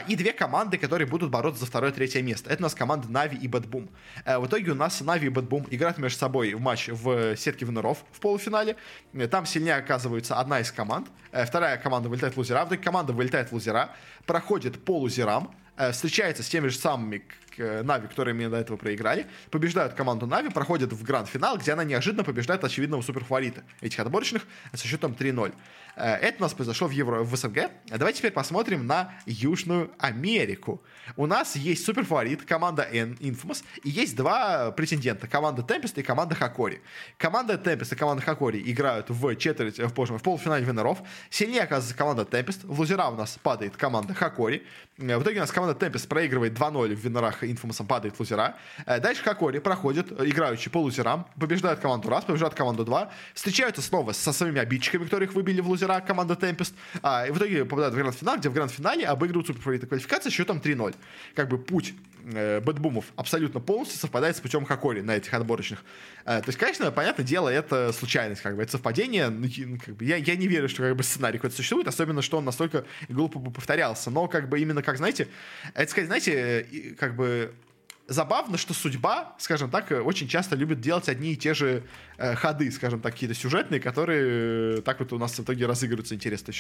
и 0.08 0.16
две 0.16 0.32
команды, 0.32 0.78
которые 0.78 1.08
будут 1.08 1.32
бороться 1.32 1.62
за 1.62 1.66
второе 1.66 1.92
и 1.92 1.94
третье 1.94 2.22
место. 2.22 2.50
Это 2.50 2.62
у 2.62 2.64
нас 2.64 2.76
команда 2.76 3.12
Нави 3.12 3.38
и 3.38 3.48
BetBoom. 3.48 3.90
Э, 4.26 4.38
в 4.38 4.46
итоге 4.46 4.72
у 4.72 4.76
нас 4.76 5.02
Нави 5.02 5.28
и 5.28 5.30
BetBoom 5.30 5.66
играют 5.72 5.98
между 5.98 6.20
собой 6.20 6.54
в 6.54 6.62
матч 6.62 6.90
в 6.90 7.36
сетке 7.36 7.66
виноров 7.66 8.06
в 8.12 8.20
полуфинале. 8.20 8.76
Э, 9.14 9.28
там 9.28 9.46
сильнее 9.46 9.76
оказывается 9.76 10.36
одна 10.36 10.60
из 10.60 10.72
команд. 10.72 11.08
Э, 11.32 11.46
вторая 11.46 11.78
команда 11.78 12.08
вылетает 12.10 12.36
в 12.36 12.38
лузера. 12.38 12.64
В 12.66 12.68
итоге 12.68 12.84
команда 12.84 13.14
вылетает 13.14 13.50
в 13.50 13.54
лузера, 13.54 13.90
проходит 14.26 14.84
по 14.84 15.00
лузерам, 15.00 15.56
э, 15.76 15.92
встречается 15.92 16.44
с 16.44 16.50
теми 16.50 16.68
же 16.68 16.78
самыми 16.78 17.24
Нави, 17.60 18.08
которые 18.08 18.36
именно 18.36 18.52
до 18.52 18.58
этого 18.58 18.78
проиграли, 18.78 19.28
побеждают 19.52 19.94
команду 19.94 20.26
Нави, 20.26 20.50
проходят 20.50 20.94
в 20.94 21.04
гранд-финал, 21.04 21.58
где 21.58 21.74
она 21.74 21.84
неожиданно 21.84 22.24
побеждает 22.24 22.64
очевидного 22.64 23.02
суперфаворита 23.02 23.64
этих 23.82 24.00
отборочных 24.00 24.46
со 24.74 24.88
счетом 24.88 25.14
3-0. 25.14 25.54
Э, 25.96 26.16
это 26.16 26.38
у 26.40 26.42
нас 26.42 26.54
произошло 26.54 26.88
в, 26.88 26.92
Евро, 26.92 27.24
в 27.24 27.36
СНГ. 27.36 27.72
Давайте 27.88 28.20
теперь 28.20 28.32
посмотрим 28.32 28.88
на 28.88 29.14
Южную 29.26 29.92
Америку. 30.00 30.82
У 31.18 31.26
нас 31.26 31.56
есть 31.56 31.86
суперфаворит, 31.86 32.44
команда 32.44 32.88
Infamous, 32.92 33.64
и 33.84 33.90
есть 33.90 34.16
два 34.16 34.72
претендента, 34.72 35.28
команда 35.28 35.62
Tempest 35.62 36.00
и 36.00 36.04
команда 36.04 36.36
Хакори. 36.36 36.82
Команда 37.18 37.56
Tempest 37.56 37.94
и 37.94 37.96
команда 37.96 38.24
Хакори 38.24 38.62
играют 38.72 39.10
в 39.10 39.36
четверть, 39.36 39.80
в, 39.80 39.94
боже, 39.94 40.18
в 40.18 40.24
полуфинале 40.24 40.64
виноров. 40.64 41.00
Сильнее 41.30 41.64
оказывается 41.64 41.98
команда 41.98 42.24
Tempest. 42.24 42.60
В 42.64 42.80
лузера 42.80 43.08
у 43.08 43.16
нас 43.16 43.38
падает 43.42 43.76
команда 43.76 44.14
Хакори. 44.14 44.64
Э, 44.98 45.18
в 45.18 45.24
итоге 45.24 45.38
у 45.38 45.42
нас 45.42 45.52
команда 45.52 45.86
Tempest 45.86 46.08
проигрывает 46.08 46.54
2-0 46.54 46.96
в 46.96 47.00
винорах 47.00 47.44
Infamous, 47.52 47.86
падает 47.86 48.16
в 48.16 48.20
лузера. 48.20 48.56
Э, 48.86 49.00
дальше 49.00 49.24
Хакори 49.24 49.60
проходит, 49.60 50.12
играющий 50.12 50.72
по 50.72 50.80
лузерам, 50.80 51.26
побеждает 51.40 51.80
команду 51.80 52.10
раз, 52.10 52.26
побеждает 52.26 52.54
команду 52.54 52.86
два, 52.86 53.12
встречаются 53.34 53.82
снова 53.82 54.12
со 54.14 54.34
своими 54.34 54.60
обидчиками, 54.60 55.04
которых 55.04 55.34
выбили 55.34 55.62
в 55.62 55.70
лузера, 55.70 56.00
команда 56.02 56.34
Tempest, 56.34 56.74
а, 57.02 57.26
и 57.28 57.32
в 57.32 57.38
итоге 57.38 57.66
попадают 57.66 57.94
в 57.94 57.98
гранд-финал, 57.98 58.38
где 58.38 58.50
в 58.50 58.54
гранд-финале 58.54 59.06
обыгрывают 59.06 59.48
суперфавориты 59.48 59.88
квалификации 59.88 60.30
счетом 60.30 60.60
3-0. 60.60 60.96
Как 61.36 61.48
бы 61.50 61.58
путь 61.58 61.94
э, 62.34 62.60
BetBoom 62.62 62.96
ов 62.96 63.06
абсолютно 63.16 63.60
полностью 63.60 64.00
совпадает 64.00 64.36
с 64.38 64.40
путем 64.40 64.66
Hokori 64.66 65.02
на 65.02 65.16
этих 65.16 65.34
отборочных. 65.34 65.84
Э, 66.26 66.42
то 66.42 66.48
есть, 66.48 66.60
конечно, 66.60 66.92
понятное 66.92 67.26
дело, 67.26 67.50
это 67.50 67.92
случайность, 67.94 68.42
как 68.42 68.56
бы, 68.56 68.64
это 68.64 68.72
совпадение. 68.74 69.30
Ну, 69.30 69.48
ну, 69.66 69.78
как 69.84 69.96
бы, 69.96 70.06
я, 70.06 70.18
я 70.18 70.36
не 70.36 70.48
верю, 70.48 70.70
что 70.70 70.84
как 70.84 70.96
бы, 70.96 71.04
сценарий 71.04 71.38
какой-то 71.38 71.56
существует, 71.56 71.88
особенно, 71.88 72.22
что 72.22 72.38
он 72.38 72.46
настолько 72.46 72.86
глупо 73.08 73.40
повторялся. 73.40 74.10
Но, 74.10 74.28
как 74.28 74.50
бы, 74.50 74.60
именно, 74.60 74.84
как, 74.84 74.98
знаете, 74.98 75.28
это 75.74 75.90
сказать, 75.90 76.08
знаете, 76.08 76.96
как 76.98 77.16
бы 77.16 77.39
как 77.40 77.69
забавно, 78.10 78.58
что 78.58 78.74
судьба, 78.74 79.36
скажем 79.38 79.70
так, 79.70 79.92
очень 79.92 80.28
часто 80.28 80.56
любит 80.56 80.82
делать 80.82 81.08
одни 81.08 81.34
и 81.34 81.36
те 81.36 81.54
же 81.54 81.84
э, 82.18 82.36
ходы, 82.36 82.72
скажем 82.72 83.00
так, 83.00 83.14
какие-то 83.14 83.36
сюжетные, 83.36 83.80
которые 83.80 84.78
э, 84.78 84.82
так 84.82 85.00
вот 85.00 85.14
у 85.14 85.18
нас 85.18 85.38
в 85.38 85.44
итоге 85.44 85.66
разыгрываются 85.66 86.16
интересно. 86.16 86.54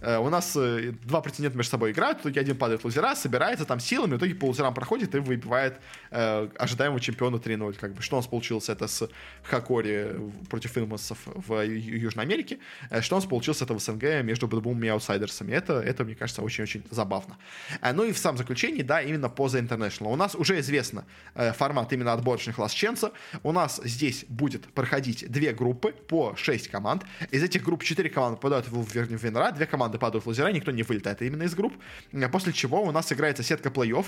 Э, 0.00 0.18
у 0.18 0.28
нас 0.28 0.56
э, 0.56 0.92
два 1.04 1.20
претендента 1.20 1.56
между 1.56 1.70
собой 1.70 1.92
играют, 1.92 2.18
в 2.18 2.20
итоге 2.22 2.40
один 2.40 2.56
падает 2.56 2.84
лузера, 2.84 3.14
собирается 3.14 3.64
там 3.64 3.80
силами, 3.80 4.14
в 4.14 4.18
итоге 4.18 4.34
по 4.34 4.46
лузерам 4.46 4.74
проходит 4.74 5.14
и 5.14 5.18
выбивает 5.18 5.78
э, 6.10 6.48
ожидаемого 6.58 7.00
чемпиона 7.00 7.36
3-0. 7.36 7.78
Как 7.78 7.94
бы, 7.94 8.02
что 8.02 8.16
у 8.16 8.18
нас 8.18 8.26
получилось 8.26 8.68
это 8.68 8.88
с 8.88 9.08
Хакори 9.44 10.16
против 10.50 10.76
Инмасов 10.76 11.18
в 11.24 11.62
Южной 11.62 12.24
Америке, 12.24 12.58
э, 12.90 13.00
что 13.00 13.16
у 13.16 13.18
нас 13.18 13.26
получилось 13.26 13.62
это 13.62 13.74
в 13.74 13.80
СНГ 13.80 14.24
между 14.24 14.48
двумя 14.48 14.94
аутсайдерсами. 14.94 15.52
Это, 15.52 15.74
это, 15.74 16.04
мне 16.04 16.14
кажется, 16.14 16.42
очень-очень 16.42 16.82
забавно. 16.90 17.38
Э, 17.80 17.92
ну 17.92 18.04
и 18.04 18.12
в 18.12 18.18
самом 18.18 18.38
заключении, 18.38 18.82
да, 18.82 19.00
именно 19.00 19.28
по 19.28 19.46
The 19.46 19.66
International. 19.66 20.12
У 20.12 20.16
нас 20.16 20.34
уже 20.34 20.58
известно 20.58 20.87
интересно, 20.88 21.04
э, 21.34 21.52
формат 21.52 21.92
именно 21.92 22.12
отборочных 22.12 22.58
ласченца. 22.58 23.12
У 23.42 23.52
нас 23.52 23.80
здесь 23.84 24.24
будет 24.28 24.72
проходить 24.72 25.30
две 25.30 25.52
группы 25.52 25.92
по 25.92 26.34
6 26.36 26.68
команд. 26.68 27.04
Из 27.30 27.42
этих 27.42 27.62
групп 27.62 27.82
4 27.82 28.10
команды 28.10 28.36
попадают 28.36 28.68
в, 28.68 28.94
Венера, 28.94 29.52
две 29.52 29.66
команды 29.66 29.98
падают 29.98 30.24
в 30.24 30.28
лазера, 30.28 30.48
никто 30.52 30.70
не 30.70 30.82
вылетает 30.82 31.22
именно 31.22 31.44
из 31.44 31.54
групп. 31.54 31.74
После 32.32 32.52
чего 32.52 32.82
у 32.82 32.92
нас 32.92 33.12
играется 33.12 33.42
сетка 33.42 33.68
плей-офф, 33.68 34.06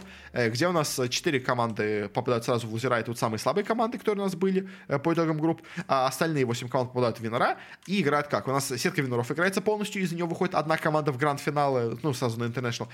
где 0.50 0.68
у 0.68 0.72
нас 0.72 1.00
4 1.08 1.40
команды 1.40 2.08
попадают 2.08 2.44
сразу 2.44 2.66
в 2.66 2.72
лазера, 2.72 3.00
и 3.00 3.02
тут 3.02 3.18
самые 3.18 3.38
слабые 3.38 3.64
команды, 3.64 3.98
которые 3.98 4.22
у 4.22 4.24
нас 4.24 4.34
были 4.34 4.68
по 5.04 5.12
итогам 5.12 5.38
групп, 5.38 5.62
а 5.88 6.06
остальные 6.06 6.44
8 6.44 6.68
команд 6.68 6.90
попадают 6.90 7.18
в 7.18 7.22
Венера 7.22 7.58
и 7.86 8.00
играют 8.00 8.28
как? 8.28 8.48
У 8.48 8.52
нас 8.52 8.68
сетка 8.68 9.02
Венеров 9.02 9.30
играется 9.30 9.60
полностью, 9.60 10.02
из 10.02 10.12
нее 10.12 10.24
выходит 10.24 10.54
одна 10.54 10.76
команда 10.76 11.12
в 11.12 11.18
гранд-финалы, 11.18 11.98
ну, 12.02 12.14
сразу 12.14 12.38
на 12.38 12.44
International, 12.44 12.88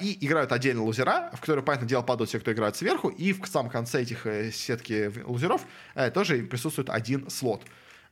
и 0.00 0.26
играют 0.26 0.52
отдельно 0.52 0.82
лузера, 0.82 1.30
в 1.34 1.40
которые, 1.40 1.64
понятное 1.64 1.88
дело, 1.88 2.02
падают 2.02 2.28
все, 2.28 2.40
кто 2.40 2.52
играет 2.52 2.76
сверху, 2.76 3.08
и 3.18 3.32
в 3.32 3.46
самом 3.46 3.70
конце 3.70 4.02
этих 4.02 4.26
э, 4.26 4.50
сетки 4.52 5.12
лузеров 5.26 5.66
э, 5.94 6.10
тоже 6.10 6.38
присутствует 6.44 6.88
один 6.88 7.28
слот. 7.28 7.62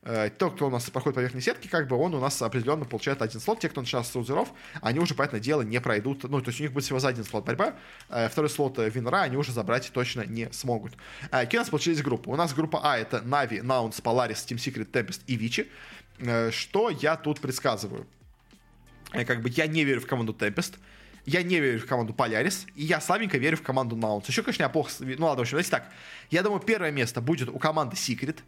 Э, 0.02 0.30
тот, 0.30 0.56
кто 0.56 0.66
у 0.66 0.70
нас 0.70 0.90
проходит 0.90 1.14
по 1.14 1.20
верхней 1.20 1.40
сетке, 1.40 1.68
как 1.68 1.86
бы 1.86 1.96
он 1.96 2.12
у 2.12 2.20
нас 2.20 2.42
определенно 2.42 2.84
получает 2.84 3.22
один 3.22 3.40
слот. 3.40 3.60
Те, 3.60 3.68
кто 3.68 3.80
начинает 3.80 4.06
с 4.06 4.14
лузеров, 4.16 4.52
они 4.82 4.98
уже, 4.98 5.14
понятное 5.14 5.38
дело, 5.38 5.62
не 5.62 5.80
пройдут. 5.80 6.24
Ну, 6.24 6.40
то 6.40 6.48
есть 6.48 6.58
у 6.60 6.64
них 6.64 6.72
будет 6.72 6.84
всего 6.84 6.98
за 6.98 7.08
один 7.08 7.24
слот 7.24 7.44
борьба. 7.44 7.76
Второй 8.08 8.50
слот 8.50 8.78
Винера 8.78 9.22
они 9.22 9.36
уже 9.36 9.52
забрать 9.52 9.90
точно 9.92 10.26
не 10.26 10.52
смогут. 10.52 10.94
Какие 11.30 11.60
у 11.60 11.62
нас 11.62 11.70
получились 11.70 12.02
группы? 12.02 12.28
У 12.28 12.36
нас 12.36 12.52
группа 12.52 12.80
А— 12.82 12.98
это 12.98 13.22
Нави, 13.22 13.62
Наунс, 13.62 14.00
Polaris, 14.00 14.44
Team 14.44 14.56
Secret, 14.56 14.90
Tempest 14.90 15.20
и 15.28 15.36
Вичи. 15.36 15.70
Что 16.50 16.90
я 16.90 17.16
тут 17.16 17.40
предсказываю? 17.40 18.06
Как 19.12 19.40
бы 19.40 19.50
я 19.50 19.68
не 19.68 19.84
верю 19.84 20.00
в 20.00 20.06
команду 20.06 20.32
Tempest. 20.32 20.74
Я 21.26 21.42
не 21.42 21.58
верю 21.58 21.80
в 21.80 21.86
команду 21.86 22.14
Полярис, 22.14 22.66
и 22.76 22.84
я 22.84 23.00
слабенько 23.00 23.36
верю 23.36 23.56
в 23.56 23.62
команду 23.62 23.96
Наунс. 23.96 24.28
Еще, 24.28 24.42
конечно, 24.42 24.62
я. 24.62 24.68
Ну 24.70 25.26
ладно, 25.26 25.38
в 25.38 25.40
общем, 25.40 25.52
давайте 25.52 25.70
так. 25.70 25.92
Я 26.30 26.42
думаю, 26.42 26.60
первое 26.60 26.92
место 26.92 27.20
будет 27.20 27.48
у 27.48 27.58
команды 27.58 27.96
Secret. 27.96 28.38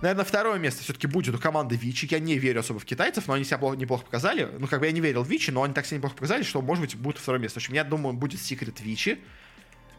Наверное, 0.00 0.24
второе 0.24 0.58
место 0.58 0.82
все-таки 0.82 1.06
будет 1.06 1.34
у 1.34 1.38
команды 1.38 1.76
Вичи. 1.76 2.06
Я 2.10 2.18
не 2.18 2.38
верю 2.38 2.60
особо 2.60 2.80
в 2.80 2.84
китайцев, 2.84 3.26
но 3.26 3.34
они 3.34 3.44
себя 3.44 3.58
плохо, 3.58 3.76
неплохо 3.76 4.04
показали. 4.04 4.48
Ну, 4.58 4.66
как 4.66 4.80
бы 4.80 4.86
я 4.86 4.92
не 4.92 5.00
верил 5.00 5.22
в 5.22 5.30
Вичи, 5.30 5.50
но 5.50 5.62
они 5.62 5.74
так 5.74 5.86
себя 5.86 5.98
неплохо 5.98 6.16
показали, 6.16 6.42
что, 6.42 6.60
может 6.62 6.82
быть, 6.82 6.96
будет 6.96 7.18
второе 7.18 7.40
место. 7.40 7.60
В 7.60 7.62
общем, 7.62 7.74
я 7.74 7.84
думаю, 7.84 8.14
будет 8.14 8.40
Secret 8.40 8.82
Вичи. 8.82 9.18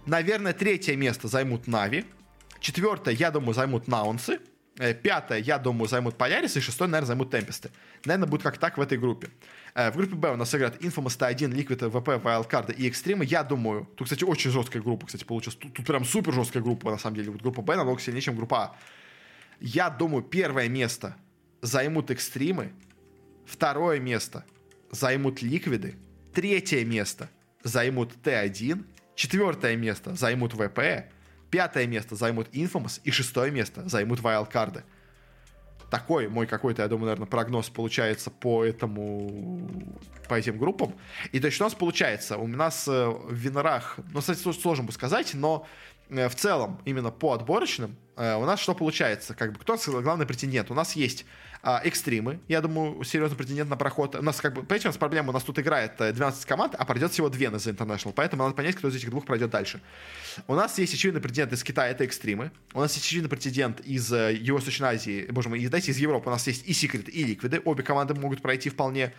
Наверное, 0.06 0.54
третье 0.54 0.96
место 0.96 1.28
займут 1.28 1.68
Нави. 1.68 2.06
Четвертое, 2.60 3.14
я 3.14 3.32
думаю, 3.32 3.54
займут 3.54 3.88
Наунсы. 3.88 4.40
Э, 4.78 4.94
пятое, 4.94 5.40
я 5.40 5.58
думаю, 5.58 5.88
займут 5.88 6.18
Полярис. 6.18 6.58
И 6.58 6.60
шестое, 6.60 6.90
наверное, 6.90 7.08
займут 7.08 7.32
Темпесты. 7.32 7.72
Наверное, 8.04 8.28
будет 8.28 8.44
как 8.44 8.58
так 8.58 8.78
в 8.78 8.82
этой 8.82 8.98
группе. 8.98 9.30
Э, 9.76 9.92
в 9.92 9.98
группе 9.98 10.16
Б 10.16 10.32
у 10.32 10.38
нас 10.38 10.56
играют 10.56 10.82
Infamous 10.82 11.20
T1, 11.20 11.52
Liquid, 11.52 11.92
VP, 11.92 12.22
Wildcard 12.24 12.74
и 12.74 12.90
Extreme. 12.90 13.26
Я 13.26 13.44
думаю, 13.44 13.88
тут, 13.96 14.06
кстати, 14.06 14.24
очень 14.24 14.50
жесткая 14.50 14.82
группа, 14.82 15.06
кстати, 15.06 15.26
получилась. 15.26 15.58
Тут, 15.58 15.74
тут 15.74 15.86
прям 15.86 16.06
супер 16.06 16.34
жесткая 16.34 16.64
группа, 16.64 16.92
на 16.92 16.98
самом 16.98 17.18
деле. 17.18 17.32
Вот 17.32 17.42
группа 17.42 17.62
Б 17.62 17.76
намного 17.76 18.00
сильнее, 18.00 18.22
чем 18.22 18.38
группа 18.38 18.58
А. 18.58 18.76
Я 19.60 19.90
думаю, 19.90 20.24
первое 20.24 20.70
место 20.70 21.18
займут 21.62 22.10
Экстримы, 22.10 22.72
второе 23.46 24.00
место 24.00 24.46
займут 24.92 25.42
Ликвиды, 25.42 25.96
третье 26.34 26.86
место 26.86 27.30
займут 27.64 28.14
Т1, 28.24 28.86
четвертое 29.16 29.76
место 29.76 30.16
займут 30.16 30.54
ВП, 30.54 31.10
пятое 31.52 31.86
место 31.86 32.16
займут 32.16 32.48
Infamous 32.54 33.02
и 33.04 33.12
шестое 33.12 33.52
место 33.52 33.88
займут 33.90 34.20
Wildcard 34.20 34.84
такой 35.96 36.28
мой 36.28 36.46
какой-то, 36.46 36.82
я 36.82 36.90
думаю, 36.90 37.06
наверное, 37.06 37.26
прогноз 37.26 37.70
получается 37.70 38.30
по 38.30 38.66
этому, 38.66 39.70
по 40.28 40.34
этим 40.34 40.58
группам. 40.58 40.94
И 41.32 41.40
то 41.40 41.48
есть 41.48 41.62
у 41.62 41.64
нас 41.64 41.74
получается? 41.74 42.38
У 42.38 42.48
нас 42.48 42.86
э, 42.90 43.08
в 43.08 43.34
Винорах, 43.34 43.98
ну, 44.12 44.20
кстати, 44.20 44.40
сложно 44.40 44.84
бы 44.84 44.92
сказать, 44.92 45.34
но 45.34 45.66
э, 46.10 46.28
в 46.28 46.36
целом, 46.36 46.82
именно 46.84 47.12
по 47.12 47.32
отборочным, 47.32 47.96
э, 48.18 48.36
у 48.36 48.44
нас 48.44 48.60
что 48.60 48.76
получается? 48.76 49.36
Как 49.36 49.54
бы 49.54 49.60
кто 49.60 49.78
главный 50.02 50.26
претендент? 50.26 50.70
У 50.70 50.74
нас 50.74 50.98
есть 50.98 51.26
а, 51.68 51.82
экстримы, 51.84 52.40
я 52.48 52.62
думаю, 52.62 53.04
серьезный 53.04 53.36
претендент 53.36 53.72
на 53.72 53.76
проход. 53.76 54.16
У 54.16 54.22
нас 54.22 54.40
как 54.40 54.54
бы, 54.54 54.62
понимаете, 54.62 54.88
у 54.88 54.90
нас 54.90 54.98
проблема, 54.98 55.32
у 55.32 55.34
нас 55.34 55.44
тут 55.44 55.58
играет 55.58 55.94
12 55.98 56.46
команд, 56.46 56.76
а 56.78 56.86
пройдет 56.86 57.12
всего 57.12 57.28
2 57.28 57.50
на 57.50 57.56
The 57.56 57.76
International, 57.76 58.14
поэтому 58.16 58.44
надо 58.44 58.56
понять, 58.56 58.76
кто 58.76 58.88
из 58.88 58.96
этих 58.96 59.10
двух 59.10 59.26
пройдет 59.26 59.50
дальше. 59.50 59.82
У 60.48 60.54
нас 60.54 60.78
есть 60.78 60.94
очевидный 60.94 61.22
претендент 61.22 61.54
из 61.54 61.64
Китая, 61.64 61.90
это 61.90 62.04
экстримы. 62.04 62.52
У 62.76 62.82
нас 62.82 62.94
есть 62.94 63.08
очевидный 63.08 63.30
претендент 63.30 63.80
из 63.80 64.12
Юго-Восточной 64.12 64.90
Азии, 64.90 65.26
боже 65.32 65.50
мой, 65.50 65.66
дайте 65.66 65.92
из 65.92 65.98
Европы, 65.98 66.30
у 66.30 66.32
нас 66.32 66.46
есть 66.46 66.68
и 66.68 66.72
Secret, 66.72 67.10
и 67.10 67.34
Liquid, 67.34 67.60
обе 67.66 67.82
команды 67.82 68.14
могут 68.14 68.44
пройти 68.44 68.70
вполне. 68.70 69.12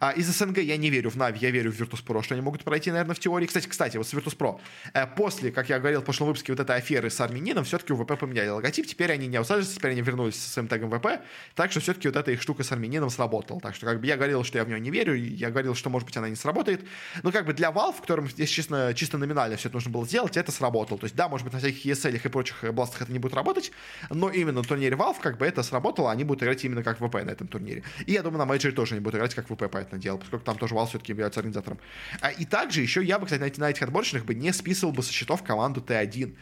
А 0.00 0.12
из 0.12 0.26
СНГ 0.26 0.58
я 0.58 0.76
не 0.76 0.90
верю 0.90 1.10
в 1.10 1.16
Нави, 1.16 1.38
я 1.40 1.50
верю 1.50 1.72
в 1.72 1.80
Virtus.pro, 1.80 2.22
что 2.22 2.34
они 2.34 2.42
могут 2.42 2.64
пройти, 2.64 2.90
наверное, 2.90 3.14
в 3.14 3.18
теории. 3.18 3.46
Кстати, 3.46 3.66
кстати, 3.66 3.96
вот 3.96 4.06
с 4.06 4.14
Virtus.pro. 4.14 4.60
Э, 4.94 5.06
после, 5.06 5.50
как 5.50 5.68
я 5.68 5.78
говорил 5.78 6.00
в 6.00 6.04
прошлом 6.04 6.28
выпуске, 6.28 6.52
вот 6.52 6.60
этой 6.60 6.76
аферы 6.76 7.10
с 7.10 7.20
армянином, 7.20 7.64
все-таки 7.64 7.92
у 7.92 7.96
ВП 7.96 8.18
поменяли 8.18 8.48
логотип. 8.48 8.86
Теперь 8.86 9.12
они 9.12 9.26
не 9.26 9.36
аутсайдерсы, 9.36 9.76
теперь 9.76 9.92
они 9.92 10.02
вернулись 10.02 10.36
со 10.36 10.50
своим 10.50 10.68
тегом 10.68 10.90
ВП. 10.90 11.20
Так 11.54 11.70
что 11.70 11.80
все-таки 11.80 12.08
вот 12.08 12.16
эта 12.16 12.30
их 12.32 12.42
штука 12.42 12.62
с 12.62 12.72
армянином 12.72 13.10
сработала. 13.10 13.60
Так 13.60 13.74
что 13.74 13.86
как 13.86 14.00
бы 14.00 14.06
я 14.06 14.16
говорил, 14.16 14.44
что 14.44 14.58
я 14.58 14.64
в 14.64 14.68
нее 14.68 14.80
не 14.80 14.90
верю, 14.90 15.14
я 15.14 15.50
говорил, 15.50 15.74
что, 15.74 15.90
может 15.90 16.06
быть, 16.06 16.16
она 16.16 16.28
не 16.28 16.36
сработает. 16.36 16.84
Но 17.22 17.32
как 17.32 17.46
бы 17.46 17.54
для 17.54 17.70
Valve, 17.70 17.96
в 17.96 18.00
котором, 18.00 18.26
если 18.26 18.44
честно, 18.46 18.92
чисто 18.94 19.18
номинально 19.18 19.56
все 19.56 19.68
это 19.68 19.76
нужно 19.76 19.90
было 19.90 20.06
сделать, 20.06 20.36
это 20.36 20.52
сработало. 20.52 20.98
То 20.98 21.04
есть, 21.04 21.16
да, 21.16 21.28
может 21.28 21.44
быть, 21.44 21.52
на 21.52 21.60
всяких 21.60 21.86
ESL 21.86 22.20
и 22.22 22.28
прочих 22.28 22.72
бластах 22.72 23.02
это 23.02 23.12
не 23.12 23.18
будет 23.18 23.34
работать, 23.34 23.72
но 24.10 24.30
именно 24.30 24.60
на 24.60 24.64
турнире 24.64 24.96
Valve 24.96 25.16
как 25.20 25.38
бы 25.38 25.46
это 25.46 25.62
сработало, 25.62 26.10
они 26.10 26.24
будут 26.24 26.42
играть 26.42 26.64
именно 26.64 26.82
как 26.82 26.98
ВП 26.98 27.14
на 27.24 27.30
этом 27.30 27.48
турнире. 27.48 27.82
И 28.06 28.12
я 28.12 28.22
думаю, 28.22 28.44
на 28.44 28.52
Major 28.52 28.72
тоже 28.72 28.94
они 28.94 29.00
будут 29.00 29.16
играть 29.16 29.34
как 29.34 29.46
ВП 29.46 29.64
по 29.78 29.82
этому 29.82 30.02
делу, 30.02 30.18
поскольку 30.18 30.44
там 30.44 30.58
тоже 30.58 30.74
Вал 30.74 30.86
все-таки 30.86 31.12
является 31.12 31.40
организатором. 31.40 31.78
А, 32.20 32.30
и 32.30 32.44
также 32.44 32.80
еще 32.80 33.02
я 33.02 33.18
бы, 33.18 33.26
кстати, 33.26 33.60
на 33.60 33.70
этих 33.70 33.82
отборочных 33.82 34.24
бы 34.24 34.34
не 34.34 34.52
списывал 34.52 34.92
бы 34.92 35.02
со 35.02 35.12
счетов 35.12 35.42
команду 35.42 35.80
Т1. 35.80 36.34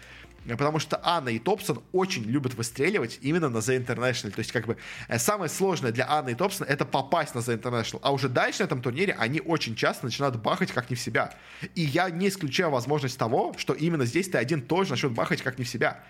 Потому 0.49 0.79
что 0.79 1.01
Анна 1.03 1.31
и 1.31 1.41
Топсон 1.41 1.83
очень 1.93 2.23
любят 2.23 2.55
выстреливать 2.55 3.19
именно 3.21 3.49
на 3.49 3.59
The 3.59 3.85
International. 3.85 4.31
То 4.31 4.39
есть, 4.39 4.53
как 4.53 4.67
бы, 4.67 4.77
э, 5.09 5.19
самое 5.19 5.51
сложное 5.51 5.91
для 5.91 6.09
Анны 6.09 6.31
и 6.31 6.35
Топсона 6.35 6.69
это 6.69 6.85
попасть 6.85 7.35
на 7.35 7.41
The 7.41 7.61
International. 7.61 7.99
А 8.03 8.13
уже 8.13 8.29
дальше 8.29 8.63
на 8.63 8.67
этом 8.67 8.81
турнире 8.81 9.17
они 9.19 9.41
очень 9.41 9.75
часто 9.75 10.07
начинают 10.07 10.37
бахать 10.37 10.71
как 10.71 10.89
не 10.89 10.95
в 10.95 11.01
себя. 11.01 11.35
И 11.75 11.83
я 11.83 12.09
не 12.11 12.29
исключаю 12.29 12.71
возможность 12.71 13.19
того, 13.19 13.55
что 13.59 13.73
именно 13.73 14.05
здесь 14.05 14.29
Т1 14.29 14.63
тоже 14.63 14.93
начнет 14.93 15.13
бахать 15.13 15.43
как 15.43 15.59
не 15.59 15.65
в 15.65 15.69
себя. 15.69 16.01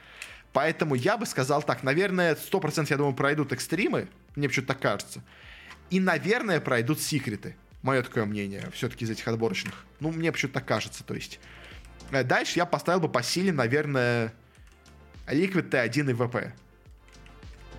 Поэтому 0.53 0.95
я 0.95 1.17
бы 1.17 1.25
сказал 1.25 1.63
так, 1.63 1.83
наверное, 1.83 2.35
100% 2.35 2.87
я 2.91 2.97
думаю 2.99 3.15
пройдут 3.15 3.53
экстримы, 3.53 4.09
мне 4.37 4.49
почему-то 4.49 4.75
так 4.75 4.81
кажется. 4.83 5.23
И, 5.91 6.01
наверное, 6.01 6.61
пройдут 6.61 7.01
секреты. 7.01 7.57
Мое 7.83 8.03
такое 8.03 8.25
мнение, 8.25 8.69
все-таки 8.73 9.05
из 9.05 9.11
этих 9.11 9.29
отборочных. 9.29 9.85
Ну, 10.01 10.11
мне 10.11 10.33
почему-то 10.33 10.55
так 10.55 10.67
кажется, 10.67 11.05
то 11.05 11.15
есть. 11.15 11.39
Э, 12.11 12.25
дальше 12.25 12.59
я 12.59 12.67
поставил 12.67 13.01
бы 13.01 13.09
по 13.09 13.23
силе, 13.23 13.53
наверное, 13.53 14.33
Liquid 15.27 15.71
T1 15.71 16.11
и 16.11 16.15
ВП. 16.15 16.53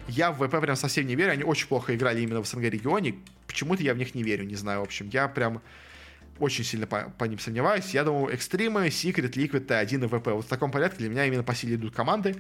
Я 0.08 0.32
в 0.32 0.36
ВП 0.38 0.62
прям 0.62 0.76
совсем 0.78 1.06
не 1.06 1.16
верю, 1.16 1.34
они 1.34 1.44
очень 1.44 1.68
плохо 1.68 1.94
играли 1.94 2.22
именно 2.22 2.42
в 2.42 2.48
СНГ 2.48 2.64
регионе. 2.64 3.16
Почему-то 3.48 3.84
я 3.84 3.94
в 3.94 3.98
них 3.98 4.16
не 4.16 4.24
верю, 4.24 4.46
не 4.46 4.56
знаю, 4.56 4.80
в 4.80 4.84
общем. 4.84 5.10
Я 5.10 5.28
прям 5.28 5.62
очень 6.40 6.64
сильно 6.64 6.88
по, 6.88 7.14
по 7.18 7.26
ним 7.26 7.40
сомневаюсь. 7.40 7.94
Я 7.94 8.04
думаю, 8.04 8.34
Экстримы, 8.34 8.88
Secret, 8.88 9.34
Liquid, 9.34 9.66
T1 9.66 10.06
и 10.06 10.08
ВП. 10.08 10.28
Вот 10.28 10.46
в 10.46 10.48
таком 10.48 10.72
порядке 10.72 11.00
для 11.00 11.10
меня 11.10 11.26
именно 11.26 11.44
по 11.44 11.56
силе 11.56 11.76
идут 11.76 11.94
команды. 11.94 12.36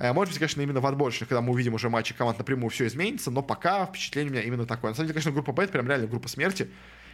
Э, 0.00 0.14
может 0.14 0.32
быть, 0.32 0.38
конечно, 0.38 0.62
именно 0.62 0.80
в 0.80 0.86
отборочных, 0.86 1.28
когда 1.28 1.42
мы 1.42 1.52
увидим 1.52 1.74
уже 1.74 1.90
матчи 1.90 2.14
команд 2.14 2.38
напрямую, 2.38 2.70
все 2.70 2.86
изменится, 2.86 3.30
но 3.30 3.42
пока 3.42 3.84
впечатление 3.84 4.30
у 4.30 4.32
меня 4.32 4.42
именно 4.42 4.66
такое. 4.66 4.90
На 4.90 4.94
самом 4.94 5.08
деле, 5.08 5.14
конечно, 5.14 5.30
группа 5.30 5.52
Б 5.52 5.64
это 5.64 5.72
прям 5.72 5.86
реально 5.86 6.06
группа 6.06 6.26
смерти. 6.26 6.70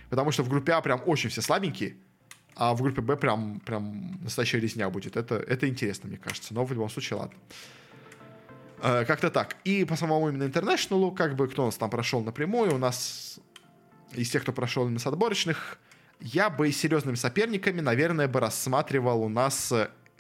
Потому 0.09 0.30
что 0.30 0.45
в 0.45 0.49
группе 0.49 0.72
А 0.72 0.80
прям 0.80 1.03
очень 1.05 1.30
все 1.30 1.43
слабенькие, 1.43 1.97
а 2.55 2.74
в 2.74 2.82
группе 2.82 3.03
Б 3.03 3.16
прям, 3.16 3.59
прям 3.59 4.20
настоящая 4.22 4.61
резня 4.61 4.89
будет. 4.89 5.16
Это, 5.16 5.34
это 5.34 5.68
интересно, 5.68 6.09
мне 6.09 6.16
кажется. 6.16 6.55
Но 6.55 6.64
в 6.64 6.72
любом 6.72 6.89
случае, 6.89 7.18
ладно. 7.18 7.37
Э, 8.80 9.05
как-то 9.05 9.30
так. 9.30 9.57
И 9.64 9.84
по 9.84 9.97
самому 9.97 10.28
именно 10.28 10.45
интернешнлу, 10.45 11.11
как 11.11 11.34
бы, 11.34 11.49
кто 11.49 11.64
у 11.64 11.66
нас 11.66 11.76
там 11.76 11.91
прошел 11.91 12.22
напрямую, 12.22 12.76
у 12.76 12.78
нас 12.78 13.41
из 14.12 14.30
тех, 14.30 14.43
кто 14.43 14.53
прошел 14.53 14.84
именно 14.84 15.01
с 15.01 15.07
отборочных, 15.09 15.80
я 16.20 16.51
бы 16.51 16.70
серьезными 16.70 17.16
соперниками, 17.16 17.80
наверное, 17.80 18.28
бы 18.28 18.39
рассматривал 18.39 19.24
у 19.24 19.28
нас 19.28 19.72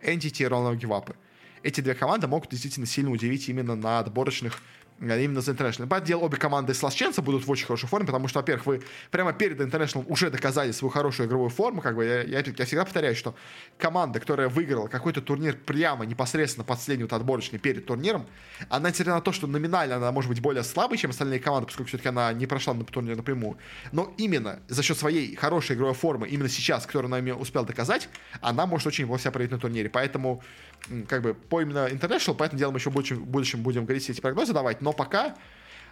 Entity 0.02 0.42
и 0.42 0.48
Roll 0.48 0.74
Гивапы. 0.74 1.14
Эти 1.62 1.80
две 1.80 1.94
команды 1.94 2.26
могут 2.26 2.50
действительно 2.50 2.86
сильно 2.86 3.10
удивить 3.10 3.48
именно 3.48 3.74
на 3.76 3.98
отборочных 3.98 4.60
Э, 5.00 5.22
именно 5.22 5.40
за 5.40 5.52
International. 5.52 6.04
Дело, 6.04 6.20
обе 6.20 6.36
команды 6.36 6.72
с 6.72 6.82
Ласченца 6.82 7.22
будут 7.22 7.46
в 7.46 7.50
очень 7.50 7.66
хорошей 7.66 7.88
форме, 7.88 8.06
потому 8.06 8.28
что, 8.28 8.38
во-первых, 8.38 8.66
вы 8.66 8.82
прямо 9.10 9.32
перед 9.32 9.60
International 9.60 10.04
уже 10.08 10.30
доказали 10.30 10.72
свою 10.72 10.90
хорошую 10.90 11.28
игровую 11.28 11.50
форму. 11.50 11.82
Как 11.82 11.96
бы 11.96 12.04
я, 12.04 12.22
я, 12.22 12.38
я 12.40 12.64
всегда 12.64 12.84
повторяю, 12.84 13.14
что 13.14 13.34
команда, 13.78 14.20
которая 14.20 14.48
выиграла 14.48 14.88
какой-то 14.88 15.20
турнир 15.20 15.56
прямо 15.56 16.06
непосредственно 16.06 16.64
последний 16.64 17.04
вот 17.04 17.12
отборочный 17.12 17.58
перед 17.58 17.86
турниром, 17.86 18.26
она, 18.70 18.90
несмотря 18.90 19.14
на 19.14 19.20
то, 19.20 19.32
что 19.32 19.46
номинально 19.46 19.96
она 19.96 20.12
может 20.12 20.30
быть 20.30 20.40
более 20.40 20.64
слабой, 20.64 20.96
чем 20.96 21.10
остальные 21.10 21.40
команды, 21.40 21.66
поскольку 21.66 21.88
все-таки 21.88 22.08
она 22.08 22.32
не 22.32 22.46
прошла 22.46 22.74
на 22.74 22.84
турнир 22.84 23.16
напрямую, 23.16 23.58
но 23.92 24.14
именно 24.16 24.60
за 24.68 24.82
счет 24.82 24.96
своей 24.96 25.36
хорошей 25.36 25.76
игровой 25.76 25.94
формы, 25.94 26.28
именно 26.28 26.48
сейчас, 26.48 26.86
которую 26.86 27.12
она 27.12 27.34
успела 27.34 27.66
доказать, 27.66 28.08
она 28.40 28.66
может 28.66 28.86
очень 28.86 29.04
неплохо 29.04 29.22
себя 29.22 29.32
проявить 29.32 29.52
на 29.52 29.58
турнире. 29.58 29.90
Поэтому, 29.90 30.42
как 31.08 31.22
бы, 31.22 31.34
по 31.34 31.60
именно 31.60 31.88
International, 31.88 32.34
поэтому 32.36 32.58
делом 32.58 32.76
еще 32.76 32.90
в 32.90 32.92
будущем 32.92 33.62
будем 33.62 33.84
говорить 33.84 34.08
эти 34.08 34.20
прогнозы 34.20 34.52
давать, 34.52 34.80
но 34.82 34.92
пока 34.92 35.36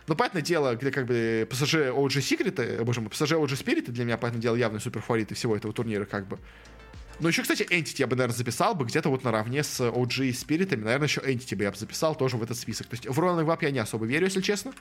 ну, 0.07 0.15
понятное 0.17 0.43
дело, 0.43 0.75
где 0.75 0.91
как 0.91 1.07
бы 1.07 1.49
PSG 1.51 1.95
OG 1.95 2.19
Secret, 2.19 2.85
боже 2.85 3.01
мой, 3.01 3.11
PSG 3.11 3.41
OG 3.41 3.65
Spirit 3.65 3.91
для 3.91 4.05
меня, 4.05 4.19
понятное 4.19 4.43
дело, 4.43 4.57
явный 4.57 4.81
суперфавориты 4.81 5.35
всего 5.35 5.57
этого 5.57 5.73
турнира, 5.73 6.05
как 6.05 6.29
бы. 6.29 6.39
Ну, 7.21 7.29
еще, 7.29 7.43
кстати, 7.43 7.63
Entity 7.63 7.97
я 7.99 8.07
бы, 8.07 8.17
наверное, 8.17 8.37
записал 8.37 8.75
бы 8.75 8.85
где-то 8.85 9.09
вот 9.09 9.25
наравне 9.25 9.63
с 9.63 9.81
OG 9.81 10.33
Спиритами. 10.33 10.83
Наверное, 10.83 11.07
еще 11.07 11.21
Entity 11.21 11.57
бы 11.57 11.63
я 11.63 11.71
бы 11.71 11.77
записал 11.77 12.15
тоже 12.17 12.37
в 12.37 12.43
этот 12.43 12.59
список. 12.59 12.89
То 12.89 12.95
есть 12.95 13.07
в 13.09 13.19
Royal 13.19 13.45
Wap 13.47 13.59
я 13.63 13.71
не 13.71 13.79
особо 13.79 14.05
верю, 14.05 14.27
если 14.27 14.41
честно. 14.41 14.73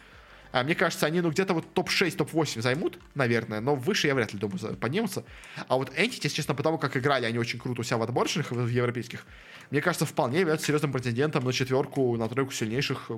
А 0.54 0.64
мне 0.64 0.76
кажется, 0.76 1.08
они, 1.08 1.20
ну, 1.20 1.32
где-то 1.32 1.56
вот 1.56 1.74
топ-6, 1.74 2.16
топ-8 2.16 2.62
займут, 2.62 3.00
наверное, 3.16 3.60
но 3.60 3.74
выше 3.74 4.06
я 4.06 4.14
вряд 4.14 4.34
ли, 4.34 4.40
думаю, 4.40 4.78
поднимутся. 4.78 5.24
А 5.68 5.78
вот 5.78 5.90
Entity, 5.90 6.20
если 6.26 6.30
честно, 6.30 6.54
потому 6.54 6.78
как 6.78 6.96
играли 6.96 7.26
они 7.26 7.40
очень 7.40 7.58
круто 7.58 7.82
у 7.82 7.84
себя 7.84 7.98
в 7.98 8.04
отборочных, 8.04 8.52
в 8.52 8.68
европейских, 8.68 9.26
мне 9.72 9.82
кажется, 9.82 10.06
вполне 10.06 10.42
являются 10.42 10.68
серьезным 10.68 10.92
претендентом 10.92 11.44
на 11.44 11.54
четверку, 11.54 12.16
на 12.18 12.30
тройку 12.30 12.52
сильнейших 12.52 13.10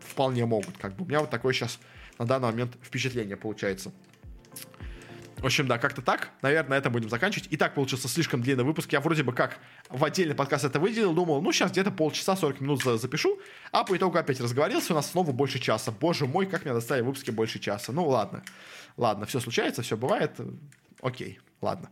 вполне 0.00 0.44
могут. 0.44 0.76
Как 0.76 0.94
бы 0.94 1.04
у 1.04 1.08
меня 1.08 1.20
вот 1.20 1.30
такое 1.30 1.54
сейчас 1.54 1.78
на 2.18 2.26
данный 2.26 2.48
момент 2.48 2.76
впечатление 2.82 3.38
получается. 3.38 3.90
В 5.42 5.46
общем, 5.46 5.66
да, 5.66 5.76
как-то 5.76 6.02
так. 6.02 6.30
Наверное, 6.40 6.70
на 6.70 6.74
этом 6.74 6.92
будем 6.92 7.08
заканчивать. 7.10 7.48
И 7.50 7.56
так 7.56 7.74
получился 7.74 8.06
слишком 8.06 8.42
длинный 8.42 8.62
выпуск. 8.62 8.92
Я 8.92 9.00
вроде 9.00 9.24
бы 9.24 9.32
как 9.32 9.58
в 9.88 10.04
отдельный 10.04 10.36
подкаст 10.36 10.64
это 10.64 10.78
выделил. 10.78 11.12
Думал, 11.12 11.42
ну, 11.42 11.50
сейчас 11.50 11.72
где-то 11.72 11.90
полчаса, 11.90 12.36
40 12.36 12.60
минут 12.60 12.80
запишу. 12.84 13.40
А 13.72 13.82
по 13.82 13.96
итогу 13.96 14.16
опять 14.16 14.40
разговорился. 14.40 14.92
У 14.92 14.96
нас 14.96 15.10
снова 15.10 15.32
больше 15.32 15.58
часа. 15.58 15.90
Боже 15.90 16.26
мой, 16.26 16.46
как 16.46 16.64
мне 16.64 16.72
доставили 16.72 17.02
выпуски 17.02 17.32
больше 17.32 17.58
часа. 17.58 17.90
Ну, 17.90 18.06
ладно. 18.06 18.44
Ладно, 18.96 19.26
все 19.26 19.40
случается, 19.40 19.82
все 19.82 19.96
бывает. 19.96 20.30
Окей, 21.00 21.40
ладно. 21.60 21.90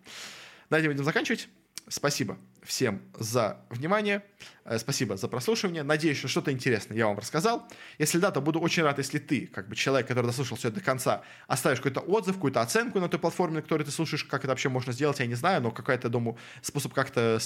На 0.68 0.78
этом 0.78 0.92
будем 0.92 1.04
заканчивать. 1.04 1.48
Спасибо 1.90 2.38
всем 2.62 3.02
за 3.18 3.58
внимание. 3.68 4.22
Э, 4.64 4.78
спасибо 4.78 5.16
за 5.16 5.26
прослушивание. 5.26 5.82
Надеюсь, 5.82 6.18
что 6.18 6.28
что-то 6.28 6.52
интересное 6.52 6.96
я 6.96 7.08
вам 7.08 7.18
рассказал. 7.18 7.66
Если 7.98 8.18
да, 8.18 8.30
то 8.30 8.40
буду 8.40 8.60
очень 8.60 8.84
рад, 8.84 8.98
если 8.98 9.18
ты, 9.18 9.48
как 9.48 9.68
бы 9.68 9.74
человек, 9.74 10.06
который 10.06 10.26
дослушал 10.26 10.56
все 10.56 10.70
до 10.70 10.80
конца, 10.80 11.22
оставишь 11.48 11.78
какой-то 11.80 12.00
отзыв, 12.00 12.36
какую-то 12.36 12.60
оценку 12.60 13.00
на 13.00 13.08
той 13.08 13.18
платформе, 13.18 13.56
на 13.56 13.62
которой 13.62 13.82
ты 13.82 13.90
слушаешь. 13.90 14.22
Как 14.22 14.42
это 14.42 14.50
вообще 14.50 14.68
можно 14.68 14.92
сделать, 14.92 15.18
я 15.18 15.26
не 15.26 15.34
знаю, 15.34 15.62
но 15.62 15.72
какая-то, 15.72 16.08
думаю, 16.08 16.36
способ 16.62 16.94
как-то 16.94 17.40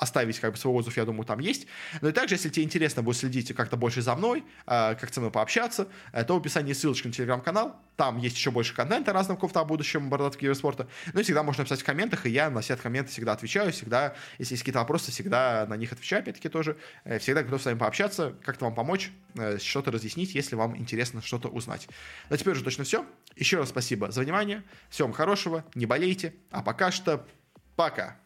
оставить 0.00 0.40
как 0.40 0.52
бы 0.52 0.56
свой 0.56 0.74
отзыв, 0.74 0.96
я 0.96 1.04
думаю, 1.04 1.26
там 1.26 1.38
есть. 1.38 1.66
Но 2.00 2.08
и 2.08 2.12
также, 2.12 2.34
если 2.34 2.48
тебе 2.48 2.64
интересно 2.64 3.02
будет 3.02 3.18
следить 3.18 3.54
как-то 3.54 3.76
больше 3.76 4.00
за 4.00 4.16
мной, 4.16 4.44
э, 4.66 4.94
как 4.94 5.12
со 5.12 5.20
мной 5.20 5.30
пообщаться, 5.30 5.88
э, 6.12 6.24
то 6.24 6.34
в 6.34 6.38
описании 6.38 6.72
ссылочка 6.72 7.08
на 7.08 7.14
телеграм-канал. 7.14 7.76
Там 7.96 8.16
есть 8.16 8.36
еще 8.36 8.50
больше 8.50 8.74
контента 8.74 9.12
разного 9.12 9.36
какого-то 9.36 9.60
о 9.60 9.64
будущем 9.64 10.08
бородатки 10.08 10.40
киберспорта. 10.40 10.88
Ну 11.12 11.20
и 11.20 11.22
всегда 11.22 11.42
можно 11.42 11.62
написать 11.62 11.82
в 11.82 11.84
комментах, 11.84 12.24
и 12.24 12.30
я 12.30 12.48
на 12.48 12.62
все 12.62 12.76
комменты 12.76 13.12
всегда 13.12 13.32
отвечаю. 13.32 13.72
Всегда, 13.72 14.14
если 14.38 14.54
есть 14.54 14.62
какие-то 14.62 14.78
вопросы, 14.78 15.12
всегда 15.12 15.66
на 15.68 15.76
них 15.76 15.92
отвечаю, 15.92 16.22
опять-таки 16.22 16.48
тоже. 16.48 16.78
Э, 17.04 17.18
всегда 17.18 17.42
готов 17.42 17.60
с 17.60 17.66
вами 17.66 17.78
пообщаться, 17.78 18.34
как-то 18.42 18.64
вам 18.64 18.74
помочь, 18.74 19.12
что-то 19.58 19.90
разъяснить, 19.90 20.34
если 20.34 20.56
вам 20.56 20.76
интересно 20.76 21.20
что-то 21.22 21.48
узнать. 21.48 21.88
На 22.30 22.38
теперь 22.38 22.54
уже 22.54 22.64
точно 22.64 22.84
все. 22.84 23.04
Еще 23.36 23.58
раз 23.58 23.68
спасибо 23.68 24.10
за 24.10 24.22
внимание. 24.22 24.64
Всем 24.88 25.12
хорошего, 25.12 25.64
не 25.74 25.84
болейте. 25.86 26.34
А 26.50 26.62
пока 26.62 26.90
что 26.90 27.26
пока. 27.76 28.16